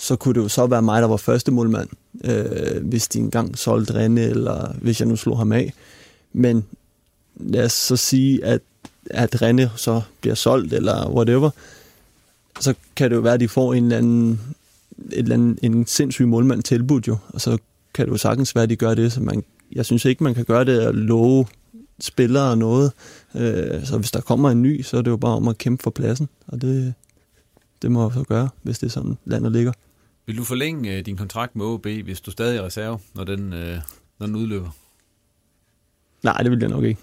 så 0.00 0.16
kunne 0.16 0.34
det 0.34 0.40
jo 0.40 0.48
så 0.48 0.66
være 0.66 0.82
mig, 0.82 1.02
der 1.02 1.08
var 1.08 1.16
første 1.16 1.52
målmand, 1.52 1.88
øh, 2.24 2.86
hvis 2.86 3.08
de 3.08 3.18
engang 3.18 3.58
solgte 3.58 3.94
Renne, 3.94 4.20
eller 4.20 4.72
hvis 4.72 5.00
jeg 5.00 5.08
nu 5.08 5.16
slog 5.16 5.38
ham 5.38 5.52
af. 5.52 5.72
Men 6.32 6.64
lad 7.36 7.64
os 7.64 7.72
så 7.72 7.96
sige, 7.96 8.44
at, 8.44 8.60
at 9.10 9.42
Renne 9.42 9.70
så 9.76 10.00
bliver 10.20 10.34
solgt, 10.34 10.72
eller 10.72 11.10
whatever, 11.10 11.50
så 12.60 12.74
kan 12.96 13.10
det 13.10 13.16
jo 13.16 13.20
være, 13.20 13.34
at 13.34 13.40
de 13.40 13.48
får 13.48 13.74
en 13.74 13.84
eller 13.84 13.98
anden, 13.98 14.40
et 15.12 15.18
eller 15.18 15.34
andet, 15.34 15.58
en 15.62 15.86
sindssyg 15.86 16.28
målmand 16.28 16.62
tilbudt 16.62 17.08
jo, 17.08 17.16
og 17.28 17.40
så 17.40 17.58
kan 17.94 18.06
det 18.06 18.12
jo 18.12 18.16
sagtens 18.16 18.54
være, 18.54 18.62
at 18.62 18.70
de 18.70 18.76
gør 18.76 18.94
det, 18.94 19.12
så 19.12 19.20
man, 19.20 19.44
jeg 19.72 19.86
synes 19.86 20.04
ikke, 20.04 20.24
man 20.24 20.34
kan 20.34 20.44
gøre 20.44 20.64
det 20.64 20.78
at 20.80 20.94
love 20.94 21.46
spillere 22.00 22.56
noget. 22.56 22.92
Øh, 23.34 23.84
så 23.84 23.98
hvis 23.98 24.10
der 24.10 24.20
kommer 24.20 24.50
en 24.50 24.62
ny, 24.62 24.82
så 24.82 24.96
er 24.96 25.02
det 25.02 25.10
jo 25.10 25.16
bare 25.16 25.36
om 25.36 25.48
at 25.48 25.58
kæmpe 25.58 25.82
for 25.82 25.90
pladsen, 25.90 26.28
og 26.46 26.62
det, 26.62 26.94
det 27.82 27.90
må 27.90 28.02
jeg 28.02 28.12
så 28.14 28.22
gøre, 28.22 28.48
hvis 28.62 28.78
det 28.78 28.86
er 28.86 28.90
sådan, 28.90 29.18
landet 29.24 29.52
ligger. 29.52 29.72
Vil 30.26 30.36
du 30.36 30.44
forlænge 30.44 30.96
øh, 30.96 31.06
din 31.06 31.16
kontrakt 31.16 31.56
med 31.56 31.66
OB, 31.66 31.86
hvis 31.86 32.20
du 32.20 32.30
stadig 32.30 32.58
er 32.58 32.62
reserve, 32.62 32.98
når 33.14 33.24
den, 33.24 33.52
øh, 33.52 33.80
når 34.18 34.26
den 34.26 34.36
udløber? 34.36 34.70
Nej, 36.22 36.42
det 36.42 36.50
vil 36.50 36.58
jeg 36.60 36.68
nok 36.68 36.84
ikke. 36.84 37.00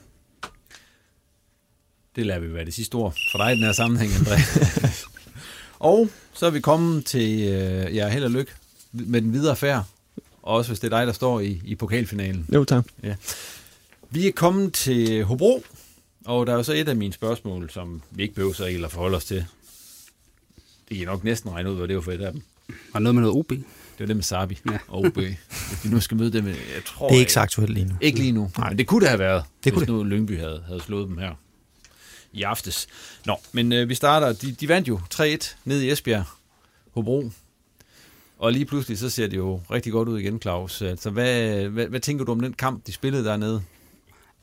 Det 2.15 2.26
lader 2.26 2.39
vi 2.39 2.53
være 2.53 2.65
det 2.65 2.74
sidste 2.74 2.95
ord 2.95 3.15
for 3.32 3.38
dig 3.38 3.53
i 3.53 3.55
den 3.55 3.63
her 3.63 3.72
sammenhæng, 3.72 4.11
André. 4.11 4.39
og 5.80 6.09
så 6.34 6.45
er 6.45 6.49
vi 6.49 6.59
kommet 6.59 7.05
til, 7.05 7.39
øh, 7.39 7.95
ja, 7.95 8.09
held 8.09 8.24
og 8.24 8.32
lykke 8.32 8.51
med 8.91 9.22
den 9.22 9.34
videre 9.34 9.55
færd. 9.55 9.84
Også 10.41 10.70
hvis 10.70 10.80
det 10.80 10.93
er 10.93 10.97
dig, 10.97 11.07
der 11.07 11.13
står 11.13 11.39
i, 11.39 11.61
i 11.65 11.76
pokalfinalen. 11.76 12.45
Jo, 12.53 12.63
tak. 12.63 12.86
Ja. 13.03 13.15
Vi 14.09 14.28
er 14.28 14.32
kommet 14.32 14.74
til 14.74 15.24
Hobro, 15.24 15.63
og 16.26 16.47
der 16.47 16.53
er 16.53 16.57
jo 16.57 16.63
så 16.63 16.74
et 16.74 16.89
af 16.89 16.95
mine 16.95 17.13
spørgsmål, 17.13 17.70
som 17.70 18.01
vi 18.11 18.24
ikke 18.24 18.36
behøver 18.36 18.53
så 18.53 18.82
at 18.86 18.91
forholde 18.91 19.18
os 19.18 19.26
til. 19.26 19.45
Det 20.89 21.01
er 21.01 21.05
nok 21.05 21.24
næsten 21.24 21.51
regne 21.51 21.72
ud, 21.72 21.78
hvad 21.78 21.88
det 21.88 21.95
var 21.95 22.01
for 22.01 22.11
et 22.11 22.22
af 22.22 22.32
dem. 22.32 22.41
Var 22.93 22.99
noget 22.99 23.15
med 23.15 23.22
noget 23.22 23.38
OB? 23.38 23.49
Det 23.49 23.65
var 23.99 24.05
det 24.05 24.15
med 24.15 24.24
Sabi 24.24 24.59
ja. 24.72 24.78
og 24.88 24.99
OB. 25.05 25.15
Hvis 25.18 25.80
vi 25.84 25.89
nu 25.89 25.99
skal 25.99 26.18
møde 26.18 26.34
dem, 26.34 26.47
jeg 26.47 26.55
tror... 26.86 27.07
Det 27.07 27.15
er 27.15 27.20
ikke 27.20 27.34
så 27.34 27.39
aktuelt 27.39 27.74
lige 27.74 27.86
nu. 27.86 27.95
Ikke 28.01 28.20
lige 28.20 28.32
nu. 28.32 28.51
Nej. 28.57 28.70
Men 28.70 28.78
det 28.78 28.88
kunne 28.88 29.01
det 29.01 29.09
have 29.09 29.20
været, 29.20 29.43
det 29.63 29.74
hvis 29.74 29.84
kunne 29.84 29.97
nu 29.97 30.03
Lyngby 30.03 30.39
havde, 30.39 30.63
havde 30.68 30.82
slået 30.82 31.07
dem 31.07 31.18
her 31.18 31.32
i 32.34 32.43
aftes. 32.43 32.88
Nå, 33.26 33.36
men 33.51 33.74
øh, 33.74 33.89
vi 33.89 33.95
starter. 33.95 34.34
De, 34.34 34.51
de 34.51 34.68
vandt 34.68 34.88
jo 34.88 34.99
3-1 35.13 35.55
ned 35.65 35.82
i 35.82 35.91
Esbjerg, 35.91 36.24
Hobro. 36.93 37.32
Og 38.39 38.51
lige 38.51 38.65
pludselig, 38.65 38.97
så 38.97 39.09
ser 39.09 39.28
det 39.28 39.38
jo 39.38 39.61
rigtig 39.72 39.91
godt 39.91 40.09
ud 40.09 40.20
igen, 40.20 40.41
Claus. 40.41 40.82
Altså, 40.82 41.09
hvad, 41.09 41.63
hvad, 41.68 41.88
hvad 41.88 41.99
tænker 41.99 42.26
du 42.26 42.32
om 42.32 42.39
den 42.39 42.53
kamp, 42.53 42.88
de 42.88 42.93
spillede 42.93 43.24
dernede? 43.26 43.63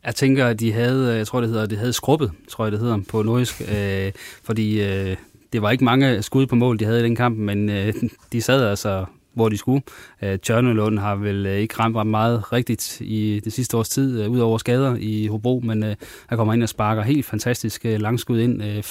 Jeg 0.05 0.15
tænker, 0.15 0.47
at 0.47 0.61
de 0.61 0.73
havde, 0.73 1.17
jeg 1.17 1.27
tror 1.27 1.41
det 1.41 1.51
hedder, 1.51 1.67
det 1.67 1.79
havde 1.79 1.93
skrubbet, 1.93 2.33
tror 2.49 2.65
jeg 2.65 2.73
det 2.73 2.81
hedder 2.81 2.99
på 3.09 3.23
nordisk, 3.23 3.63
øh, 3.69 4.13
fordi 4.43 4.81
øh, 4.83 5.17
det 5.55 5.63
var 5.63 5.71
ikke 5.71 5.85
mange 5.85 6.23
skud 6.23 6.47
på 6.47 6.55
mål, 6.55 6.79
de 6.79 6.85
havde 6.85 7.01
i 7.01 7.03
den 7.03 7.17
kamp, 7.17 7.39
men 7.39 7.69
øh, 7.69 7.95
de 8.33 8.43
sad 8.43 8.69
altså 8.69 9.05
hvor 9.35 9.49
de 9.49 9.57
skulle. 9.57 9.83
Øh, 10.23 10.39
Tjørnelund 10.39 10.99
har 10.99 11.17
vel 11.17 11.47
øh, 11.47 11.59
ikke 11.59 11.75
ramt 11.79 12.07
meget 12.11 12.53
rigtigt 12.53 13.01
i 13.01 13.41
det 13.45 13.53
sidste 13.53 13.77
års 13.77 13.89
tid, 13.89 14.23
øh, 14.23 14.31
ud 14.31 14.39
over 14.39 14.59
skader 14.59 14.97
i 15.01 15.27
Hobro, 15.27 15.61
men 15.65 15.85
øh, 15.85 15.97
han 16.27 16.39
kommer 16.39 16.55
ind 16.55 16.63
og 16.63 16.69
sparker 16.69 17.03
helt 17.03 17.27
fantastisk 17.27 17.87
øh, 17.87 18.01
langskud 18.01 18.41
ind. 18.41 18.65
Øh, 18.65 18.83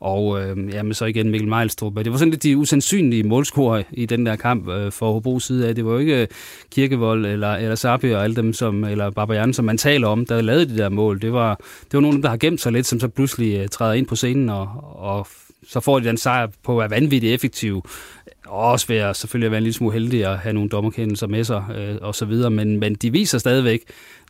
og 0.00 0.42
øh, 0.42 0.74
jamen, 0.74 0.94
så 0.94 1.04
igen 1.04 1.30
Mikkel 1.30 1.48
Mejlstrup. 1.48 1.96
Det 1.96 2.12
var 2.12 2.18
sådan 2.18 2.30
lidt 2.30 2.42
de 2.42 2.56
usandsynlige 2.56 3.22
målscorer 3.22 3.82
i 3.92 4.06
den 4.06 4.26
der 4.26 4.36
kamp 4.36 4.68
øh, 4.68 4.92
for 4.92 5.12
Hobro 5.12 5.40
side 5.40 5.68
af. 5.68 5.74
Det 5.74 5.84
var 5.84 5.92
jo 5.92 5.98
ikke 5.98 6.22
øh, 6.22 6.28
Kirkevold 6.70 7.26
eller, 7.26 7.54
eller 7.54 7.74
Sabi 7.74 8.12
og 8.12 8.24
alle 8.24 8.36
dem, 8.36 8.52
som, 8.52 8.84
eller 8.84 9.10
Barbarian, 9.10 9.52
som 9.52 9.64
man 9.64 9.78
taler 9.78 10.08
om, 10.08 10.26
der 10.26 10.42
lavede 10.42 10.68
de 10.68 10.78
der 10.78 10.88
mål. 10.88 11.22
Det 11.22 11.32
var, 11.32 11.60
det 11.82 11.92
var 11.92 12.00
nogen, 12.00 12.22
der 12.22 12.28
har 12.28 12.36
gemt 12.36 12.60
sig 12.60 12.72
lidt, 12.72 12.86
som 12.86 13.00
så 13.00 13.08
pludselig 13.08 13.58
øh, 13.58 13.68
træder 13.68 13.92
ind 13.92 14.06
på 14.06 14.16
scenen, 14.16 14.48
og, 14.48 14.68
og 14.96 15.26
så 15.68 15.80
får 15.80 15.98
de 15.98 16.04
den 16.04 16.16
sejr 16.16 16.46
på 16.62 16.72
at 16.72 16.78
være 16.78 17.00
vanvittigt 17.00 17.34
effektive. 17.34 17.82
Og 18.46 18.58
også 18.58 18.86
ved 18.86 18.96
at 18.96 19.16
selvfølgelig 19.16 19.50
være 19.50 19.58
en 19.58 19.64
lille 19.64 19.74
smule 19.74 19.92
heldig 19.92 20.26
at 20.26 20.38
have 20.38 20.52
nogle 20.52 20.68
dommerkendelser 20.68 21.26
med 21.26 21.44
sig 21.44 21.64
øh, 21.76 21.96
og 22.00 22.14
så 22.14 22.24
videre, 22.24 22.50
men, 22.50 22.80
men 22.80 22.94
de 22.94 23.12
viser 23.12 23.38
stadigvæk 23.38 23.80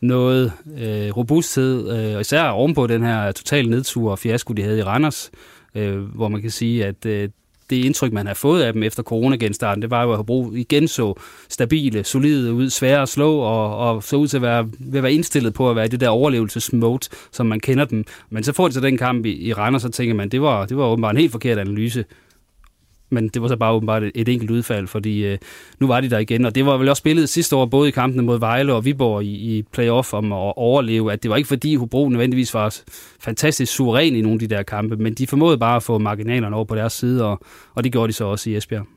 noget 0.01 0.51
øh, 0.77 1.17
robusthed, 1.17 1.99
øh, 2.15 2.21
især 2.21 2.43
ovenpå 2.43 2.87
den 2.87 3.03
her 3.03 3.31
totale 3.31 3.69
nedtur 3.69 4.11
og 4.11 4.19
fiasko, 4.19 4.53
de 4.53 4.61
havde 4.63 4.79
i 4.79 4.83
Randers, 4.83 5.31
øh, 5.75 5.97
hvor 5.97 6.27
man 6.27 6.41
kan 6.41 6.51
sige, 6.51 6.85
at 6.85 7.05
øh, 7.05 7.29
det 7.69 7.75
indtryk, 7.75 8.13
man 8.13 8.27
har 8.27 8.33
fået 8.33 8.61
af 8.61 8.73
dem 8.73 8.83
efter 8.83 9.03
coronagenstarten, 9.03 9.81
det 9.81 9.91
var 9.91 10.03
jo 10.03 10.11
at 10.11 10.17
Hobro 10.17 10.53
igen 10.53 10.87
så 10.87 11.13
stabile, 11.49 12.03
solide 12.03 12.53
ud, 12.53 12.69
svære 12.69 13.01
at 13.01 13.09
slå, 13.09 13.37
og, 13.37 13.77
og 13.77 14.03
så 14.03 14.15
ud 14.15 14.27
til 14.27 14.37
at 14.37 14.41
være, 14.41 14.69
ved 14.79 14.99
at 14.99 15.03
være 15.03 15.13
indstillet 15.13 15.53
på 15.53 15.69
at 15.69 15.75
være 15.75 15.85
i 15.85 15.89
det 15.89 15.99
der 15.99 16.09
overlevelsesmode, 16.09 17.07
som 17.31 17.45
man 17.45 17.59
kender 17.59 17.85
dem. 17.85 18.05
Men 18.29 18.43
så 18.43 18.53
får 18.53 18.67
de 18.67 18.73
så 18.73 18.79
den 18.79 18.97
kamp 18.97 19.25
i, 19.25 19.47
i 19.47 19.53
Randers, 19.53 19.81
så 19.81 19.89
tænker 19.89 20.15
man, 20.15 20.29
det 20.29 20.41
var, 20.41 20.65
det 20.65 20.77
var 20.77 20.85
åbenbart 20.85 21.15
en 21.15 21.21
helt 21.21 21.31
forkert 21.31 21.57
analyse 21.57 22.05
men 23.09 23.27
det 23.27 23.41
var 23.41 23.47
så 23.47 23.55
bare 23.55 23.73
åbenbart 23.73 24.03
et, 24.03 24.11
et 24.15 24.29
enkelt 24.29 24.51
udfald, 24.51 24.87
fordi 24.87 25.25
øh, 25.25 25.37
nu 25.79 25.87
var 25.87 26.01
de 26.01 26.09
der 26.09 26.17
igen, 26.17 26.45
og 26.45 26.55
det 26.55 26.65
var 26.65 26.77
vel 26.77 26.89
også 26.89 26.99
spillet 26.99 27.29
sidste 27.29 27.55
år, 27.55 27.65
både 27.65 27.87
i 27.87 27.91
kampene 27.91 28.23
mod 28.23 28.39
Vejle 28.39 28.73
og 28.73 28.85
Viborg 28.85 29.23
i, 29.23 29.57
i 29.57 29.63
playoff 29.71 30.13
om 30.13 30.33
at 30.33 30.53
overleve, 30.57 31.13
at 31.13 31.23
det 31.23 31.31
var 31.31 31.37
ikke 31.37 31.47
fordi 31.47 31.75
Hobro 31.75 32.09
nødvendigvis 32.09 32.53
var 32.53 32.75
fantastisk 33.19 33.73
suveræn 33.73 34.15
i 34.15 34.21
nogle 34.21 34.35
af 34.35 34.39
de 34.39 34.55
der 34.55 34.63
kampe, 34.63 34.95
men 34.95 35.13
de 35.13 35.27
formåede 35.27 35.57
bare 35.57 35.75
at 35.75 35.83
få 35.83 35.97
marginalerne 35.97 36.55
over 36.55 36.65
på 36.65 36.75
deres 36.75 36.93
side, 36.93 37.25
og, 37.25 37.39
og 37.75 37.83
det 37.83 37.91
gjorde 37.91 38.07
de 38.07 38.13
så 38.13 38.25
også 38.25 38.49
i 38.49 38.55
Esbjerg. 38.55 38.87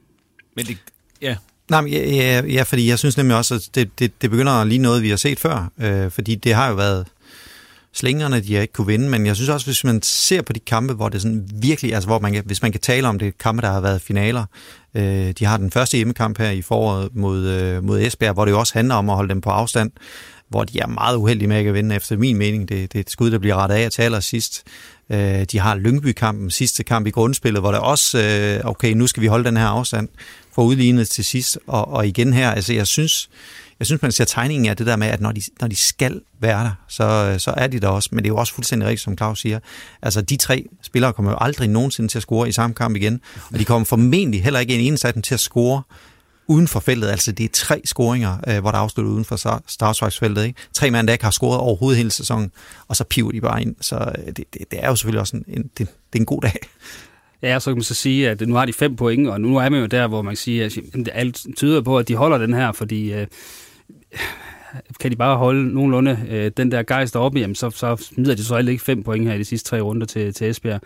Men 0.56 0.66
det, 0.66 0.76
ja, 1.22 1.36
Nej, 1.70 1.80
men 1.80 1.92
ja, 1.92 2.10
ja, 2.10 2.42
ja, 2.46 2.62
fordi 2.62 2.88
jeg 2.88 2.98
synes 2.98 3.16
nemlig 3.16 3.36
også, 3.36 3.54
at 3.54 3.68
det, 3.74 3.98
det, 3.98 4.22
det 4.22 4.30
begynder 4.30 4.52
at 4.52 4.66
lige 4.66 4.78
noget, 4.78 5.02
vi 5.02 5.08
har 5.08 5.16
set 5.16 5.40
før. 5.40 5.70
Øh, 5.80 6.10
fordi 6.10 6.34
det 6.34 6.54
har 6.54 6.68
jo 6.68 6.74
været 6.74 7.06
slingerne, 7.92 8.40
de 8.40 8.54
har 8.54 8.62
ikke 8.62 8.72
kunne 8.72 8.86
vinde, 8.86 9.08
men 9.08 9.26
jeg 9.26 9.36
synes 9.36 9.48
også, 9.48 9.66
hvis 9.66 9.84
man 9.84 10.02
ser 10.02 10.42
på 10.42 10.52
de 10.52 10.60
kampe, 10.60 10.94
hvor 10.94 11.08
det 11.08 11.22
sådan 11.22 11.48
virkelig, 11.54 11.94
altså 11.94 12.08
hvor 12.08 12.18
man 12.18 12.32
kan, 12.32 12.42
hvis 12.46 12.62
man 12.62 12.72
kan 12.72 12.80
tale 12.80 13.08
om 13.08 13.18
det, 13.18 13.38
kampe, 13.38 13.62
der 13.62 13.72
har 13.72 13.80
været 13.80 14.02
finaler, 14.02 14.44
øh, 14.94 15.30
de 15.38 15.44
har 15.44 15.56
den 15.56 15.70
første 15.70 15.96
hjemmekamp 15.96 16.38
her 16.38 16.50
i 16.50 16.62
foråret 16.62 17.08
mod, 17.14 17.46
øh, 17.46 17.84
mod 17.84 18.00
Esbjerg, 18.00 18.34
hvor 18.34 18.44
det 18.44 18.52
jo 18.52 18.58
også 18.58 18.74
handler 18.74 18.94
om 18.94 19.10
at 19.10 19.16
holde 19.16 19.28
dem 19.28 19.40
på 19.40 19.50
afstand, 19.50 19.90
hvor 20.48 20.64
de 20.64 20.80
er 20.80 20.86
meget 20.86 21.16
uheldige 21.16 21.48
med 21.48 21.56
at 21.56 21.74
vinde, 21.74 21.94
efter 21.94 22.16
min 22.16 22.36
mening. 22.36 22.68
Det, 22.68 22.92
det 22.92 22.98
er 22.98 23.00
et 23.00 23.10
skud, 23.10 23.30
der 23.30 23.38
bliver 23.38 23.56
rettet 23.56 23.76
af 23.76 23.90
til 23.90 24.02
allersidst. 24.02 24.62
Øh, 25.10 25.44
de 25.44 25.58
har 25.58 25.74
Lyngby-kampen, 25.74 26.50
sidste 26.50 26.84
kamp 26.84 27.06
i 27.06 27.10
grundspillet, 27.10 27.62
hvor 27.62 27.72
der 27.72 27.78
også, 27.78 28.18
øh, 28.18 28.70
okay, 28.70 28.92
nu 28.92 29.06
skal 29.06 29.22
vi 29.22 29.26
holde 29.26 29.44
den 29.44 29.56
her 29.56 29.66
afstand 29.66 30.08
for 30.54 30.62
udlignet 30.62 31.08
til 31.08 31.24
sidst, 31.24 31.58
og, 31.66 31.88
og 31.88 32.06
igen 32.06 32.32
her, 32.32 32.50
altså 32.50 32.72
jeg 32.72 32.86
synes, 32.86 33.30
jeg 33.80 33.86
synes, 33.86 34.02
man 34.02 34.12
ser 34.12 34.24
tegningen 34.24 34.68
af 34.68 34.76
det 34.76 34.86
der 34.86 34.96
med, 34.96 35.06
at 35.06 35.20
når 35.20 35.32
de, 35.32 35.42
når 35.60 35.68
de 35.68 35.76
skal 35.76 36.20
være 36.40 36.64
der, 36.64 36.70
så, 36.88 37.34
så 37.38 37.54
er 37.56 37.66
de 37.66 37.80
der 37.80 37.88
også. 37.88 38.08
Men 38.12 38.18
det 38.18 38.24
er 38.24 38.32
jo 38.32 38.36
også 38.36 38.54
fuldstændig 38.54 38.88
rigtigt, 38.88 39.02
som 39.02 39.16
Claus 39.16 39.40
siger. 39.40 39.58
Altså, 40.02 40.20
de 40.20 40.36
tre 40.36 40.66
spillere 40.82 41.12
kommer 41.12 41.32
jo 41.32 41.38
aldrig 41.40 41.68
nogensinde 41.68 42.08
til 42.10 42.18
at 42.18 42.22
score 42.22 42.48
i 42.48 42.52
samme 42.52 42.74
kamp 42.74 42.96
igen. 42.96 43.20
Og 43.52 43.58
de 43.58 43.64
kommer 43.64 43.84
formentlig 43.84 44.42
heller 44.42 44.60
ikke 44.60 44.74
en 44.74 44.80
eneste 44.80 45.08
af 45.08 45.14
dem 45.14 45.22
til 45.22 45.34
at 45.34 45.40
score 45.40 45.82
uden 46.46 46.68
for 46.68 46.80
feltet. 46.80 47.08
Altså, 47.08 47.32
det 47.32 47.44
er 47.44 47.48
tre 47.52 47.80
scoringer, 47.84 48.36
øh, 48.48 48.60
hvor 48.60 48.70
der 48.70 48.78
er 48.78 48.82
afsluttet 48.82 49.12
uden 49.12 49.24
for 49.24 49.62
startsvejsfeltet. 49.66 50.44
Ikke? 50.44 50.60
Tre 50.72 50.90
mand, 50.90 51.06
der 51.06 51.12
ikke 51.12 51.24
har 51.24 51.30
scoret 51.30 51.58
overhovedet 51.58 51.96
hele 51.96 52.10
sæsonen, 52.10 52.52
og 52.88 52.96
så 52.96 53.04
piver 53.04 53.32
de 53.32 53.40
bare 53.40 53.62
ind. 53.62 53.76
Så 53.80 54.12
øh, 54.18 54.26
det, 54.26 54.36
det, 54.36 54.70
det 54.70 54.84
er 54.84 54.88
jo 54.88 54.96
selvfølgelig 54.96 55.20
også 55.20 55.36
en, 55.36 55.44
en, 55.48 55.62
det, 55.62 55.78
det 55.78 55.86
er 56.12 56.18
en 56.18 56.26
god 56.26 56.40
dag. 56.40 56.56
Ja, 57.42 57.58
så 57.60 57.70
kan 57.70 57.76
man 57.76 57.82
så 57.82 57.94
sige, 57.94 58.30
at 58.30 58.40
nu 58.40 58.54
har 58.54 58.66
de 58.66 58.72
fem 58.72 58.96
point, 58.96 59.28
og 59.28 59.40
nu 59.40 59.56
er 59.56 59.68
man 59.68 59.80
jo 59.80 59.86
der, 59.86 60.06
hvor 60.06 60.22
man 60.22 60.30
kan 60.30 60.36
sige, 60.36 60.64
at 60.64 60.78
alt 61.12 61.46
tyder 61.56 61.80
på, 61.80 61.98
at 61.98 62.08
de 62.08 62.14
holder 62.14 62.38
den 62.38 62.54
her, 62.54 62.72
fordi 62.72 63.12
øh, 63.12 63.26
kan 65.00 65.10
de 65.10 65.16
bare 65.16 65.36
holde 65.36 65.74
nogenlunde 65.74 66.18
øh, 66.30 66.50
den 66.56 66.72
der 66.72 66.82
gejst 66.82 67.14
deroppe, 67.14 67.38
jamen 67.38 67.54
så, 67.54 67.70
så 67.70 67.96
smider 67.96 68.34
de 68.34 68.44
så 68.44 68.56
heller 68.56 68.72
ikke 68.72 68.84
fem 68.84 69.02
point 69.02 69.28
her 69.28 69.34
i 69.34 69.38
de 69.38 69.44
sidste 69.44 69.70
tre 69.70 69.80
runder 69.80 70.06
til, 70.06 70.34
til 70.34 70.50
Esbjerg. 70.50 70.80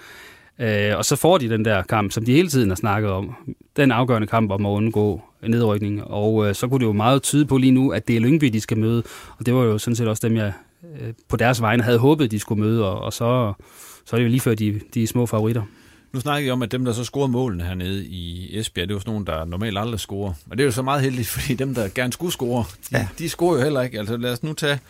Øh, 0.58 0.98
og 0.98 1.04
så 1.04 1.16
får 1.16 1.38
de 1.38 1.48
den 1.48 1.64
der 1.64 1.82
kamp, 1.82 2.12
som 2.12 2.24
de 2.24 2.32
hele 2.32 2.48
tiden 2.48 2.68
har 2.68 2.76
snakket 2.76 3.10
om. 3.10 3.34
Den 3.76 3.90
afgørende 3.90 4.26
kamp 4.26 4.50
om 4.50 4.66
at 4.66 4.70
undgå 4.70 5.22
nedrykning. 5.42 6.04
Og 6.04 6.48
øh, 6.48 6.54
så 6.54 6.68
kunne 6.68 6.80
det 6.80 6.86
jo 6.86 6.92
meget 6.92 7.22
tyde 7.22 7.46
på 7.46 7.56
lige 7.56 7.72
nu, 7.72 7.90
at 7.90 8.08
det 8.08 8.16
er 8.16 8.20
Lyngby, 8.20 8.46
de 8.46 8.60
skal 8.60 8.78
møde. 8.78 9.02
Og 9.38 9.46
det 9.46 9.54
var 9.54 9.62
jo 9.62 9.78
sådan 9.78 9.96
set 9.96 10.08
også 10.08 10.28
dem, 10.28 10.36
jeg 10.36 10.52
øh, 11.00 11.12
på 11.28 11.36
deres 11.36 11.60
vegne 11.60 11.82
havde 11.82 11.98
håbet, 11.98 12.30
de 12.30 12.38
skulle 12.38 12.60
møde. 12.62 12.90
Og, 12.90 13.00
og 13.02 13.12
så, 13.12 13.52
så 14.04 14.16
er 14.16 14.18
det 14.18 14.24
jo 14.24 14.30
lige 14.30 14.40
før 14.40 14.54
de, 14.54 14.80
de 14.94 15.06
små 15.06 15.26
favoritter. 15.26 15.62
Nu 16.14 16.20
snakker 16.20 16.46
jeg 16.46 16.52
om, 16.52 16.62
at 16.62 16.72
dem, 16.72 16.84
der 16.84 16.92
så 16.92 17.04
scorede 17.04 17.32
målene 17.32 17.64
hernede 17.64 18.06
i 18.06 18.58
Esbjerg, 18.58 18.88
det 18.88 18.94
var 18.94 19.00
sådan 19.00 19.12
nogle, 19.12 19.26
der 19.26 19.44
normalt 19.44 19.78
aldrig 19.78 20.00
scorer. 20.00 20.32
Men 20.46 20.58
det 20.58 20.64
er 20.64 20.66
jo 20.66 20.72
så 20.72 20.82
meget 20.82 21.02
heldigt, 21.02 21.28
fordi 21.34 21.54
dem, 21.54 21.74
der 21.74 21.88
gerne 21.94 22.12
skulle 22.12 22.32
score, 22.32 22.64
de, 22.90 22.98
ja. 22.98 23.08
de 23.18 23.28
scorer 23.28 23.56
jo 23.56 23.62
heller 23.62 23.82
ikke. 23.82 23.98
Altså 23.98 24.16
lad 24.16 24.32
os 24.32 24.42
nu 24.42 24.52
tage 24.52 24.80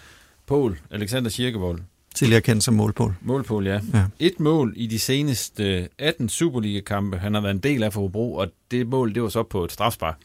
Paul 0.47 0.79
Alexander 0.91 1.31
Kirkevold. 1.31 1.81
Tidligere 2.15 2.41
kendt 2.41 2.65
som 2.65 2.75
målpål. 2.75 3.15
Målpål, 3.21 3.67
ja. 3.67 3.81
ja. 3.95 4.05
Et 4.19 4.41
mål 4.41 4.73
i 4.77 4.87
de 4.87 4.99
seneste 4.99 5.89
18 5.99 6.29
Superliga-kampe, 6.29 7.19
han 7.19 7.35
har 7.35 7.41
været 7.41 7.55
en 7.55 7.61
del 7.61 7.83
af 7.83 7.93
for 7.93 8.01
Hobro, 8.01 8.35
og 8.35 8.49
det 8.71 8.87
mål, 8.87 9.15
det 9.15 9.23
var 9.23 9.29
så 9.29 9.43
på 9.43 9.65
et 9.65 9.73
strafspark. 9.73 10.19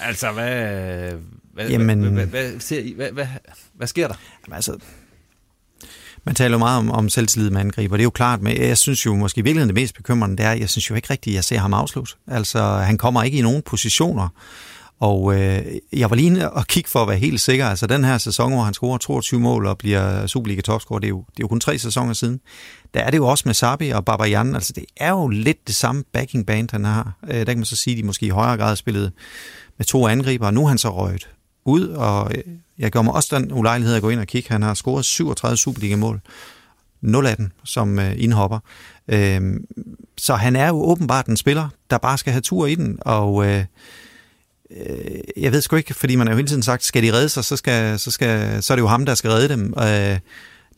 Altså, 0.00 0.32
hvad, 0.32 1.12
hvad, 1.52 1.68
Jamen, 1.68 2.00
hvad, 2.00 2.10
hvad, 2.10 2.26
hvad, 2.26 2.94
hvad, 2.94 2.94
hvad, 2.94 3.12
hvad, 3.12 3.26
hvad 3.72 3.86
sker 3.86 4.08
der? 4.08 4.14
Jamen, 4.46 4.54
altså, 4.54 4.78
man 6.24 6.34
taler 6.34 6.52
jo 6.54 6.58
meget 6.58 6.78
om, 6.78 6.90
om 6.90 7.08
selvtillid 7.08 7.50
med 7.50 7.60
angriber, 7.60 7.96
det 7.96 8.02
er 8.02 8.04
jo 8.04 8.10
klart, 8.10 8.42
men 8.42 8.56
jeg 8.56 8.78
synes 8.78 9.06
jo 9.06 9.16
måske 9.16 9.44
virkelig 9.44 9.66
det 9.66 9.74
mest 9.74 9.94
bekymrende, 9.94 10.36
det 10.36 10.46
er, 10.46 10.52
jeg 10.52 10.68
synes 10.68 10.90
jo 10.90 10.94
ikke 10.94 11.10
rigtigt, 11.10 11.34
at 11.34 11.36
jeg 11.36 11.44
ser 11.44 11.58
ham 11.58 11.74
afslutte. 11.74 12.12
Altså, 12.26 12.62
han 12.62 12.98
kommer 12.98 13.22
ikke 13.22 13.38
i 13.38 13.42
nogen 13.42 13.62
positioner, 13.62 14.28
Og 15.00 15.34
øh, 15.34 15.64
jeg 15.92 16.10
var 16.10 16.16
lige 16.16 16.26
inde 16.26 16.50
og 16.50 16.66
kigge 16.66 16.90
for 16.90 17.02
at 17.02 17.08
være 17.08 17.16
helt 17.18 17.40
sikker. 17.40 17.66
Altså 17.66 17.86
den 17.86 18.04
her 18.04 18.18
sæson, 18.18 18.52
hvor 18.52 18.62
han 18.62 18.74
scorer 18.74 18.98
22 18.98 19.40
mål 19.40 19.66
og 19.66 19.78
bliver 19.78 20.26
Superliga 20.26 20.60
topscorer, 20.60 20.98
det 20.98 21.06
er, 21.06 21.08
jo, 21.08 21.18
det 21.18 21.38
er 21.38 21.44
jo 21.44 21.48
kun 21.48 21.60
tre 21.60 21.78
sæsoner 21.78 22.12
siden. 22.12 22.40
Der 22.94 23.00
er 23.00 23.10
det 23.10 23.16
jo 23.18 23.26
også 23.26 23.42
med 23.46 23.54
Sabi 23.54 23.90
og 23.90 24.04
Babayan. 24.04 24.54
Altså 24.54 24.72
det 24.72 24.84
er 24.96 25.10
jo 25.10 25.28
lidt 25.28 25.66
det 25.66 25.74
samme 25.74 26.04
backing 26.12 26.46
band, 26.46 26.68
han 26.72 26.84
har. 26.84 27.12
Øh, 27.28 27.34
der 27.34 27.44
kan 27.44 27.56
man 27.56 27.64
så 27.64 27.76
sige, 27.76 27.94
at 27.94 27.98
de 27.98 28.06
måske 28.06 28.26
i 28.26 28.28
højere 28.28 28.56
grad 28.56 28.76
spillet 28.76 29.12
med 29.78 29.86
to 29.86 30.06
angriber, 30.08 30.46
og 30.46 30.54
nu 30.54 30.64
er 30.64 30.68
han 30.68 30.78
så 30.78 30.88
røget 30.88 31.28
ud, 31.64 31.88
og 31.88 32.30
øh, 32.34 32.42
jeg 32.80 32.90
gjorde 32.92 33.04
mig 33.04 33.14
også 33.14 33.38
den 33.38 33.52
ulejlighed 33.52 33.96
at 33.96 34.02
gå 34.02 34.08
ind 34.08 34.20
og 34.20 34.26
kigge. 34.26 34.48
Han 34.52 34.62
har 34.62 34.74
scoret 34.74 35.04
37 35.04 35.56
Superliga-mål. 35.56 36.20
0 37.00 37.26
af 37.26 37.36
dem 37.36 37.50
som 37.64 37.98
øh, 37.98 38.12
indhopper. 38.16 38.58
Øh, 39.08 39.40
så 40.16 40.34
han 40.34 40.56
er 40.56 40.68
jo 40.68 40.82
åbenbart 40.82 41.26
en 41.26 41.36
spiller, 41.36 41.68
der 41.90 41.98
bare 41.98 42.18
skal 42.18 42.32
have 42.32 42.40
tur 42.40 42.66
i 42.66 42.74
den, 42.74 42.98
og 43.00 43.46
øh, 43.46 43.64
øh, 44.70 45.20
jeg 45.36 45.52
ved 45.52 45.60
sgu 45.60 45.76
ikke, 45.76 45.94
fordi 45.94 46.16
man 46.16 46.26
har 46.26 46.34
jo 46.34 46.36
hele 46.36 46.48
tiden 46.48 46.62
sagt, 46.62 46.84
skal 46.84 47.02
de 47.02 47.12
redde 47.12 47.28
sig, 47.28 47.44
så, 47.44 47.56
skal, 47.56 47.98
så, 47.98 48.10
skal, 48.10 48.62
så 48.62 48.72
er 48.72 48.76
det 48.76 48.82
jo 48.82 48.86
ham, 48.88 49.06
der 49.06 49.14
skal 49.14 49.30
redde 49.30 49.48
dem. 49.48 49.74
Øh, 49.78 50.18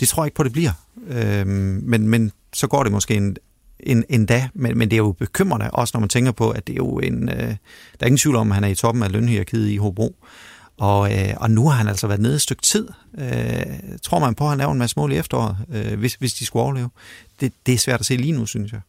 det 0.00 0.08
tror 0.08 0.22
jeg 0.22 0.26
ikke 0.26 0.36
på, 0.36 0.42
det 0.42 0.52
bliver. 0.52 0.72
Øh, 1.08 1.46
men, 1.46 2.08
men 2.08 2.32
så 2.52 2.66
går 2.66 2.82
det 2.82 2.92
måske 2.92 3.14
en, 3.14 3.36
en, 3.80 4.04
en 4.08 4.26
dag, 4.26 4.48
men, 4.54 4.78
men 4.78 4.90
det 4.90 4.96
er 4.96 5.02
jo 5.02 5.12
bekymrende, 5.12 5.70
også 5.70 5.90
når 5.94 6.00
man 6.00 6.08
tænker 6.08 6.32
på, 6.32 6.50
at 6.50 6.66
det 6.66 6.72
er 6.72 6.76
jo 6.76 6.98
en... 6.98 7.28
Øh, 7.28 7.36
der 7.38 7.56
er 8.00 8.06
ingen 8.06 8.18
tvivl 8.18 8.36
om, 8.36 8.50
at 8.50 8.54
han 8.54 8.64
er 8.64 8.68
i 8.68 8.74
toppen 8.74 9.02
af 9.02 9.12
lønhierarkiet 9.12 9.68
i 9.68 9.76
Hobro. 9.76 10.16
Og, 10.78 11.12
øh, 11.12 11.34
og 11.36 11.50
nu 11.50 11.68
har 11.68 11.76
han 11.76 11.88
altså 11.88 12.06
været 12.06 12.20
nede 12.20 12.34
et 12.34 12.40
stykke 12.40 12.62
tid. 12.62 12.88
Øh, 13.18 13.62
tror 14.02 14.18
man 14.18 14.34
på, 14.34 14.44
at 14.44 14.50
han 14.50 14.58
laver 14.58 14.72
en 14.72 14.78
masse 14.78 14.98
mål 14.98 15.12
i 15.12 15.16
efteråret, 15.16 15.56
øh, 15.74 15.98
hvis, 15.98 16.14
hvis 16.14 16.34
de 16.34 16.46
skulle 16.46 16.62
overleve? 16.62 16.88
Det, 17.40 17.52
det 17.66 17.74
er 17.74 17.78
svært 17.78 18.00
at 18.00 18.06
se 18.06 18.16
lige 18.16 18.32
nu, 18.32 18.46
synes 18.46 18.72
jeg. 18.72 18.80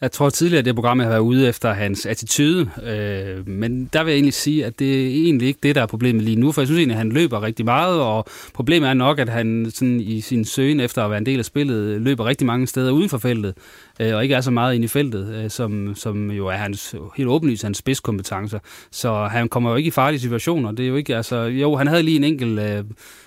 Jeg 0.00 0.12
tror 0.12 0.30
tidligere, 0.30 0.58
at 0.58 0.64
det 0.64 0.74
program, 0.74 0.98
har 0.98 1.08
været 1.08 1.20
ude 1.20 1.48
efter 1.48 1.72
hans 1.72 2.06
attitude, 2.06 2.70
øh, 2.82 3.48
men 3.48 3.90
der 3.92 4.04
vil 4.04 4.10
jeg 4.10 4.16
egentlig 4.16 4.34
sige, 4.34 4.66
at 4.66 4.78
det 4.78 5.02
er 5.02 5.06
egentlig 5.06 5.48
ikke 5.48 5.60
det, 5.62 5.74
der 5.74 5.82
er 5.82 5.86
problemet 5.86 6.22
lige 6.22 6.36
nu, 6.36 6.52
for 6.52 6.60
jeg 6.60 6.66
synes 6.66 6.78
egentlig, 6.78 6.94
at 6.94 6.98
han 6.98 7.12
løber 7.12 7.42
rigtig 7.42 7.64
meget, 7.64 8.00
og 8.00 8.26
problemet 8.54 8.88
er 8.88 8.94
nok, 8.94 9.18
at 9.18 9.28
han 9.28 9.70
sådan 9.74 10.00
i 10.00 10.20
sin 10.20 10.44
søgen 10.44 10.80
efter 10.80 11.04
at 11.04 11.10
være 11.10 11.18
en 11.18 11.26
del 11.26 11.38
af 11.38 11.44
spillet, 11.44 12.00
løber 12.00 12.24
rigtig 12.24 12.46
mange 12.46 12.66
steder 12.66 12.90
uden 12.90 13.08
for 13.08 13.18
feltet, 13.18 13.54
øh, 14.00 14.16
og 14.16 14.22
ikke 14.22 14.34
er 14.34 14.40
så 14.40 14.50
meget 14.50 14.74
inde 14.74 14.84
i 14.84 14.88
feltet, 14.88 15.34
øh, 15.34 15.50
som, 15.50 15.94
som 15.94 16.30
jo 16.30 16.46
er 16.46 16.56
hans, 16.56 16.94
helt 17.16 17.28
åbenlyst 17.28 17.62
hans 17.62 17.78
spidskompetencer. 17.78 18.58
Så 18.90 19.24
han 19.24 19.48
kommer 19.48 19.70
jo 19.70 19.76
ikke 19.76 19.88
i 19.88 19.90
farlige 19.90 20.20
situationer. 20.20 20.72
Det 20.72 20.84
er 20.84 20.88
jo 20.88 20.96
ikke, 20.96 21.16
altså, 21.16 21.36
jo, 21.36 21.76
han 21.76 21.86
havde 21.86 22.02
lige 22.02 22.16
en 22.16 22.24
enkelt 22.24 22.60
øh, 22.60 22.84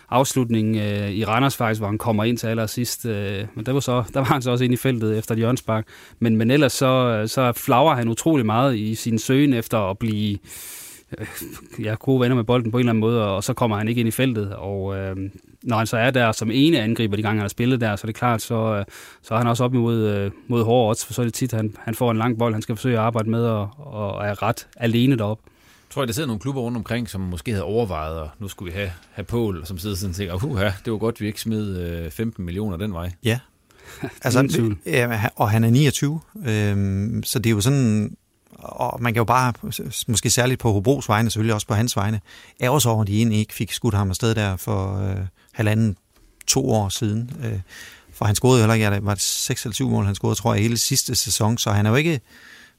afslutning 0.09 0.76
øh, 0.76 1.09
i 1.11 1.26
Randers 1.26 1.57
faktisk, 1.57 1.82
hvor 1.82 1.88
han 1.88 1.97
kommer 1.97 2.24
ind 2.24 2.38
til 2.38 2.47
allersidst. 2.47 3.05
Øh, 3.05 3.45
men 3.55 3.65
der 3.65 3.71
var, 3.71 3.80
så, 3.80 4.03
der 4.13 4.19
var 4.19 4.26
han 4.26 4.41
så 4.41 4.51
også 4.51 4.63
ind 4.63 4.74
i 4.74 4.78
feltet 4.78 5.17
efter 5.17 5.32
et 5.32 5.39
hjørnspark. 5.39 5.88
Men, 6.19 6.38
men 6.38 6.51
ellers 6.51 6.74
så, 6.74 6.86
øh, 6.86 7.28
så 7.28 7.51
flager 7.51 7.95
han 7.95 8.07
utrolig 8.07 8.45
meget 8.45 8.78
i 8.78 8.95
sin 8.95 9.19
søgen 9.19 9.53
efter 9.53 9.78
at 9.89 9.97
blive 9.97 10.38
øh, 11.18 11.28
ja, 11.86 11.95
gode 11.99 12.22
venner 12.22 12.36
med 12.36 12.43
bolden 12.43 12.72
på 12.72 12.78
en 12.78 12.80
eller 12.80 12.91
anden 12.91 12.99
måde, 12.99 13.28
og 13.28 13.43
så 13.43 13.53
kommer 13.53 13.78
han 13.78 13.88
ikke 13.88 13.99
ind 13.99 14.07
i 14.07 14.11
feltet. 14.11 14.55
Og 14.55 14.97
øh, 14.97 15.16
når 15.64 15.78
han 15.78 15.88
så 15.88 15.97
er 15.97 16.11
der 16.11 16.32
som 16.32 16.51
ene 16.51 16.80
angriber 16.80 17.16
de 17.16 17.22
gange, 17.22 17.38
han 17.38 17.43
har 17.43 17.47
spillet 17.47 17.82
der, 17.82 17.95
så 17.95 18.01
er 18.03 18.07
det 18.07 18.16
klart, 18.16 18.41
så, 18.41 18.55
øh, 18.55 18.86
så 19.22 19.34
er 19.34 19.38
han 19.38 19.47
også 19.47 19.64
op 19.64 19.74
mod, 19.74 19.97
øh, 19.97 20.32
mod 20.47 20.64
hårde 20.64 20.89
odds, 20.89 21.05
for 21.05 21.14
så 21.14 21.22
er 21.22 21.26
det 21.26 21.34
tit, 21.34 21.51
han, 21.51 21.76
han 21.80 21.95
får 21.95 22.11
en 22.11 22.18
lang 22.18 22.38
bold, 22.38 22.53
han 22.53 22.61
skal 22.61 22.76
forsøge 22.76 22.97
at 22.97 23.03
arbejde 23.03 23.30
med, 23.30 23.45
og, 23.45 23.70
og 23.78 24.26
er 24.26 24.43
ret 24.43 24.68
alene 24.78 25.18
deroppe 25.18 25.49
tror 25.93 26.01
jeg, 26.01 26.07
der 26.07 26.14
sidder 26.14 26.28
nogle 26.28 26.39
klubber 26.39 26.61
rundt 26.61 26.78
omkring, 26.78 27.09
som 27.09 27.22
måske 27.22 27.51
havde 27.51 27.64
overvejet, 27.64 28.20
og 28.20 28.30
nu 28.39 28.47
skulle 28.47 28.74
vi 28.74 28.80
have, 28.80 28.91
have 29.11 29.26
Pål, 29.26 29.66
som 29.66 29.78
sidder 29.78 29.95
sådan 29.95 30.09
og 30.09 30.16
tænker, 30.16 30.45
uha, 30.45 30.70
det 30.86 30.93
var 30.93 30.97
godt, 30.97 31.22
vi 31.22 31.28
ikke 31.28 31.41
smed 31.41 31.78
øh, 31.78 32.11
15 32.11 32.45
millioner 32.45 32.78
den 32.78 32.93
vej. 32.93 33.11
Ja, 33.24 33.39
altså, 34.24 34.76
ja, 34.86 35.22
og 35.36 35.49
han 35.49 35.64
er 35.64 35.70
29, 35.70 36.20
øhm, 36.45 37.24
så 37.24 37.39
det 37.39 37.49
er 37.49 37.51
jo 37.51 37.61
sådan, 37.61 38.18
og 38.64 39.01
man 39.01 39.14
kan 39.14 39.20
jo 39.20 39.26
bare, 39.26 39.53
måske 40.07 40.30
særligt 40.30 40.59
på 40.59 40.72
Hobros 40.72 41.09
vegne, 41.09 41.30
selvfølgelig 41.30 41.53
også 41.53 41.68
på 41.68 41.74
hans 41.74 41.95
vegne, 41.95 42.22
er 42.59 42.70
også 42.70 42.89
over, 42.89 43.01
at 43.01 43.07
de 43.07 43.18
egentlig 43.18 43.39
ikke 43.39 43.53
fik 43.53 43.72
skudt 43.72 43.93
ham 43.93 44.09
afsted 44.09 44.36
der 44.36 44.55
for 44.55 45.09
øh, 45.09 45.18
halvanden, 45.53 45.97
to 46.47 46.70
år 46.72 46.89
siden. 46.89 47.32
Øh, 47.43 47.59
for 48.14 48.26
han 48.26 48.36
scorede 48.36 48.57
jo 48.57 48.61
heller 48.61 48.74
ikke, 48.74 48.86
ja, 48.86 48.95
det 48.95 49.05
var 49.05 49.16
6 49.20 49.66
eller 49.66 49.74
7 49.74 49.89
mål, 49.89 50.05
han 50.05 50.16
scorede, 50.16 50.36
tror 50.36 50.53
jeg, 50.53 50.64
hele 50.64 50.78
sidste 50.78 51.16
sæson, 51.16 51.57
så 51.57 51.72
han 51.72 51.86
er 51.86 51.89
jo 51.89 51.95
ikke 51.95 52.22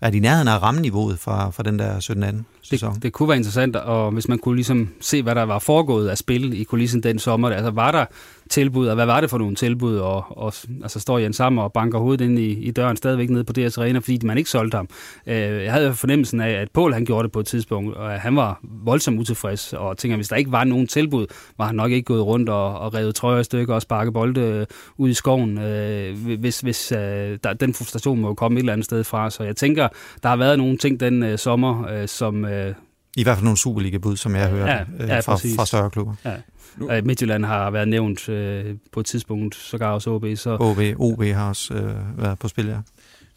været 0.04 0.14
i 0.14 0.20
nærheden 0.20 0.48
af 0.48 0.62
rammeniveauet 0.62 1.18
fra, 1.18 1.50
fra 1.50 1.62
den 1.62 1.78
der 1.78 2.00
17 2.00 2.46
sæson. 2.62 2.94
Det, 2.94 3.02
det 3.02 3.12
kunne 3.12 3.28
være 3.28 3.36
interessant, 3.36 3.76
og 3.76 4.10
hvis 4.10 4.28
man 4.28 4.38
kunne 4.38 4.54
ligesom 4.54 4.88
se, 5.00 5.22
hvad 5.22 5.34
der 5.34 5.42
var 5.42 5.58
foregået 5.58 6.08
af 6.08 6.18
spil 6.18 6.60
i 6.60 6.64
kulissen 6.64 7.02
den 7.02 7.18
sommer. 7.18 7.50
Altså 7.50 7.70
var 7.70 7.90
der 7.90 8.04
tilbud, 8.50 8.86
og 8.86 8.94
hvad 8.94 9.06
var 9.06 9.20
det 9.20 9.30
for 9.30 9.38
nogle 9.38 9.56
tilbud? 9.56 9.96
Og, 9.96 10.24
og 10.38 10.54
altså 10.82 11.00
står 11.00 11.18
Jens 11.18 11.36
sammen 11.36 11.64
og 11.64 11.72
banker 11.72 11.98
hovedet 11.98 12.24
ind 12.24 12.38
i, 12.38 12.52
i 12.52 12.70
døren 12.70 12.96
stadigvæk 12.96 13.30
nede 13.30 13.44
på 13.44 13.52
deres 13.52 13.78
arena, 13.78 13.98
fordi 13.98 14.18
man 14.22 14.38
ikke 14.38 14.50
solgte 14.50 14.76
ham. 14.76 14.88
Øh, 15.26 15.64
jeg 15.64 15.72
havde 15.72 15.94
fornemmelsen 15.94 16.40
af, 16.40 16.50
at 16.50 16.70
Paul 16.70 16.92
han 16.92 17.04
gjorde 17.04 17.22
det 17.22 17.32
på 17.32 17.40
et 17.40 17.46
tidspunkt, 17.46 17.96
og 17.96 18.10
han 18.10 18.36
var 18.36 18.60
voldsomt 18.62 19.20
utilfreds, 19.20 19.72
og 19.72 19.96
tænker, 19.98 20.16
hvis 20.16 20.28
der 20.28 20.36
ikke 20.36 20.52
var 20.52 20.64
nogen 20.64 20.86
tilbud, 20.86 21.26
var 21.58 21.66
han 21.66 21.74
nok 21.74 21.90
ikke 21.90 22.04
gået 22.04 22.26
rundt 22.26 22.48
og, 22.48 22.78
og 22.78 22.94
revet 22.94 23.14
trøjer 23.14 23.40
i 23.40 23.44
stykker 23.44 23.74
og 23.74 23.82
sparket 23.82 24.12
bolde 24.12 24.40
øh, 24.40 24.66
ud 24.96 25.08
i 25.08 25.14
skoven, 25.14 25.58
øh, 25.58 26.38
hvis, 26.38 26.60
hvis 26.60 26.92
øh, 26.92 27.38
der, 27.44 27.52
den 27.60 27.74
frustration 27.74 28.20
må 28.20 28.34
komme 28.34 28.58
et 28.58 28.62
eller 28.62 28.72
andet 28.72 28.84
sted 28.84 29.04
fra. 29.04 29.30
Så 29.30 29.42
jeg 29.42 29.56
tænker, 29.56 29.88
der 30.22 30.28
har 30.28 30.36
været 30.36 30.58
nogle 30.58 30.78
ting 30.78 31.00
den 31.00 31.22
øh, 31.22 31.38
sommer, 31.38 31.88
øh, 31.88 32.08
som... 32.08 32.44
Øh, 32.44 32.74
I 33.16 33.22
hvert 33.22 33.36
fald 33.36 33.44
nogle 33.44 33.58
Superliga-bud, 33.58 34.16
som 34.16 34.34
jeg 34.34 34.42
har 34.42 34.50
hørt 34.50 34.68
ja, 34.68 35.06
ja, 35.06 35.20
fra, 35.20 35.34
fra 35.34 35.66
større 35.66 35.90
klubber. 35.90 36.14
Ja. 36.24 36.34
Nu. 36.76 36.90
Midtjylland 37.04 37.44
har 37.44 37.70
været 37.70 37.88
nævnt 37.88 38.28
øh, 38.28 38.74
på 38.92 39.00
et 39.00 39.06
tidspunkt, 39.06 39.54
sågar 39.54 39.92
også 39.92 40.10
OB. 40.10 40.24
Så... 40.36 40.56
OB, 40.60 40.78
OB 40.98 41.22
har 41.22 41.48
også 41.48 41.74
øh, 41.74 42.22
været 42.22 42.38
på 42.38 42.48
spil, 42.48 42.66
ja. 42.66 42.76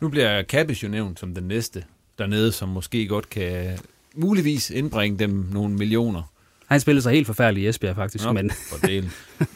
Nu 0.01 0.09
bliver 0.09 0.41
Kappes 0.41 0.83
jo 0.83 0.87
nævnt 0.87 1.19
som 1.19 1.35
den 1.35 1.43
næste 1.43 1.83
dernede, 2.17 2.51
som 2.51 2.69
måske 2.69 3.07
godt 3.07 3.29
kan 3.29 3.79
muligvis 4.15 4.69
indbringe 4.69 5.19
dem 5.19 5.47
nogle 5.51 5.75
millioner. 5.75 6.31
Han 6.67 6.79
spillede 6.79 7.01
sig 7.03 7.13
helt 7.13 7.27
forfærdeligt 7.27 7.65
i 7.65 7.67
Esbjerg, 7.67 7.95
faktisk. 7.95 8.25
Nå, 8.25 8.31
men, 8.31 8.51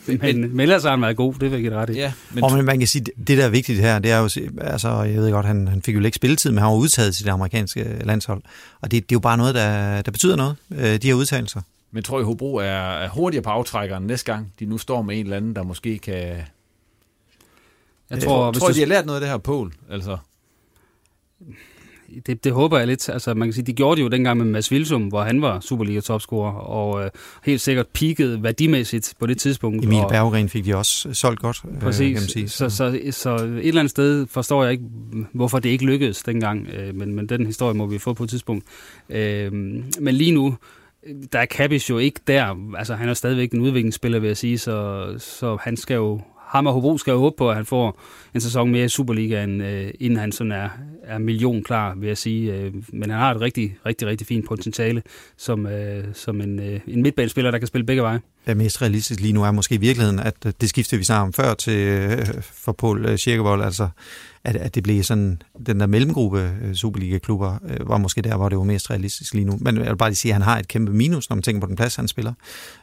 men, 0.22 0.40
men 0.56 0.60
ellers 0.60 0.84
har 0.84 0.90
han 0.90 1.02
været 1.02 1.18
god, 1.18 1.34
det 1.34 1.42
vil 1.42 1.52
jeg 1.52 1.62
give 1.62 1.76
ret 1.76 1.90
i. 1.90 1.94
Ja, 1.94 2.14
men, 2.32 2.44
og 2.44 2.52
men 2.52 2.66
man 2.66 2.80
kan 2.80 2.88
sige, 2.88 3.06
det 3.28 3.38
der 3.38 3.46
er 3.46 3.50
vigtigt 3.50 3.80
her, 3.80 4.00
det 4.00 4.12
er 4.12 4.18
jo, 4.18 4.30
altså, 4.62 5.02
jeg 5.04 5.16
ved 5.16 5.32
godt, 5.32 5.46
han, 5.46 5.68
han 5.68 5.82
fik 5.82 5.96
jo 5.96 6.02
ikke 6.02 6.16
spilletid, 6.16 6.52
men 6.52 6.58
han 6.58 6.68
var 6.68 6.76
udtaget 6.76 7.16
til 7.16 7.26
det 7.26 7.32
amerikanske 7.32 8.02
landshold. 8.04 8.42
Og 8.82 8.92
det, 8.92 9.10
det 9.10 9.16
er 9.16 9.16
jo 9.16 9.20
bare 9.20 9.38
noget, 9.38 9.56
der, 9.56 10.02
der 10.02 10.12
betyder 10.12 10.36
noget, 10.36 10.56
øh, 10.72 11.02
de 11.02 11.08
her 11.08 11.14
udtalelser. 11.14 11.62
Men 11.92 12.04
tror 12.04 12.20
I, 12.20 12.24
Hobro 12.24 12.56
er, 12.56 12.64
er 12.64 13.10
hurtigere 13.10 13.44
på 13.44 13.50
aftrækkeren 13.50 14.04
næste 14.04 14.34
gang, 14.34 14.54
de 14.60 14.66
nu 14.66 14.78
står 14.78 15.02
med 15.02 15.20
en 15.20 15.26
eller 15.26 15.38
anden, 15.38 15.56
der 15.56 15.64
måske 15.64 16.00
kan... 16.00 16.38
Jeg 18.10 18.20
tror, 18.20 18.20
tror, 18.20 18.52
tror 18.52 18.68
du... 18.68 18.74
de 18.74 18.80
har 18.80 18.88
lært 18.88 19.06
noget 19.06 19.18
af 19.18 19.22
det 19.22 19.30
her 19.30 19.38
Pål? 19.38 19.74
Altså 19.90 20.18
det, 22.26 22.44
det 22.44 22.52
håber 22.52 22.78
jeg 22.78 22.88
lidt. 22.88 23.10
Altså, 23.10 23.34
man 23.34 23.48
kan 23.48 23.54
sige, 23.54 23.66
de 23.66 23.74
gjorde 23.74 23.98
det 23.98 24.04
jo 24.04 24.08
dengang 24.08 24.38
med 24.38 24.46
Mads 24.46 24.72
Vilsum, 24.72 25.08
hvor 25.08 25.22
han 25.22 25.42
var 25.42 25.60
Superliga-topscorer, 25.60 26.52
og 26.52 27.04
øh, 27.04 27.10
helt 27.44 27.62
sikkert 27.62 27.88
peakede 27.88 28.44
værdimæssigt 28.44 29.14
på 29.20 29.26
det 29.26 29.38
tidspunkt. 29.38 29.86
Emil 29.86 30.04
Berggren 30.10 30.50
fik 30.50 30.66
de 30.66 30.76
også 30.76 31.14
solgt 31.14 31.40
godt, 31.40 31.62
øh, 31.72 31.80
Præcis. 31.80 32.02
Øh, 32.02 32.08
kan 32.08 32.22
man 32.22 32.30
sige. 32.30 32.50
Så, 32.50 32.70
så, 32.70 33.00
så, 33.12 33.22
så 33.22 33.36
et 33.36 33.68
eller 33.68 33.80
andet 33.82 33.92
sted 33.92 34.28
forstår 34.28 34.64
jeg 34.64 34.72
ikke, 34.72 34.84
hvorfor 35.34 35.60
det 35.60 35.70
ikke 35.70 35.86
lykkedes 35.86 36.24
dengang, 36.24 36.68
øh, 36.68 36.96
men, 36.96 37.16
men 37.16 37.30
den 37.30 37.46
historie 37.46 37.74
må 37.74 37.86
vi 37.86 37.98
få 37.98 38.14
på 38.14 38.24
et 38.24 38.30
tidspunkt. 38.30 38.66
Øh, 39.10 39.54
men 39.54 40.16
lige 40.16 40.32
nu, 40.32 40.58
der 41.34 41.40
er 41.40 41.46
Kabish 41.46 41.90
jo 41.90 41.98
ikke 41.98 42.20
der. 42.28 42.76
Altså, 42.78 42.96
han 42.96 43.10
er 43.10 43.14
stadigvæk 43.14 43.52
en 43.52 43.62
udviklingsspiller, 43.62 44.20
vil 44.20 44.28
jeg 44.28 44.38
sige, 44.38 44.58
så, 44.58 45.06
så 45.18 45.58
han 45.62 45.78
skal 45.78 45.96
jo 45.96 46.22
ham 46.52 46.68
og 46.68 46.74
Hobro 46.74 46.98
skal 46.98 47.12
jo 47.12 47.20
håbe 47.20 47.36
på, 47.38 47.50
at 47.50 47.56
han 47.56 47.66
får 47.66 48.00
en 48.34 48.42
sæson 48.42 48.72
mere 48.72 48.86
i 48.86 48.88
Superligaen, 48.88 49.62
øh, 49.62 49.92
inden 50.00 50.20
han 50.20 50.32
sådan 50.32 50.52
er, 50.52 50.70
er 51.04 51.18
million 51.18 51.64
klar, 51.64 51.96
vil 51.96 52.08
jeg 52.08 52.18
sige. 52.18 52.54
Øh, 52.54 52.74
men 52.94 53.10
han 53.10 53.20
har 53.20 53.36
et 53.36 53.42
rigtig, 53.42 53.78
rigtig, 53.86 54.08
rigtig 54.08 54.28
fint 54.28 54.48
potentiale 54.48 55.04
som, 55.38 55.68
øh, 55.68 56.04
som 56.14 56.42
en, 56.42 56.60
øh, 56.60 56.80
en 56.88 57.02
midtbanespiller, 57.02 57.52
der 57.52 57.58
kan 57.58 57.68
spille 57.68 57.86
begge 57.86 58.02
veje 58.02 58.20
er 58.46 58.54
mest 58.54 58.82
realistisk 58.82 59.20
lige 59.20 59.34
nu 59.34 59.44
er 59.44 59.52
måske 59.52 59.76
i 59.76 59.78
virkeligheden, 59.78 60.20
at 60.20 60.36
øh, 60.46 60.54
det 60.62 60.70
skifte, 60.70 60.98
vi 60.98 61.04
snakker 61.04 61.24
om 61.24 61.34
før 61.34 61.54
til 61.54 61.74
øh, 61.74 62.28
for 62.42 62.72
Paul 62.72 63.06
øh, 63.06 63.18
Kirkevold, 63.18 63.64
altså 63.64 63.90
at, 64.44 64.56
at 64.56 64.76
det 64.76 64.84
blev 64.84 65.04
sådan, 65.04 65.42
den 65.66 65.80
der 65.80 65.86
mellemgruppe 65.86 66.52
øh, 66.62 66.74
Superliga-klubber, 66.74 67.60
øh, 67.68 67.90
var 67.90 67.98
måske 67.98 68.22
der, 68.22 68.36
hvor 68.36 68.50
det 68.50 68.58
var 68.58 68.64
mest 68.64 68.90
realistisk 68.90 69.34
lige 69.34 69.46
nu. 69.46 69.58
Men 69.62 69.78
jeg 69.78 69.86
vil 69.86 69.98
bare 69.98 70.10
lige 70.10 70.18
sige, 70.18 70.32
at 70.32 70.36
han 70.36 70.42
har 70.42 70.60
et 70.60 70.68
kæmpe 70.68 70.94
minus, 70.94 71.30
når 71.30 71.36
man 71.36 71.44
tænker 71.44 71.62
på 71.62 71.68
den 71.68 71.76
plads, 71.76 71.96
han 71.96 72.08
spiller. 72.08 72.34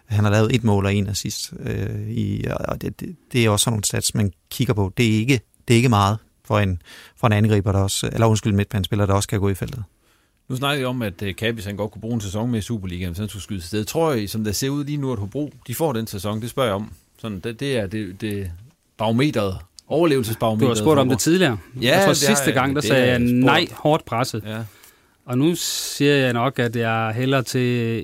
Han 0.07 0.25
har 0.25 0.31
lavet 0.31 0.55
et 0.55 0.65
mål 0.65 0.87
og 0.87 0.95
en 0.95 1.09
assist, 1.09 1.53
øh, 1.61 2.09
i, 2.09 2.45
og 2.69 2.81
det, 2.81 3.01
det, 3.01 3.17
det 3.33 3.45
er 3.45 3.51
også 3.51 3.65
sådan 3.65 3.73
nogle 3.73 3.85
stats, 3.85 4.15
man 4.15 4.33
kigger 4.51 4.75
på. 4.75 4.93
Det 4.97 5.07
er 5.07 5.19
ikke, 5.19 5.41
det 5.69 5.75
er 5.75 5.77
ikke 5.77 5.89
meget 5.89 6.19
for 6.45 6.59
en, 6.59 6.83
for 7.17 7.27
en 7.27 7.33
angriber, 7.33 7.73
der 7.73 7.79
også, 7.79 8.11
eller 8.13 8.27
undskyld, 8.27 8.53
midtbanespiller, 8.53 9.07
der 9.07 9.15
også 9.15 9.29
kan 9.29 9.41
gå 9.41 9.49
i 9.49 9.55
feltet. 9.55 9.85
Nu 10.49 10.57
snakker 10.57 10.79
jeg 10.79 10.89
om, 10.89 11.03
at 11.03 11.23
Kabis 11.39 11.65
han 11.65 11.77
godt 11.77 11.91
kunne 11.91 12.01
bruge 12.01 12.15
en 12.15 12.21
sæson 12.21 12.51
med 12.51 12.59
i 12.59 12.63
Superligaen, 12.63 13.09
hvis 13.11 13.19
han 13.19 13.29
skulle 13.29 13.43
skyde 13.43 13.61
sted. 13.61 13.85
Tror 13.85 14.13
jeg, 14.13 14.31
som 14.31 14.45
det 14.45 14.57
ser 14.57 14.69
ud 14.69 14.85
lige 14.85 14.97
nu, 14.97 15.13
at 15.13 15.19
Hobro, 15.19 15.53
de 15.67 15.75
får 15.75 15.93
den 15.93 16.07
sæson, 16.07 16.41
det 16.41 16.51
spørger 16.51 16.69
jeg 16.69 16.75
om. 16.75 16.93
Sådan, 17.19 17.41
det, 17.41 17.61
det 17.61 17.79
er 17.79 17.87
det, 17.87 18.21
det 18.21 18.51
barometeret 18.97 19.57
overlevelsesbarometer. 19.89 20.67
Du 20.67 20.69
har 20.69 20.75
spurgt 20.75 21.01
om 21.01 21.09
det 21.09 21.19
tidligere. 21.19 21.59
Ja, 21.83 21.97
jeg 21.97 22.05
tror, 22.05 22.13
sidste 22.13 22.53
gang, 22.53 22.77
der 22.77 22.83
sagde 22.83 23.07
jeg 23.07 23.19
nej, 23.19 23.67
hårdt 23.73 24.05
presset. 24.05 24.43
Ja. 24.47 24.59
Og 25.25 25.39
nu 25.39 25.55
siger 25.57 26.15
jeg 26.15 26.33
nok, 26.33 26.59
at 26.59 26.77
jeg 26.77 27.13
hælder 27.15 27.43
til 27.43 28.01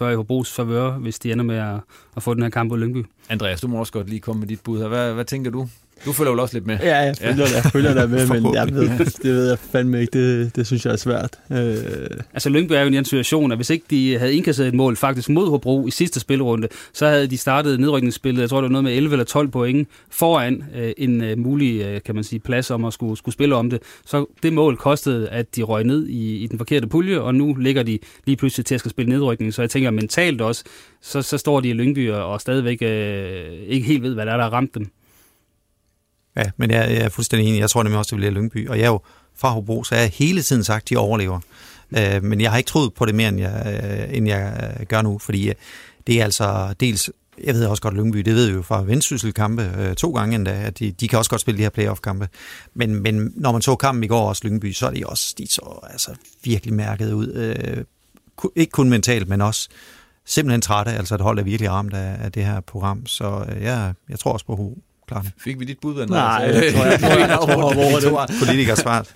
51-49 0.00 0.04
i 0.04 0.14
Hobros 0.14 0.52
favør, 0.52 0.90
hvis 0.92 1.18
de 1.18 1.32
ender 1.32 1.44
med 1.44 1.56
at, 1.56 1.80
at 2.16 2.22
få 2.22 2.34
den 2.34 2.42
her 2.42 2.50
kamp 2.50 2.70
på 2.70 2.76
Lyngby. 2.76 3.06
Andreas, 3.28 3.60
du 3.60 3.68
må 3.68 3.78
også 3.78 3.92
godt 3.92 4.08
lige 4.08 4.20
komme 4.20 4.40
med 4.40 4.48
dit 4.48 4.60
bud 4.60 4.78
her. 4.80 4.88
Hvad, 4.88 5.12
hvad 5.12 5.24
tænker 5.24 5.50
du? 5.50 5.68
Du 6.06 6.12
følger 6.12 6.30
vel 6.30 6.40
også 6.40 6.54
lidt 6.54 6.66
med? 6.66 6.78
Ja, 6.82 6.96
jeg 6.96 7.16
følger, 7.16 7.46
ja. 7.48 7.54
jeg 7.54 7.64
følger 7.72 7.94
der 7.94 8.06
med, 8.06 8.26
men 8.40 8.54
jeg 8.54 8.68
ved, 8.72 8.98
det 8.98 9.24
ved 9.24 9.48
jeg 9.48 9.58
fandme 9.58 10.00
ikke. 10.00 10.12
Det, 10.12 10.56
det 10.56 10.66
synes 10.66 10.86
jeg 10.86 10.92
er 10.92 10.96
svært. 10.96 11.38
Øh... 11.52 11.76
Altså 12.32 12.48
Lyngby 12.48 12.72
er 12.72 12.80
jo 12.80 12.88
i 12.88 12.96
en 12.96 13.04
situation, 13.04 13.52
at 13.52 13.58
hvis 13.58 13.70
ikke 13.70 13.84
de 13.90 14.18
havde 14.18 14.34
indkasseret 14.34 14.68
et 14.68 14.74
mål 14.74 14.96
faktisk 14.96 15.28
mod 15.28 15.50
Hobro 15.50 15.86
i 15.86 15.90
sidste 15.90 16.20
spilrunde, 16.20 16.68
så 16.92 17.06
havde 17.08 17.26
de 17.26 17.38
startet 17.38 17.80
nedrykningsspillet, 17.80 18.40
jeg 18.40 18.50
tror 18.50 18.60
det 18.60 18.62
var 18.62 18.72
noget 18.72 18.84
med 18.84 18.92
11 18.92 19.12
eller 19.12 19.24
12 19.24 19.48
point, 19.48 19.88
foran 20.10 20.64
øh, 20.76 20.92
en 20.96 21.24
øh, 21.24 21.38
mulig, 21.38 21.82
øh, 21.82 22.00
kan 22.02 22.14
man 22.14 22.24
sige, 22.24 22.40
plads 22.40 22.70
om 22.70 22.84
at 22.84 22.92
skulle, 22.92 23.16
skulle 23.16 23.32
spille 23.32 23.54
om 23.54 23.70
det. 23.70 23.82
Så 24.06 24.26
det 24.42 24.52
mål 24.52 24.76
kostede, 24.76 25.28
at 25.28 25.56
de 25.56 25.62
røg 25.62 25.84
ned 25.84 26.06
i, 26.06 26.36
i 26.36 26.46
den 26.46 26.58
forkerte 26.58 26.86
pulje, 26.86 27.20
og 27.20 27.34
nu 27.34 27.54
ligger 27.54 27.82
de 27.82 27.98
lige 28.26 28.36
pludselig 28.36 28.66
til 28.66 28.74
at 28.74 28.78
skal 28.78 28.90
spille 28.90 29.12
nedrykning. 29.12 29.54
Så 29.54 29.62
jeg 29.62 29.70
tænker 29.70 29.90
mentalt 29.90 30.40
også, 30.40 30.64
så, 31.02 31.22
så 31.22 31.38
står 31.38 31.60
de 31.60 31.68
i 31.68 31.72
Lyngby 31.72 32.10
og, 32.10 32.26
og 32.26 32.40
stadigvæk 32.40 32.82
øh, 32.82 33.52
ikke 33.66 33.86
helt 33.86 34.02
ved, 34.02 34.14
hvad 34.14 34.26
der 34.26 34.32
er, 34.32 34.36
der 34.36 34.44
har 34.44 34.52
ramt 34.52 34.74
dem. 34.74 34.90
Ja, 36.36 36.50
men 36.56 36.70
jeg, 36.70 36.90
jeg 36.90 37.02
er 37.02 37.08
fuldstændig 37.08 37.48
enig. 37.48 37.60
Jeg 37.60 37.70
tror 37.70 37.82
nemlig 37.82 37.98
også, 37.98 38.10
det 38.10 38.16
bliver 38.16 38.32
Lyngby. 38.32 38.68
Og 38.68 38.78
jeg 38.78 38.84
er 38.84 38.88
jo 38.88 39.00
fra 39.36 39.50
Hobro, 39.50 39.84
så 39.84 39.94
jeg 39.94 40.04
har 40.04 40.10
hele 40.10 40.42
tiden 40.42 40.64
sagt, 40.64 40.82
at 40.82 40.88
de 40.88 40.96
overlever. 40.96 41.40
Øh, 41.98 42.22
men 42.22 42.40
jeg 42.40 42.50
har 42.50 42.58
ikke 42.58 42.68
troet 42.68 42.94
på 42.94 43.06
det 43.06 43.14
mere, 43.14 43.28
end 43.28 43.40
jeg, 43.40 43.82
øh, 43.84 44.16
end 44.16 44.28
jeg 44.28 44.74
øh, 44.80 44.86
gør 44.86 45.02
nu, 45.02 45.18
fordi 45.18 45.48
øh, 45.48 45.54
det 46.06 46.20
er 46.20 46.24
altså 46.24 46.74
dels 46.80 47.10
jeg 47.44 47.54
ved 47.54 47.66
også 47.66 47.82
godt, 47.82 47.94
Lyngby, 47.94 48.18
det 48.18 48.34
ved 48.34 48.46
vi 48.46 48.54
jo 48.54 48.62
fra 48.62 48.82
Vendsyssel-kampe 48.82 49.72
øh, 49.78 49.94
to 49.94 50.12
gange 50.12 50.34
endda, 50.34 50.50
at 50.50 50.78
de, 50.78 50.90
de 50.90 51.08
kan 51.08 51.18
også 51.18 51.30
godt 51.30 51.40
spille 51.40 51.58
de 51.58 51.62
her 51.62 51.70
playoff-kampe. 51.70 52.28
Men, 52.74 53.02
men 53.02 53.32
når 53.36 53.52
man 53.52 53.62
så 53.62 53.76
kampen 53.76 54.04
i 54.04 54.06
går 54.06 54.28
også 54.28 54.42
Lyngby, 54.44 54.72
så 54.72 54.86
er 54.86 54.90
de 54.90 55.06
også 55.06 55.34
de 55.38 55.46
så 55.50 55.78
altså, 55.90 56.10
virkelig 56.44 56.74
mærket 56.74 57.12
ud. 57.12 57.32
Øh, 57.32 57.84
ikke 58.56 58.70
kun 58.70 58.90
mentalt, 58.90 59.28
men 59.28 59.40
også 59.40 59.68
simpelthen 60.24 60.60
trætte. 60.60 60.92
Altså 60.92 61.14
et 61.14 61.20
hold 61.20 61.38
er 61.38 61.42
virkelig 61.42 61.70
ramt 61.70 61.94
af, 61.94 62.24
af 62.24 62.32
det 62.32 62.44
her 62.44 62.60
program. 62.60 63.06
Så 63.06 63.44
øh, 63.48 63.62
jeg, 63.62 63.94
jeg 64.08 64.18
tror 64.18 64.32
også 64.32 64.46
på 64.46 64.56
Hobro. 64.56 64.78
Klart. 65.12 65.26
Fik 65.38 65.60
vi 65.60 65.64
dit 65.64 65.78
bud, 65.78 66.00
Andreas? 66.00 66.10
Nej, 66.10 66.48
jeg 66.64 66.74
tror, 66.74 66.84
jeg, 66.84 67.00
tror, 67.00 67.08
jeg, 67.08 67.28
tror, 67.28 67.90
jeg, 67.90 68.02
tror, 68.02 68.26
Politiker 68.38 68.74
svart. 68.74 69.14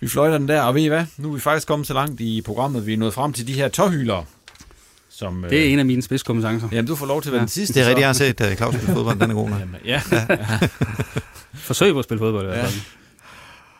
vi 0.00 0.08
fløjter 0.08 0.38
den 0.38 0.48
der, 0.48 0.62
og 0.62 0.74
ved 0.74 0.82
I 0.82 0.86
hvad? 0.86 1.04
Nu 1.16 1.30
er 1.30 1.34
vi 1.34 1.40
faktisk 1.40 1.68
kommet 1.68 1.86
så 1.86 1.94
langt 1.94 2.20
i 2.20 2.42
programmet, 2.42 2.86
vi 2.86 2.92
er 2.92 2.96
nået 2.96 3.14
frem 3.14 3.32
til 3.32 3.46
de 3.46 3.52
her 3.52 3.68
tårhylere. 3.68 4.24
Som, 5.10 5.44
det 5.50 5.58
er 5.58 5.64
øh... 5.66 5.72
en 5.72 5.78
af 5.78 5.86
mine 5.86 6.02
spidskompetencer. 6.02 6.68
Jamen, 6.72 6.86
du 6.86 6.96
får 6.96 7.06
lov 7.06 7.22
til 7.22 7.28
at 7.28 7.32
være 7.32 7.40
ja. 7.40 7.44
den 7.44 7.48
sidste. 7.48 7.74
Det 7.74 7.82
er 7.82 7.86
rigtigt, 7.86 8.00
jeg 8.00 8.08
har 8.08 8.12
set 8.12 8.40
uh, 8.40 8.56
Claus 8.56 8.74
spille 8.74 8.94
fodbold, 8.94 9.20
den 9.20 9.30
er 9.30 9.34
god. 9.34 9.48
Jamen, 9.48 9.76
ja. 9.84 10.02
ja. 10.12 10.26
Forsøg 11.54 11.92
på 11.92 11.98
at 11.98 12.04
spille 12.04 12.18
fodbold 12.18 12.44
i 12.44 12.48
hvert 12.48 12.66
fald. 12.66 12.80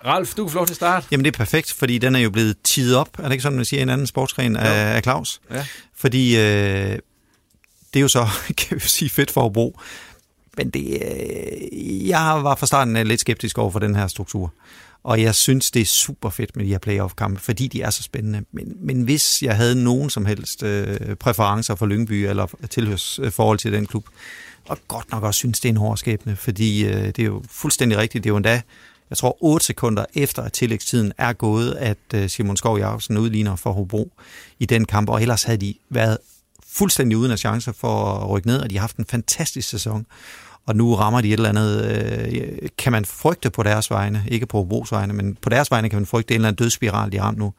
Ralf, 0.07 0.34
du 0.34 0.45
kan 0.45 0.51
få 0.51 0.57
lov 0.57 0.66
til 0.66 0.72
at 0.72 0.76
starte. 0.76 1.07
Jamen 1.11 1.24
det 1.24 1.34
er 1.34 1.38
perfekt, 1.38 1.72
fordi 1.72 1.99
den 1.99 2.14
er 2.14 2.20
jo 2.20 2.30
blevet 2.30 2.57
tidet 2.64 2.97
op, 2.97 3.09
er 3.18 3.22
det 3.22 3.32
ikke 3.32 3.43
sådan, 3.43 3.57
man 3.57 3.64
siger, 3.64 3.82
en 3.82 3.88
anden 3.88 4.07
sportsgren 4.07 4.57
af, 4.57 4.97
af 4.97 5.03
Claus? 5.03 5.41
Ja. 5.51 5.66
Fordi 5.97 6.38
øh, 6.38 6.99
det 7.95 8.01
er 8.01 8.03
jo 8.03 8.09
så, 8.09 8.26
kan 8.59 8.76
vi 8.76 8.88
sige, 8.88 9.11
fedt 9.11 9.30
for 9.30 9.47
at 9.47 9.53
bruge. 9.53 9.72
Men 10.57 10.70
det, 10.70 11.03
øh, 11.03 12.09
jeg 12.09 12.41
var 12.43 12.55
fra 12.55 12.66
starten 12.66 13.07
lidt 13.07 13.20
skeptisk 13.20 13.59
over 13.59 13.70
for 13.70 13.78
den 13.78 13.95
her 13.95 14.07
struktur. 14.07 14.53
Og 15.03 15.22
jeg 15.22 15.34
synes, 15.34 15.70
det 15.70 15.82
er 15.82 15.86
super 15.86 16.30
fedt 16.30 16.57
med 16.57 16.64
de 16.64 16.70
her 16.70 16.78
playoff-kampe, 16.78 17.41
fordi 17.41 17.68
de 17.68 17.82
er 17.82 17.91
så 17.91 18.03
spændende. 18.03 18.45
Men, 18.53 18.76
men 18.80 19.03
hvis 19.03 19.43
jeg 19.43 19.57
havde 19.57 19.84
nogen 19.84 20.11
som 20.11 20.26
helst 20.26 20.62
øh, 20.62 21.16
præferencer 21.16 21.74
for 21.74 21.86
Lyngby 21.86 22.12
eller 22.12 22.47
tilhørsforhold 22.70 23.59
til 23.59 23.72
den 23.72 23.86
klub, 23.86 24.05
og 24.68 24.78
godt 24.88 25.11
nok 25.11 25.22
også 25.22 25.38
synes, 25.38 25.61
det 25.61 25.68
er 25.68 25.72
en 25.72 25.76
hård 25.76 25.97
skæbne, 25.97 26.36
fordi 26.36 26.84
øh, 26.84 27.07
det 27.07 27.18
er 27.18 27.24
jo 27.24 27.43
fuldstændig 27.51 27.99
rigtigt. 27.99 28.24
Det 28.24 28.30
er 28.30 28.32
jo 28.32 28.36
endda, 28.36 28.62
jeg 29.11 29.18
tror, 29.18 29.36
8 29.41 29.66
sekunder 29.66 30.05
efter 30.14 30.43
at 30.43 30.53
tillægstiden 30.53 31.12
er 31.18 31.32
gået, 31.32 31.74
at 31.74 31.99
øh, 32.14 32.28
Simon 32.28 32.57
Skov 32.57 32.78
Jacobsen 32.78 33.18
udligner 33.18 33.57
for 33.57 33.72
Hobro 33.72 34.12
i 34.59 34.66
den 34.66 34.84
kamp, 34.84 35.09
og 35.09 35.22
ellers 35.22 35.43
havde 35.43 35.59
de 35.59 35.74
været 35.88 36.18
fuldstændig 36.72 37.18
uden 37.18 37.32
af 37.32 37.38
chancer 37.38 37.72
for 37.72 38.18
at 38.18 38.30
rykke 38.30 38.48
ned, 38.48 38.60
og 38.60 38.70
de 38.70 38.76
har 38.76 38.80
haft 38.80 38.96
en 38.96 39.06
fantastisk 39.06 39.68
sæson. 39.68 40.06
Og 40.66 40.76
nu 40.76 40.94
rammer 40.94 41.20
de 41.20 41.28
et 41.28 41.32
eller 41.32 41.48
andet, 41.48 41.84
øh, 41.84 42.68
kan 42.78 42.92
man 42.92 43.04
frygte 43.04 43.50
på 43.50 43.62
deres 43.62 43.90
vegne, 43.90 44.24
ikke 44.28 44.46
på 44.46 44.58
Hobros 44.58 44.92
vegne, 44.92 45.12
men 45.12 45.36
på 45.42 45.48
deres 45.48 45.70
vegne 45.70 45.88
kan 45.88 45.98
man 45.98 46.06
frygte 46.06 46.34
en 46.34 46.40
eller 46.40 46.48
anden 46.48 46.64
dødsspiral, 46.64 47.12
de 47.12 47.18
har 47.18 47.30
nu. 47.32 47.52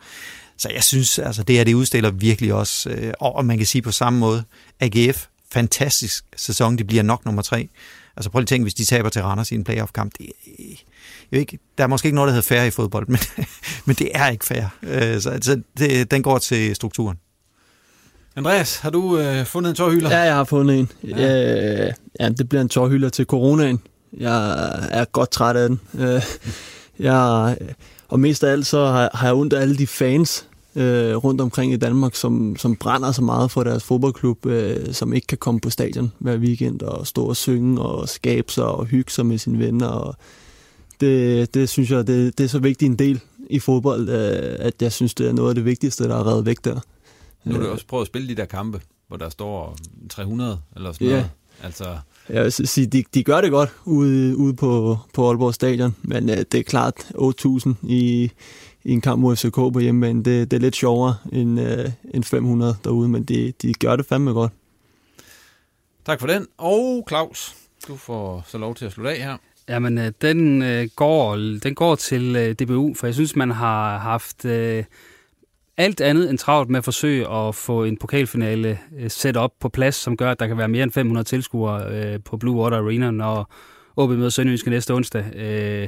Så 0.57 0.69
jeg 0.73 0.83
synes, 0.83 1.19
altså 1.19 1.43
det 1.43 1.55
her, 1.55 1.63
det 1.63 1.73
udstiller 1.73 2.11
virkelig 2.11 2.53
også, 2.53 2.89
øh, 2.89 3.13
og 3.19 3.45
man 3.45 3.57
kan 3.57 3.67
sige 3.67 3.81
på 3.81 3.91
samme 3.91 4.19
måde, 4.19 4.43
AGF, 4.79 5.25
fantastisk 5.51 6.25
sæson, 6.35 6.77
de 6.77 6.83
bliver 6.83 7.03
nok 7.03 7.25
nummer 7.25 7.41
tre. 7.41 7.69
Altså 8.17 8.29
prøv 8.29 8.39
lige 8.39 8.45
at 8.45 8.47
tænke, 8.47 8.63
hvis 8.63 8.73
de 8.73 8.85
taber 8.85 9.09
til 9.09 9.21
Randers 9.21 9.51
i 9.51 9.55
en 9.55 9.63
playoff-kamp, 9.63 10.13
det, 10.17 10.29
er 11.31 11.37
ikke, 11.37 11.59
der 11.77 11.83
er 11.83 11.87
måske 11.87 12.05
ikke 12.07 12.15
noget, 12.15 12.27
der 12.27 12.33
hedder 12.33 12.47
fair 12.47 12.63
i 12.63 12.71
fodbold, 12.71 13.07
men, 13.13 13.19
men 13.85 13.95
det 13.95 14.11
er 14.13 14.27
ikke 14.27 14.45
fair. 14.45 14.63
Øh, 14.83 15.21
så 15.21 15.29
altså, 15.29 15.61
det, 15.77 16.11
den 16.11 16.23
går 16.23 16.37
til 16.37 16.75
strukturen. 16.75 17.17
Andreas, 18.35 18.77
har 18.77 18.89
du 18.89 19.17
øh, 19.17 19.45
fundet 19.45 19.69
en 19.69 19.75
tårhylder? 19.75 20.09
Ja, 20.09 20.19
jeg 20.19 20.35
har 20.35 20.43
fundet 20.43 20.79
en. 20.79 20.91
Ja. 21.03 21.85
Øh, 21.85 21.93
ja, 22.19 22.29
det 22.29 22.49
bliver 22.49 22.61
en 22.61 22.69
tårhylder 22.69 23.09
til 23.09 23.25
coronaen. 23.25 23.79
Jeg 24.17 24.69
er 24.91 25.05
godt 25.05 25.31
træt 25.31 25.55
af 25.55 25.69
den. 25.69 25.79
Øh, 25.99 26.21
jeg, 26.99 27.57
og 28.07 28.19
mest 28.19 28.43
af 28.43 28.51
alt 28.51 28.65
så 28.65 28.85
har, 28.85 29.09
har 29.13 29.27
jeg 29.27 29.35
ondt 29.35 29.53
af 29.53 29.61
alle 29.61 29.77
de 29.77 29.87
fans 29.87 30.47
øh, 30.75 31.15
rundt 31.15 31.41
omkring 31.41 31.73
i 31.73 31.77
Danmark, 31.77 32.15
som, 32.15 32.55
som 32.57 32.75
brænder 32.75 33.11
så 33.11 33.21
meget 33.21 33.51
for 33.51 33.63
deres 33.63 33.83
fodboldklub, 33.83 34.45
øh, 34.45 34.93
som 34.93 35.13
ikke 35.13 35.27
kan 35.27 35.37
komme 35.37 35.59
på 35.59 35.69
stadion 35.69 36.11
hver 36.19 36.37
weekend 36.37 36.81
og 36.81 37.07
stå 37.07 37.25
og 37.25 37.35
synge 37.35 37.81
og 37.81 38.09
skabe 38.09 38.51
sig 38.51 38.65
og 38.65 38.85
hygge 38.85 39.11
sig 39.11 39.25
med 39.25 39.37
sine 39.37 39.59
venner. 39.59 39.87
Og 39.87 40.15
det, 41.01 41.53
det 41.53 41.69
synes 41.69 41.91
jeg, 41.91 42.07
det, 42.07 42.37
det 42.37 42.43
er 42.43 42.47
så 42.47 42.59
vigtig 42.59 42.85
en 42.85 42.95
del 42.95 43.21
i 43.49 43.59
fodbold, 43.59 44.09
øh, 44.09 44.55
at 44.59 44.73
jeg 44.81 44.91
synes, 44.91 45.13
det 45.13 45.27
er 45.27 45.33
noget 45.33 45.49
af 45.49 45.55
det 45.55 45.65
vigtigste, 45.65 46.03
der 46.03 46.15
er 46.15 46.27
reddet 46.27 46.45
væk 46.45 46.57
der. 46.65 46.79
Nu 47.43 47.53
har 47.53 47.61
du 47.61 47.69
også 47.69 47.85
prøvet 47.87 48.01
at 48.01 48.07
spille 48.07 48.27
de 48.27 48.35
der 48.35 48.45
kampe, 48.45 48.81
hvor 49.07 49.17
der 49.17 49.29
står 49.29 49.77
300 50.09 50.59
eller 50.75 50.91
sådan 50.91 51.07
ja. 51.07 51.13
noget. 51.13 51.29
Altså... 51.63 51.97
Jeg 52.29 52.43
vil 52.43 52.51
sige, 52.51 52.87
de, 52.87 53.03
de 53.13 53.23
gør 53.23 53.41
det 53.41 53.51
godt 53.51 53.69
ude, 53.85 54.37
ude 54.37 54.53
på, 54.53 54.97
på 55.13 55.27
Aalborg 55.27 55.53
Stadion, 55.53 55.95
men 56.01 56.29
uh, 56.29 56.35
det 56.35 56.53
er 56.53 56.63
klart 56.63 56.95
8.000 57.15 57.73
i, 57.83 58.31
i 58.83 58.91
en 58.91 59.01
kamp 59.01 59.21
mod 59.21 59.35
FCK 59.35 59.55
på 59.55 59.79
hjemmebane. 59.79 60.23
Det, 60.23 60.51
det 60.51 60.57
er 60.57 60.61
lidt 60.61 60.75
sjovere 60.75 61.15
end, 61.31 61.59
uh, 61.59 61.91
end 62.13 62.23
500 62.23 62.75
derude, 62.83 63.09
men 63.09 63.23
de, 63.23 63.53
de 63.61 63.73
gør 63.73 63.95
det 63.95 64.05
fandme 64.05 64.31
godt. 64.31 64.51
Tak 66.05 66.19
for 66.19 66.27
den. 66.27 66.47
Og 66.57 67.05
Claus, 67.09 67.55
du 67.87 67.95
får 67.95 68.45
så 68.47 68.57
lov 68.57 68.75
til 68.75 68.85
at 68.85 68.91
slutte 68.91 69.11
af 69.11 69.17
her. 69.17 69.37
Jamen, 69.69 69.97
øh, 69.97 70.11
den, 70.21 70.61
øh, 70.61 70.87
går, 70.95 71.35
den 71.35 71.75
går 71.75 71.95
til 71.95 72.35
øh, 72.35 72.55
DBU, 72.55 72.93
for 72.93 73.07
jeg 73.07 73.13
synes, 73.13 73.35
man 73.35 73.51
har 73.51 73.97
haft... 73.97 74.45
Øh, 74.45 74.83
alt 75.81 76.01
andet 76.01 76.29
end 76.29 76.37
travlt 76.37 76.69
med 76.69 76.77
at 76.77 76.83
forsøge 76.83 77.29
at 77.29 77.55
få 77.55 77.83
en 77.83 77.97
pokalfinale 77.97 78.79
øh, 78.99 79.09
sat 79.09 79.37
op 79.37 79.51
på 79.59 79.69
plads, 79.69 79.95
som 79.95 80.17
gør, 80.17 80.31
at 80.31 80.39
der 80.39 80.47
kan 80.47 80.57
være 80.57 80.67
mere 80.67 80.83
end 80.83 80.91
500 80.91 81.23
tilskuere 81.23 81.85
øh, 81.93 82.19
på 82.25 82.37
Blue 82.37 82.61
Water 82.61 82.77
Arena, 82.77 83.11
når 83.11 83.53
OB 83.95 84.09
møder 84.09 84.29
Sønderjyske 84.29 84.69
næste 84.69 84.93
onsdag. 84.93 85.25
Øh, 85.35 85.87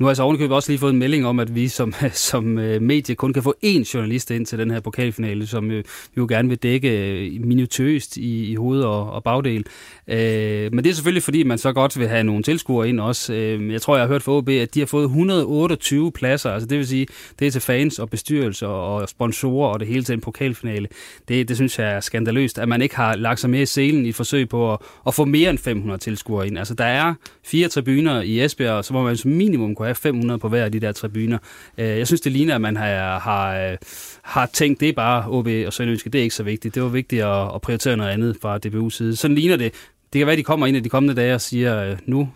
nu 0.00 0.06
har 0.06 0.10
jeg 0.10 0.16
så 0.16 0.22
ovenikøbet 0.22 0.56
også 0.56 0.72
lige 0.72 0.78
fået 0.78 0.92
en 0.92 0.98
melding 0.98 1.26
om, 1.26 1.40
at 1.40 1.54
vi 1.54 1.68
som, 1.68 1.94
som 2.30 2.58
øh, 2.58 2.82
medie 2.82 3.14
kun 3.14 3.32
kan 3.32 3.42
få 3.42 3.54
én 3.64 3.94
journalist 3.94 4.30
ind 4.30 4.46
til 4.46 4.58
den 4.58 4.70
her 4.70 4.80
pokalfinale, 4.80 5.46
som 5.46 5.70
øh, 5.70 5.84
vi 6.14 6.18
jo 6.18 6.26
gerne 6.28 6.48
vil 6.48 6.58
dække 6.58 6.88
øh, 6.88 7.40
minutøst 7.46 8.16
i, 8.16 8.50
i 8.50 8.54
hoved 8.54 8.82
og, 8.82 9.10
og 9.10 9.22
bagdel. 9.22 9.66
Øh, 10.08 10.72
men 10.72 10.84
det 10.84 10.90
er 10.90 10.94
selvfølgelig, 10.94 11.22
fordi 11.22 11.42
man 11.42 11.58
så 11.58 11.72
godt 11.72 11.98
vil 11.98 12.08
have 12.08 12.24
nogle 12.24 12.42
tilskuere 12.42 12.88
ind 12.88 13.00
også. 13.00 13.34
Øh, 13.34 13.72
jeg 13.72 13.82
tror, 13.82 13.96
jeg 13.96 14.02
har 14.02 14.08
hørt 14.08 14.22
fra 14.22 14.32
OB, 14.32 14.48
at 14.48 14.74
de 14.74 14.80
har 14.80 14.86
fået 14.86 15.04
128 15.04 16.12
pladser. 16.12 16.50
Altså 16.50 16.66
det 16.66 16.78
vil 16.78 16.86
sige, 16.86 17.06
det 17.38 17.46
er 17.46 17.50
til 17.50 17.60
fans 17.60 17.98
og 17.98 18.10
bestyrelser 18.10 18.66
og 18.66 19.08
sponsorer 19.08 19.72
og 19.72 19.80
det 19.80 19.88
hele 19.88 20.02
til 20.02 20.12
en 20.12 20.20
pokalfinale. 20.20 20.88
Det, 21.28 21.48
det 21.48 21.56
synes 21.56 21.78
jeg 21.78 21.92
er 21.92 22.00
skandaløst, 22.00 22.58
at 22.58 22.68
man 22.68 22.82
ikke 22.82 22.96
har 22.96 23.16
lagt 23.16 23.40
sig 23.40 23.50
mere 23.50 23.62
i 23.62 23.66
selen 23.66 24.06
i 24.06 24.08
et 24.08 24.14
forsøg 24.14 24.48
på 24.48 24.72
at, 24.72 24.78
at 25.06 25.14
få 25.14 25.24
mere 25.24 25.50
end 25.50 25.58
500 25.58 25.98
tilskuere 25.98 26.46
ind. 26.46 26.58
Altså 26.58 26.74
der 26.74 26.84
er 26.84 27.14
fire 27.44 27.68
tribuner 27.68 28.20
i 28.20 28.44
Esbjerg, 28.44 28.84
så 28.84 28.92
må 28.92 29.02
man 29.02 29.16
som 29.16 29.30
minimum 29.30 29.74
kunne 29.74 29.89
have 29.90 29.94
500 29.94 30.38
på 30.38 30.48
hver 30.48 30.64
af 30.64 30.72
de 30.72 30.80
der 30.80 30.92
tribuner. 30.92 31.38
Øh, 31.78 31.86
jeg 31.86 32.06
synes, 32.06 32.20
det 32.20 32.32
ligner, 32.32 32.54
at 32.54 32.60
man 32.60 32.76
har, 32.76 33.18
har, 33.18 33.70
øh, 33.70 33.76
har 34.22 34.46
tænkt, 34.52 34.80
det 34.80 34.88
er 34.88 34.92
bare 34.92 35.24
OB 35.28 35.48
og 35.66 35.72
Sønderjyske, 35.72 36.10
det 36.10 36.18
er 36.18 36.22
ikke 36.22 36.34
så 36.34 36.42
vigtigt. 36.42 36.74
Det 36.74 36.82
var 36.82 36.88
vigtigt 36.88 37.22
at, 37.22 37.54
at 37.54 37.60
prioritere 37.60 37.96
noget 37.96 38.10
andet 38.10 38.36
fra 38.42 38.58
DBU's 38.66 38.90
side. 38.90 39.16
Sådan 39.16 39.34
ligner 39.34 39.56
det. 39.56 39.74
Det 40.12 40.18
kan 40.18 40.26
være, 40.26 40.32
at 40.32 40.38
de 40.38 40.42
kommer 40.42 40.66
ind 40.66 40.76
i 40.76 40.80
de 40.80 40.88
kommende 40.88 41.14
dage 41.14 41.34
og 41.34 41.40
siger, 41.40 41.84
øh, 41.84 41.98
nu, 42.06 42.28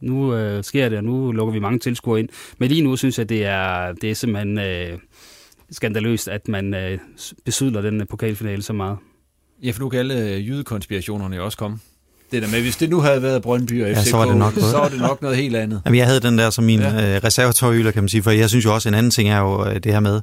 nu 0.00 0.34
øh, 0.34 0.64
sker 0.64 0.88
det, 0.88 0.98
og 0.98 1.04
nu 1.04 1.32
lukker 1.32 1.52
vi 1.52 1.58
mange 1.58 1.78
tilskuere 1.78 2.20
ind. 2.20 2.28
Men 2.58 2.68
lige 2.68 2.82
nu 2.82 2.96
synes 2.96 3.18
jeg, 3.18 3.28
det 3.28 3.44
er, 3.44 3.92
det 3.92 4.10
er 4.10 4.14
simpelthen 4.14 4.58
øh, 4.58 4.98
skandaløst, 5.70 6.28
at 6.28 6.48
man 6.48 6.74
øh, 6.74 6.98
besydler 7.44 7.80
den 7.80 8.06
pokalfinale 8.06 8.62
så 8.62 8.72
meget. 8.72 8.98
Ja, 9.62 9.70
for 9.70 9.80
nu 9.80 9.88
kan 9.88 9.98
alle 9.98 10.14
jydekonspirationerne 10.14 11.42
også 11.42 11.58
komme 11.58 11.78
det 12.32 12.42
der 12.42 12.48
med, 12.48 12.60
hvis 12.60 12.76
det 12.76 12.90
nu 12.90 13.00
havde 13.00 13.22
været 13.22 13.42
Brøndby 13.42 13.84
og 13.84 13.88
FCK, 13.88 13.96
ja, 13.96 14.10
så, 14.10 14.16
var 14.16 14.24
det 14.24 14.36
nok 14.36 14.54
så 14.54 14.78
var 14.78 14.88
det 14.88 14.98
nok 14.98 15.22
noget 15.22 15.36
helt 15.36 15.56
andet. 15.56 15.82
Jamen, 15.84 15.98
jeg 15.98 16.06
havde 16.06 16.20
den 16.20 16.38
der 16.38 16.50
som 16.50 16.64
min 16.64 16.80
ja. 16.80 17.14
øh, 17.16 17.24
reservetøjhylder, 17.24 17.90
kan 17.90 18.02
man 18.02 18.08
sige, 18.08 18.22
for 18.22 18.30
jeg 18.30 18.48
synes 18.48 18.64
jo 18.64 18.74
også, 18.74 18.88
en 18.88 18.94
anden 18.94 19.10
ting 19.10 19.28
er 19.28 19.38
jo 19.38 19.66
øh, 19.66 19.74
det 19.74 19.92
her 19.92 20.00
med, 20.00 20.20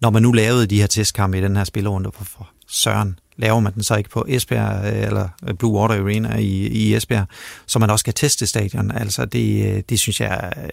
når 0.00 0.10
man 0.10 0.22
nu 0.22 0.32
lavede 0.32 0.66
de 0.66 0.80
her 0.80 0.86
testkampe 0.86 1.38
i 1.38 1.40
den 1.40 1.56
her 1.56 1.64
spillerunde 1.64 2.10
for, 2.14 2.24
for 2.24 2.50
Søren, 2.68 3.18
laver 3.36 3.60
man 3.60 3.74
den 3.74 3.82
så 3.82 3.96
ikke 3.96 4.10
på 4.10 4.24
Esbjerg 4.28 4.94
øh, 4.94 5.06
eller 5.06 5.28
Blue 5.58 5.80
Water 5.80 6.02
Arena 6.02 6.36
i, 6.36 6.66
i 6.66 6.94
Esbjerg, 6.94 7.26
så 7.66 7.78
man 7.78 7.90
også 7.90 8.04
kan 8.04 8.14
teste 8.14 8.46
stadion. 8.46 8.90
Altså 8.90 9.24
det, 9.24 9.76
øh, 9.76 9.82
det 9.88 9.98
synes 9.98 10.20
jeg 10.20 10.52
er 10.52 10.70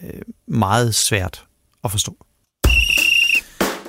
meget 0.47 0.95
svært 0.95 1.43
at 1.83 1.91
forstå. 1.91 2.17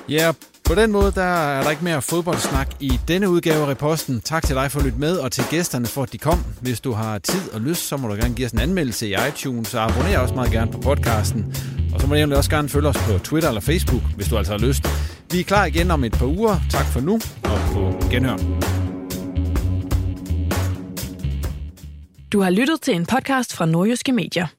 Ja, 0.09 0.31
på 0.69 0.75
den 0.75 0.91
måde 0.91 1.11
der 1.11 1.21
er 1.23 1.63
der 1.63 1.69
ikke 1.69 1.83
mere 1.83 2.01
fodboldsnak 2.01 2.67
i 2.79 2.99
denne 3.07 3.29
udgave 3.29 3.61
af 3.61 3.67
Reposten. 3.67 4.21
Tak 4.21 4.43
til 4.43 4.55
dig 4.55 4.71
for 4.71 4.79
at 4.79 4.85
lytte 4.85 4.99
med, 4.99 5.17
og 5.17 5.31
til 5.31 5.43
gæsterne 5.49 5.85
for, 5.85 6.03
at 6.03 6.11
de 6.11 6.17
kom. 6.17 6.39
Hvis 6.61 6.79
du 6.79 6.91
har 6.91 7.19
tid 7.19 7.51
og 7.53 7.61
lyst, 7.61 7.87
så 7.87 7.97
må 7.97 8.07
du 8.07 8.13
gerne 8.13 8.35
give 8.35 8.45
os 8.45 8.51
en 8.51 8.59
anmeldelse 8.59 9.09
i 9.09 9.15
iTunes, 9.29 9.73
og 9.73 9.83
abonner 9.83 10.19
også 10.19 10.35
meget 10.35 10.51
gerne 10.51 10.71
på 10.71 10.77
podcasten. 10.77 11.55
Og 11.93 12.01
så 12.01 12.07
må 12.07 12.15
du 12.15 12.35
også 12.35 12.49
gerne 12.49 12.69
følge 12.69 12.87
os 12.87 12.97
på 12.97 13.17
Twitter 13.17 13.49
eller 13.49 13.61
Facebook, 13.61 14.01
hvis 14.15 14.27
du 14.27 14.37
altså 14.37 14.53
har 14.53 14.59
lyst. 14.59 14.87
Vi 15.31 15.39
er 15.39 15.43
klar 15.43 15.65
igen 15.65 15.91
om 15.91 16.03
et 16.03 16.11
par 16.11 16.25
uger. 16.25 16.55
Tak 16.69 16.85
for 16.85 16.99
nu, 16.99 17.13
og 17.43 17.59
på 17.73 18.07
genhør. 18.11 18.37
Du 22.31 22.41
har 22.41 22.49
lyttet 22.49 22.81
til 22.81 22.95
en 22.95 23.05
podcast 23.05 23.55
fra 23.55 23.65
Nordjyske 23.65 24.11
Medier. 24.11 24.58